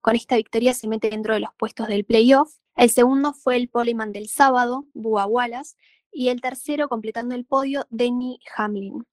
Con 0.02 0.16
esta 0.16 0.36
victoria 0.36 0.74
se 0.74 0.88
mete 0.88 1.10
dentro 1.10 1.34
de 1.34 1.42
los 1.42 1.54
puestos 1.58 1.88
del 1.88 2.04
playoff. 2.04 2.54
El 2.76 2.90
segundo 2.90 3.34
fue 3.34 3.56
el 3.56 3.70
poleman 3.70 4.12
del 4.12 4.28
sábado, 4.28 4.86
Bua 4.94 5.26
Wallace, 5.26 5.76
y 6.12 6.30
el 6.30 6.42
tercero 6.42 6.90
completando 6.90 7.36
el 7.36 7.46
podio, 7.46 7.86
Denny 7.90 8.40
Hamlin. 8.56 9.06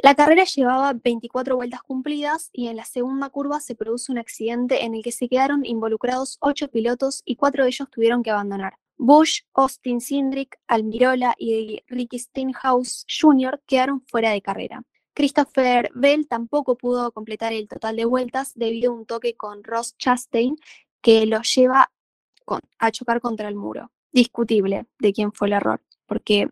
La 0.00 0.14
carrera 0.14 0.44
llevaba 0.44 0.92
24 0.92 1.56
vueltas 1.56 1.82
cumplidas 1.82 2.50
y 2.52 2.68
en 2.68 2.76
la 2.76 2.84
segunda 2.84 3.30
curva 3.30 3.58
se 3.58 3.74
produce 3.74 4.12
un 4.12 4.18
accidente 4.18 4.84
en 4.84 4.94
el 4.94 5.02
que 5.02 5.10
se 5.10 5.28
quedaron 5.28 5.66
involucrados 5.66 6.38
ocho 6.40 6.68
pilotos 6.68 7.22
y 7.24 7.34
cuatro 7.34 7.64
de 7.64 7.70
ellos 7.70 7.90
tuvieron 7.90 8.22
que 8.22 8.30
abandonar. 8.30 8.74
Bush, 8.96 9.40
Austin 9.54 10.00
Sindrick, 10.00 10.56
Almirola 10.68 11.34
y 11.36 11.82
Ricky 11.88 12.20
Steinhaus 12.20 13.06
Jr. 13.08 13.60
quedaron 13.66 14.00
fuera 14.02 14.30
de 14.30 14.40
carrera. 14.40 14.82
Christopher 15.14 15.90
Bell 15.94 16.28
tampoco 16.28 16.76
pudo 16.76 17.10
completar 17.10 17.52
el 17.52 17.66
total 17.66 17.96
de 17.96 18.04
vueltas 18.04 18.52
debido 18.54 18.92
a 18.92 18.94
un 18.94 19.04
toque 19.04 19.34
con 19.34 19.64
Ross 19.64 19.96
Chastain 19.98 20.56
que 21.00 21.26
lo 21.26 21.42
lleva 21.42 21.90
a 22.78 22.90
chocar 22.92 23.20
contra 23.20 23.48
el 23.48 23.56
muro. 23.56 23.90
Discutible 24.12 24.86
de 25.00 25.12
quién 25.12 25.32
fue 25.32 25.48
el 25.48 25.54
error 25.54 25.82
porque 26.06 26.48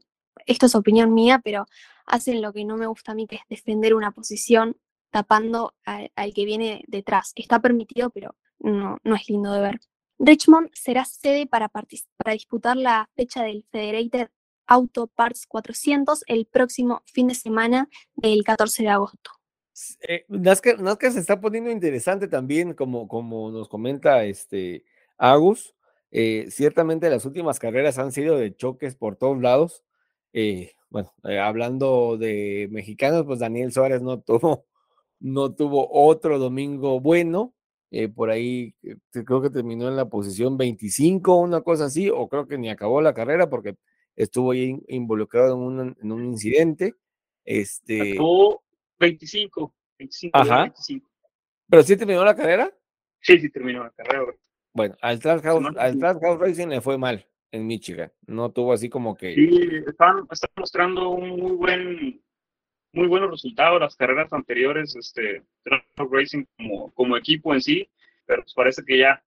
esto 0.46 0.66
es 0.66 0.74
opinión 0.74 1.14
mía, 1.14 1.40
pero 1.42 1.66
hacen 2.06 2.42
lo 2.42 2.52
que 2.52 2.64
no 2.64 2.76
me 2.76 2.86
gusta 2.86 3.12
a 3.12 3.14
mí, 3.14 3.26
que 3.26 3.36
es 3.36 3.42
defender 3.48 3.94
una 3.94 4.12
posición 4.12 4.76
tapando 5.10 5.74
al, 5.84 6.10
que 6.34 6.44
viene 6.44 6.84
detrás. 6.88 7.32
Está 7.36 7.60
permitido, 7.60 8.10
pero 8.10 8.34
no, 8.58 8.98
no 9.02 9.14
es 9.14 9.28
lindo 9.28 9.52
de 9.52 9.60
ver. 9.60 9.80
Richmond 10.18 10.70
será 10.72 11.04
sede 11.04 11.46
para, 11.46 11.68
para 11.68 12.32
disputar 12.32 12.76
la 12.76 13.08
fecha 13.14 13.42
del 13.42 13.64
Federated 13.70 14.28
Auto 14.66 15.06
Parts 15.06 15.46
400 15.46 16.24
el 16.26 16.46
próximo 16.46 17.02
fin 17.06 17.28
de 17.28 17.34
semana 17.34 17.88
del 18.14 18.42
14 18.42 18.82
de 18.82 18.88
agosto. 18.88 19.30
Eh, 20.08 20.24
NASCAR, 20.28 20.78
se 21.12 21.20
está 21.20 21.40
poniendo 21.40 21.70
interesante 21.70 22.28
también, 22.28 22.74
como, 22.74 23.08
como 23.08 23.50
nos 23.50 23.68
comenta 23.68 24.24
este 24.24 24.84
Agus. 25.18 25.74
Eh, 26.10 26.46
ciertamente 26.50 27.10
las 27.10 27.26
últimas 27.26 27.58
carreras 27.58 27.98
han 27.98 28.12
sido 28.12 28.38
de 28.38 28.54
choques 28.54 28.96
por 28.96 29.16
todos 29.16 29.40
lados. 29.40 29.84
Eh, 30.32 30.72
bueno, 30.90 31.12
eh, 31.24 31.38
hablando 31.38 32.16
de 32.16 32.68
mexicanos, 32.70 33.24
pues 33.24 33.40
Daniel 33.40 33.72
Suárez 33.72 34.02
no 34.02 34.20
tuvo, 34.20 34.66
no 35.20 35.54
tuvo 35.54 35.88
otro 35.90 36.38
domingo 36.38 37.00
bueno. 37.00 37.54
por 38.14 38.30
ahí 38.30 38.74
creo 39.10 39.40
que 39.40 39.50
terminó 39.50 39.88
en 39.88 39.96
la 39.96 40.08
posición 40.08 40.56
25, 40.56 41.36
una 41.36 41.62
cosa 41.62 41.86
así, 41.86 42.10
o 42.10 42.28
creo 42.28 42.46
que 42.46 42.58
ni 42.58 42.68
acabó 42.68 43.00
la 43.00 43.14
carrera 43.14 43.48
porque 43.48 43.76
estuvo 44.14 44.52
ahí 44.52 44.78
involucrado 44.88 45.54
en 45.54 45.60
un, 45.60 45.96
en 46.00 46.12
un 46.12 46.24
incidente. 46.24 46.94
Este... 47.44 48.12
Acabó 48.12 48.62
25, 48.98 49.74
25, 49.98 50.38
Ajá. 50.38 50.62
25. 50.62 51.10
¿Pero 51.68 51.82
sí 51.82 51.96
terminó 51.96 52.24
la 52.24 52.34
carrera? 52.34 52.72
Sí, 53.20 53.38
sí 53.38 53.50
terminó 53.50 53.82
la 53.82 53.90
carrera. 53.90 54.24
Bueno, 54.72 54.94
al 55.00 55.18
Track 55.18 55.42
House, 55.42 56.38
Racing 56.38 56.68
le 56.68 56.80
fue 56.80 56.98
mal 56.98 57.26
en 57.52 57.66
Michigan. 57.66 58.12
No 58.26 58.50
tuvo 58.50 58.72
así 58.72 58.88
como 58.88 59.16
que. 59.16 59.34
Sí, 59.34 59.82
están, 59.86 60.26
mostrando 60.56 61.10
un 61.10 61.30
muy 61.30 61.52
buen, 61.52 62.22
muy 62.92 63.08
buenos 63.08 63.30
resultados 63.30 63.80
las 63.80 63.96
carreras 63.96 64.32
anteriores, 64.32 64.94
este, 64.96 65.42
Racing 65.96 66.44
como, 66.56 66.92
como 66.92 67.16
equipo 67.16 67.54
en 67.54 67.60
sí, 67.60 67.88
pero 68.24 68.42
pues 68.42 68.54
parece 68.54 68.82
que 68.84 68.98
ya 68.98 69.22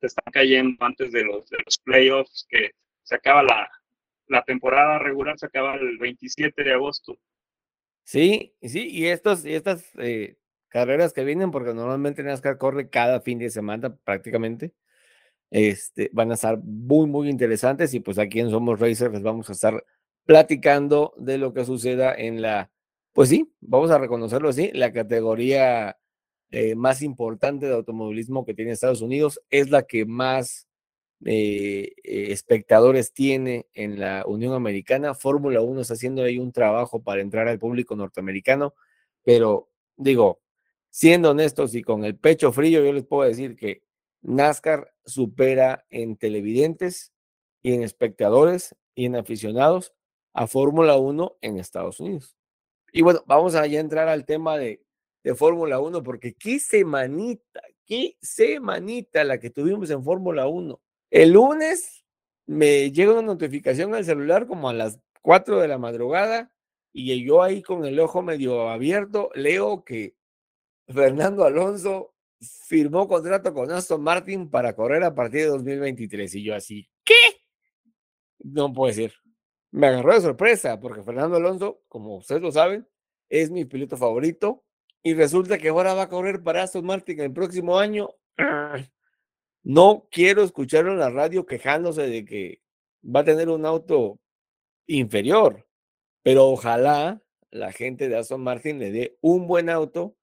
se 0.00 0.06
están 0.06 0.32
cayendo 0.32 0.84
antes 0.84 1.12
de 1.12 1.24
los, 1.24 1.48
de 1.48 1.58
los 1.64 1.78
playoffs, 1.78 2.46
que 2.48 2.72
se 3.02 3.14
acaba 3.14 3.42
la, 3.42 3.68
la 4.28 4.42
temporada 4.44 4.98
regular, 4.98 5.38
se 5.38 5.46
acaba 5.46 5.74
el 5.76 5.98
27 5.98 6.62
de 6.62 6.72
agosto. 6.72 7.18
Sí, 8.04 8.54
sí, 8.62 8.88
y 8.90 9.06
estos, 9.06 9.44
y 9.46 9.54
estas 9.54 9.90
eh, 9.98 10.36
carreras 10.68 11.12
que 11.12 11.24
vienen, 11.24 11.50
porque 11.50 11.72
normalmente 11.72 12.22
NASCAR 12.22 12.58
corre 12.58 12.90
cada 12.90 13.20
fin 13.20 13.38
de 13.38 13.50
semana 13.50 13.96
prácticamente. 13.96 14.74
Este, 15.54 16.10
van 16.12 16.32
a 16.32 16.34
estar 16.34 16.58
muy, 16.64 17.06
muy 17.06 17.30
interesantes 17.30 17.94
y 17.94 18.00
pues 18.00 18.18
aquí 18.18 18.40
en 18.40 18.50
Somos 18.50 18.80
Racers 18.80 19.12
les 19.12 19.22
vamos 19.22 19.48
a 19.48 19.52
estar 19.52 19.84
platicando 20.24 21.14
de 21.16 21.38
lo 21.38 21.54
que 21.54 21.64
suceda 21.64 22.12
en 22.12 22.42
la, 22.42 22.72
pues 23.12 23.28
sí, 23.28 23.54
vamos 23.60 23.92
a 23.92 23.98
reconocerlo 23.98 24.48
así, 24.48 24.72
la 24.72 24.92
categoría 24.92 25.96
eh, 26.50 26.74
más 26.74 27.02
importante 27.02 27.66
de 27.66 27.74
automovilismo 27.74 28.44
que 28.44 28.54
tiene 28.54 28.72
Estados 28.72 29.00
Unidos, 29.00 29.40
es 29.48 29.70
la 29.70 29.84
que 29.84 30.04
más 30.04 30.66
eh, 31.24 31.92
eh, 32.02 32.32
espectadores 32.32 33.12
tiene 33.12 33.68
en 33.74 34.00
la 34.00 34.24
Unión 34.26 34.54
Americana. 34.54 35.14
Fórmula 35.14 35.60
1 35.60 35.82
está 35.82 35.94
haciendo 35.94 36.24
ahí 36.24 36.36
un 36.36 36.50
trabajo 36.50 37.00
para 37.00 37.20
entrar 37.22 37.46
al 37.46 37.60
público 37.60 37.94
norteamericano, 37.94 38.74
pero 39.22 39.70
digo, 39.96 40.40
siendo 40.90 41.30
honestos 41.30 41.76
y 41.76 41.82
con 41.82 42.04
el 42.04 42.16
pecho 42.16 42.52
frío, 42.52 42.84
yo 42.84 42.92
les 42.92 43.04
puedo 43.04 43.28
decir 43.28 43.54
que 43.54 43.83
NASCAR 44.24 44.92
supera 45.04 45.86
en 45.90 46.16
televidentes 46.16 47.12
y 47.62 47.74
en 47.74 47.82
espectadores 47.82 48.74
y 48.94 49.06
en 49.06 49.16
aficionados 49.16 49.94
a 50.32 50.46
Fórmula 50.46 50.96
1 50.96 51.36
en 51.40 51.58
Estados 51.58 52.00
Unidos. 52.00 52.36
Y 52.92 53.02
bueno, 53.02 53.22
vamos 53.26 53.54
a 53.54 53.66
ya 53.66 53.80
entrar 53.80 54.08
al 54.08 54.24
tema 54.24 54.56
de, 54.58 54.82
de 55.22 55.34
Fórmula 55.34 55.78
1 55.80 56.02
porque 56.02 56.34
qué 56.34 56.58
semanita, 56.58 57.62
qué 57.86 58.16
semanita 58.20 59.24
la 59.24 59.38
que 59.38 59.50
tuvimos 59.50 59.90
en 59.90 60.02
Fórmula 60.02 60.46
1. 60.46 60.80
El 61.10 61.32
lunes 61.32 62.04
me 62.46 62.90
llega 62.90 63.12
una 63.12 63.22
notificación 63.22 63.94
al 63.94 64.04
celular 64.04 64.46
como 64.46 64.68
a 64.68 64.74
las 64.74 64.98
4 65.22 65.60
de 65.60 65.68
la 65.68 65.78
madrugada 65.78 66.52
y 66.92 67.24
yo 67.24 67.42
ahí 67.42 67.62
con 67.62 67.84
el 67.84 67.98
ojo 68.00 68.22
medio 68.22 68.68
abierto 68.68 69.30
leo 69.34 69.84
que 69.84 70.14
Fernando 70.86 71.44
Alonso 71.44 72.13
firmó 72.66 73.08
contrato 73.08 73.52
con 73.52 73.70
Aston 73.70 74.02
Martin 74.02 74.50
para 74.50 74.74
correr 74.74 75.02
a 75.04 75.14
partir 75.14 75.42
de 75.42 75.46
2023. 75.48 76.34
Y 76.34 76.44
yo 76.44 76.54
así, 76.54 76.88
¿qué? 77.04 77.14
No 78.38 78.72
puede 78.72 78.94
ser. 78.94 79.14
Me 79.70 79.88
agarró 79.88 80.14
de 80.14 80.20
sorpresa 80.20 80.78
porque 80.80 81.02
Fernando 81.02 81.36
Alonso, 81.36 81.82
como 81.88 82.16
ustedes 82.16 82.42
lo 82.42 82.52
saben, 82.52 82.86
es 83.28 83.50
mi 83.50 83.64
piloto 83.64 83.96
favorito. 83.96 84.64
Y 85.02 85.14
resulta 85.14 85.58
que 85.58 85.68
ahora 85.68 85.94
va 85.94 86.02
a 86.02 86.08
correr 86.08 86.42
para 86.42 86.62
Aston 86.62 86.86
Martin 86.86 87.20
el 87.20 87.32
próximo 87.32 87.78
año. 87.78 88.10
No 89.66 90.08
quiero 90.10 90.42
escucharlo 90.42 90.92
en 90.92 90.98
la 90.98 91.08
radio 91.08 91.46
quejándose 91.46 92.02
de 92.02 92.26
que 92.26 92.60
va 93.02 93.20
a 93.20 93.24
tener 93.24 93.48
un 93.48 93.64
auto 93.64 94.20
inferior, 94.86 95.66
pero 96.22 96.48
ojalá 96.48 97.22
la 97.50 97.72
gente 97.72 98.10
de 98.10 98.18
Aston 98.18 98.42
Martin 98.42 98.78
le 98.78 98.92
dé 98.92 99.18
un 99.22 99.46
buen 99.46 99.70
auto 99.70 100.16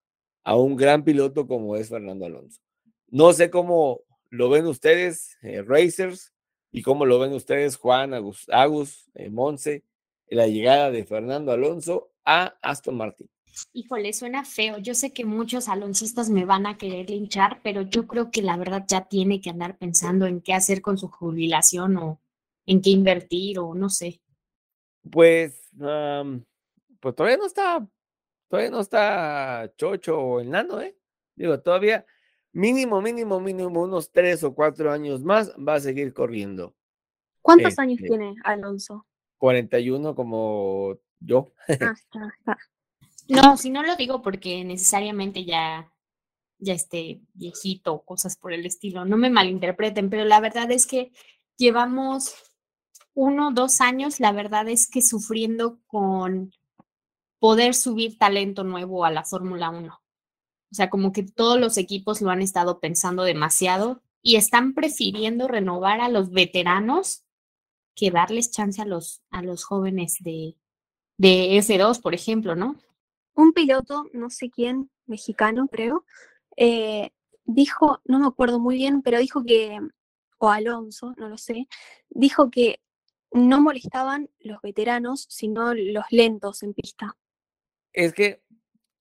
a 0.44 0.56
un 0.56 0.76
gran 0.76 1.04
piloto 1.04 1.48
como 1.48 1.76
es 1.76 1.90
Fernando 1.90 2.26
Alonso. 2.26 2.62
No 3.08 3.34
sé 3.34 3.50
cómo 3.50 4.02
lo 4.30 4.50
ven 4.50 4.66
ustedes, 4.66 5.38
eh, 5.42 5.62
Racers, 5.62 6.34
y 6.72 6.82
cómo 6.82 7.06
lo 7.06 7.20
ven 7.20 7.34
ustedes, 7.34 7.76
Juan, 7.76 8.14
Agus, 8.14 8.48
Agus 8.50 9.10
eh, 9.14 9.30
Monse. 9.30 9.84
la 10.28 10.48
llegada 10.48 10.90
de 10.92 11.04
Fernando 11.04 11.52
Alonso 11.52 12.14
a 12.24 12.56
Aston 12.62 12.96
Martin. 12.96 13.30
Híjole, 13.74 14.14
suena 14.14 14.46
feo. 14.46 14.78
Yo 14.78 14.94
sé 14.94 15.12
que 15.12 15.26
muchos 15.26 15.68
aloncistas 15.68 16.30
me 16.30 16.46
van 16.46 16.66
a 16.66 16.78
querer 16.78 17.10
linchar, 17.10 17.60
pero 17.62 17.82
yo 17.82 18.08
creo 18.08 18.32
que 18.32 18.42
la 18.42 18.56
verdad 18.56 18.86
ya 18.88 19.10
tiene 19.10 19.42
que 19.42 19.50
andar 19.50 19.78
pensando 19.78 20.26
en 20.26 20.40
qué 20.40 20.54
hacer 20.54 20.82
con 20.82 20.98
su 20.98 21.10
jubilación 21.10 21.98
o 21.98 22.22
en 22.66 22.82
qué 22.82 22.92
invertir 22.92 23.60
o 23.60 23.76
no 23.76 23.90
sé. 23.90 24.22
Pues, 25.10 25.70
pues 27.00 27.16
todavía 27.16 27.38
no 27.38 27.46
está, 27.46 27.86
todavía 28.52 28.70
no 28.70 28.82
está 28.82 29.72
chocho 29.78 30.20
o 30.20 30.42
enano, 30.42 30.82
¿eh? 30.82 30.94
Digo, 31.38 31.58
todavía 31.62 32.06
mínimo, 32.52 33.02
mínimo, 33.02 33.40
mínimo 33.40 33.82
unos 33.82 34.12
tres 34.12 34.44
o 34.44 34.54
cuatro 34.54 34.92
años 34.92 35.24
más 35.24 35.54
va 35.56 35.76
a 35.76 35.80
seguir 35.80 36.14
corriendo. 36.14 36.76
¿Cuántos 37.42 37.80
años 37.80 38.00
este 38.00 38.10
tiene 38.10 38.36
Alonso? 38.44 39.08
41 39.38 40.14
como 40.14 40.98
yo. 41.22 41.54
Ah, 41.70 41.94
está, 41.96 41.96
está. 42.40 42.58
No, 43.30 43.56
si 43.56 43.70
no 43.70 43.84
lo 43.84 43.96
digo 43.96 44.22
porque 44.22 44.66
necesariamente 44.66 45.46
ya, 45.46 45.90
ya 46.60 46.74
esté 46.74 47.22
viejito 47.34 47.94
o 47.94 48.04
cosas 48.04 48.36
por 48.36 48.52
el 48.52 48.66
estilo. 48.66 49.06
No 49.06 49.16
me 49.16 49.30
malinterpreten, 49.30 50.10
pero 50.10 50.26
la 50.26 50.42
verdad 50.42 50.70
es 50.72 50.86
que 50.86 51.14
llevamos 51.56 52.36
uno, 53.14 53.52
dos 53.52 53.80
años, 53.80 54.20
la 54.20 54.34
verdad 54.34 54.68
es 54.68 54.90
que 54.90 55.02
sufriendo 55.02 55.80
con 55.88 56.52
poder 57.42 57.74
subir 57.74 58.20
talento 58.20 58.64
nuevo 58.64 59.04
a 59.04 59.10
la 59.10 59.24
Fórmula 59.24 59.72
1. 59.72 59.92
O 59.92 60.76
sea, 60.76 60.92
como 60.92 61.12
que 61.12 61.24
todos 61.24 61.60
los 61.60 61.80
equipos 61.80 62.22
lo 62.22 62.30
han 62.30 62.44
estado 62.44 62.80
pensando 62.80 63.24
demasiado 63.24 64.04
y 64.22 64.36
están 64.36 64.76
prefiriendo 64.76 65.48
renovar 65.48 66.02
a 66.02 66.08
los 66.08 66.30
veteranos 66.30 67.24
que 67.96 68.12
darles 68.12 68.52
chance 68.52 68.80
a 68.80 68.86
los, 68.86 69.24
a 69.32 69.42
los 69.42 69.64
jóvenes 69.64 70.18
de, 70.20 70.56
de 71.18 71.58
F2, 71.58 72.00
por 72.00 72.14
ejemplo, 72.14 72.56
¿no? 72.56 72.76
Un 73.34 73.54
piloto, 73.54 74.06
no 74.14 74.30
sé 74.30 74.52
quién, 74.52 74.92
mexicano 75.08 75.68
creo, 75.68 76.06
eh, 76.58 77.10
dijo, 77.44 78.02
no 78.06 78.20
me 78.20 78.28
acuerdo 78.28 78.60
muy 78.60 78.76
bien, 78.76 79.02
pero 79.02 79.18
dijo 79.18 79.44
que, 79.44 79.80
o 80.38 80.52
Alonso, 80.52 81.16
no 81.18 81.28
lo 81.28 81.40
sé, 81.40 81.68
dijo 82.08 82.52
que 82.52 82.82
no 83.32 83.60
molestaban 83.62 84.30
los 84.42 84.62
veteranos, 84.62 85.26
sino 85.28 85.74
los 85.74 86.06
lentos 86.12 86.62
en 86.62 86.76
pista. 86.76 87.18
Es 87.94 88.14
que 88.14 88.42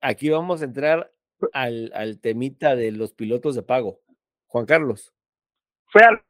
aquí 0.01 0.31
vamos 0.31 0.63
a 0.63 0.65
entrar 0.65 1.13
al, 1.53 1.91
al 1.95 2.21
temita 2.21 2.77
de 2.77 2.93
los 2.93 3.13
pilotos 3.13 3.55
de 3.55 3.63
pago. 3.63 4.01
Juan 4.47 4.67
Carlos. 4.67 5.15
Fue 5.87 6.03
algo 6.03 6.23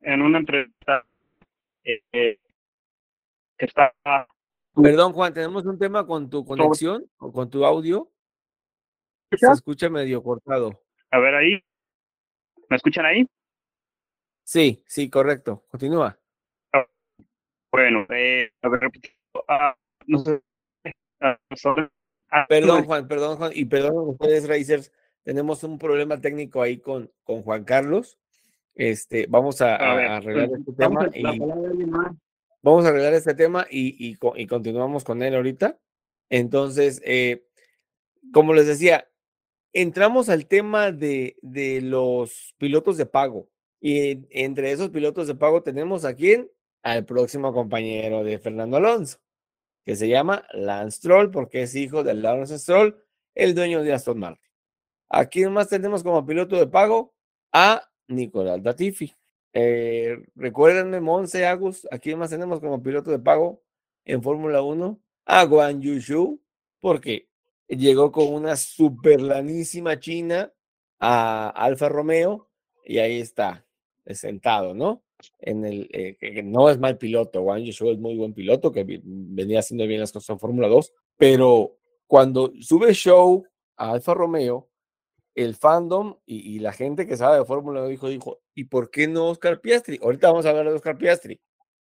en 0.00 0.22
una 0.22 0.38
entrevista 0.38 1.04
eh, 1.84 2.02
eh, 2.12 2.38
está 3.56 3.94
Perdón, 4.74 5.12
Juan, 5.12 5.32
tenemos 5.32 5.64
un 5.64 5.78
tema 5.78 6.06
con 6.06 6.30
tu 6.30 6.44
conexión 6.44 7.04
o 7.18 7.32
con 7.32 7.50
tu 7.50 7.64
audio. 7.64 8.10
Se 9.32 9.50
escucha 9.50 9.88
medio 9.88 10.22
cortado. 10.22 10.84
A 11.10 11.18
ver 11.18 11.34
ahí. 11.34 11.64
¿Me 12.68 12.76
escuchan 12.76 13.06
ahí? 13.06 13.26
Sí, 14.44 14.84
sí, 14.86 15.10
correcto. 15.10 15.64
Continúa. 15.68 16.16
Ah, 16.72 16.86
bueno, 17.72 18.06
eh, 18.10 18.52
a 18.62 18.68
ver, 18.68 18.80
ah, 19.48 19.76
no 20.06 20.18
sé. 20.20 20.42
Perdón, 22.48 22.84
Juan, 22.84 23.08
perdón, 23.08 23.36
Juan, 23.38 23.52
y 23.54 23.64
perdón 23.64 24.08
ustedes, 24.08 24.48
Racers, 24.48 24.92
tenemos 25.24 25.62
un 25.64 25.78
problema 25.78 26.20
técnico 26.20 26.62
ahí 26.62 26.78
con, 26.78 27.10
con 27.24 27.42
Juan 27.42 27.64
Carlos. 27.64 28.18
Este, 28.74 29.26
vamos 29.28 29.60
a, 29.60 29.74
arreglar 30.16 30.50
este 30.56 30.72
tema 30.72 31.10
y 31.12 31.22
vamos 32.62 32.84
a 32.84 32.88
arreglar 32.88 33.14
este 33.14 33.34
tema 33.34 33.66
y, 33.68 34.08
y, 34.08 34.46
continuamos 34.46 35.04
con 35.04 35.22
él 35.22 35.34
ahorita. 35.34 35.78
Entonces, 36.30 37.00
eh, 37.04 37.44
como 38.32 38.54
les 38.54 38.66
decía, 38.66 39.08
entramos 39.72 40.28
al 40.28 40.46
tema 40.46 40.92
de, 40.92 41.36
de 41.42 41.80
los 41.80 42.54
pilotos 42.58 42.96
de 42.96 43.06
pago. 43.06 43.48
Y 43.80 44.26
entre 44.30 44.72
esos 44.72 44.90
pilotos 44.90 45.26
de 45.26 45.34
pago 45.34 45.62
tenemos 45.62 46.04
a 46.04 46.14
quién? 46.14 46.50
Al 46.82 47.04
próximo 47.04 47.52
compañero 47.52 48.24
de 48.24 48.38
Fernando 48.38 48.76
Alonso, 48.76 49.18
que 49.88 49.96
se 49.96 50.06
llama 50.06 50.44
Lance 50.52 50.98
Stroll, 50.98 51.30
porque 51.30 51.62
es 51.62 51.74
hijo 51.74 52.04
de 52.04 52.12
Lance 52.12 52.58
Stroll, 52.58 53.02
el 53.34 53.54
dueño 53.54 53.82
de 53.82 53.94
Aston 53.94 54.18
Martin. 54.18 54.50
¿A 55.08 55.24
quién 55.24 55.50
más 55.50 55.70
tenemos 55.70 56.02
como 56.02 56.26
piloto 56.26 56.56
de 56.56 56.66
pago? 56.66 57.14
A 57.54 57.88
Nicolás 58.06 58.62
Latifi. 58.62 59.14
Eh, 59.54 60.18
recuérdenme, 60.36 61.00
Monse 61.00 61.46
Agus, 61.46 61.88
¿a 61.90 61.98
quién 61.98 62.18
más 62.18 62.28
tenemos 62.28 62.60
como 62.60 62.82
piloto 62.82 63.10
de 63.10 63.18
pago 63.18 63.62
en 64.04 64.22
Fórmula 64.22 64.60
1? 64.60 65.00
A 65.24 65.44
Guan 65.44 65.80
Yushu, 65.80 66.38
porque 66.80 67.30
llegó 67.66 68.12
con 68.12 68.26
una 68.34 68.56
superlanísima 68.56 69.98
china 69.98 70.52
a 70.98 71.48
Alfa 71.48 71.88
Romeo 71.88 72.50
y 72.84 72.98
ahí 72.98 73.20
está, 73.22 73.64
sentado, 74.04 74.74
¿no? 74.74 75.02
En 75.40 75.64
el, 75.64 75.88
eh, 75.92 76.16
que 76.18 76.42
no 76.42 76.70
es 76.70 76.78
mal 76.78 76.96
piloto, 76.96 77.44
Yushu 77.56 77.90
es 77.90 77.98
muy 77.98 78.16
buen 78.16 78.34
piloto, 78.34 78.70
que 78.70 78.84
venía 79.02 79.60
haciendo 79.60 79.86
bien 79.86 80.00
las 80.00 80.12
cosas 80.12 80.30
en 80.30 80.38
Fórmula 80.38 80.68
2, 80.68 80.92
pero 81.16 81.76
cuando 82.06 82.52
sube 82.60 82.92
show 82.94 83.44
a 83.76 83.92
Alfa 83.92 84.14
Romeo, 84.14 84.68
el 85.34 85.54
fandom 85.54 86.16
y, 86.26 86.58
la 86.58 86.72
gente 86.72 87.06
que 87.06 87.16
sabe 87.16 87.38
de 87.38 87.44
Fórmula 87.44 87.82
1 87.82 87.88
dijo, 87.88 88.08
dijo, 88.08 88.40
¿y 88.54 88.64
por 88.64 88.90
qué 88.90 89.06
no 89.06 89.28
Oscar 89.28 89.60
Piastri? 89.60 90.00
Ahorita 90.02 90.28
vamos 90.28 90.44
a 90.46 90.50
hablar 90.50 90.66
de 90.66 90.72
Oscar 90.72 90.98
Piastri, 90.98 91.40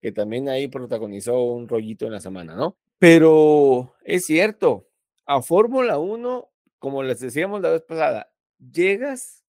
que 0.01 0.11
también 0.11 0.49
ahí 0.49 0.67
protagonizó 0.67 1.41
un 1.45 1.69
rollito 1.69 2.07
en 2.07 2.13
la 2.13 2.21
semana, 2.21 2.57
¿no? 2.57 2.77
Pero 2.99 3.95
es 4.03 4.27
cierto, 4.27 4.89
a 5.27 5.43
Fórmula 5.43 5.99
1, 5.99 6.49
como 6.81 7.05
les 7.05 7.21
decíamos 7.21 7.61
la 7.61 7.71
vez 7.71 7.83
pasada, 7.83 8.33
llegas, 8.59 9.45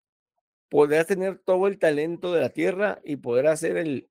podrás 0.69 1.07
tener 1.07 1.39
todo 1.39 1.67
el 1.67 1.79
talento 1.79 2.33
de 2.33 2.41
la 2.41 2.49
tierra 2.49 2.99
y 3.03 3.17
poder 3.17 3.47
hacer 3.47 3.77
el, 3.77 4.09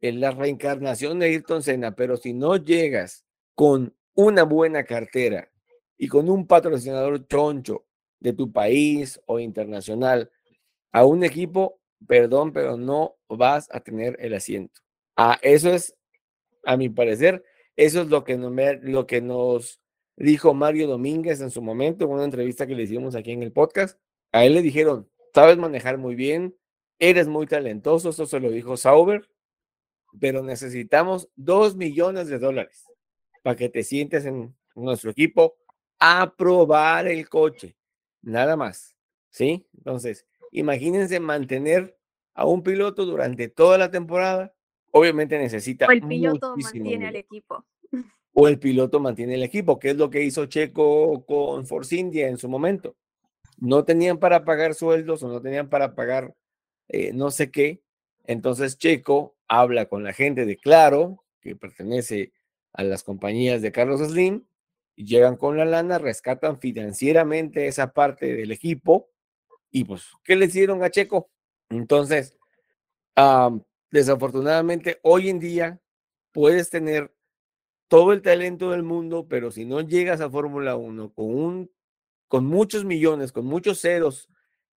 la 0.00 0.30
reencarnación 0.30 1.18
de 1.18 1.26
Ayrton 1.26 1.62
Senna, 1.62 1.94
pero 1.94 2.16
si 2.16 2.32
no 2.32 2.56
llegas 2.56 3.24
con 3.54 3.94
una 4.14 4.44
buena 4.44 4.84
cartera 4.84 5.50
y 5.98 6.08
con 6.08 6.30
un 6.30 6.46
patrocinador 6.46 7.26
choncho 7.26 7.86
de 8.18 8.32
tu 8.32 8.52
país 8.52 9.20
o 9.26 9.38
internacional 9.38 10.30
a 10.92 11.04
un 11.04 11.24
equipo, 11.24 11.80
perdón, 12.06 12.52
pero 12.52 12.76
no 12.76 13.16
vas 13.28 13.68
a 13.70 13.80
tener 13.80 14.16
el 14.20 14.34
asiento. 14.34 14.80
Ah, 15.16 15.38
eso 15.42 15.70
es, 15.72 15.94
a 16.64 16.76
mi 16.76 16.88
parecer, 16.88 17.44
eso 17.76 18.02
es 18.02 18.08
lo 18.08 18.24
que, 18.24 18.36
nos, 18.36 18.52
lo 18.82 19.06
que 19.06 19.20
nos 19.20 19.80
dijo 20.16 20.54
Mario 20.54 20.86
Domínguez 20.86 21.40
en 21.40 21.50
su 21.50 21.62
momento, 21.62 22.04
en 22.04 22.10
una 22.12 22.24
entrevista 22.24 22.66
que 22.66 22.74
le 22.74 22.84
hicimos 22.84 23.14
aquí 23.14 23.32
en 23.32 23.42
el 23.42 23.52
podcast. 23.52 23.98
A 24.32 24.44
él 24.44 24.54
le 24.54 24.62
dijeron, 24.62 25.09
sabes 25.34 25.56
manejar 25.58 25.98
muy 25.98 26.14
bien, 26.14 26.56
eres 26.98 27.28
muy 27.28 27.46
talentoso, 27.46 28.10
eso 28.10 28.26
se 28.26 28.40
lo 28.40 28.50
dijo 28.50 28.76
Sauber, 28.76 29.28
pero 30.18 30.42
necesitamos 30.42 31.28
dos 31.36 31.76
millones 31.76 32.28
de 32.28 32.38
dólares 32.38 32.84
para 33.42 33.56
que 33.56 33.68
te 33.68 33.82
sientes 33.82 34.26
en 34.26 34.54
nuestro 34.74 35.10
equipo 35.10 35.56
a 35.98 36.34
probar 36.36 37.06
el 37.06 37.28
coche 37.28 37.76
nada 38.22 38.56
más, 38.56 38.96
¿sí? 39.30 39.66
Entonces, 39.76 40.26
imagínense 40.50 41.20
mantener 41.20 41.96
a 42.34 42.46
un 42.46 42.62
piloto 42.62 43.04
durante 43.04 43.48
toda 43.48 43.78
la 43.78 43.90
temporada, 43.90 44.54
obviamente 44.92 45.38
necesita... 45.38 45.86
O 45.86 45.90
el 45.92 46.02
piloto 46.02 46.56
mantiene 46.56 47.06
al 47.06 47.16
equipo. 47.16 47.64
O 48.32 48.48
el 48.48 48.58
piloto 48.58 49.00
mantiene 49.00 49.34
el 49.34 49.42
equipo, 49.42 49.78
que 49.78 49.90
es 49.90 49.96
lo 49.96 50.08
que 50.10 50.22
hizo 50.22 50.46
Checo 50.46 51.24
con 51.26 51.66
Force 51.66 51.96
India 51.96 52.28
en 52.28 52.38
su 52.38 52.48
momento. 52.48 52.96
No 53.60 53.84
tenían 53.84 54.18
para 54.18 54.44
pagar 54.44 54.74
sueldos 54.74 55.22
o 55.22 55.28
no 55.28 55.40
tenían 55.40 55.68
para 55.68 55.94
pagar 55.94 56.34
eh, 56.88 57.12
no 57.12 57.30
sé 57.30 57.50
qué. 57.50 57.82
Entonces 58.26 58.78
Checo 58.78 59.36
habla 59.48 59.86
con 59.86 60.04
la 60.04 60.12
gente 60.12 60.44
de 60.44 60.56
Claro, 60.56 61.24
que 61.40 61.56
pertenece 61.56 62.32
a 62.72 62.82
las 62.82 63.02
compañías 63.02 63.62
de 63.62 63.72
Carlos 63.72 64.00
Slim, 64.00 64.44
llegan 64.96 65.36
con 65.36 65.56
la 65.56 65.64
lana, 65.64 65.98
rescatan 65.98 66.58
financieramente 66.58 67.66
esa 67.66 67.92
parte 67.92 68.34
del 68.34 68.52
equipo 68.52 69.08
y 69.70 69.84
pues, 69.84 70.04
¿qué 70.24 70.36
le 70.36 70.46
hicieron 70.46 70.82
a 70.82 70.90
Checo? 70.90 71.30
Entonces, 71.68 72.36
desafortunadamente, 73.90 74.98
hoy 75.02 75.28
en 75.28 75.38
día 75.38 75.80
puedes 76.32 76.70
tener 76.70 77.14
todo 77.88 78.12
el 78.12 78.22
talento 78.22 78.70
del 78.70 78.82
mundo, 78.82 79.26
pero 79.28 79.50
si 79.50 79.64
no 79.64 79.80
llegas 79.80 80.20
a 80.20 80.30
Fórmula 80.30 80.76
1 80.76 81.12
con, 81.12 81.26
un, 81.26 81.70
con 82.30 82.46
muchos 82.46 82.84
millones, 82.84 83.32
con 83.32 83.44
muchos 83.44 83.80
ceros 83.80 84.28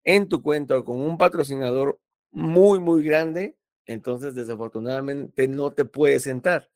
en 0.03 0.27
tu 0.27 0.41
cuenta 0.41 0.75
o 0.75 0.83
con 0.83 0.99
un 0.99 1.19
patrocinador 1.19 2.01
muy, 2.31 2.79
muy 2.79 3.03
grande, 3.03 3.55
entonces 3.85 4.33
desafortunadamente 4.33 5.47
no 5.47 5.71
te 5.71 5.85
puedes 5.85 6.23
sentar. 6.23 6.71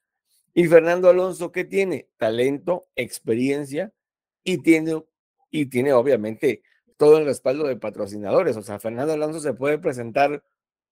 Y 0.53 0.67
Fernando 0.67 1.09
Alonso, 1.09 1.51
¿qué 1.51 1.65
tiene? 1.65 2.09
Talento, 2.17 2.85
experiencia 2.95 3.91
y 4.43 4.59
tiene, 4.59 5.03
y 5.49 5.65
tiene 5.65 5.93
obviamente 5.93 6.61
todo 6.95 7.17
el 7.17 7.25
respaldo 7.25 7.65
de 7.65 7.77
patrocinadores. 7.77 8.55
O 8.55 8.61
sea, 8.61 8.77
Fernando 8.77 9.13
Alonso 9.13 9.39
se 9.39 9.55
puede 9.55 9.79
presentar 9.79 10.43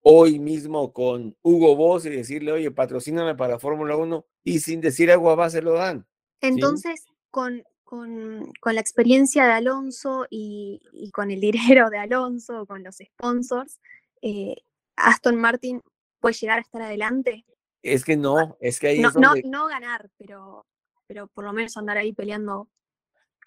hoy 0.02 0.40
mismo 0.40 0.94
con 0.94 1.38
Hugo 1.44 1.76
Boss 1.76 2.08
y 2.08 2.10
decirle, 2.10 2.52
oye, 2.54 2.72
patrocíname 2.72 3.36
para 3.36 3.60
Fórmula 3.60 3.96
1 3.96 4.26
y 4.44 4.62
sin 4.62 4.82
decir 4.82 5.12
agua 5.12 5.36
va 5.36 5.52
se 5.52 5.62
lo 5.62 5.74
dan. 5.74 6.08
Entonces, 6.42 7.06
con, 7.30 7.64
con, 7.86 8.52
con, 8.60 8.76
la 8.76 8.82
experiencia 8.82 9.46
de 9.46 9.54
Alonso 9.54 10.28
y, 10.30 10.82
y, 10.92 11.12
con 11.12 11.32
el 11.32 11.40
dinero 11.40 11.90
de 11.90 12.00
Alonso, 12.00 12.66
con 12.66 12.84
los 12.84 12.98
sponsors, 12.98 13.80
eh, 14.22 14.56
Aston 14.98 15.38
Martin 15.38 15.82
puede 16.20 16.36
llegar 16.36 16.58
a 16.58 16.62
estar 16.62 16.82
adelante. 16.82 17.46
Es 17.82 18.04
que 18.04 18.18
no, 18.18 18.58
es 18.60 18.80
que 18.80 18.88
ahí 18.88 19.00
no, 19.00 19.10
es 19.10 19.14
donde... 19.14 19.44
no, 19.44 19.60
no 19.60 19.68
ganar, 19.68 20.10
pero, 20.18 20.66
pero 21.08 21.28
por 21.28 21.46
lo 21.46 21.54
menos 21.54 21.78
andar 21.78 21.98
ahí 21.98 22.12
peleando 22.12 22.68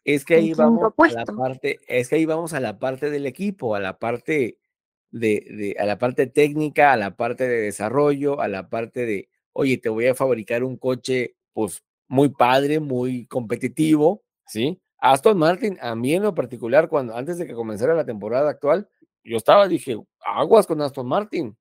es 0.05 0.25
que 0.25 0.37
ahí 0.37 0.55
vamos 0.55 0.93
a 0.99 1.13
la 1.13 1.27
parte, 1.27 1.81
es 1.87 2.09
que 2.09 2.17
ahí 2.17 2.25
vamos 2.25 2.55
a 2.55 2.61
la 2.61 2.79
parte 2.79 3.11
del 3.11 3.27
equipo, 3.27 3.75
a 3.75 3.81
la 3.81 3.99
parte 3.99 4.59
de, 5.11 5.45
de, 5.51 5.77
a 5.79 5.85
la 5.85 5.99
parte 5.99 6.27
técnica, 6.27 6.93
a 6.93 6.97
la 6.97 7.15
parte 7.15 7.47
de 7.47 7.61
desarrollo, 7.61 8.41
a 8.41 8.49
la 8.49 8.71
parte 8.71 9.05
de, 9.05 9.29
oye, 9.53 9.77
te 9.77 9.91
voy 9.91 10.07
a 10.07 10.15
fabricar 10.15 10.65
un 10.65 10.79
coche, 10.79 11.37
pues 11.53 11.85
muy 12.07 12.31
padre, 12.31 12.81
muy 12.81 13.27
competitivo, 13.27 14.25
¿sí? 14.49 14.81
Aston 14.99 15.39
Martin, 15.39 15.79
a 15.81 15.95
mí 15.95 16.15
en 16.15 16.25
lo 16.25 16.35
particular, 16.35 16.89
cuando 16.89 17.17
antes 17.17 17.39
de 17.39 17.47
que 17.47 17.55
comenzara 17.55 17.95
la 17.95 18.05
temporada 18.05 18.51
actual, 18.51 18.89
yo 19.23 19.37
estaba, 19.37 19.69
dije, 19.69 19.97
aguas 20.21 20.67
con 20.67 20.83
Aston 20.83 21.07
Martin, 21.07 21.57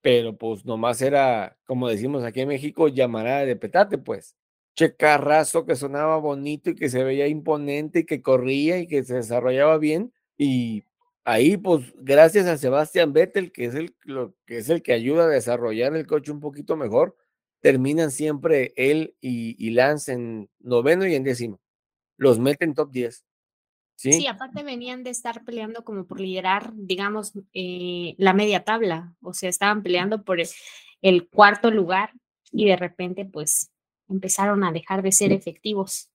pero 0.00 0.36
pues 0.36 0.64
nomás 0.64 1.02
era, 1.02 1.56
como 1.66 1.88
decimos 1.88 2.24
aquí 2.24 2.40
en 2.40 2.48
México, 2.48 2.88
llamará 2.88 3.44
de 3.44 3.56
petate, 3.56 3.98
pues 3.98 4.36
checarrazo 4.78 5.66
que 5.66 5.74
sonaba 5.74 6.18
bonito 6.18 6.70
y 6.70 6.76
que 6.76 6.88
se 6.88 7.02
veía 7.02 7.26
imponente 7.26 8.00
y 8.00 8.04
que 8.06 8.22
corría 8.22 8.78
y 8.78 8.86
que 8.86 9.02
se 9.02 9.16
desarrollaba 9.16 9.76
bien. 9.78 10.12
Y 10.36 10.84
ahí, 11.24 11.56
pues, 11.56 11.92
gracias 11.96 12.46
a 12.46 12.56
Sebastián 12.58 13.12
Vettel, 13.12 13.50
que 13.52 13.64
es 13.66 13.74
el, 13.74 13.94
que 14.46 14.58
es 14.58 14.68
el 14.68 14.82
que 14.82 14.92
ayuda 14.92 15.24
a 15.24 15.28
desarrollar 15.28 15.96
el 15.96 16.06
coche 16.06 16.30
un 16.30 16.40
poquito 16.40 16.76
mejor, 16.76 17.16
terminan 17.60 18.12
siempre 18.12 18.72
él 18.76 19.16
y, 19.20 19.56
y 19.58 19.70
Lance 19.70 20.12
en 20.12 20.48
noveno 20.60 21.06
y 21.06 21.16
en 21.16 21.24
décimo. 21.24 21.60
Los 22.18 22.38
meten 22.38 22.74
top 22.74 22.90
10. 22.90 23.24
¿Sí? 23.94 24.12
sí, 24.12 24.26
aparte 24.28 24.62
venían 24.62 25.02
de 25.02 25.10
estar 25.10 25.44
peleando 25.44 25.82
como 25.82 26.06
por 26.06 26.20
liderar, 26.20 26.70
digamos, 26.74 27.32
eh, 27.52 28.14
la 28.16 28.32
media 28.32 28.62
tabla. 28.62 29.16
O 29.22 29.32
sea, 29.32 29.48
estaban 29.48 29.82
peleando 29.82 30.22
por 30.22 30.38
el, 30.38 30.46
el 31.02 31.28
cuarto 31.28 31.72
lugar 31.72 32.12
y 32.52 32.66
de 32.66 32.76
repente, 32.76 33.24
pues, 33.24 33.72
empezaron 34.08 34.62
a 34.62 34.70
dejar 34.70 35.02
de 35.02 35.10
ser 35.10 35.32
efectivos. 35.32 36.12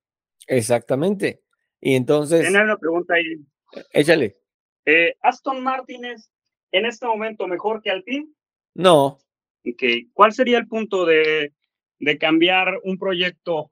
Exactamente. 0.47 1.43
Y 1.81 1.95
entonces... 1.95 2.41
Tiene 2.41 2.63
una 2.63 2.77
pregunta 2.77 3.15
ahí. 3.15 3.45
Échale. 3.91 4.37
Eh, 4.85 5.15
¿Aston 5.21 5.61
Martin 5.61 6.05
es 6.05 6.31
en 6.71 6.85
este 6.85 7.05
momento 7.05 7.47
mejor 7.47 7.81
que 7.81 7.91
Alpine? 7.91 8.29
No. 8.73 9.19
Okay. 9.65 10.09
¿Cuál 10.13 10.33
sería 10.33 10.57
el 10.57 10.67
punto 10.67 11.05
de, 11.05 11.53
de 11.99 12.17
cambiar 12.17 12.79
un 12.83 12.97
proyecto 12.97 13.71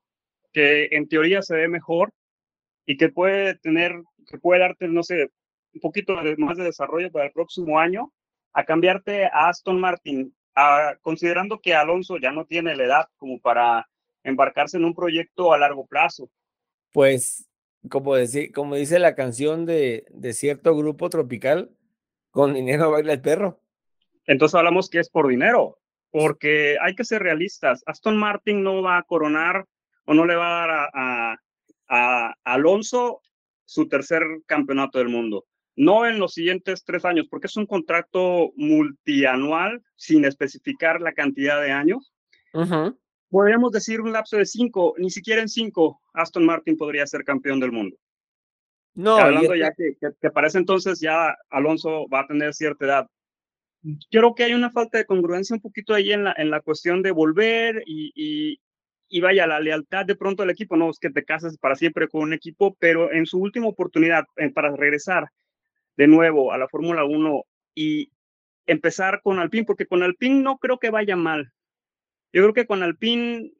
que 0.53 0.89
en 0.91 1.07
teoría 1.07 1.41
se 1.41 1.55
ve 1.55 1.67
mejor 1.67 2.13
y 2.91 2.97
que 2.97 3.07
puede 3.07 3.55
tener, 3.55 4.03
que 4.27 4.37
puede 4.37 4.59
darte, 4.59 4.85
no 4.89 5.01
sé, 5.01 5.31
un 5.73 5.79
poquito 5.79 6.13
más 6.37 6.57
de 6.57 6.65
desarrollo 6.65 7.09
para 7.09 7.27
el 7.27 7.31
próximo 7.31 7.79
año, 7.79 8.11
a 8.51 8.65
cambiarte 8.65 9.27
a 9.27 9.47
Aston 9.47 9.79
Martin, 9.79 10.35
a, 10.55 10.97
considerando 11.01 11.61
que 11.61 11.73
Alonso 11.73 12.17
ya 12.17 12.33
no 12.33 12.43
tiene 12.43 12.75
la 12.75 12.83
edad 12.83 13.05
como 13.15 13.39
para 13.39 13.87
embarcarse 14.25 14.75
en 14.75 14.83
un 14.83 14.93
proyecto 14.93 15.53
a 15.53 15.57
largo 15.57 15.87
plazo. 15.87 16.29
Pues, 16.91 17.47
como, 17.89 18.13
decir, 18.15 18.51
como 18.51 18.75
dice 18.75 18.99
la 18.99 19.15
canción 19.15 19.65
de, 19.65 20.03
de 20.09 20.33
cierto 20.33 20.75
grupo 20.75 21.09
tropical, 21.09 21.71
con 22.29 22.53
dinero 22.53 22.91
baila 22.91 23.13
el 23.13 23.21
perro. 23.21 23.61
Entonces 24.25 24.55
hablamos 24.55 24.89
que 24.89 24.99
es 24.99 25.09
por 25.09 25.29
dinero, 25.29 25.79
porque 26.09 26.75
hay 26.81 26.93
que 26.93 27.05
ser 27.05 27.23
realistas. 27.23 27.83
Aston 27.85 28.17
Martin 28.17 28.61
no 28.63 28.81
va 28.81 28.97
a 28.97 29.03
coronar 29.03 29.65
o 30.03 30.13
no 30.13 30.25
le 30.25 30.35
va 30.35 30.47
a 30.47 30.67
dar 30.67 30.69
a, 30.71 30.89
a, 30.93 31.20
a 31.91 32.33
Alonso 32.43 33.21
su 33.65 33.87
tercer 33.87 34.23
campeonato 34.47 34.97
del 34.97 35.09
mundo. 35.09 35.45
No 35.75 36.07
en 36.07 36.17
los 36.17 36.33
siguientes 36.33 36.83
tres 36.83 37.05
años, 37.05 37.27
porque 37.29 37.47
es 37.47 37.55
un 37.55 37.67
contrato 37.67 38.51
multianual 38.55 39.83
sin 39.95 40.25
especificar 40.25 41.01
la 41.01 41.13
cantidad 41.13 41.61
de 41.61 41.71
años. 41.71 42.11
Uh 42.53 42.61
-huh 42.61 42.97
podríamos 43.31 43.71
decir 43.71 44.01
un 44.01 44.11
lapso 44.11 44.37
de 44.37 44.45
cinco, 44.45 44.93
ni 44.97 45.09
siquiera 45.09 45.41
en 45.41 45.47
cinco, 45.47 46.01
Aston 46.13 46.45
Martin 46.45 46.77
podría 46.77 47.07
ser 47.07 47.23
campeón 47.23 47.59
del 47.59 47.71
mundo. 47.71 47.97
No, 48.93 49.15
hablando 49.15 49.55
ya 49.55 49.71
que, 49.71 49.95
que, 49.99 50.09
que, 50.21 50.29
para 50.29 50.47
ese 50.47 50.57
entonces 50.57 50.99
ya 50.99 51.33
Alonso 51.49 52.07
va 52.09 52.19
a 52.19 52.27
tener 52.27 52.53
cierta 52.53 52.85
edad. 52.85 53.07
Creo 54.11 54.35
que 54.35 54.43
hay 54.43 54.53
una 54.53 54.69
falta 54.69 54.97
de 54.97 55.05
congruencia 55.05 55.55
un 55.55 55.61
poquito 55.61 55.93
ahí 55.93 56.11
en 56.11 56.25
la, 56.25 56.35
en 56.37 56.51
la 56.51 56.59
cuestión 56.59 57.01
de 57.01 57.11
volver 57.11 57.81
y, 57.85 58.11
y, 58.13 58.59
y 59.13 59.19
vaya, 59.19 59.45
la 59.45 59.59
lealtad 59.59 60.05
de 60.05 60.15
pronto 60.15 60.43
al 60.43 60.49
equipo, 60.49 60.77
no 60.77 60.89
es 60.89 60.97
que 60.97 61.09
te 61.09 61.25
cases 61.25 61.57
para 61.57 61.75
siempre 61.75 62.07
con 62.07 62.21
un 62.21 62.33
equipo, 62.33 62.75
pero 62.79 63.11
en 63.11 63.25
su 63.25 63.39
última 63.39 63.67
oportunidad 63.67 64.23
eh, 64.37 64.49
para 64.49 64.73
regresar 64.73 65.27
de 65.97 66.07
nuevo 66.07 66.53
a 66.53 66.57
la 66.57 66.69
Fórmula 66.69 67.03
1 67.03 67.43
y 67.75 68.09
empezar 68.65 69.21
con 69.21 69.39
Alpine, 69.39 69.65
porque 69.65 69.85
con 69.85 70.01
Alpine 70.01 70.41
no 70.41 70.57
creo 70.59 70.79
que 70.79 70.89
vaya 70.91 71.17
mal, 71.17 71.51
yo 72.31 72.41
creo 72.41 72.53
que 72.53 72.65
con 72.65 72.83
Alpine, 72.83 73.51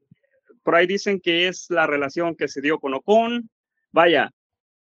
por 0.64 0.76
ahí 0.76 0.88
dicen 0.88 1.20
que 1.20 1.50
es 1.50 1.70
la 1.70 1.86
relación 1.86 2.36
que 2.36 2.48
se 2.48 2.62
dio 2.62 2.80
con 2.80 2.94
Ocon. 2.94 3.50
Vaya, 3.92 4.32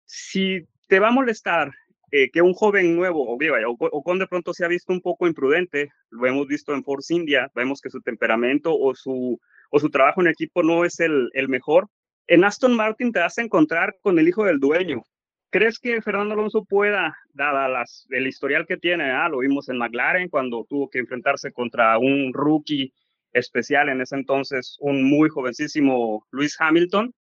si 0.05 0.69
te 0.87 1.01
va 1.01 1.09
a 1.09 1.13
molestar 1.13 1.73
eh, 2.13 2.31
que 2.31 2.43
un 2.43 2.55
joven 2.55 2.95
nuevo, 2.95 3.29
o 3.29 3.37
vaya, 3.37 3.67
Ocon 3.69 4.21
de 4.21 4.29
pronto 4.29 4.55
se 4.55 4.65
ha 4.65 4.69
visto 4.69 4.93
un 4.93 5.01
poco 5.01 5.27
imprudente, 5.27 5.91
lo 6.11 6.27
hemos 6.27 6.47
visto 6.47 6.73
en 6.73 6.85
Force 6.85 7.13
India, 7.13 7.51
vemos 7.55 7.81
que 7.81 7.91
su 7.91 8.01
temperamento 8.01 8.79
o 8.79 8.95
su, 8.95 9.41
o 9.73 9.81
su 9.81 9.89
trabajo 9.89 10.21
en 10.21 10.29
equipo 10.29 10.63
no 10.63 10.85
es 10.85 11.01
el, 11.01 11.31
el 11.33 11.49
mejor. 11.49 11.89
En 12.27 12.45
Aston 12.45 12.77
Martin 12.77 13.11
te 13.11 13.21
vas 13.21 13.39
a 13.39 13.43
encontrar 13.43 13.97
con 14.03 14.19
el 14.19 14.29
hijo 14.29 14.45
del 14.45 14.61
dueño. 14.61 15.03
¿Crees 15.51 15.79
que 15.79 16.01
Fernando 16.03 16.35
Alonso 16.35 16.65
pueda, 16.65 17.17
dada 17.33 17.69
las, 17.69 18.07
el 18.11 18.27
historial 18.27 18.67
que 18.67 18.77
tiene, 18.77 19.11
ah, 19.11 19.29
lo 19.31 19.39
vimos 19.39 19.71
en 19.71 19.79
McLaren 19.79 20.29
cuando 20.29 20.67
tuvo 20.69 20.91
que 20.91 20.99
enfrentarse 20.99 21.53
contra 21.53 21.99
un 21.99 22.33
rookie 22.35 22.93
especial 23.33 23.89
en 23.89 24.03
ese 24.03 24.17
entonces, 24.17 24.77
un 24.81 25.05
muy 25.05 25.31
jovencísimo 25.31 26.27
Luis 26.31 26.55
Hamilton. 26.61 27.15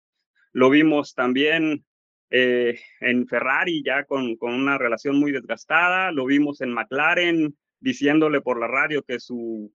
Lo 0.53 0.71
vimos 0.71 1.15
también 1.15 1.85
eh, 2.31 2.81
en 3.01 3.27
Ferrari, 3.27 3.83
ya 3.85 4.05
con, 4.05 4.37
con, 4.37 4.55
una 4.55 4.79
relación 4.79 5.19
muy 5.19 5.33
desgastada. 5.33 6.13
Lo 6.13 6.25
vimos 6.25 6.63
en 6.63 6.73
McLaren, 6.73 7.57
diciéndole 7.79 8.41
por 8.41 8.59
la 8.59 8.69
radio 8.69 9.03
que 9.03 9.21
su 9.21 9.71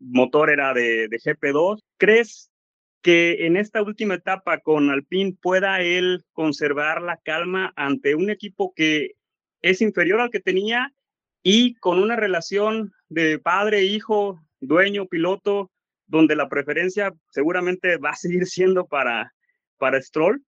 motor 0.00 0.50
era 0.50 0.74
de, 0.74 1.08
de 1.08 1.18
GP2. 1.18 1.80
¿Crees 1.98 2.50
que 3.02 3.46
en 3.46 3.56
esta 3.56 3.82
última 3.82 4.14
etapa 4.14 4.58
con 4.58 4.90
Alpine 4.90 5.36
pueda 5.40 5.80
él 5.80 6.24
conservar 6.32 7.00
la 7.02 7.16
calma 7.16 7.72
ante 7.76 8.14
un 8.14 8.30
equipo 8.30 8.72
que 8.74 9.12
es 9.62 9.80
inferior 9.80 10.20
al 10.20 10.30
que 10.30 10.40
tenía 10.40 10.92
y 11.42 11.74
con 11.76 11.98
una 11.98 12.16
relación 12.16 12.92
de 13.08 13.38
padre-hijo 13.38 14.40
dueño, 14.60 15.06
piloto, 15.06 15.70
donde 16.06 16.36
la 16.36 16.48
preferencia 16.48 17.14
seguramente 17.30 17.96
va 17.96 18.10
a 18.10 18.16
seguir 18.16 18.46
siendo 18.46 18.86
para, 18.86 19.32
para 19.78 20.02
Stroll? 20.02 20.44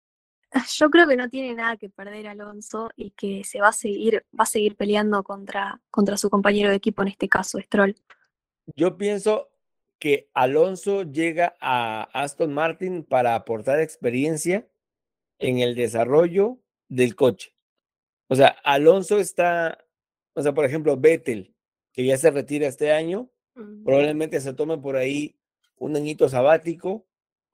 Yo 0.78 0.90
creo 0.90 1.08
que 1.08 1.18
no 1.18 1.30
tiene 1.30 1.54
nada 1.54 1.78
que 1.78 1.90
perder 1.90 2.28
Alonso 2.28 2.90
y 2.96 3.12
que 3.12 3.44
se 3.44 3.62
va 3.62 3.70
a 3.70 3.74
seguir, 3.74 4.26
va 4.38 4.44
a 4.44 4.48
seguir 4.48 4.76
peleando 4.76 5.22
contra, 5.22 5.80
contra 5.92 6.18
su 6.18 6.30
compañero 6.30 6.70
de 6.70 6.76
equipo, 6.76 7.04
en 7.04 7.10
este 7.10 7.30
caso, 7.30 7.60
Stroll. 7.60 7.96
Yo 8.76 8.98
pienso 8.98 9.50
que 10.00 10.30
Alonso 10.34 11.04
llega 11.04 11.56
a 11.60 12.04
Aston 12.14 12.54
Martin 12.54 13.04
para 13.04 13.36
aportar 13.36 13.80
experiencia 13.80 14.68
en 15.40 15.60
el 15.60 15.76
desarrollo 15.76 16.60
del 16.88 17.16
coche. 17.16 17.54
O 18.28 18.36
sea, 18.36 18.48
Alonso 18.64 19.20
está, 19.20 19.86
o 20.34 20.42
sea, 20.42 20.54
por 20.54 20.66
ejemplo, 20.66 20.98
Vettel, 20.98 21.54
que 21.92 22.06
ya 22.06 22.18
se 22.18 22.32
retira 22.32 22.68
este 22.68 22.92
año, 22.92 23.30
Probablemente 23.84 24.40
se 24.40 24.54
tome 24.54 24.78
por 24.78 24.96
ahí 24.96 25.36
un 25.78 25.96
añito 25.96 26.30
sabático 26.30 27.06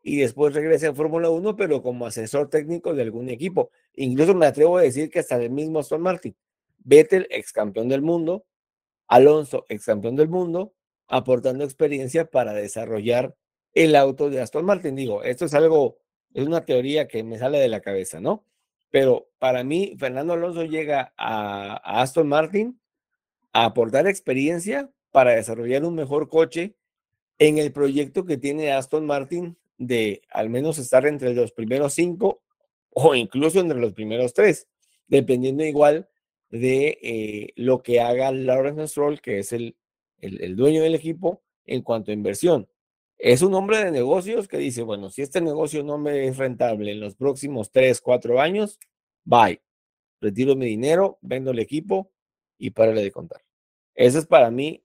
y 0.04 0.18
después 0.18 0.54
regrese 0.54 0.88
a 0.88 0.94
Fórmula 0.94 1.30
1, 1.30 1.56
pero 1.56 1.82
como 1.82 2.06
asesor 2.06 2.50
técnico 2.50 2.94
de 2.94 3.02
algún 3.02 3.30
equipo. 3.30 3.72
Incluso 3.94 4.36
me 4.36 4.46
atrevo 4.46 4.78
a 4.78 4.84
decir 4.84 5.10
que 5.10 5.20
hasta 5.20 5.38
el 5.38 5.50
mismo 5.50 5.80
Aston 5.80 6.02
Martin. 6.02 6.36
Vettel, 6.78 7.28
ex 7.32 7.52
campeón 7.52 7.90
del 7.90 8.04
mundo, 8.04 8.46
Alonso, 9.08 9.66
ex 9.68 9.86
campeón 9.86 10.16
del 10.16 10.30
mundo, 10.30 10.74
aportando 11.07 11.64
experiencia 11.64 12.26
para 12.26 12.53
desarrollar 12.53 13.36
el 13.73 13.95
auto 13.95 14.30
de 14.30 14.41
Aston 14.41 14.65
Martin. 14.65 14.95
Digo, 14.95 15.23
esto 15.23 15.45
es 15.45 15.53
algo, 15.53 15.98
es 16.34 16.45
una 16.45 16.65
teoría 16.65 17.07
que 17.07 17.23
me 17.23 17.38
sale 17.38 17.60
de 17.60 17.68
la 17.68 17.82
cabeza, 17.82 18.19
¿no? 18.19 18.45
Pero 18.90 19.30
para 19.40 19.64
mí, 19.64 19.95
Fernando 19.99 20.34
Alonso 20.34 20.64
llega 20.64 21.14
a, 21.18 22.02
Aston 22.02 22.27
Martin 22.27 22.80
a 23.53 23.65
aportar 23.65 24.07
experiencia 24.07 24.90
para 25.11 25.36
desarrollar 25.36 25.84
un 25.84 25.95
mejor 25.95 26.30
coche 26.30 26.76
en 27.38 27.57
el 27.57 27.72
proyecto 27.73 28.26
que 28.26 28.38
tiene 28.38 28.72
Aston 28.72 29.06
Martin 29.06 29.57
de 29.77 30.22
al 30.30 30.49
menos 30.49 30.77
estar 30.77 31.06
entre 31.06 31.34
los 31.34 31.52
primeros 31.52 31.94
cinco 31.94 32.41
o 32.91 33.14
incluso 33.15 33.60
entre 33.60 33.80
los 33.80 33.94
primeros 33.94 34.34
tres, 34.34 34.68
dependiendo 35.07 35.65
igual 35.65 36.07
de 36.49 36.98
eh, 37.02 37.53
lo 37.57 37.84
que 37.84 37.99
haga 37.99 38.32
Lawrence 38.32 38.88
Stroll, 38.88 39.19
que 39.19 39.40
es 39.40 39.52
el 39.52 39.76
el, 40.20 40.56
dueño 40.56 40.82
del 40.82 40.96
equipo, 40.96 41.44
en 41.66 41.82
cuanto 41.82 42.12
a 42.12 42.14
inversión. 42.14 42.68
Es 43.18 43.42
un 43.42 43.54
hombre 43.54 43.84
de 43.84 43.92
negocios 43.92 44.48
que 44.48 44.58
dice, 44.58 44.84
bueno, 44.84 45.10
si 45.10 45.22
este 45.22 45.42
negocio 45.42 45.84
no 45.84 45.98
me 45.98 46.28
es 46.28 46.38
rentable 46.38 46.92
en 46.92 47.00
los 47.00 47.16
próximos 47.16 47.72
tres, 47.72 48.02
cuatro 48.02 48.40
años, 48.40 48.80
bye. 49.24 49.62
Retiro 50.22 50.56
mi 50.56 50.66
dinero, 50.66 51.18
vendo 51.22 51.52
el 51.52 51.60
equipo 51.60 52.12
y 52.58 52.72
párale 52.72 53.04
de 53.04 53.12
contar. 53.12 53.42
Eso 53.94 54.20
es 54.20 54.26
para 54.26 54.52
mí 54.52 54.84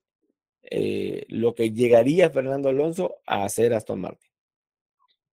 eh, 0.62 1.24
lo 1.28 1.54
que 1.54 1.72
llegaría 1.72 2.30
Fernando 2.30 2.68
Alonso 2.68 3.16
a 3.26 3.44
hacer 3.44 3.74
Aston 3.74 4.00
Martin. 4.00 4.30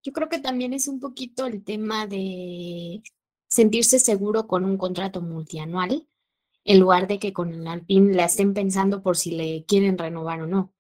Yo 0.04 0.14
creo 0.14 0.30
que 0.30 0.40
también 0.40 0.74
es 0.74 0.88
un 0.88 1.00
poquito 1.00 1.46
el 1.46 1.64
tema 1.64 2.08
de 2.08 3.02
sentirse 3.50 4.00
seguro 4.00 4.48
con 4.48 4.66
un 4.66 4.78
contrato 4.78 5.22
multianual, 5.22 6.08
en 6.68 6.82
lugar 6.82 7.08
de 7.08 7.18
que 7.18 7.32
con 7.32 7.54
el 7.54 7.66
Alpine 7.66 8.14
la 8.14 8.26
estén 8.26 8.54
pensando 8.54 9.02
por 9.02 9.16
si 9.16 9.32
le 9.32 9.64
quieren 9.64 9.98
renovar 9.98 10.42
o 10.42 10.48
no. 10.48 10.74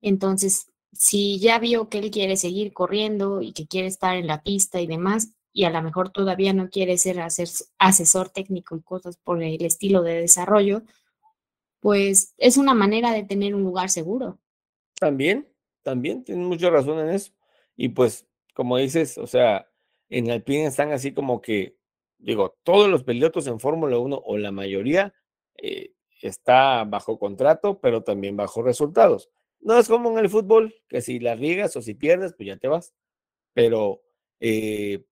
Entonces, 0.00 0.70
si 0.92 1.40
ya 1.40 1.58
vio 1.58 1.88
que 1.88 1.98
él 1.98 2.12
quiere 2.12 2.36
seguir 2.36 2.72
corriendo 2.72 3.42
y 3.42 3.52
que 3.52 3.66
quiere 3.66 3.88
estar 3.88 4.16
en 4.16 4.28
la 4.28 4.44
pista 4.44 4.80
y 4.80 4.86
demás, 4.86 5.34
y 5.52 5.64
a 5.64 5.70
lo 5.70 5.82
mejor 5.82 6.10
todavía 6.10 6.52
no 6.52 6.70
quiere 6.70 6.96
ser 6.98 7.20
asesor 7.78 8.30
técnico 8.30 8.76
y 8.76 8.82
cosas 8.82 9.16
por 9.16 9.42
el 9.42 9.64
estilo 9.64 10.02
de 10.02 10.20
desarrollo, 10.20 10.82
pues 11.80 12.34
es 12.38 12.56
una 12.56 12.74
manera 12.74 13.12
de 13.12 13.24
tener 13.24 13.56
un 13.56 13.64
lugar 13.64 13.90
seguro. 13.90 14.38
También, 15.00 15.48
también, 15.82 16.22
tienen 16.22 16.44
mucha 16.44 16.70
razón 16.70 17.00
en 17.00 17.10
eso. 17.10 17.32
Y 17.76 17.88
pues, 17.88 18.24
como 18.54 18.76
dices, 18.76 19.18
o 19.18 19.26
sea, 19.26 19.68
en 20.10 20.30
Alpine 20.30 20.66
están 20.66 20.92
así 20.92 21.12
como 21.12 21.40
que, 21.40 21.76
digo, 22.18 22.56
todos 22.62 22.88
los 22.88 23.04
pilotos 23.04 23.46
en 23.46 23.60
Fórmula 23.60 23.98
1 23.98 24.22
o 24.24 24.38
la 24.38 24.52
mayoría 24.52 25.14
eh, 25.56 25.92
está 26.20 26.84
bajo 26.84 27.18
contrato, 27.18 27.80
pero 27.80 28.02
también 28.02 28.36
bajo 28.36 28.62
resultados. 28.62 29.30
No 29.60 29.78
es 29.78 29.88
como 29.88 30.10
en 30.10 30.18
el 30.18 30.30
fútbol, 30.30 30.74
que 30.88 31.00
si 31.00 31.18
la 31.18 31.34
riegas 31.34 31.74
o 31.76 31.82
si 31.82 31.94
pierdes, 31.94 32.34
pues 32.36 32.46
ya 32.46 32.56
te 32.56 32.68
vas. 32.68 32.94
Pero, 33.54 34.02
eh, 34.40 35.04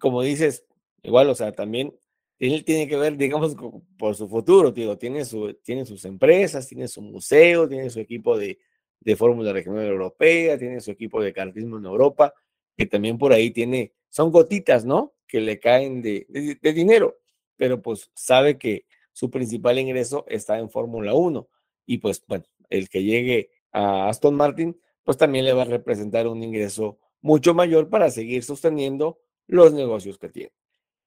como 0.00 0.22
dices, 0.22 0.66
igual, 1.02 1.30
o 1.30 1.34
sea, 1.34 1.52
también 1.52 1.94
él 2.38 2.64
tiene 2.64 2.86
que 2.88 2.96
ver, 2.96 3.16
digamos, 3.16 3.56
por 3.98 4.14
su 4.14 4.28
futuro, 4.28 4.72
digo, 4.72 4.98
tiene, 4.98 5.24
su, 5.24 5.54
tiene 5.62 5.86
sus 5.86 6.04
empresas, 6.04 6.68
tiene 6.68 6.88
su 6.88 7.00
museo, 7.00 7.68
tiene 7.68 7.88
su 7.88 8.00
equipo 8.00 8.36
de, 8.36 8.58
de 9.00 9.16
Fórmula 9.16 9.52
Regional 9.52 9.86
Europea, 9.86 10.58
tiene 10.58 10.80
su 10.80 10.90
equipo 10.90 11.22
de 11.22 11.32
cartismo 11.32 11.78
en 11.78 11.86
Europa, 11.86 12.34
que 12.76 12.86
también 12.86 13.16
por 13.16 13.32
ahí 13.32 13.50
tiene, 13.50 13.94
son 14.10 14.30
gotitas, 14.30 14.84
¿no? 14.84 15.14
Que 15.26 15.40
le 15.40 15.58
caen 15.58 16.02
de, 16.02 16.26
dinero, 16.62 17.18
pero 17.56 17.82
pues 17.82 18.10
sabe 18.14 18.58
que 18.58 18.86
su 19.12 19.30
principal 19.30 19.78
ingreso 19.78 20.24
está 20.28 20.58
en 20.58 20.70
Fórmula 20.70 21.14
1 21.14 21.48
y 21.86 21.98
pues, 21.98 22.24
bueno, 22.26 22.44
el 22.68 22.88
que 22.88 23.02
llegue 23.02 23.50
a 23.72 24.08
Aston 24.08 24.34
Martin, 24.34 24.80
pues 25.04 25.16
también 25.16 25.44
le 25.44 25.52
va 25.52 25.62
a 25.62 25.66
representar 25.66 26.26
un 26.26 26.42
ingreso 26.42 26.98
mucho 27.20 27.54
mayor 27.54 27.88
para 27.88 28.10
seguir 28.10 28.42
sosteniendo 28.42 29.18
los 29.46 29.72
negocios 29.72 30.18
que 30.18 30.28
tiene. 30.28 30.52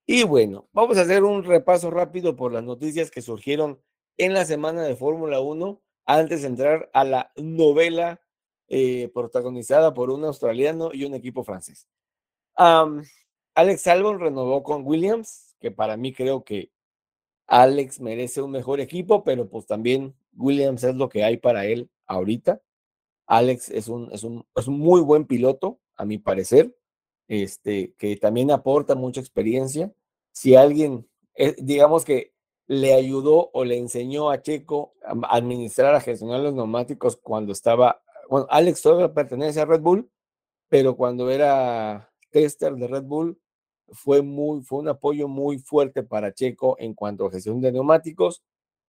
Y 0.06 0.24
bueno, 0.24 0.68
vamos 0.74 0.98
a 0.98 1.02
hacer 1.02 1.24
un 1.24 1.44
repaso 1.44 1.92
rápido 1.92 2.36
por 2.36 2.52
las 2.52 2.64
noticias 2.64 3.12
que 3.12 3.22
surgieron 3.22 3.80
en 4.18 4.34
la 4.34 4.46
semana 4.46 4.82
de 4.84 4.96
Fórmula 4.96 5.40
1 5.40 5.82
antes 6.06 6.42
de 6.42 6.48
entrar 6.48 6.90
a 6.94 7.04
la 7.04 7.32
novela 7.36 8.20
eh, 8.68 9.12
protagonizada 9.14 9.94
por 9.94 10.10
un 10.10 10.26
australiano 10.26 10.92
y 10.94 11.06
un 11.06 11.14
equipo 11.14 11.44
francés. 11.44 11.88
Alex 13.56 13.88
Albon 13.88 14.20
renovó 14.20 14.64
con 14.64 14.86
Williams, 14.86 15.56
que 15.60 15.72
para 15.72 15.98
mí 15.98 16.14
creo 16.14 16.44
que 16.44 16.72
Alex 17.48 18.00
merece 18.00 18.42
un 18.42 18.52
mejor 18.52 18.80
equipo, 18.80 19.24
pero 19.24 19.50
pues 19.50 19.66
también 19.66 20.16
Williams 20.38 20.84
es 20.84 20.96
lo 20.96 21.10
que 21.10 21.24
hay 21.24 21.38
para 21.38 21.66
él 21.66 21.90
ahorita. 22.06 22.62
Alex 23.26 23.70
es 23.70 23.88
un, 23.88 24.10
es 24.12 24.24
un, 24.24 24.46
es 24.56 24.68
un 24.68 24.80
muy 24.80 25.02
buen 25.02 25.26
piloto, 25.26 25.80
a 25.96 26.06
mi 26.06 26.18
parecer, 26.18 26.76
este, 27.28 27.94
que 27.98 28.16
también 28.16 28.52
aporta 28.52 28.96
mucha 28.96 29.20
experiencia 29.20 29.92
si 30.32 30.56
alguien, 30.56 31.08
eh, 31.36 31.56
digamos 31.60 32.06
que 32.06 32.34
le 32.68 32.94
ayudó 32.94 33.50
o 33.54 33.66
le 33.66 33.78
enseñó 33.78 34.30
a 34.30 34.42
Checo 34.42 34.94
a 35.04 35.36
administrar, 35.36 35.96
a 35.96 36.02
gestionar 36.02 36.40
los 36.40 36.54
neumáticos 36.54 37.18
cuando 37.18 37.52
estaba, 37.52 38.02
bueno, 38.30 38.48
Alex 38.50 38.82
todavía 38.82 39.14
pertenece 39.14 39.60
a 39.60 39.66
Red 39.66 39.82
Bull, 39.82 40.10
pero 40.70 40.96
cuando 40.96 41.30
era 41.30 42.09
tester 42.30 42.76
de 42.76 42.88
Red 42.88 43.04
Bull 43.04 43.40
fue 43.92 44.22
muy, 44.22 44.62
fue 44.62 44.80
un 44.80 44.90
apoyo 44.90 45.28
muy 45.28 45.60
fuerte 45.60 46.04
para 46.04 46.34
Checo 46.34 46.76
en 46.80 46.94
cuanto 46.94 47.26
a 47.26 47.32
gestión 47.32 47.60
de 47.62 47.72
neumáticos 47.72 48.44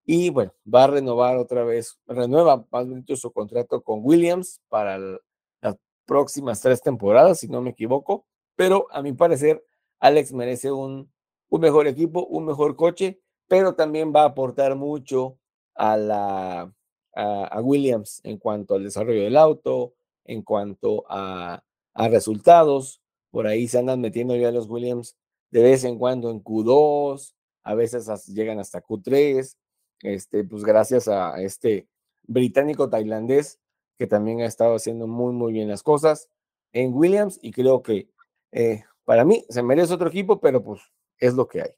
y 0.04 0.30
bueno, 0.30 0.52
va 0.72 0.84
a 0.84 0.88
renovar 0.88 1.36
otra 1.36 1.64
vez, 1.64 1.98
renueva 2.06 2.66
más 2.70 2.88
bonito 2.88 3.16
su 3.16 3.32
contrato 3.32 3.82
con 3.82 4.00
Williams 4.02 4.60
para 4.68 4.98
las 4.98 5.76
próximas 6.04 6.60
tres 6.60 6.82
temporadas, 6.82 7.40
si 7.40 7.48
no 7.48 7.62
me 7.62 7.70
equivoco, 7.70 8.26
pero 8.56 8.86
a 8.90 9.02
mi 9.02 9.12
parecer 9.12 9.64
Alex 10.00 10.32
merece 10.32 10.72
un 10.72 11.10
un 11.50 11.60
mejor 11.60 11.86
equipo, 11.86 12.24
un 12.26 12.46
mejor 12.46 12.76
coche, 12.76 13.20
pero 13.46 13.74
también 13.74 14.12
va 14.14 14.22
a 14.22 14.26
aportar 14.26 14.76
mucho 14.76 15.36
a, 15.74 15.96
la, 15.96 16.72
a, 17.14 17.60
Williams 17.60 18.20
en 18.24 18.38
cuanto 18.38 18.74
al 18.74 18.84
desarrollo 18.84 19.22
del 19.22 19.36
auto, 19.36 19.94
en 20.24 20.42
cuanto 20.42 21.04
a, 21.08 21.62
a, 21.92 22.08
resultados. 22.08 22.99
Por 23.30 23.46
ahí 23.46 23.68
se 23.68 23.78
andan 23.78 24.00
metiendo 24.00 24.36
ya 24.36 24.50
los 24.50 24.68
Williams 24.68 25.16
de 25.50 25.62
vez 25.62 25.84
en 25.84 25.98
cuando 25.98 26.30
en 26.30 26.42
Q2, 26.42 27.34
a 27.64 27.74
veces 27.74 28.26
llegan 28.28 28.58
hasta 28.58 28.82
Q3, 28.82 29.56
este, 30.02 30.44
pues 30.44 30.64
gracias 30.64 31.08
a 31.08 31.40
este 31.42 31.88
británico 32.22 32.88
tailandés 32.88 33.58
que 33.98 34.06
también 34.06 34.40
ha 34.40 34.46
estado 34.46 34.76
haciendo 34.76 35.06
muy, 35.06 35.32
muy 35.32 35.52
bien 35.52 35.68
las 35.68 35.82
cosas 35.82 36.30
en 36.72 36.94
Williams 36.94 37.38
y 37.42 37.50
creo 37.50 37.82
que 37.82 38.08
eh, 38.52 38.84
para 39.04 39.24
mí 39.24 39.44
se 39.48 39.62
merece 39.62 39.92
otro 39.92 40.08
equipo, 40.08 40.40
pero 40.40 40.62
pues 40.62 40.80
es 41.18 41.34
lo 41.34 41.48
que 41.48 41.62
hay. 41.62 41.70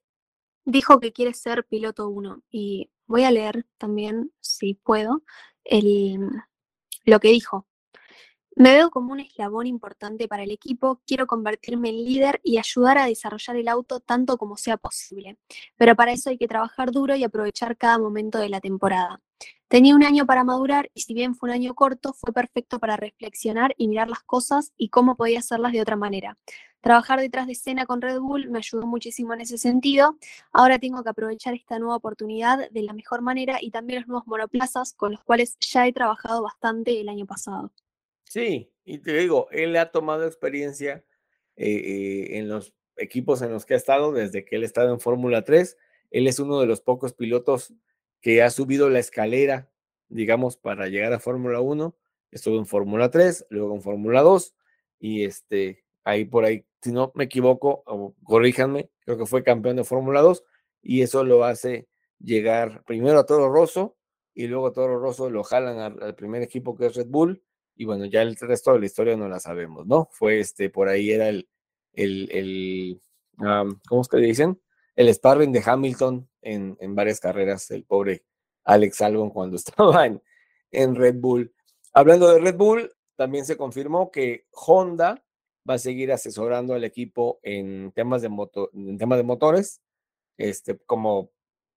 Dijo 0.65 1.01
que 1.01 1.13
quiere 1.13 1.35
ser 1.35 1.65
piloto 1.65 2.09
1 2.09 2.43
y 2.51 2.91
voy 3.07 3.25
a 3.25 3.31
leer 3.31 3.67
también, 3.79 4.33
si 4.41 4.75
puedo, 4.75 5.23
el, 5.65 6.29
lo 7.05 7.19
que 7.19 7.29
dijo. 7.29 7.67
Me 8.55 8.75
veo 8.75 8.91
como 8.91 9.13
un 9.13 9.21
eslabón 9.21 9.67
importante 9.67 10.29
para 10.29 10.43
el 10.43 10.51
equipo, 10.51 11.01
quiero 11.07 11.27
convertirme 11.27 11.89
en 11.89 12.05
líder 12.05 12.41
y 12.45 12.59
ayudar 12.59 12.99
a 12.99 13.07
desarrollar 13.07 13.57
el 13.57 13.67
auto 13.67 14.01
tanto 14.01 14.37
como 14.37 14.59
sea 14.59 14.77
posible, 14.77 15.39
pero 15.77 15.97
para 15.97 16.13
eso 16.13 16.29
hay 16.29 16.37
que 16.37 16.49
trabajar 16.49 16.91
duro 16.91 17.17
y 17.17 17.25
aprovechar 17.25 17.79
cada 17.79 17.99
momento 17.99 18.39
de 18.39 18.51
la 18.51 18.61
temporada. 18.61 19.23
Tenía 19.69 19.97
un 19.97 20.05
año 20.05 20.27
para 20.27 20.45
madurar 20.45 20.91
y 20.93 21.01
si 21.01 21.15
bien 21.15 21.35
fue 21.35 21.49
un 21.49 21.55
año 21.55 21.75
corto, 21.75 22.13
fue 22.13 22.33
perfecto 22.35 22.79
para 22.79 22.97
reflexionar 22.99 23.75
y 23.79 23.89
mirar 23.89 24.11
las 24.11 24.23
cosas 24.23 24.73
y 24.77 24.91
cómo 24.91 25.17
podía 25.17 25.39
hacerlas 25.39 25.73
de 25.73 25.81
otra 25.81 25.97
manera. 25.97 26.37
Trabajar 26.83 27.21
detrás 27.21 27.47
de 27.47 27.53
escena 27.53 27.87
con 27.87 28.03
Red 28.03 28.21
Bull 28.21 28.51
me 28.51 28.59
ayudó 28.59 28.87
muchísimo 28.87 29.33
en 29.33 29.41
ese 29.41 29.57
sentido. 29.57 30.19
Ahora 30.53 30.79
tengo 30.79 31.03
que 31.03 31.09
aprovechar 31.09 31.55
esta 31.55 31.79
nueva 31.79 31.97
oportunidad 31.97 32.71
de 32.71 32.83
la 32.83 32.93
mejor 32.93 33.23
manera 33.23 33.59
y 33.63 33.71
también 33.71 34.01
los 34.01 34.09
nuevos 34.09 34.27
monoplazas 34.27 34.93
con 34.93 35.13
los 35.13 35.25
cuales 35.25 35.57
ya 35.61 35.87
he 35.87 35.93
trabajado 35.93 36.43
bastante 36.43 37.01
el 37.01 37.09
año 37.09 37.25
pasado. 37.25 37.73
Sí, 38.33 38.73
y 38.83 38.97
te 39.01 39.13
digo, 39.13 39.49
él 39.51 39.77
ha 39.77 39.91
tomado 39.91 40.27
experiencia 40.27 41.05
eh, 41.55 41.69
eh, 41.69 42.39
en 42.39 42.49
los 42.49 42.73
equipos 42.97 43.43
en 43.43 43.53
los 43.53 43.67
que 43.67 43.75
ha 43.75 43.77
estado 43.77 44.11
desde 44.11 44.47
que 44.47 44.57
él 44.57 44.65
estaba 44.65 44.89
en 44.89 45.01
Fórmula 45.01 45.45
3. 45.45 45.77
Él 46.11 46.27
es 46.27 46.39
uno 46.39 46.59
de 46.59 46.67
los 46.67 46.81
pocos 46.81 47.13
pilotos 47.13 47.75
que 48.23 48.43
ha 48.43 48.49
subido 48.49 48.89
la 48.89 49.01
escalera, 49.01 49.71
digamos, 50.09 50.57
para 50.57 50.87
llegar 50.89 51.13
a 51.13 51.21
Fórmula 51.21 51.61
1. 51.61 51.95
Estuvo 52.31 52.57
en 52.57 52.65
Fórmula 52.65 53.11
3, 53.11 53.49
luego 53.51 53.75
en 53.75 53.83
Fórmula 53.83 54.23
2 54.23 54.55
y 54.99 55.25
este, 55.25 55.85
ahí 56.03 56.25
por 56.25 56.47
ahí, 56.47 56.65
si 56.81 56.91
no 56.91 57.13
me 57.15 57.25
equivoco, 57.25 57.85
corríjanme, 58.25 58.89
creo 59.01 59.19
que 59.19 59.27
fue 59.27 59.45
campeón 59.45 59.77
de 59.77 59.85
Fórmula 59.85 60.23
2 60.23 60.43
y 60.81 61.03
eso 61.03 61.23
lo 61.23 61.45
hace 61.45 61.87
llegar 62.19 62.83
primero 62.87 63.19
a 63.19 63.27
Toro 63.27 63.53
Rosso 63.53 63.99
y 64.33 64.47
luego 64.47 64.69
a 64.69 64.73
Toro 64.73 64.99
Rosso 64.99 65.29
lo 65.29 65.45
jalan 65.45 66.01
al 66.01 66.15
primer 66.15 66.41
equipo 66.41 66.75
que 66.75 66.87
es 66.87 66.95
Red 66.95 67.09
Bull 67.09 67.43
y 67.75 67.85
bueno, 67.85 68.05
ya 68.07 68.23
el 68.23 68.37
resto 68.37 68.73
de 68.73 68.81
la 68.81 68.87
historia 68.87 69.17
no 69.17 69.29
la 69.29 69.41
sabemos, 69.41 69.87
¿no? 69.87 70.09
Fue 70.13 70.41
este, 70.41 70.71
por 70.71 70.89
ahí 70.89 71.11
era 71.11 71.29
el, 71.29 71.49
el, 71.93 72.29
el 72.33 73.01
¿cómo 73.89 74.03
es 74.03 74.09
que 74.09 74.19
dicen? 74.19 74.61
El 74.95 75.13
sparring 75.13 75.53
de 75.53 75.63
Hamilton 75.65 76.29
en, 76.43 76.77
en, 76.81 76.95
varias 76.95 77.21
carreras, 77.21 77.71
el 77.71 77.85
pobre 77.85 78.25
Alex 78.65 79.01
Albon 79.01 79.31
cuando 79.31 79.57
estaba 79.57 80.07
en, 80.07 80.23
en 80.71 80.95
Red 80.95 81.17
Bull. 81.17 81.55
Hablando 81.93 82.29
de 82.29 82.41
Red 82.41 82.57
Bull, 82.57 82.93
también 83.17 83.45
se 83.45 83.57
confirmó 83.57 84.11
que 84.11 84.47
Honda 84.53 85.23
va 85.69 85.75
a 85.75 85.79
seguir 85.79 86.13
asesorando 86.13 86.75
al 86.75 86.85
equipo 86.85 87.39
en 87.43 87.93
temas 87.93 88.23
de, 88.23 88.29
moto, 88.29 88.71
en 88.73 88.99
temas 88.99 89.19
de 89.19 89.25
motores. 89.25 89.81
Este, 90.37 90.79
como 90.79 91.31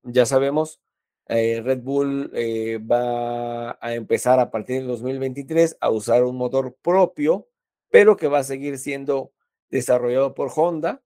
ya 0.04 0.26
sabemos, 0.26 0.82
eh, 1.28 1.62
Red 1.64 1.82
Bull 1.82 2.32
eh, 2.34 2.78
va 2.80 3.78
a 3.82 3.94
empezar 3.94 4.40
a 4.40 4.52
partir 4.52 4.78
del 4.78 4.88
2023 4.88 5.78
a 5.80 5.90
usar 5.90 6.24
un 6.24 6.38
motor 6.38 6.76
propio, 6.82 7.48
pero 7.90 8.16
que 8.16 8.28
va 8.28 8.40
a 8.40 8.44
seguir 8.44 8.78
siendo 8.78 9.32
desarrollado 9.70 10.34
por 10.36 10.52
Honda, 10.56 11.02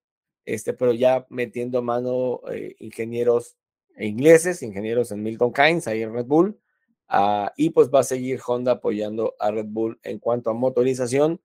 este, 0.46 0.74
pero 0.74 0.94
ya 0.94 1.26
metiendo 1.30 1.82
mano 1.82 2.42
eh, 2.52 2.76
ingenieros 2.80 3.56
ingleses, 3.98 4.62
ingenieros 4.64 5.12
en 5.12 5.24
Milton 5.24 5.52
Keynes, 5.54 5.88
ahí 5.88 6.02
en 6.02 6.14
Red 6.14 6.26
Bull, 6.26 6.60
Ah, 7.12 7.52
y 7.58 7.72
pues 7.72 7.90
va 7.90 8.02
a 8.02 8.04
seguir 8.04 8.40
Honda 8.46 8.74
apoyando 8.74 9.36
a 9.40 9.50
Red 9.50 9.66
Bull 9.68 10.00
en 10.04 10.20
cuanto 10.20 10.52
a 10.52 10.54
motorización 10.54 11.42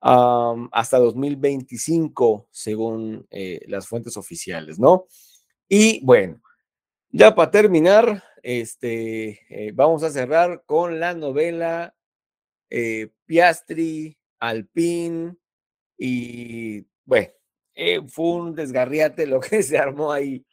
hasta 0.00 0.98
2025, 0.98 2.48
según 2.50 3.24
eh, 3.30 3.60
las 3.68 3.86
fuentes 3.86 4.16
oficiales, 4.16 4.80
¿no? 4.80 5.06
Y 5.68 6.04
bueno, 6.04 6.40
ya 7.12 7.34
para 7.34 7.50
terminar, 7.50 8.24
este, 8.42 9.40
eh, 9.48 9.72
vamos 9.72 10.02
a 10.02 10.10
cerrar 10.10 10.64
con 10.66 10.98
la 10.98 11.14
novela 11.14 11.94
eh, 12.70 13.10
Piastri, 13.26 14.18
Alpine 14.40 15.36
y 15.96 16.84
bueno, 17.04 17.28
fue 18.08 18.24
un 18.24 18.54
desgarriate 18.54 19.26
lo 19.26 19.40
que 19.40 19.62
se 19.62 19.78
armó 19.78 20.10
ahí 20.12 20.44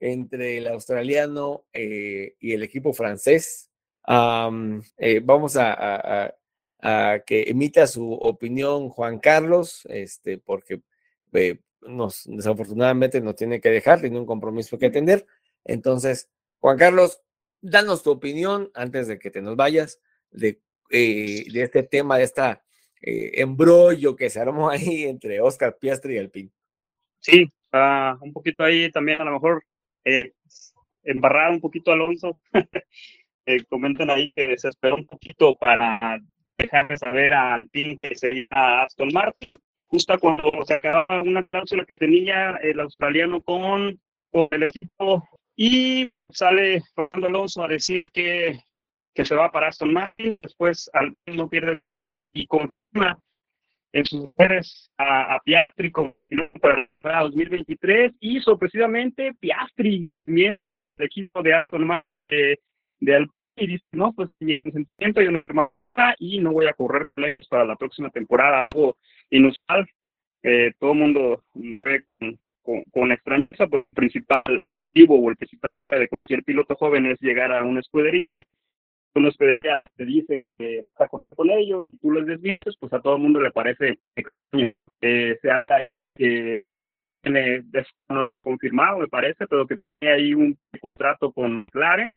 entre 0.00 0.58
el 0.58 0.66
australiano 0.66 1.64
y 1.72 2.52
el 2.52 2.62
equipo 2.62 2.92
francés. 2.92 3.70
Eh, 4.06 5.20
vamos 5.22 5.56
a, 5.56 6.34
que 7.26 7.42
emita 7.42 7.86
su 7.86 8.12
opinión 8.12 8.88
Juan 8.88 9.18
Carlos, 9.18 9.86
este, 9.88 10.38
porque 10.38 10.80
eh, 11.32 11.58
nos, 11.82 12.24
desafortunadamente 12.26 13.20
nos 13.20 13.36
tiene 13.36 13.60
que 13.60 13.70
dejar, 13.70 14.00
tiene 14.00 14.18
un 14.18 14.26
compromiso 14.26 14.78
que 14.78 14.86
atender. 14.86 15.26
Entonces, 15.64 16.30
Juan 16.58 16.78
Carlos, 16.78 17.20
danos 17.60 18.02
tu 18.02 18.10
opinión 18.10 18.70
antes 18.74 19.08
de 19.08 19.18
que 19.18 19.30
te 19.30 19.42
nos 19.42 19.56
vayas 19.56 20.00
de, 20.30 20.60
eh, 20.90 21.44
de 21.50 21.62
este 21.62 21.82
tema, 21.82 22.18
de 22.18 22.24
esta 22.24 22.62
embrollo 23.02 24.14
que 24.14 24.28
se 24.28 24.40
armó 24.40 24.68
ahí 24.70 25.04
entre 25.04 25.40
Oscar 25.40 25.76
Piastri 25.78 26.14
y 26.14 26.18
Alpín. 26.18 26.52
Sí, 27.20 27.50
un 28.20 28.32
poquito 28.32 28.64
ahí 28.64 28.90
también 28.90 29.20
a 29.20 29.24
lo 29.24 29.32
mejor 29.32 29.64
embarrar 31.02 31.50
un 31.52 31.60
poquito 31.60 31.92
Alonso. 31.92 32.38
comentan 33.68 34.10
ahí 34.10 34.32
que 34.32 34.56
se 34.58 34.68
esperó 34.68 34.96
un 34.96 35.06
poquito 35.06 35.56
para 35.56 36.20
dejarle 36.58 36.96
saber 36.96 37.32
al 37.32 37.68
team 37.70 37.98
que 38.00 38.14
sería 38.14 38.82
Aston 38.82 39.10
Martin, 39.12 39.50
justo 39.86 40.18
cuando 40.18 40.50
se 40.64 40.74
acababa 40.74 41.22
una 41.22 41.44
cláusula 41.46 41.84
que 41.84 41.92
tenía 41.94 42.56
el 42.62 42.80
australiano 42.80 43.40
con, 43.42 43.98
con 44.30 44.48
el 44.50 44.64
equipo 44.64 45.26
y 45.62 46.10
sale 46.30 46.80
Fernando 46.94 47.26
Alonso 47.26 47.62
a 47.62 47.68
decir 47.68 48.06
que, 48.14 48.60
que 49.14 49.26
se 49.26 49.34
va 49.34 49.52
para 49.52 49.68
Aston 49.68 49.92
Martin, 49.92 50.38
después 50.40 50.88
al 50.94 51.14
no 51.26 51.50
pierde 51.50 51.82
y 52.32 52.46
confirma 52.46 53.18
en 53.92 54.06
sus 54.06 54.20
mujeres 54.20 54.90
a, 54.96 55.34
a, 55.34 55.40
Piastri 55.40 55.92
como 55.92 56.14
para 56.62 56.88
el 57.20 57.30
2023 57.32 58.14
y 58.20 58.40
sorpresivamente 58.40 59.34
Piastri, 59.34 60.10
el 60.24 60.58
equipo 60.98 61.42
de 61.42 61.52
Aston 61.52 61.86
Martin 61.86 62.10
de, 62.30 62.58
de 63.00 63.26
y 63.56 63.66
dice, 63.66 63.84
no, 63.92 64.14
pues 64.14 64.30
mi 64.40 64.60
sentimiento 64.60 65.20
yo 65.20 65.30
no 65.30 65.42
y 66.18 66.38
no 66.38 66.52
voy 66.52 66.68
a 66.68 66.72
correr 66.72 67.10
para 67.50 67.66
la 67.66 67.76
próxima 67.76 68.08
temporada, 68.08 68.66
algo 68.70 68.96
inusual. 69.28 69.86
Eh, 70.42 70.72
todo 70.78 70.92
el 70.92 70.98
mundo 70.98 71.44
ve 71.52 72.06
con, 72.62 72.82
con, 72.84 73.12
extrañeza, 73.12 73.66
pues 73.66 73.84
principal 73.94 74.64
vivo 74.92 75.18
o 75.18 75.30
el 75.30 75.36
principal 75.36 75.70
de 75.90 76.08
cualquier 76.08 76.44
piloto 76.44 76.74
joven 76.76 77.06
es 77.06 77.20
llegar 77.20 77.52
a 77.52 77.64
una 77.64 77.80
escudería. 77.80 78.26
Una 79.14 79.28
escudería 79.28 79.82
te 79.96 80.04
dice 80.04 80.46
que 80.56 80.78
está 80.80 81.08
con 81.08 81.50
ellos 81.50 81.86
y 81.92 81.98
tú 81.98 82.12
les 82.12 82.26
desmientes, 82.26 82.76
pues 82.78 82.92
a 82.92 83.00
todo 83.00 83.16
el 83.16 83.22
mundo 83.22 83.40
le 83.40 83.50
parece 83.50 83.98
extraño. 84.14 84.72
Eh, 85.00 85.38
se 85.40 85.50
que 86.14 86.64
tiene 87.22 87.64
confirmado, 88.42 88.98
me 88.98 89.08
parece, 89.08 89.46
pero 89.46 89.66
que 89.66 89.80
tiene 89.98 90.14
ahí 90.14 90.34
un 90.34 90.56
contrato 90.80 91.32
con 91.32 91.64
Clare 91.66 92.12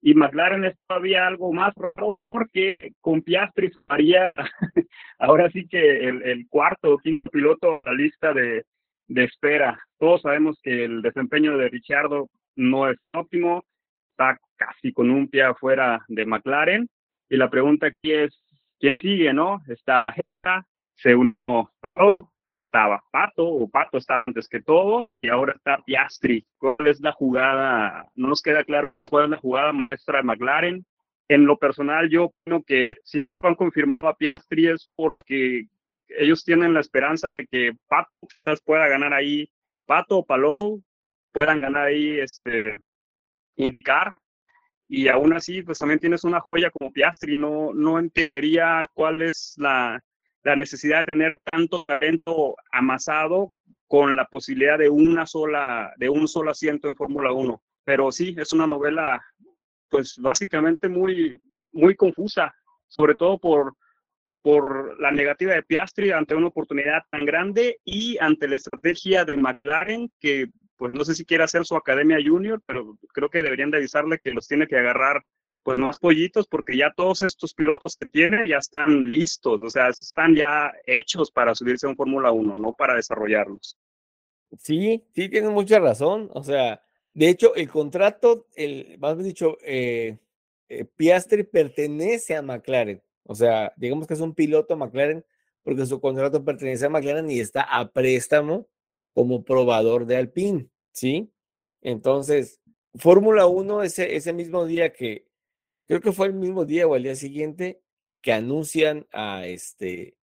y 0.00 0.14
McLaren 0.14 0.64
es 0.64 0.76
todavía 0.86 1.26
algo 1.26 1.52
más 1.52 1.74
raro 1.74 2.20
porque 2.28 2.92
con 3.00 3.22
Piastri 3.22 3.70
haría 3.88 4.32
ahora 5.18 5.50
sí 5.50 5.66
que 5.66 6.08
el, 6.08 6.46
cuarto 6.48 6.94
o 6.94 6.98
quinto 6.98 7.30
piloto 7.30 7.80
a 7.84 7.90
la 7.90 7.92
lista 7.94 8.32
de, 8.32 8.64
de, 9.08 9.24
espera. 9.24 9.78
Todos 9.98 10.22
sabemos 10.22 10.58
que 10.62 10.84
el 10.84 11.02
desempeño 11.02 11.56
de 11.56 11.68
Richardo 11.68 12.28
no 12.56 12.88
es 12.88 12.98
óptimo, 13.12 13.64
está 14.10 14.38
casi 14.56 14.92
con 14.92 15.10
un 15.10 15.28
pie 15.28 15.42
afuera 15.42 16.04
de 16.08 16.26
McLaren 16.26 16.88
y 17.28 17.36
la 17.36 17.50
pregunta 17.50 17.88
aquí 17.88 18.12
es, 18.12 18.38
¿quién 18.78 18.96
sigue, 19.00 19.32
no? 19.32 19.60
Está 19.68 20.04
se 20.96 21.14
unió 21.14 21.34
estaba 22.68 23.02
Pato, 23.10 23.46
o 23.46 23.68
Pato 23.68 23.96
está 23.96 24.22
antes 24.26 24.46
que 24.48 24.60
todo, 24.60 25.10
y 25.22 25.28
ahora 25.28 25.54
está 25.54 25.78
Piastri. 25.84 26.46
¿Cuál 26.58 26.86
es 26.86 27.00
la 27.00 27.12
jugada? 27.12 28.06
No 28.14 28.28
nos 28.28 28.42
queda 28.42 28.62
claro 28.64 28.92
cuál 29.08 29.24
es 29.24 29.30
la 29.30 29.36
jugada 29.38 29.72
maestra 29.72 30.18
de 30.18 30.24
McLaren. 30.24 30.86
En 31.28 31.46
lo 31.46 31.56
personal, 31.56 32.10
yo 32.10 32.32
creo 32.44 32.62
que 32.62 32.90
si 33.04 33.26
han 33.40 33.54
confirmado 33.54 34.08
a 34.08 34.16
Piastri 34.16 34.68
es 34.68 34.90
porque 34.96 35.66
ellos 36.08 36.44
tienen 36.44 36.74
la 36.74 36.80
esperanza 36.80 37.26
de 37.36 37.46
que 37.46 37.72
Pato 37.88 38.10
quizás 38.20 38.60
pueda 38.62 38.88
ganar 38.88 39.12
ahí, 39.12 39.50
Pato 39.86 40.18
o 40.18 40.26
Palou 40.26 40.82
puedan 41.32 41.60
ganar 41.60 41.86
ahí 41.86 42.20
este 42.20 42.78
Incar, 43.56 44.16
y 44.88 45.08
aún 45.08 45.34
así, 45.34 45.62
pues 45.62 45.78
también 45.78 46.00
tienes 46.00 46.24
una 46.24 46.40
joya 46.40 46.70
como 46.70 46.90
Piastri, 46.90 47.38
no, 47.38 47.74
no 47.74 47.98
entendería 47.98 48.88
cuál 48.94 49.20
es 49.20 49.54
la, 49.58 50.02
la 50.42 50.56
necesidad 50.56 51.00
de 51.00 51.06
tener 51.06 51.38
tanto 51.44 51.84
talento 51.84 52.56
amasado 52.72 53.52
con 53.86 54.16
la 54.16 54.24
posibilidad 54.24 54.78
de 54.78 54.88
una 54.88 55.26
sola, 55.26 55.92
de 55.98 56.08
un 56.08 56.26
solo 56.26 56.50
asiento 56.50 56.88
en 56.88 56.96
Fórmula 56.96 57.32
1. 57.32 57.62
Pero 57.84 58.10
sí, 58.10 58.34
es 58.38 58.52
una 58.54 58.66
novela, 58.66 59.22
pues 59.90 60.16
básicamente 60.18 60.88
muy, 60.88 61.38
muy 61.72 61.94
confusa, 61.94 62.54
sobre 62.86 63.14
todo 63.14 63.38
por, 63.38 63.74
por 64.48 64.98
la 64.98 65.10
negativa 65.10 65.52
de 65.52 65.62
Piastri 65.62 66.10
ante 66.10 66.34
una 66.34 66.46
oportunidad 66.46 67.02
tan 67.10 67.26
grande 67.26 67.80
y 67.84 68.16
ante 68.18 68.48
la 68.48 68.56
estrategia 68.56 69.26
de 69.26 69.36
McLaren, 69.36 70.10
que 70.18 70.46
pues 70.78 70.94
no 70.94 71.04
sé 71.04 71.14
si 71.14 71.26
quiere 71.26 71.44
hacer 71.44 71.66
su 71.66 71.76
academia 71.76 72.16
junior, 72.24 72.62
pero 72.64 72.96
creo 73.12 73.28
que 73.28 73.42
deberían 73.42 73.70
de 73.70 73.76
avisarle 73.76 74.18
que 74.18 74.32
los 74.32 74.48
tiene 74.48 74.66
que 74.66 74.78
agarrar 74.78 75.22
pues 75.62 75.78
más 75.78 75.98
pollitos 75.98 76.48
porque 76.48 76.78
ya 76.78 76.94
todos 76.96 77.24
estos 77.24 77.52
pilotos 77.52 77.98
que 77.98 78.06
tiene 78.06 78.48
ya 78.48 78.56
están 78.56 79.12
listos, 79.12 79.60
o 79.62 79.68
sea, 79.68 79.90
están 79.90 80.34
ya 80.34 80.72
hechos 80.86 81.30
para 81.30 81.54
subirse 81.54 81.86
a 81.86 81.90
un 81.90 81.96
Fórmula 81.96 82.32
1, 82.32 82.56
no 82.56 82.72
para 82.72 82.94
desarrollarlos. 82.94 83.76
Sí, 84.58 85.04
sí, 85.14 85.28
tienes 85.28 85.50
mucha 85.50 85.78
razón. 85.78 86.30
O 86.32 86.42
sea, 86.42 86.80
de 87.12 87.28
hecho, 87.28 87.54
el 87.54 87.68
contrato, 87.68 88.46
el, 88.54 88.96
más 88.98 89.14
bien 89.14 89.28
dicho, 89.28 89.58
eh, 89.60 90.16
eh, 90.70 90.86
Piastri 90.86 91.42
pertenece 91.42 92.34
a 92.34 92.40
McLaren. 92.40 93.02
O 93.28 93.34
sea, 93.34 93.74
digamos 93.76 94.06
que 94.06 94.14
es 94.14 94.20
un 94.20 94.34
piloto 94.34 94.74
McLaren 94.74 95.22
porque 95.62 95.84
su 95.84 96.00
contrato 96.00 96.42
pertenece 96.46 96.86
a 96.86 96.88
McLaren 96.88 97.30
y 97.30 97.40
está 97.40 97.60
a 97.60 97.90
préstamo 97.92 98.66
como 99.12 99.44
probador 99.44 100.06
de 100.06 100.16
Alpine, 100.16 100.66
¿sí? 100.92 101.30
Entonces, 101.82 102.58
Fórmula 102.94 103.46
1 103.46 103.82
ese, 103.82 104.16
ese 104.16 104.32
mismo 104.32 104.64
día 104.64 104.94
que, 104.94 105.26
creo 105.86 106.00
que 106.00 106.12
fue 106.12 106.28
el 106.28 106.32
mismo 106.32 106.64
día 106.64 106.86
o 106.86 106.96
el 106.96 107.02
día 107.02 107.16
siguiente 107.16 107.82
que 108.22 108.32
anuncian 108.32 109.06
a 109.12 109.46
este 109.46 110.16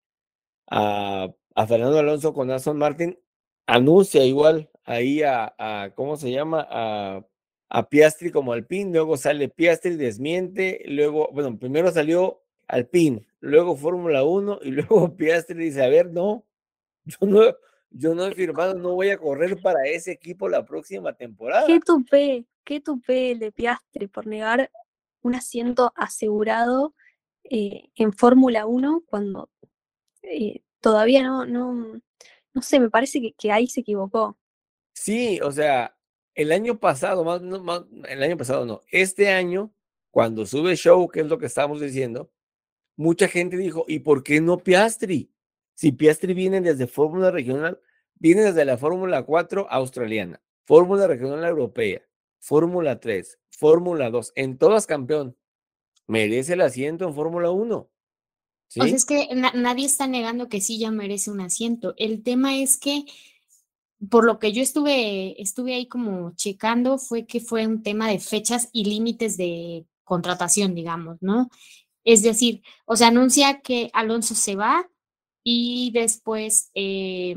a, 0.70 1.35
Fernando 1.66 1.99
Alonso 1.99 2.33
con 2.33 2.53
Aston 2.53 2.79
Martin, 2.79 3.19
anuncia 3.66 4.24
igual 4.24 4.70
ahí 4.85 5.23
a, 5.24 5.93
¿cómo 5.97 6.16
se 6.16 6.31
llama? 6.31 6.69
A 7.69 7.89
Piastri 7.89 8.31
como 8.31 8.53
Alpine, 8.53 8.93
luego 8.93 9.16
sale 9.16 9.49
Piastri, 9.49 9.97
desmiente, 9.97 10.83
luego, 10.87 11.31
bueno, 11.33 11.59
primero 11.59 11.91
salió 11.91 12.41
Alpine, 12.73 13.27
luego 13.40 13.77
Fórmula 13.77 14.24
1 14.24 14.61
y 14.62 14.70
luego 14.70 15.15
Piastri 15.15 15.62
dice, 15.62 15.85
a 15.85 15.89
ver, 15.89 16.11
no, 16.11 16.47
yo 17.05 17.19
no, 17.20 17.40
yo 17.90 18.15
no 18.15 18.27
he 18.27 18.35
firmado, 18.35 18.74
no 18.74 18.94
voy 18.94 19.11
a 19.11 19.19
correr 19.19 19.61
para 19.61 19.85
ese 19.85 20.12
equipo 20.12 20.49
la 20.49 20.65
próxima 20.65 21.12
temporada. 21.12 21.66
Qué 21.66 21.81
tupe, 21.81 22.47
qué 22.65 22.81
tupe 22.81 23.35
de 23.35 23.53
Piastri 23.53 24.07
por 24.07 24.27
negar 24.27 24.70
un 25.20 25.35
asiento 25.35 25.93
asegurado 25.94 26.94
eh, 27.44 27.90
en 27.94 28.15
Fórmula 28.15 28.65
1 28.65 29.03
cuando 29.05 29.51
eh, 30.23 30.62
todavía 30.81 31.23
no, 31.23 31.44
no, 31.44 32.01
no 32.55 32.62
sé, 32.62 32.81
me 32.81 32.89
parece 32.89 33.20
que, 33.20 33.35
que, 33.35 33.53
ahí 33.53 33.66
se 33.66 33.81
equivocó. 33.81 34.39
Sí, 34.94 35.39
o 35.43 35.53
sea, 35.53 35.94
el 36.35 36.53
año 36.53 36.81
pasado, 36.81 37.23
más, 37.23 37.43
más, 37.43 37.82
el 38.09 38.23
año 38.23 38.39
pasado 38.39 38.65
no, 38.65 38.81
este 38.90 39.28
año, 39.28 39.74
cuando 40.11 40.47
sube 40.47 40.74
show, 40.74 41.07
que 41.09 41.20
es 41.20 41.27
lo 41.27 41.36
que 41.39 41.47
estamos 41.47 41.78
diciendo, 41.78 42.31
mucha 42.97 43.28
gente 43.28 43.56
dijo, 43.56 43.85
¿y 43.89 44.01
por 44.01 44.23
qué 44.23 44.40
no 44.40 44.59
Piastri? 44.59 45.31
Si 45.74 45.93
Piastri 45.93 46.35
viene 46.35 46.60
desde 46.60 46.86
Fórmula 46.86 47.31
Regional, 47.31 47.81
viene 48.14 48.43
desde 48.43 48.64
la 48.64 48.78
Fórmula 48.78 49.24
4 49.24 49.66
australiana, 49.70 50.40
Fórmula 50.64 51.06
Regional 51.06 51.44
Europea, 51.44 52.02
Fórmula 52.39 53.01
3, 53.01 53.39
Fórmula 53.51 54.10
2, 54.10 54.32
en 54.36 54.59
todas 54.59 54.86
campeón. 54.86 55.36
Merece 56.06 56.55
el 56.55 56.60
asiento 56.60 57.06
en 57.06 57.14
Fórmula 57.14 57.51
1. 57.51 57.90
¿sí? 58.69 58.81
O 58.81 58.85
sea, 58.85 58.94
es 58.94 59.05
que 59.05 59.28
nadie 59.35 59.86
está 59.86 60.06
negando 60.06 60.48
que 60.48 60.60
sí 60.60 60.78
ya 60.78 60.90
merece 60.90 61.31
un 61.31 61.40
asiento. 61.40 61.94
El 61.97 62.23
tema 62.23 62.56
es 62.59 62.77
que, 62.77 63.05
por 64.10 64.24
lo 64.24 64.39
que 64.39 64.52
yo 64.52 64.62
estuve, 64.62 65.40
estuve 65.40 65.74
ahí 65.74 65.86
como 65.86 66.35
checando, 66.35 66.98
fue 66.98 67.27
que 67.27 67.40
fue 67.40 67.66
un 67.66 67.82
tema 67.82 68.09
de 68.09 68.19
fechas 68.19 68.69
y 68.73 68.85
límites 68.85 69.36
de 69.36 69.86
contratación, 70.05 70.74
digamos, 70.74 71.19
¿no? 71.23 71.48
Es 72.05 72.23
decir, 72.23 72.62
o 72.87 72.97
sea, 72.97 73.09
anuncia 73.09 73.61
que 73.61 73.91
Alonso 73.93 74.35
se 74.35 74.57
va 74.57 74.89
y 75.45 75.91
después, 75.93 76.70
eh, 76.74 77.37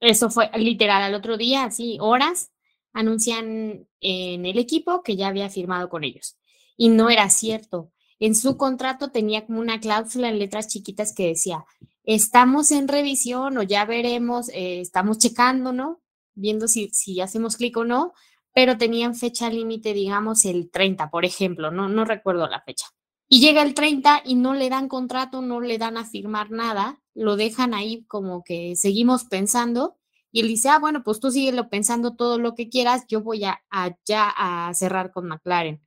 eso 0.00 0.30
fue 0.30 0.50
literal 0.56 1.02
al 1.02 1.14
otro 1.14 1.36
día, 1.36 1.64
así, 1.64 1.98
horas, 2.00 2.52
anuncian 2.92 3.86
en 4.00 4.46
el 4.46 4.58
equipo 4.58 5.02
que 5.02 5.16
ya 5.16 5.28
había 5.28 5.50
firmado 5.50 5.88
con 5.88 6.04
ellos. 6.04 6.38
Y 6.76 6.88
no 6.88 7.10
era 7.10 7.28
cierto. 7.30 7.92
En 8.18 8.34
su 8.34 8.56
contrato 8.56 9.10
tenía 9.10 9.46
como 9.46 9.60
una 9.60 9.80
cláusula 9.80 10.28
en 10.30 10.38
letras 10.38 10.68
chiquitas 10.68 11.14
que 11.14 11.28
decía, 11.28 11.64
estamos 12.04 12.70
en 12.70 12.88
revisión 12.88 13.58
o 13.58 13.62
ya 13.62 13.84
veremos, 13.84 14.48
eh, 14.50 14.80
estamos 14.80 15.18
checando, 15.18 15.72
¿no? 15.72 16.00
Viendo 16.34 16.68
si, 16.68 16.88
si 16.92 17.20
hacemos 17.20 17.56
clic 17.56 17.76
o 17.76 17.84
no, 17.84 18.14
pero 18.54 18.78
tenían 18.78 19.14
fecha 19.14 19.50
límite, 19.50 19.92
digamos, 19.92 20.46
el 20.46 20.70
30, 20.70 21.10
por 21.10 21.26
ejemplo, 21.26 21.70
no, 21.70 21.88
no 21.88 22.06
recuerdo 22.06 22.48
la 22.48 22.62
fecha. 22.62 22.86
Y 23.28 23.40
llega 23.40 23.62
el 23.62 23.74
30 23.74 24.22
y 24.24 24.36
no 24.36 24.54
le 24.54 24.70
dan 24.70 24.88
contrato, 24.88 25.42
no 25.42 25.60
le 25.60 25.78
dan 25.78 25.96
a 25.96 26.04
firmar 26.04 26.50
nada, 26.50 27.02
lo 27.14 27.36
dejan 27.36 27.74
ahí 27.74 28.04
como 28.04 28.44
que 28.44 28.76
seguimos 28.76 29.24
pensando 29.24 29.96
y 30.36 30.40
él 30.40 30.48
dice, 30.48 30.68
ah, 30.68 30.78
bueno, 30.78 31.02
pues 31.02 31.18
tú 31.18 31.30
síguelo 31.30 31.70
pensando 31.70 32.14
todo 32.14 32.38
lo 32.38 32.54
que 32.54 32.68
quieras, 32.68 33.06
yo 33.08 33.22
voy 33.22 33.44
a, 33.44 33.62
ya 34.04 34.30
a 34.36 34.72
cerrar 34.74 35.10
con 35.10 35.26
McLaren, 35.26 35.80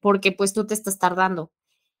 porque 0.00 0.32
pues 0.32 0.54
tú 0.54 0.66
te 0.66 0.72
estás 0.72 0.98
tardando. 0.98 1.52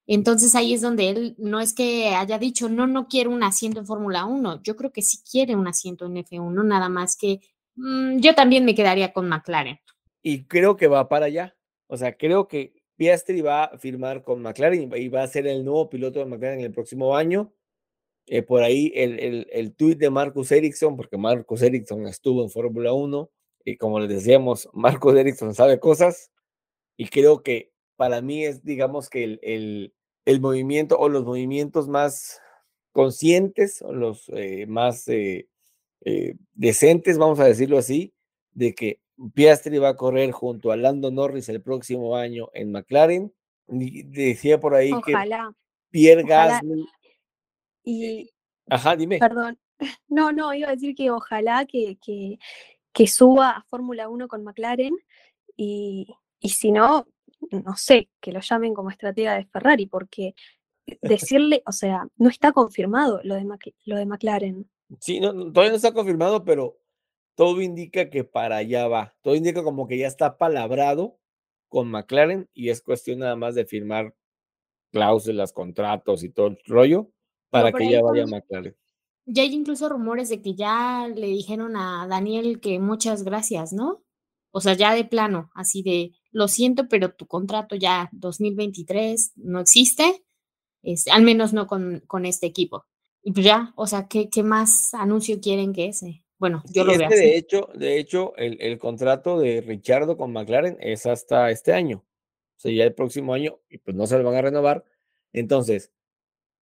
Entonces 0.06 0.54
ahí 0.54 0.72
es 0.72 0.80
donde 0.80 1.10
él 1.10 1.34
no 1.36 1.60
es 1.60 1.74
que 1.74 2.08
haya 2.14 2.38
dicho, 2.38 2.70
no, 2.70 2.86
no 2.86 3.06
quiero 3.06 3.30
un 3.30 3.42
asiento 3.42 3.80
en 3.80 3.86
Fórmula 3.86 4.24
1, 4.24 4.62
yo 4.62 4.76
creo 4.76 4.92
que 4.92 5.02
sí 5.02 5.18
quiere 5.30 5.54
un 5.54 5.68
asiento 5.68 6.06
en 6.06 6.16
F1, 6.16 6.64
nada 6.64 6.88
más 6.88 7.18
que 7.18 7.40
mm, 7.76 8.20
yo 8.20 8.34
también 8.34 8.64
me 8.64 8.74
quedaría 8.74 9.12
con 9.12 9.28
McLaren. 9.28 9.78
Y 10.22 10.44
creo 10.44 10.78
que 10.78 10.88
va 10.88 11.06
para 11.06 11.26
allá, 11.26 11.54
o 11.86 11.98
sea, 11.98 12.16
creo 12.16 12.48
que 12.48 12.79
Piastri 13.00 13.40
va 13.40 13.64
a 13.64 13.78
firmar 13.78 14.22
con 14.22 14.42
McLaren 14.42 14.92
y 14.94 15.08
va 15.08 15.22
a 15.22 15.26
ser 15.26 15.46
el 15.46 15.64
nuevo 15.64 15.88
piloto 15.88 16.18
de 16.18 16.26
McLaren 16.26 16.60
el 16.60 16.70
próximo 16.70 17.16
año. 17.16 17.50
Eh, 18.26 18.42
por 18.42 18.62
ahí 18.62 18.92
el, 18.94 19.18
el, 19.18 19.46
el 19.52 19.74
tuit 19.74 19.98
de 19.98 20.10
Marcus 20.10 20.52
Ericsson, 20.52 20.98
porque 20.98 21.16
Marcus 21.16 21.62
Ericsson 21.62 22.06
estuvo 22.06 22.42
en 22.42 22.50
Fórmula 22.50 22.92
1 22.92 23.30
y 23.64 23.78
como 23.78 24.00
les 24.00 24.10
decíamos, 24.10 24.68
Marcus 24.74 25.16
Ericsson 25.16 25.54
sabe 25.54 25.80
cosas 25.80 26.30
y 26.98 27.06
creo 27.06 27.42
que 27.42 27.72
para 27.96 28.20
mí 28.20 28.44
es, 28.44 28.62
digamos 28.64 29.08
que 29.08 29.24
el, 29.24 29.40
el, 29.42 29.94
el 30.26 30.40
movimiento 30.42 30.98
o 30.98 31.08
los 31.08 31.24
movimientos 31.24 31.88
más 31.88 32.38
conscientes 32.92 33.80
o 33.80 33.94
los 33.94 34.28
eh, 34.34 34.66
más 34.66 35.08
eh, 35.08 35.48
decentes, 36.52 37.16
vamos 37.16 37.40
a 37.40 37.46
decirlo 37.46 37.78
así, 37.78 38.12
de 38.52 38.74
que 38.74 39.00
Piastri 39.34 39.78
va 39.78 39.90
a 39.90 39.96
correr 39.96 40.32
junto 40.32 40.72
a 40.72 40.76
Lando 40.76 41.10
Norris 41.10 41.48
el 41.48 41.62
próximo 41.62 42.16
año 42.16 42.48
en 42.54 42.72
McLaren. 42.72 43.32
Decía 43.66 44.58
por 44.58 44.74
ahí 44.74 44.90
que 45.04 45.14
Pierre 45.90 46.24
Gasly. 46.24 46.86
Y, 47.84 48.30
Ajá, 48.68 48.96
dime. 48.96 49.18
Perdón. 49.18 49.58
No, 50.08 50.30
no, 50.30 50.52
iba 50.52 50.68
a 50.68 50.72
decir 50.72 50.94
que 50.94 51.10
ojalá 51.10 51.64
que, 51.64 51.96
que, 52.04 52.38
que 52.92 53.06
suba 53.06 53.52
a 53.52 53.62
Fórmula 53.62 54.10
1 54.10 54.28
con 54.28 54.44
McLaren 54.44 54.94
y, 55.56 56.06
y 56.38 56.50
si 56.50 56.70
no, 56.70 57.06
no 57.50 57.76
sé, 57.76 58.10
que 58.20 58.30
lo 58.30 58.40
llamen 58.40 58.74
como 58.74 58.90
estratega 58.90 59.36
de 59.36 59.46
Ferrari, 59.46 59.86
porque 59.86 60.34
decirle, 61.00 61.62
o 61.66 61.72
sea, 61.72 62.06
no 62.16 62.28
está 62.28 62.52
confirmado 62.52 63.20
lo 63.24 63.36
de, 63.36 63.46
lo 63.86 63.96
de 63.96 64.04
McLaren. 64.04 64.70
Sí, 65.00 65.18
no, 65.18 65.32
todavía 65.32 65.70
no 65.70 65.76
está 65.76 65.94
confirmado, 65.94 66.44
pero 66.44 66.76
todo 67.40 67.62
indica 67.62 68.10
que 68.10 68.22
para 68.22 68.58
allá 68.58 68.86
va. 68.86 69.14
Todo 69.22 69.34
indica 69.34 69.64
como 69.64 69.88
que 69.88 69.96
ya 69.96 70.06
está 70.06 70.36
palabrado 70.36 71.18
con 71.70 71.90
McLaren 71.90 72.50
y 72.52 72.68
es 72.68 72.82
cuestión 72.82 73.20
nada 73.20 73.34
más 73.34 73.54
de 73.54 73.64
firmar 73.64 74.14
cláusulas, 74.92 75.54
contratos 75.54 76.22
y 76.22 76.28
todo 76.28 76.48
el 76.48 76.58
rollo 76.66 77.10
para 77.48 77.72
que 77.72 77.90
ya 77.90 78.02
vaya 78.02 78.26
McLaren. 78.26 78.76
Ya 79.24 79.42
hay 79.42 79.54
incluso 79.54 79.88
rumores 79.88 80.28
de 80.28 80.42
que 80.42 80.54
ya 80.54 81.08
le 81.08 81.28
dijeron 81.28 81.78
a 81.78 82.06
Daniel 82.06 82.60
que 82.60 82.78
muchas 82.78 83.24
gracias, 83.24 83.72
¿no? 83.72 84.04
O 84.50 84.60
sea, 84.60 84.74
ya 84.74 84.94
de 84.94 85.06
plano, 85.06 85.50
así 85.54 85.82
de, 85.82 86.12
lo 86.32 86.46
siento, 86.46 86.88
pero 86.90 87.14
tu 87.14 87.26
contrato 87.26 87.74
ya 87.74 88.10
2023 88.12 89.32
no 89.36 89.60
existe, 89.60 90.26
es, 90.82 91.08
al 91.08 91.22
menos 91.22 91.54
no 91.54 91.66
con, 91.66 92.02
con 92.06 92.26
este 92.26 92.46
equipo. 92.46 92.84
Y 93.22 93.32
pues 93.32 93.46
ya, 93.46 93.72
o 93.76 93.86
sea, 93.86 94.08
¿qué, 94.08 94.28
¿qué 94.28 94.42
más 94.42 94.92
anuncio 94.92 95.40
quieren 95.40 95.72
que 95.72 95.86
ese? 95.86 96.22
Bueno, 96.40 96.62
yo 96.72 96.84
lo 96.84 96.96
veo. 96.96 97.06
Así. 97.06 97.16
De 97.16 97.36
hecho, 97.36 97.68
de 97.74 97.98
hecho 97.98 98.34
el, 98.36 98.60
el, 98.62 98.78
contrato 98.78 99.38
de 99.38 99.60
Richardo 99.60 100.16
con 100.16 100.32
McLaren 100.32 100.78
es 100.80 101.04
hasta 101.04 101.50
este 101.50 101.74
año. 101.74 101.98
O 102.56 102.60
sea, 102.60 102.72
ya 102.72 102.84
el 102.84 102.94
próximo 102.94 103.34
año, 103.34 103.60
y 103.68 103.76
pues 103.76 103.94
no 103.94 104.06
se 104.06 104.16
lo 104.16 104.24
van 104.24 104.36
a 104.36 104.42
renovar. 104.42 104.84
Entonces, 105.34 105.92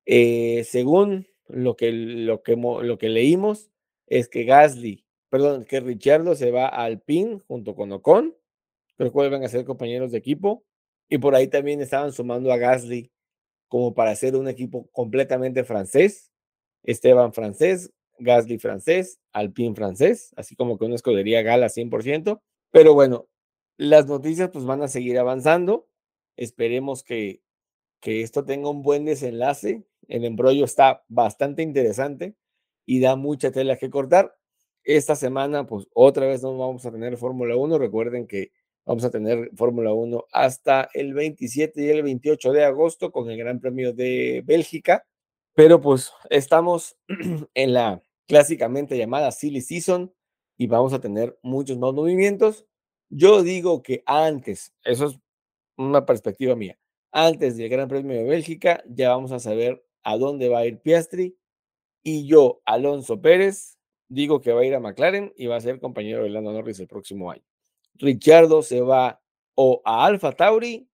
eh, 0.06 0.64
según 0.64 1.27
lo 1.47 1.76
que, 1.76 1.91
lo, 1.91 2.41
que, 2.41 2.56
lo 2.56 2.97
que 2.97 3.10
leímos, 3.10 3.69
es 4.07 4.30
que 4.30 4.45
Gasly, 4.45 5.06
perdón, 5.30 5.65
que 5.65 5.81
Richardo 5.81 6.35
se 6.35 6.52
va 6.52 6.68
al 6.68 7.02
PIN 7.02 7.39
junto 7.39 7.76
con 7.76 7.91
Ocon, 7.91 8.34
pero 8.95 9.11
vuelven 9.11 9.43
a 9.43 9.49
ser 9.49 9.65
compañeros 9.65 10.11
de 10.11 10.19
equipo. 10.19 10.64
Y 11.10 11.18
por 11.18 11.35
ahí 11.35 11.47
también 11.47 11.81
estaban 11.81 12.14
sumando 12.14 12.52
a 12.53 12.57
Gasly 12.57 13.11
como 13.68 13.93
para 13.93 14.11
hacer 14.11 14.38
un 14.38 14.47
equipo 14.47 14.89
completamente 14.91 15.65
francés. 15.65 16.31
Esteban 16.84 17.34
francés, 17.34 17.91
Gasly 18.20 18.58
francés, 18.58 19.20
Alpine 19.32 19.76
francés, 19.76 20.34
así 20.36 20.56
como 20.56 20.78
que 20.78 20.86
una 20.86 20.96
escudería 20.96 21.42
gala 21.42 21.70
100%. 21.70 22.42
Pero 22.72 22.94
bueno, 22.94 23.28
las 23.78 24.08
noticias 24.08 24.50
pues 24.52 24.66
van 24.66 24.82
a 24.82 24.88
seguir 24.88 25.18
avanzando. 25.20 25.88
Esperemos 26.38 27.04
que, 27.04 27.42
que 28.00 28.22
esto 28.22 28.46
tenga 28.46 28.70
un 28.70 28.82
buen 28.82 29.06
desenlace. 29.06 29.86
El 30.08 30.26
embrollo 30.26 30.66
está 30.66 31.04
bastante 31.08 31.64
interesante 31.64 32.36
y 32.86 33.00
da 33.00 33.16
mucha 33.16 33.52
tela 33.52 33.78
que 33.78 33.90
cortar. 33.90 34.36
Esta 34.84 35.16
semana 35.16 35.66
pues 35.66 35.88
otra 35.94 36.28
vez 36.28 36.44
no 36.44 36.58
vamos 36.58 36.86
a 36.86 36.92
tener 36.92 37.18
Fórmula 37.18 37.56
1. 37.56 37.78
Recuerden 37.80 38.28
que 38.28 38.52
vamos 38.86 39.04
a 39.04 39.10
tener 39.10 39.50
Fórmula 39.56 39.94
1 39.94 40.26
hasta 40.32 40.90
el 40.94 41.14
27 41.14 41.82
y 41.82 41.90
el 41.90 42.04
28 42.04 42.52
de 42.54 42.64
agosto 42.64 43.12
con 43.12 43.30
el 43.30 43.38
Gran 43.38 43.60
Premio 43.60 43.94
de 43.94 44.44
Bélgica. 44.46 45.06
Pero 45.56 45.80
pues 45.80 46.11
estamos 46.30 46.98
en 47.53 47.73
la 47.73 48.03
clásicamente 48.27 48.98
llamada 48.98 49.32
Silly 49.32 49.61
Season 49.61 50.14
y 50.57 50.68
vamos 50.68 50.94
a 50.94 50.99
tener 50.99 51.40
muchos 51.41 51.77
más 51.77 51.94
movimientos. 51.94 52.65
Yo 53.10 53.41
digo 53.41 53.82
que 53.82 54.03
antes, 54.06 54.73
eso 54.84 55.07
es 55.07 55.19
una 55.77 56.06
perspectiva 56.06 56.56
mía, 56.56 56.77
antes 57.11 57.56
del 57.56 57.69
Gran 57.69 57.88
Premio 57.88 58.18
de 58.18 58.23
Bélgica 58.26 58.84
ya 58.88 59.10
vamos 59.10 59.32
a 59.32 59.40
saber 59.40 59.86
a 60.03 60.18
dónde 60.18 60.49
va 60.49 60.60
a 60.60 60.65
ir 60.65 60.80
Piastri 60.82 61.38
y 62.03 62.27
yo, 62.27 62.61
Alonso 62.65 63.22
Pérez, 63.22 63.77
digo 64.10 64.41
que 64.41 64.52
va 64.52 64.61
a 64.61 64.65
ir 64.65 64.76
a 64.76 64.80
McLaren 64.80 65.34
y 65.38 65.48
va 65.48 65.56
a 65.56 65.61
ser 65.61 65.80
compañero 65.80 66.23
de 66.23 66.30
Lando 66.30 66.52
Norris 66.52 66.80
el 66.80 66.88
próximo 66.88 67.32
año. 67.32 67.44
Richardo 67.95 68.61
se 68.61 68.82
va 68.82 69.22
o 69.56 69.82
a 69.86 70.06
Alfa 70.06 70.34
Tauri 70.34 70.90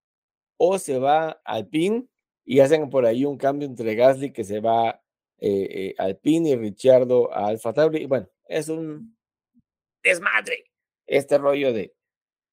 o 0.57 0.77
se 0.77 0.99
va 0.99 1.41
al 1.43 1.67
PIN 1.67 2.10
y 2.45 2.59
hacen 2.59 2.89
por 2.89 3.05
ahí 3.05 3.25
un 3.25 3.37
cambio 3.37 3.67
entre 3.67 3.95
Gasly 3.95 4.31
que 4.31 4.43
se 4.43 4.59
va 4.59 5.01
eh, 5.37 5.67
eh, 5.69 5.95
Alpine 5.97 6.49
y 6.49 6.55
Ricciardo 6.55 7.33
a 7.33 7.47
Alfa 7.47 7.73
Tauri. 7.73 8.05
Bueno, 8.05 8.29
es 8.47 8.69
un 8.69 9.17
desmadre 10.03 10.65
este 11.05 11.37
rollo 11.37 11.73
de, 11.73 11.93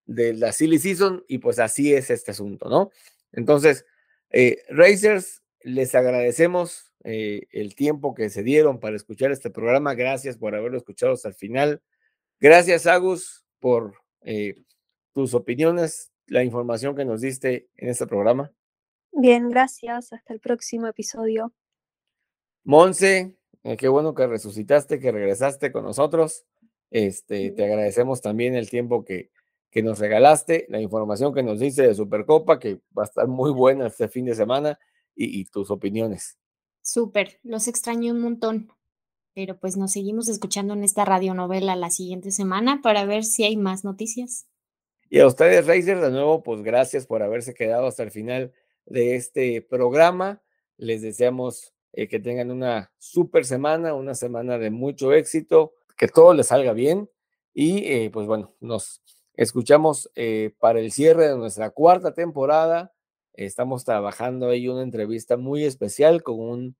de 0.07 0.35
la 0.35 0.53
silly 0.53 0.79
season 0.79 1.25
y 1.29 1.39
pues 1.39 1.59
así 1.59 1.95
es 1.95 2.11
este 2.11 2.33
asunto, 2.33 2.69
¿no? 2.69 2.91
Entonces, 3.33 3.85
eh, 4.31 4.63
Racers, 4.69 5.43
les 5.63 5.95
agradecemos 5.95 6.93
eh, 7.05 7.47
el 7.53 7.75
tiempo 7.75 8.15
que 8.15 8.31
se 8.31 8.43
dieron 8.43 8.81
para 8.81 8.97
escuchar 8.97 9.31
este 9.31 9.51
programa. 9.51 9.95
Gracias 9.95 10.37
por 10.37 10.55
haberlo 10.55 10.79
escuchado 10.79 11.13
hasta 11.13 11.29
el 11.29 11.35
final. 11.35 11.83
Gracias, 12.41 12.87
Agus, 12.87 13.45
por 13.61 13.95
eh, 14.23 14.63
tus 15.13 15.35
opiniones, 15.35 16.13
la 16.27 16.45
información 16.45 16.97
que 16.97 17.05
nos 17.05 17.21
diste 17.21 17.69
en 17.77 17.89
este 17.89 18.07
programa. 18.07 18.53
Bien, 19.21 19.51
gracias. 19.51 20.13
Hasta 20.13 20.33
el 20.33 20.39
próximo 20.39 20.87
episodio. 20.87 21.53
Monse, 22.63 23.35
eh, 23.65 23.77
qué 23.77 23.89
bueno 23.89 24.15
que 24.15 24.29
resucitaste, 24.29 25.01
que 25.01 25.11
regresaste 25.11 25.73
con 25.73 25.83
nosotros. 25.83 26.45
Este, 26.91 27.51
te 27.51 27.65
agradecemos 27.65 28.21
también 28.21 28.55
el 28.55 28.71
tiempo 28.71 29.05
que, 29.05 29.31
que 29.71 29.83
nos 29.83 29.99
regalaste, 29.99 30.67
la 30.69 30.81
información 30.81 31.35
que 31.35 31.43
nos 31.43 31.59
dice 31.59 31.83
de 31.83 31.95
Supercopa, 31.95 32.61
que 32.61 32.81
va 32.97 33.03
a 33.03 33.07
estar 33.07 33.27
muy 33.27 33.51
buena 33.51 33.89
este 33.89 34.07
fin 34.07 34.25
de 34.25 34.37
semana, 34.37 34.79
y, 35.17 35.41
y 35.41 35.45
tus 35.47 35.73
opiniones. 35.73 36.39
Súper, 36.81 37.41
los 37.43 37.67
extraño 37.67 38.13
un 38.13 38.21
montón, 38.21 38.73
pero 39.35 39.59
pues 39.59 39.77
nos 39.77 39.91
seguimos 39.91 40.29
escuchando 40.29 40.75
en 40.75 40.85
esta 40.85 41.05
radionovela 41.05 41.75
la 41.75 41.91
siguiente 41.91 42.31
semana 42.31 42.81
para 42.83 43.05
ver 43.05 43.25
si 43.25 43.43
hay 43.43 43.57
más 43.57 43.83
noticias. 43.83 44.47
Y 45.11 45.19
a 45.19 45.27
ustedes, 45.27 45.67
Racer, 45.67 46.01
de 46.01 46.11
nuevo, 46.13 46.45
pues 46.45 46.63
gracias 46.63 47.05
por 47.07 47.23
haberse 47.23 47.53
quedado 47.53 47.89
hasta 47.89 48.05
el 48.05 48.13
final 48.13 48.53
de 48.89 49.17
este 49.17 49.63
programa. 49.63 50.43
Les 50.77 51.03
deseamos 51.03 51.75
eh, 51.93 52.09
que 52.09 52.21
tengan 52.21 52.51
una 52.51 52.93
super 52.99 53.45
semana, 53.45 53.95
una 53.95 54.15
semana 54.15 54.59
de 54.59 54.71
mucho 54.71 55.13
éxito, 55.13 55.75
que 55.97 56.09
todo 56.09 56.35
les 56.35 56.49
salga 56.49 56.73
bien 56.73 57.11
y 57.55 57.85
eh, 57.87 58.11
pues 58.13 58.27
bueno, 58.27 58.55
nos 58.61 59.03
escuchamos 59.35 60.11
eh, 60.15 60.55
para 60.59 60.81
el 60.81 60.93
cierre 60.93 61.29
de 61.29 61.37
nuestra 61.37 61.71
cuarta 61.71 62.15
temporada. 62.15 62.95
Estamos 63.33 63.85
trabajando 63.85 64.49
ahí 64.49 64.69
una 64.69 64.83
entrevista 64.83 65.37
muy 65.37 65.65
especial 65.65 66.23
con 66.23 66.41
un 66.41 66.77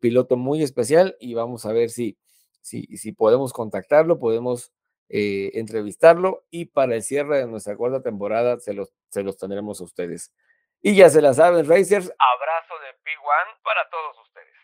piloto 0.00 0.36
muy 0.36 0.62
especial 0.62 1.16
y 1.20 1.34
vamos 1.34 1.64
a 1.64 1.72
ver 1.72 1.90
si, 1.90 2.18
si, 2.60 2.84
si 2.96 3.12
podemos 3.12 3.52
contactarlo, 3.52 4.18
podemos 4.18 4.72
entrevistarlo 5.10 6.44
y 6.50 6.66
para 6.66 6.94
el 6.94 7.02
cierre 7.02 7.38
de 7.38 7.46
nuestra 7.46 7.74
cuarta 7.78 8.02
temporada 8.02 8.60
se 8.60 8.74
los, 8.74 8.92
se 9.08 9.22
los 9.22 9.38
tendremos 9.38 9.80
a 9.80 9.84
ustedes. 9.84 10.32
Y 10.80 10.94
ya 10.94 11.10
se 11.10 11.20
la 11.20 11.34
saben, 11.34 11.68
Racers. 11.68 12.10
Abrazo 12.18 12.74
de 12.80 12.94
P1 13.04 13.58
para 13.62 13.88
todos 13.90 14.16
ustedes. 14.22 14.54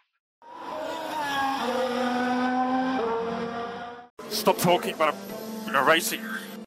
Stop 4.30 4.58
talking 4.58 4.94
about, 4.94 5.14
racing. 5.86 6.20